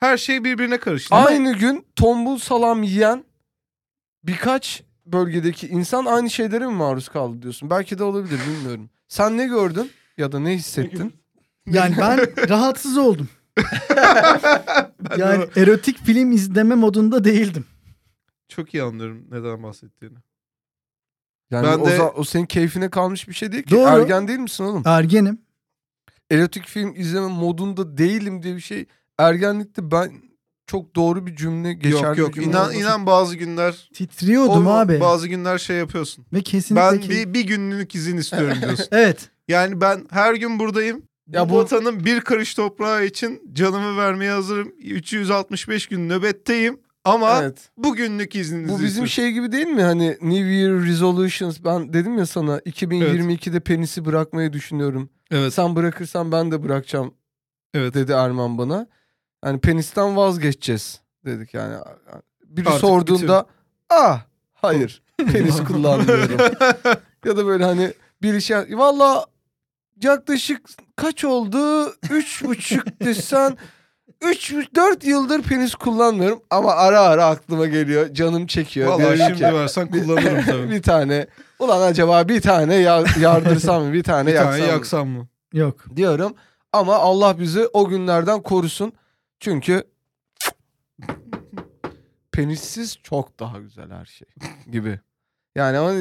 Her 0.00 0.16
şey 0.16 0.44
birbirine 0.44 0.78
karıştı. 0.78 1.14
Aynı 1.14 1.52
gün 1.58 1.86
tombul 1.96 2.38
salam 2.38 2.82
yiyen 2.82 3.24
birkaç 4.24 4.82
bölgedeki 5.06 5.68
insan 5.68 6.04
aynı 6.04 6.30
şeylere 6.30 6.66
mi 6.66 6.72
maruz 6.72 7.08
kaldı 7.08 7.42
diyorsun? 7.42 7.70
Belki 7.70 7.98
de 7.98 8.04
olabilir 8.04 8.38
bilmiyorum. 8.48 8.90
Sen 9.08 9.38
ne 9.38 9.46
gördün 9.46 9.90
ya 10.18 10.32
da 10.32 10.38
ne 10.40 10.54
hissettin? 10.54 11.14
Yani 11.70 11.96
ben 11.98 12.48
rahatsız 12.48 12.98
oldum. 12.98 13.28
Ben 15.10 15.18
de 15.18 15.22
Yani 15.22 15.46
erotik 15.56 15.98
film 16.04 16.32
izleme 16.32 16.74
modunda 16.74 17.24
değildim. 17.24 17.64
çok 18.48 18.74
iyi 18.74 18.82
anlıyorum 18.82 19.24
neden 19.30 19.62
bahsettiğini. 19.62 20.16
Yani 21.50 21.66
Ben 21.66 21.78
o, 21.78 21.86
de- 21.86 21.96
za- 21.98 22.12
o 22.12 22.24
senin 22.24 22.46
keyfine 22.46 22.90
kalmış 22.90 23.28
bir 23.28 23.34
şey 23.34 23.52
değil 23.52 23.62
ki. 23.62 23.70
Doğru. 23.70 23.88
Ergen 23.88 24.28
değil 24.28 24.38
misin 24.38 24.64
oğlum? 24.64 24.82
Ergenim. 24.86 25.38
Erotik 26.30 26.66
film 26.66 26.94
izleme 26.96 27.28
modunda 27.28 27.98
değilim 27.98 28.42
diye 28.42 28.56
bir 28.56 28.60
şey. 28.60 28.86
Ergenlikte 29.18 29.90
ben 29.90 30.12
çok 30.66 30.96
doğru 30.96 31.26
bir 31.26 31.36
cümle 31.36 31.72
geçerli 31.72 32.04
yok 32.06 32.18
yok 32.18 32.34
cümle 32.34 32.48
inan 32.48 32.74
inan 32.74 33.06
bazı 33.06 33.36
günler 33.36 33.88
Titriyordum 33.94 34.66
o- 34.66 34.70
abi. 34.70 35.00
bazı 35.00 35.28
günler 35.28 35.58
şey 35.58 35.76
yapıyorsun. 35.76 36.26
Ve 36.32 36.42
kesinlikle 36.42 36.86
Ben 36.92 37.00
ki- 37.00 37.10
bir, 37.10 37.34
bir 37.34 37.46
günlük 37.46 37.94
izin 37.94 38.16
istiyorum 38.16 38.58
diyorsun. 38.62 38.86
Evet. 38.92 39.28
Yani 39.48 39.80
ben 39.80 40.06
her 40.10 40.34
gün 40.34 40.58
buradayım. 40.58 41.02
Ya 41.28 41.48
bu- 41.48 41.52
bu 41.52 41.56
vatanın 41.56 42.04
bir 42.04 42.20
karış 42.20 42.54
toprağı 42.54 43.04
için 43.04 43.42
canımı 43.52 43.96
vermeye 43.96 44.30
hazırım. 44.30 44.72
365 44.82 45.86
gün 45.86 46.08
nöbetteyim. 46.08 46.80
Ama 47.04 47.40
Evet. 47.42 47.70
bugünlük 47.76 48.34
izninizi 48.36 48.68
Bu 48.68 48.74
bizim 48.74 48.86
istiyorum. 48.86 49.08
şey 49.08 49.32
gibi 49.32 49.52
değil 49.52 49.66
mi? 49.66 49.82
Hani 49.82 50.08
New 50.20 50.44
Year 50.50 50.82
Resolutions. 50.82 51.58
Ben 51.64 51.92
dedim 51.92 52.18
ya 52.18 52.26
sana 52.26 52.58
2022'de 52.58 53.60
penisi 53.60 54.04
bırakmayı 54.04 54.52
düşünüyorum. 54.52 55.10
Evet. 55.30 55.54
Sen 55.54 55.76
bırakırsan 55.76 56.32
ben 56.32 56.50
de 56.52 56.62
bırakacağım 56.62 57.14
Evet. 57.74 57.94
dedi 57.94 58.12
Erman 58.12 58.58
bana. 58.58 58.86
Hani 59.44 59.58
penisten 59.60 60.16
vazgeçeceğiz 60.16 61.00
dedik 61.24 61.54
yani. 61.54 61.76
Biri 62.44 62.68
Artık 62.68 62.80
sorduğunda 62.80 63.46
ah 63.90 64.20
hayır 64.54 65.02
penis 65.32 65.64
kullanmıyorum. 65.64 66.38
ya 67.24 67.36
da 67.36 67.46
böyle 67.46 67.64
hani 67.64 67.92
bir 68.22 68.40
şey 68.40 68.56
valla 68.70 69.26
yaklaşık 70.02 70.60
kaç 70.96 71.24
oldu? 71.24 71.86
Üç 72.10 72.44
buçuk 72.44 73.00
desen 73.04 73.56
üç, 74.22 74.54
dört 74.74 75.04
yıldır 75.04 75.42
penis 75.42 75.74
kullanmıyorum 75.74 76.40
ama 76.50 76.72
ara 76.72 77.00
ara 77.00 77.26
aklıma 77.26 77.66
geliyor. 77.66 78.14
Canım 78.14 78.46
çekiyor. 78.46 78.88
Vallahi 78.88 78.98
Diyorum 79.02 79.18
şimdi 79.36 79.38
ki, 79.38 79.54
versen 79.54 79.90
kullanırım 79.90 80.44
tabii. 80.46 80.70
bir 80.70 80.82
tane 80.82 81.26
ulan 81.58 81.80
acaba 81.82 82.28
bir 82.28 82.40
tane 82.40 82.74
ya- 82.74 83.04
yardırsam 83.20 83.82
mı 83.84 83.92
bir 83.92 84.02
tane 84.02 84.30
bir 84.30 84.36
tane 84.36 84.44
yaksam 84.50 84.66
mı? 84.66 84.72
yaksam 84.72 85.08
mı? 85.08 85.26
Yok. 85.52 85.84
diyorum. 85.96 86.34
Ama 86.72 86.94
Allah 86.96 87.38
bizi 87.40 87.66
o 87.72 87.88
günlerden 87.88 88.42
korusun. 88.42 88.92
Çünkü 89.44 89.84
penissiz 92.32 92.98
çok 93.02 93.38
daha 93.40 93.58
güzel 93.58 93.90
her 93.90 94.04
şey 94.04 94.28
gibi. 94.70 95.00
Yani 95.54 95.78
ama 95.78 95.92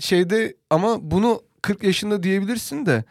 şeyde 0.00 0.56
ama 0.70 1.10
bunu 1.10 1.42
40 1.62 1.82
yaşında 1.82 2.22
diyebilirsin 2.22 2.86
de 2.86 3.04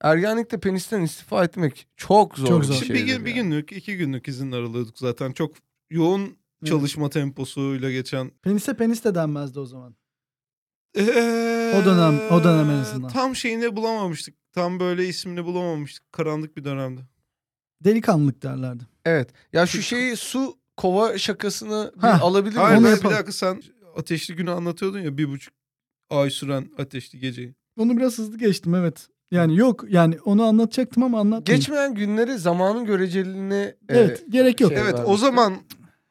ergenlikte 0.00 0.60
penisten 0.60 1.00
istifa 1.00 1.44
etmek 1.44 1.86
çok 1.96 2.38
zor. 2.38 2.46
Çok 2.46 2.60
bir 2.62 2.66
zor. 2.66 2.74
Şimdi 2.74 2.94
bir, 2.94 3.04
gün, 3.06 3.24
bir 3.24 3.30
günlük, 3.34 3.72
iki 3.72 3.96
günlük 3.96 4.28
izin 4.28 4.52
aralıyorduk 4.52 4.98
zaten. 4.98 5.32
Çok 5.32 5.54
yoğun 5.90 6.36
çalışma 6.64 7.10
temposuyla 7.10 7.90
geçen. 7.90 8.30
Penise 8.30 8.76
penis 8.76 9.04
de 9.04 9.14
denmezdi 9.14 9.60
o 9.60 9.66
zaman. 9.66 9.96
Ee, 10.98 11.02
O 11.82 11.84
dönem- 11.84 12.30
o 12.30 12.44
dönem 12.44 12.70
en 12.70 12.78
azından. 12.78 13.08
Tam 13.10 13.36
şeyini 13.36 13.76
bulamamıştık. 13.76 14.34
Tam 14.52 14.80
böyle 14.80 15.06
ismini 15.08 15.44
bulamamıştık. 15.44 16.12
Karanlık 16.12 16.56
bir 16.56 16.64
dönemde. 16.64 17.00
Delikanlılık 17.84 18.42
derlerdi. 18.42 18.84
Evet. 19.04 19.28
Ya 19.52 19.66
şu 19.66 19.82
şeyi 19.82 20.16
su 20.16 20.54
kova 20.76 21.18
şakasını 21.18 21.92
bir 21.96 22.00
Hah. 22.00 22.22
alabilir 22.22 22.56
Hayır 22.56 22.78
miyim? 22.78 22.78
Onu 22.78 22.84
ben- 22.84 22.92
bir 22.92 22.96
yapalım. 22.96 23.14
dakika 23.16 23.32
sen 23.32 23.62
ateşli 23.96 24.36
günü 24.36 24.50
anlatıyordun 24.50 25.00
ya 25.00 25.18
bir 25.18 25.28
buçuk 25.28 25.54
ay 26.10 26.30
süren 26.30 26.66
ateşli 26.78 27.18
geceyi. 27.18 27.54
Onu 27.78 27.96
biraz 27.96 28.18
hızlı 28.18 28.38
geçtim 28.38 28.74
evet. 28.74 29.06
Yani 29.30 29.56
yok 29.56 29.84
yani 29.88 30.18
onu 30.24 30.42
anlatacaktım 30.44 31.02
ama 31.02 31.20
anlatmayayım. 31.20 31.60
Geçmeyen 31.60 31.94
günleri 31.94 32.38
zamanın 32.38 32.84
göreceliğine 32.84 33.74
Evet 33.88 34.24
gerek 34.28 34.60
yok. 34.60 34.72
şey 34.72 34.80
evet 34.82 34.96
o 35.06 35.16
zaman 35.16 35.54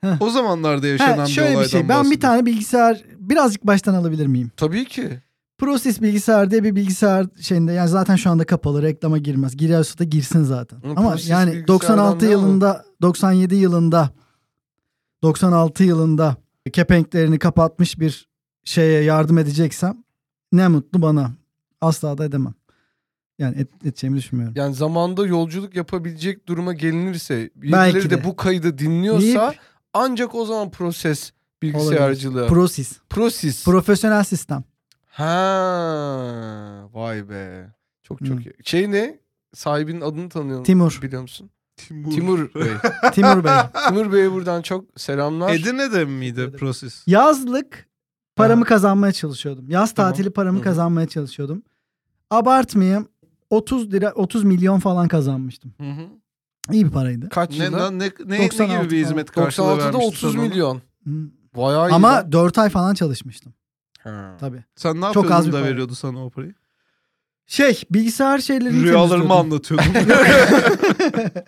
Heh. 0.01 0.21
o 0.21 0.29
zamanlarda 0.29 0.87
yaşanan 0.87 1.17
Ha, 1.17 1.25
bir 1.25 1.31
şöyle 1.31 1.47
olaydan 1.47 1.63
bir 1.65 1.69
şey. 1.69 1.79
Ben 1.79 1.87
bir 1.87 1.89
bahsediyorum. 1.95 2.19
tane 2.21 2.45
bilgisayar 2.45 3.03
birazcık 3.19 3.67
baştan 3.67 3.93
alabilir 3.93 4.25
miyim? 4.27 4.51
tabii 4.57 4.85
ki. 4.85 5.09
Process 5.61 6.01
bilgisayar 6.01 6.51
diye 6.51 6.63
bir 6.63 6.75
bilgisayar 6.75 7.27
şeyinde 7.41 7.73
yani 7.73 7.89
zaten 7.89 8.15
şu 8.15 8.29
anda 8.29 8.43
kapalı 8.43 8.81
reklama 8.81 9.17
girmez. 9.17 9.57
Giriyorsa 9.57 9.99
da 9.99 10.03
girsin 10.03 10.43
zaten. 10.43 10.79
Ama 10.83 10.93
Ama 10.95 11.15
yani 11.27 11.51
bilgisayardan 11.51 11.67
96 11.67 12.25
ne 12.25 12.29
yılında 12.29 12.85
97 13.01 13.55
yılında 13.55 14.09
96 15.23 15.83
yılında 15.83 16.35
kepenklerini 16.73 17.39
kapatmış 17.39 17.99
bir 17.99 18.27
şeye 18.63 19.03
yardım 19.03 19.37
edeceksem 19.37 20.03
ne 20.51 20.67
mutlu 20.67 21.01
bana. 21.01 21.31
Asla 21.81 22.17
da 22.17 22.25
edemem. 22.25 22.53
Yani 23.39 23.57
et, 23.57 23.69
edeceğimi 23.83 24.17
düşünmüyorum. 24.17 24.55
Yani 24.57 24.75
zamanda 24.75 25.25
yolculuk 25.25 25.75
yapabilecek 25.75 26.47
duruma 26.47 26.73
gelinirse 26.73 27.49
birileri 27.55 28.09
de. 28.09 28.09
de. 28.09 28.23
bu 28.23 28.35
kaydı 28.35 28.77
dinliyorsa 28.77 29.51
Deyip- 29.51 29.59
ancak 29.93 30.35
o 30.35 30.45
zaman 30.45 30.71
proses 30.71 31.31
bilgisayarcılığı. 31.61 32.47
Process. 32.47 32.99
Prosis. 33.09 33.65
Profesyonel 33.65 34.23
sistem. 34.23 34.70
Ha 35.11 36.89
vay 36.93 37.29
be. 37.29 37.69
Çok 38.03 38.19
çok 38.25 38.37
Hı. 38.37 38.41
iyi. 38.41 38.53
Şey 38.63 38.91
ne? 38.91 39.19
Sahibinin 39.53 40.01
adını 40.01 40.29
tanıyor 40.29 40.63
Timur. 40.63 40.99
biliyor 41.01 41.21
musun? 41.21 41.49
Timur. 41.77 42.11
Timur 42.11 42.39
Bey. 42.55 42.73
Timur 43.13 43.43
Bey. 43.43 43.53
Timur 43.87 44.11
Bey'e 44.13 44.31
buradan 44.31 44.61
çok 44.61 44.85
selamlar. 44.97 45.53
Edirne'de 45.53 46.05
miydi 46.05 46.51
proses? 46.59 47.03
Yazlık 47.07 47.87
paramı 48.35 48.65
kazanmaya 48.65 49.13
çalışıyordum. 49.13 49.69
Yaz 49.69 49.93
Tamam. 49.93 50.11
tatili 50.11 50.29
paramı 50.29 50.59
Hı 50.59 50.63
kazanmaya 50.63 51.07
çalışıyordum. 51.07 51.63
Abartmayayım. 52.29 53.07
30 53.49 53.91
lira 53.93 54.11
30 54.11 54.43
milyon 54.43 54.79
falan 54.79 55.07
kazanmıştım. 55.07 55.73
Hı 55.81 55.91
hı. 55.91 56.07
İyi 56.71 56.85
bir 56.85 56.91
paraydı. 56.91 57.29
Kaç 57.29 57.57
Ne, 57.59 57.63
yılda? 57.65 57.91
ne, 57.91 58.05
ne, 58.05 58.11
ne 58.39 58.43
96 58.45 58.81
gibi 58.83 58.91
bir 58.91 59.05
hizmet 59.05 59.31
karşılığı 59.31 59.65
96'da 59.67 59.83
vermiştin 59.83 60.07
30 60.07 60.19
sen 60.33 60.39
ona? 60.39 60.47
milyon. 60.47 60.81
Hı. 61.07 61.11
Bayağı 61.57 61.89
iyi. 61.89 61.93
Ama 61.93 62.07
lan. 62.11 62.31
4 62.31 62.57
ay 62.57 62.69
falan 62.69 62.93
çalışmıştım. 62.93 63.53
Ha. 64.03 64.37
Tabii. 64.39 64.63
Sen 64.75 64.95
ne 64.97 65.01
Çok 65.01 65.07
yapıyordun 65.15 65.31
az 65.31 65.47
bir 65.47 65.51
da 65.53 65.57
para. 65.61 65.69
veriyordu 65.69 65.95
sana 65.95 66.25
o 66.25 66.29
parayı? 66.29 66.53
Şey 67.47 67.81
bilgisayar 67.91 68.37
şeylerini 68.39 68.83
Rüyalarımı 68.83 69.09
temizliyordum. 69.09 69.31
anlatıyordum. 69.31 69.85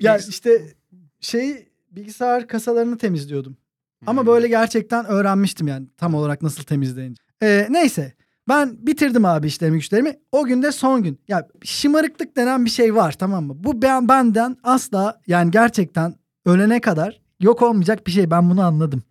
Ya 0.00 0.18
işte 0.18 0.74
şey 1.20 1.68
bilgisayar 1.90 2.46
kasalarını 2.48 2.98
temizliyordum. 2.98 3.56
Hmm. 3.98 4.08
Ama 4.08 4.26
böyle 4.26 4.48
gerçekten 4.48 5.04
öğrenmiştim 5.06 5.68
yani 5.68 5.86
tam 5.96 6.14
olarak 6.14 6.42
nasıl 6.42 6.62
temizleyince. 6.62 7.22
Ee, 7.42 7.66
neyse 7.70 8.12
ben 8.48 8.86
bitirdim 8.86 9.24
abi 9.24 9.46
işlerimi 9.46 9.78
güçlerimi. 9.78 10.18
O 10.32 10.44
gün 10.44 10.62
de 10.62 10.72
son 10.72 11.02
gün. 11.02 11.20
Ya 11.28 11.48
şımarıklık 11.64 12.36
denen 12.36 12.64
bir 12.64 12.70
şey 12.70 12.94
var 12.94 13.12
tamam 13.12 13.44
mı? 13.44 13.54
Bu 13.56 13.82
ben 13.82 14.08
benden 14.08 14.56
asla 14.62 15.20
yani 15.26 15.50
gerçekten 15.50 16.14
ölene 16.46 16.80
kadar 16.80 17.20
yok 17.40 17.62
olmayacak 17.62 18.06
bir 18.06 18.12
şey 18.12 18.30
ben 18.30 18.50
bunu 18.50 18.62
anladım. 18.62 19.02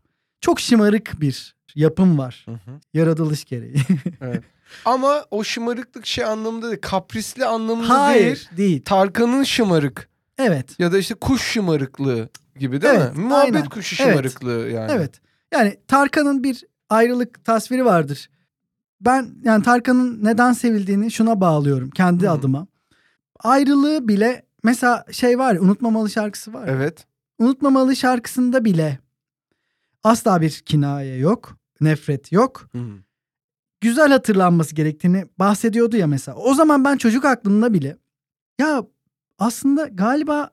Çok 0.41 0.59
şımarık 0.59 1.21
bir 1.21 1.55
yapım 1.75 2.17
var. 2.17 2.45
Hı 2.45 2.51
hı. 2.51 2.79
Yaratılış 2.93 3.45
gereği. 3.45 3.75
Ama 4.85 5.25
o 5.31 5.43
şımarıklık 5.43 6.05
şey 6.05 6.25
anlamında 6.25 6.67
değil. 6.67 6.81
Kaprisli 6.81 7.45
anlamında 7.45 7.87
değil. 7.87 7.99
Hayır 7.99 8.49
değil. 8.57 8.81
Tarkan'ın 8.85 9.43
şımarık. 9.43 10.09
Evet. 10.37 10.79
Ya 10.79 10.91
da 10.91 10.97
işte 10.97 11.13
kuş 11.15 11.41
şımarıklığı 11.41 12.29
gibi 12.59 12.81
değil 12.81 12.93
Evet, 12.97 13.15
mi? 13.15 13.23
Muhabbet 13.23 13.55
aynen. 13.55 13.69
kuşu 13.69 14.03
Evet. 14.03 14.11
şımarıklığı 14.13 14.69
yani. 14.69 14.91
Evet. 14.91 15.21
Yani 15.53 15.77
Tarkan'ın 15.87 16.43
bir 16.43 16.63
ayrılık 16.89 17.45
tasviri 17.45 17.85
vardır. 17.85 18.29
Ben 19.01 19.29
yani 19.43 19.63
Tarkan'ın 19.63 20.23
neden 20.23 20.53
sevildiğini 20.53 21.11
şuna 21.11 21.41
bağlıyorum 21.41 21.89
kendi 21.89 22.25
Hı 22.25 22.31
adıma. 22.31 22.67
Ayrılığı 23.39 24.07
bile 24.07 24.45
mesela 24.63 25.05
şey 25.11 25.39
var 25.39 25.53
ya 25.53 25.61
Unutmamalı 25.61 26.09
şarkısı 26.09 26.53
var. 26.53 26.67
ya. 26.67 26.73
Evet. 26.73 27.05
Unutmamalı 27.39 27.95
şarkısında 27.95 28.65
bile 28.65 28.99
asla 30.03 30.41
bir 30.41 30.49
kinaye 30.65 31.17
yok. 31.17 31.57
Nefret 31.81 32.31
yok. 32.31 32.69
Hı. 32.71 32.79
Güzel 33.81 34.11
hatırlanması 34.11 34.75
gerektiğini 34.75 35.25
bahsediyordu 35.39 35.97
ya 35.97 36.07
mesela. 36.07 36.37
O 36.37 36.53
zaman 36.53 36.85
ben 36.85 36.97
çocuk 36.97 37.25
aklımda 37.25 37.73
bile 37.73 37.97
ya 38.59 38.83
aslında 39.39 39.87
galiba 39.87 40.49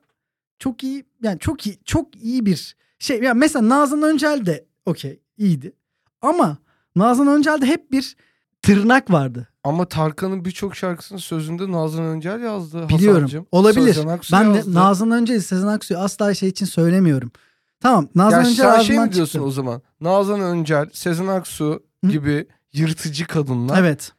çok 0.59 0.83
iyi 0.83 1.05
yani 1.23 1.39
çok 1.39 1.67
iyi 1.67 1.79
çok 1.85 2.15
iyi 2.15 2.45
bir 2.45 2.75
şey. 2.99 3.19
Yani 3.21 3.39
mesela 3.39 3.69
Nazan 3.69 4.01
Öncel 4.01 4.45
de 4.45 4.65
okey 4.85 5.19
iyiydi. 5.37 5.73
Ama 6.21 6.57
Nazan 6.95 7.27
Öncel'de 7.27 7.65
hep 7.65 7.91
bir 7.91 8.15
tırnak 8.61 9.11
vardı. 9.11 9.47
Ama 9.63 9.85
Tarkan'ın 9.85 10.45
birçok 10.45 10.75
şarkısının 10.75 11.19
sözünde 11.19 11.71
Nazan 11.71 12.03
Öncel 12.05 12.41
yazdı. 12.41 12.89
Biliyorum. 12.89 13.21
Hasancığım. 13.21 13.45
Olabilir. 13.51 13.97
Ben 14.31 14.53
de 14.53 14.57
yazdı. 14.57 14.73
Nazan 14.73 15.11
Öncel'i 15.11 15.41
Sezen 15.41 15.67
Aksu'yu 15.67 15.99
asla 15.99 16.33
şey 16.33 16.49
için 16.49 16.65
söylemiyorum. 16.65 17.31
Tamam 17.79 18.07
Nazan 18.15 18.37
yani 18.37 18.47
Öncel 18.49 18.79
şey 18.81 18.99
mi 18.99 19.11
diyorsun 19.13 19.25
çıktı. 19.39 19.43
o 19.47 19.51
zaman? 19.51 19.81
Nazan 20.01 20.41
Öncel, 20.41 20.89
Sezen 20.93 21.27
Aksu 21.27 21.83
Hı. 22.05 22.11
gibi 22.11 22.47
yırtıcı 22.73 23.27
kadınlar 23.27 23.79
Evet. 23.79 24.11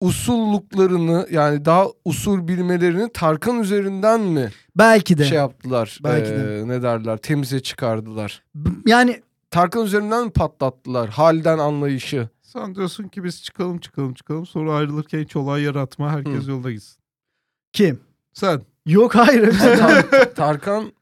usulluklarını 0.00 1.26
yani 1.30 1.64
daha 1.64 1.86
usul 2.04 2.48
bilmelerini 2.48 3.12
Tarkan 3.12 3.60
üzerinden 3.60 4.20
mi 4.20 4.50
Belki 4.76 5.18
de. 5.18 5.24
şey 5.24 5.38
yaptılar? 5.38 5.98
Belki 6.04 6.32
Ee, 6.32 6.38
de. 6.38 6.62
Ne 6.68 6.82
derler? 6.82 7.16
Temize 7.16 7.60
çıkardılar. 7.60 8.42
Yani 8.86 9.22
Tarkan 9.50 9.84
üzerinden 9.84 10.24
mi 10.24 10.30
patlattılar? 10.30 11.08
Halden 11.08 11.58
anlayışı. 11.58 12.28
Sen 12.42 12.74
diyorsun 12.74 13.08
ki 13.08 13.24
biz 13.24 13.42
çıkalım 13.42 13.78
çıkalım 13.78 14.14
çıkalım 14.14 14.46
sonra 14.46 14.74
ayrılırken 14.74 15.20
hiç 15.20 15.36
olay 15.36 15.62
yaratma 15.62 16.12
herkes 16.12 16.46
Hı. 16.46 16.50
yolda 16.50 16.70
gitsin. 16.72 16.96
Kim? 17.72 18.00
Sen 18.32 18.60
Yok 18.86 19.14
hayır. 19.14 19.46
bir 19.46 19.52
şey. 19.52 19.68
Tar- 19.74 20.34
Tarkan 20.34 20.92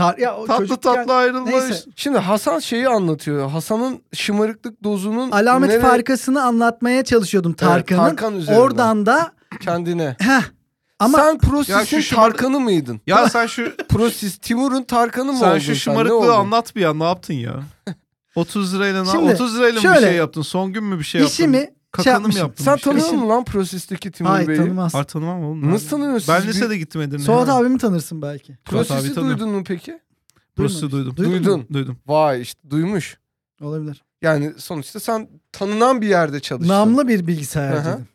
Tar- 0.00 0.20
ya, 0.20 0.36
o 0.36 0.46
tatlı 0.46 0.64
çocukken- 0.66 0.94
tatlı 0.96 1.14
ayrılma 1.14 1.50
Neyse. 1.50 1.84
şimdi 1.96 2.18
Hasan 2.18 2.58
şeyi 2.58 2.88
anlatıyor. 2.88 3.50
Hasan'ın 3.50 4.02
şımarıklık 4.14 4.84
dozunun 4.84 5.30
Alamet 5.30 5.70
nere- 5.70 5.80
farkasını 5.80 6.42
anlatmaya 6.42 7.04
çalışıyordum 7.04 7.52
Tarkan'ın. 7.52 7.98
Tarkan 8.00 8.34
üzerinden. 8.36 8.60
Oradan 8.62 9.06
da 9.06 9.32
kendine. 9.60 10.16
heh, 10.20 10.42
ama 10.98 11.18
Sen 11.18 11.38
Prosis'in 11.38 11.84
şu 11.84 11.96
şımar- 12.02 12.14
Tarkan'ı 12.16 12.60
mıydın? 12.60 13.00
Ya 13.06 13.28
sen 13.28 13.46
şu 13.46 13.76
Prosis 13.88 14.38
Timur'un 14.38 14.82
Tarkan'ı 14.82 15.32
mı 15.32 15.38
sen 15.38 15.50
oldun 15.50 15.58
şu 15.58 15.70
Ne 15.70 15.74
şımarıklığı 15.74 16.14
oldun? 16.16 16.28
anlat 16.28 16.76
bir 16.76 16.80
ya 16.80 16.94
ne 16.94 17.04
yaptın 17.04 17.34
ya? 17.34 17.52
30 18.34 18.74
lirayla 18.74 19.04
Şimdi, 19.04 19.32
30 19.32 19.56
lirayla 19.58 19.80
mı 19.82 19.96
bir 19.96 20.00
şey 20.00 20.14
yaptın? 20.16 20.42
Son 20.42 20.72
gün 20.72 20.84
mü 20.84 20.98
bir 20.98 21.04
şey 21.04 21.20
yaptın? 21.20 21.34
işimi 21.34 21.70
şey 21.96 22.04
Kakanı 22.04 22.14
mı 22.14 22.22
yapmışım. 22.22 22.40
yaptın? 22.46 22.64
Sen 22.64 22.76
şey? 22.76 22.92
tanıyor 22.92 23.12
musun 23.12 23.28
lan 23.28 23.44
Prosis'teki 23.44 24.10
Timur 24.12 24.30
Hayır 24.30 24.48
Bey'i? 24.48 24.58
tanımaz. 24.58 24.94
Hayır 24.94 25.04
tanımam 25.04 25.44
oğlum. 25.44 25.70
Nasıl 25.70 25.88
tanıyorsun? 25.88 26.34
Ben 26.34 26.46
lisede 26.48 26.70
bir- 26.70 26.74
gittim 26.76 27.00
Edirne'ye. 27.00 27.26
Suat 27.26 27.48
abimi 27.48 27.78
tanırsın 27.78 28.22
belki. 28.22 28.58
Tanıyorum. 29.14 29.40
duydun 29.40 29.54
mu 29.58 29.64
peki? 29.66 30.00
Proses'i 30.56 30.90
duydum. 30.90 31.16
Duydun 31.16 31.32
mu? 31.32 31.38
Duydun. 31.44 31.66
Duydum. 31.72 31.98
Vay 32.06 32.40
işte 32.42 32.70
duymuş. 32.70 33.18
Olabilir. 33.62 34.04
Yani 34.22 34.52
sonuçta 34.56 35.00
sen 35.00 35.28
tanınan 35.52 36.00
bir 36.00 36.08
yerde 36.08 36.40
çalıştın. 36.40 36.74
Namlı 36.74 37.08
bir 37.08 37.20
hı. 37.22 37.26
bilgisayarcıydım. 37.26 38.08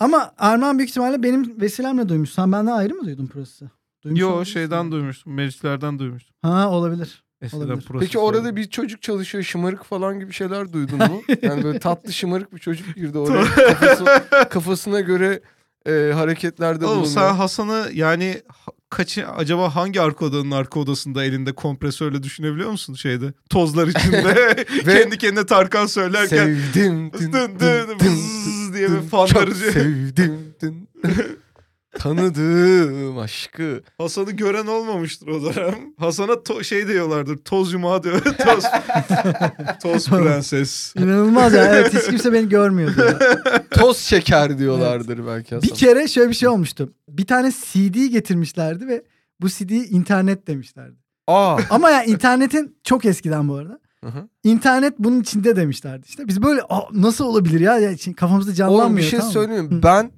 Ama 0.00 0.32
Arman 0.38 0.78
büyük 0.78 0.90
ihtimalle 0.90 1.22
benim 1.22 1.60
vesilemle 1.60 2.08
duymuş. 2.08 2.30
Sen 2.30 2.52
benden 2.52 2.72
ayrı 2.72 2.94
mı 2.94 3.04
duydun 3.06 3.26
prosesi? 3.26 3.64
Duymuş 4.04 4.20
Yo 4.20 4.44
şeyden 4.44 4.92
duymuştum. 4.92 5.32
Meriçlerden 5.34 5.98
duymuştum. 5.98 6.36
Ha 6.42 6.70
olabilir. 6.70 7.23
Eskiden 7.44 7.64
Olabilir. 7.64 7.84
Peki 8.00 8.18
orada 8.18 8.56
bir 8.56 8.70
çocuk 8.70 9.02
çalışıyor 9.02 9.44
şımarık 9.44 9.84
falan 9.84 10.20
gibi 10.20 10.32
şeyler 10.32 10.72
duydun 10.72 10.98
mu? 10.98 11.22
yani 11.42 11.64
böyle 11.64 11.78
tatlı 11.78 12.12
şımarık 12.12 12.54
bir 12.54 12.58
çocuk 12.58 12.94
girdi 12.94 13.18
oraya. 13.18 13.44
Kafası, 13.54 14.04
kafasına 14.50 15.00
göre 15.00 15.40
e, 15.86 16.12
hareketlerde 16.14 16.84
bulunuyor. 16.84 17.06
sen 17.06 17.34
Hasan'ı 17.34 17.90
yani 17.92 18.42
kaçı 18.90 19.28
acaba 19.28 19.74
hangi 19.76 20.00
arka 20.00 20.24
odanın 20.24 20.50
arka 20.50 20.80
odasında 20.80 21.24
elinde 21.24 21.52
kompresörle 21.52 22.22
düşünebiliyor 22.22 22.70
musun 22.70 22.94
şeyde? 22.94 23.32
Tozlar 23.50 23.86
içinde 23.88 24.56
kendi 24.84 25.18
kendine 25.18 25.46
Tarkan 25.46 25.86
söylerken 25.86 26.44
Sevdim. 26.74 27.12
dın 27.12 27.12
dın, 27.12 27.32
dın 27.32 27.58
dın, 27.60 27.88
dın 27.88 27.98
dın, 27.98 28.08
vız 28.08 28.74
diye 28.74 28.88
dın, 28.88 29.02
bir 29.02 29.08
fanları 29.08 29.50
Çok 29.50 29.56
sevdim. 29.56 30.54
dın. 30.62 30.88
Tanıdığım 31.98 33.18
aşkı. 33.18 33.82
Hasan'ı 33.98 34.30
gören 34.30 34.66
olmamıştır 34.66 35.26
o 35.28 35.42
dönem. 35.54 35.74
Hasan'a 35.98 36.32
to- 36.32 36.64
şey 36.64 36.88
diyorlardır. 36.88 37.36
Toz 37.36 37.72
yumağı 37.72 38.02
diyor. 38.02 38.20
Toz, 38.22 38.64
toz 39.82 40.08
prenses. 40.10 40.96
İnanılmaz 40.96 41.52
ya. 41.54 41.64
Evet 41.76 41.94
hiç 41.94 42.04
kimse 42.06 42.32
beni 42.32 42.48
görmüyordu. 42.48 43.00
ya. 43.20 43.64
Toz 43.70 43.98
şeker 43.98 44.58
diyorlardır 44.58 45.26
belki 45.26 45.50
Bir 45.50 45.56
Hasan. 45.56 45.76
kere 45.76 46.08
şöyle 46.08 46.28
bir 46.30 46.34
şey 46.34 46.48
olmuştu. 46.48 46.92
Bir 47.08 47.26
tane 47.26 47.50
CD 47.52 48.06
getirmişlerdi 48.10 48.86
ve 48.88 49.04
bu 49.40 49.48
CD'yi 49.48 49.88
internet 49.88 50.46
demişlerdi. 50.46 50.96
Aa. 51.26 51.58
Ama 51.70 51.90
ya 51.90 52.04
internetin 52.04 52.76
çok 52.84 53.04
eskiden 53.04 53.48
bu 53.48 53.54
arada. 53.54 53.78
Hı 54.04 54.10
hı. 54.10 54.28
İnternet 54.44 54.94
bunun 54.98 55.20
içinde 55.20 55.56
demişlerdi. 55.56 56.06
İşte 56.08 56.28
biz 56.28 56.42
böyle 56.42 56.60
"Aa, 56.68 56.80
nasıl 56.92 57.24
olabilir 57.24 57.60
ya? 57.60 57.78
ya 57.78 57.90
kafamızda 58.16 58.54
canlanmıyor. 58.54 58.86
Oğlum 58.86 58.96
bir 58.96 59.02
şey 59.02 59.18
tamam 59.18 59.32
söyleyeyim. 59.32 59.80
Ben 59.82 60.10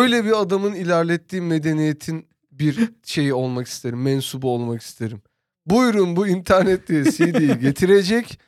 öyle 0.00 0.24
bir 0.24 0.40
adamın 0.40 0.74
ilerlettiği 0.74 1.42
medeniyetin 1.42 2.26
bir 2.52 2.78
şeyi 3.04 3.34
olmak 3.34 3.66
isterim. 3.66 4.02
Mensubu 4.02 4.50
olmak 4.54 4.82
isterim. 4.82 5.22
Buyurun 5.66 6.16
bu 6.16 6.26
internet 6.28 6.88
diye 6.88 7.04
CD'yi 7.04 7.58
getirecek. 7.58 8.38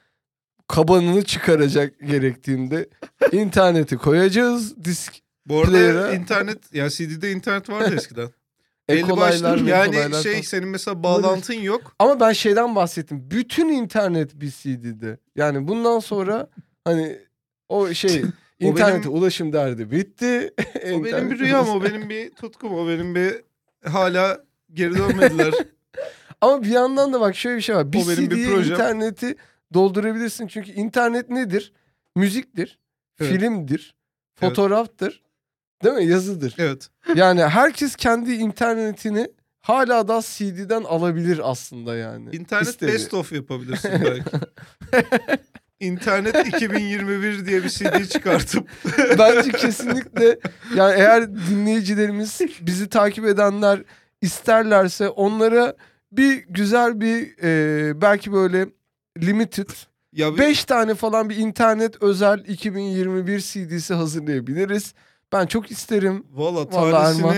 Kabanını 0.68 1.24
çıkaracak 1.24 2.00
gerektiğinde 2.00 2.88
interneti 3.32 3.96
koyacağız. 3.96 4.84
Disk 4.84 5.14
Bu 5.46 5.60
arada 5.60 5.70
Player'a- 5.70 6.14
internet 6.14 6.74
yani 6.74 6.90
CD'de 6.90 7.32
internet 7.32 7.70
vardı 7.70 7.94
eskiden. 7.96 8.28
e 8.88 8.92
Belli 8.94 9.02
kolaylar 9.02 9.52
başlı 9.52 9.64
mı, 9.64 9.70
yani 9.70 9.90
kolaylar 9.92 10.22
şey 10.22 10.32
falan. 10.32 10.42
senin 10.42 10.68
mesela 10.68 11.02
bağlantın 11.02 11.54
yok. 11.54 11.94
Ama 11.98 12.20
ben 12.20 12.32
şeyden 12.32 12.76
bahsettim. 12.76 13.30
Bütün 13.30 13.68
internet 13.68 14.40
bir 14.40 14.50
CD'de. 14.50 15.18
Yani 15.36 15.68
bundan 15.68 15.98
sonra 15.98 16.48
hani 16.84 17.18
o 17.68 17.94
şey 17.94 18.22
internete 18.60 19.08
ulaşım 19.08 19.52
derdi 19.52 19.90
bitti. 19.90 20.54
O 20.94 21.04
benim 21.04 21.30
bir 21.30 21.38
rüyam, 21.38 21.68
o 21.68 21.84
benim 21.84 22.08
bir 22.10 22.30
tutkum, 22.30 22.74
o 22.74 22.88
benim 22.88 23.14
bir 23.14 23.34
hala 23.86 24.44
geri 24.74 24.98
dönmediler. 24.98 25.54
Ama 26.40 26.62
bir 26.62 26.68
yandan 26.68 27.12
da 27.12 27.20
bak 27.20 27.36
şöyle 27.36 27.56
bir 27.56 27.62
şey 27.62 27.76
var. 27.76 27.92
Bir 27.92 27.98
benim 28.08 28.28
CD'ye 28.30 28.56
interneti 28.56 29.36
doldurabilirsin. 29.74 30.46
Çünkü 30.46 30.70
internet 30.72 31.30
nedir? 31.30 31.72
Müziktir, 32.16 32.78
Evet. 33.20 33.32
filmdir, 33.32 33.94
Evet. 34.40 34.40
fotoğraftır. 34.50 35.22
Değil 35.84 35.94
mi? 35.94 36.04
Yazıdır. 36.06 36.54
evet. 36.58 36.88
Yani 37.14 37.42
herkes 37.42 37.96
kendi 37.96 38.32
internetini 38.32 39.28
hala 39.60 40.08
da 40.08 40.20
CD'den 40.24 40.82
alabilir 40.84 41.40
aslında 41.50 41.96
yani. 41.96 42.36
İnternet 42.36 42.68
İstediği. 42.68 42.94
best 42.94 43.14
of 43.14 43.32
yapabilirsin 43.32 43.90
belki. 44.04 44.30
İnternet 45.80 46.46
2021 46.46 47.46
diye 47.46 47.64
bir 47.64 47.68
CD 47.68 48.04
çıkartıp 48.12 48.68
Bence 49.18 49.52
kesinlikle 49.52 50.38
yani 50.76 50.94
eğer 50.96 51.34
dinleyicilerimiz 51.34 52.40
bizi 52.60 52.88
takip 52.88 53.24
edenler 53.24 53.82
isterlerse 54.20 55.08
onlara 55.08 55.76
bir 56.12 56.44
güzel 56.48 57.00
bir 57.00 57.42
e, 57.42 58.00
belki 58.00 58.32
böyle 58.32 58.66
limited 59.22 59.68
ya 60.12 60.32
bir- 60.34 60.38
5 60.38 60.64
tane 60.64 60.94
falan 60.94 61.30
bir 61.30 61.36
internet 61.36 62.02
özel 62.02 62.44
2021 62.48 63.40
CD'si 63.40 63.94
hazırlayabiliriz. 63.94 64.94
Ben 65.32 65.46
çok 65.46 65.70
isterim. 65.70 66.24
Valla 66.32 66.72
Vallahi 66.72 67.18
Erman. 67.18 67.34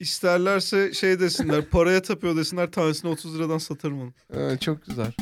isterlerse 0.00 0.92
şey 0.92 1.20
desinler 1.20 1.64
paraya 1.64 2.02
tapıyor 2.02 2.36
desinler 2.36 2.70
tanesine 2.72 3.10
30 3.10 3.38
liradan 3.38 3.58
satarım 3.58 4.00
onu. 4.00 4.12
Ee, 4.34 4.58
çok 4.58 4.86
güzel. 4.86 5.12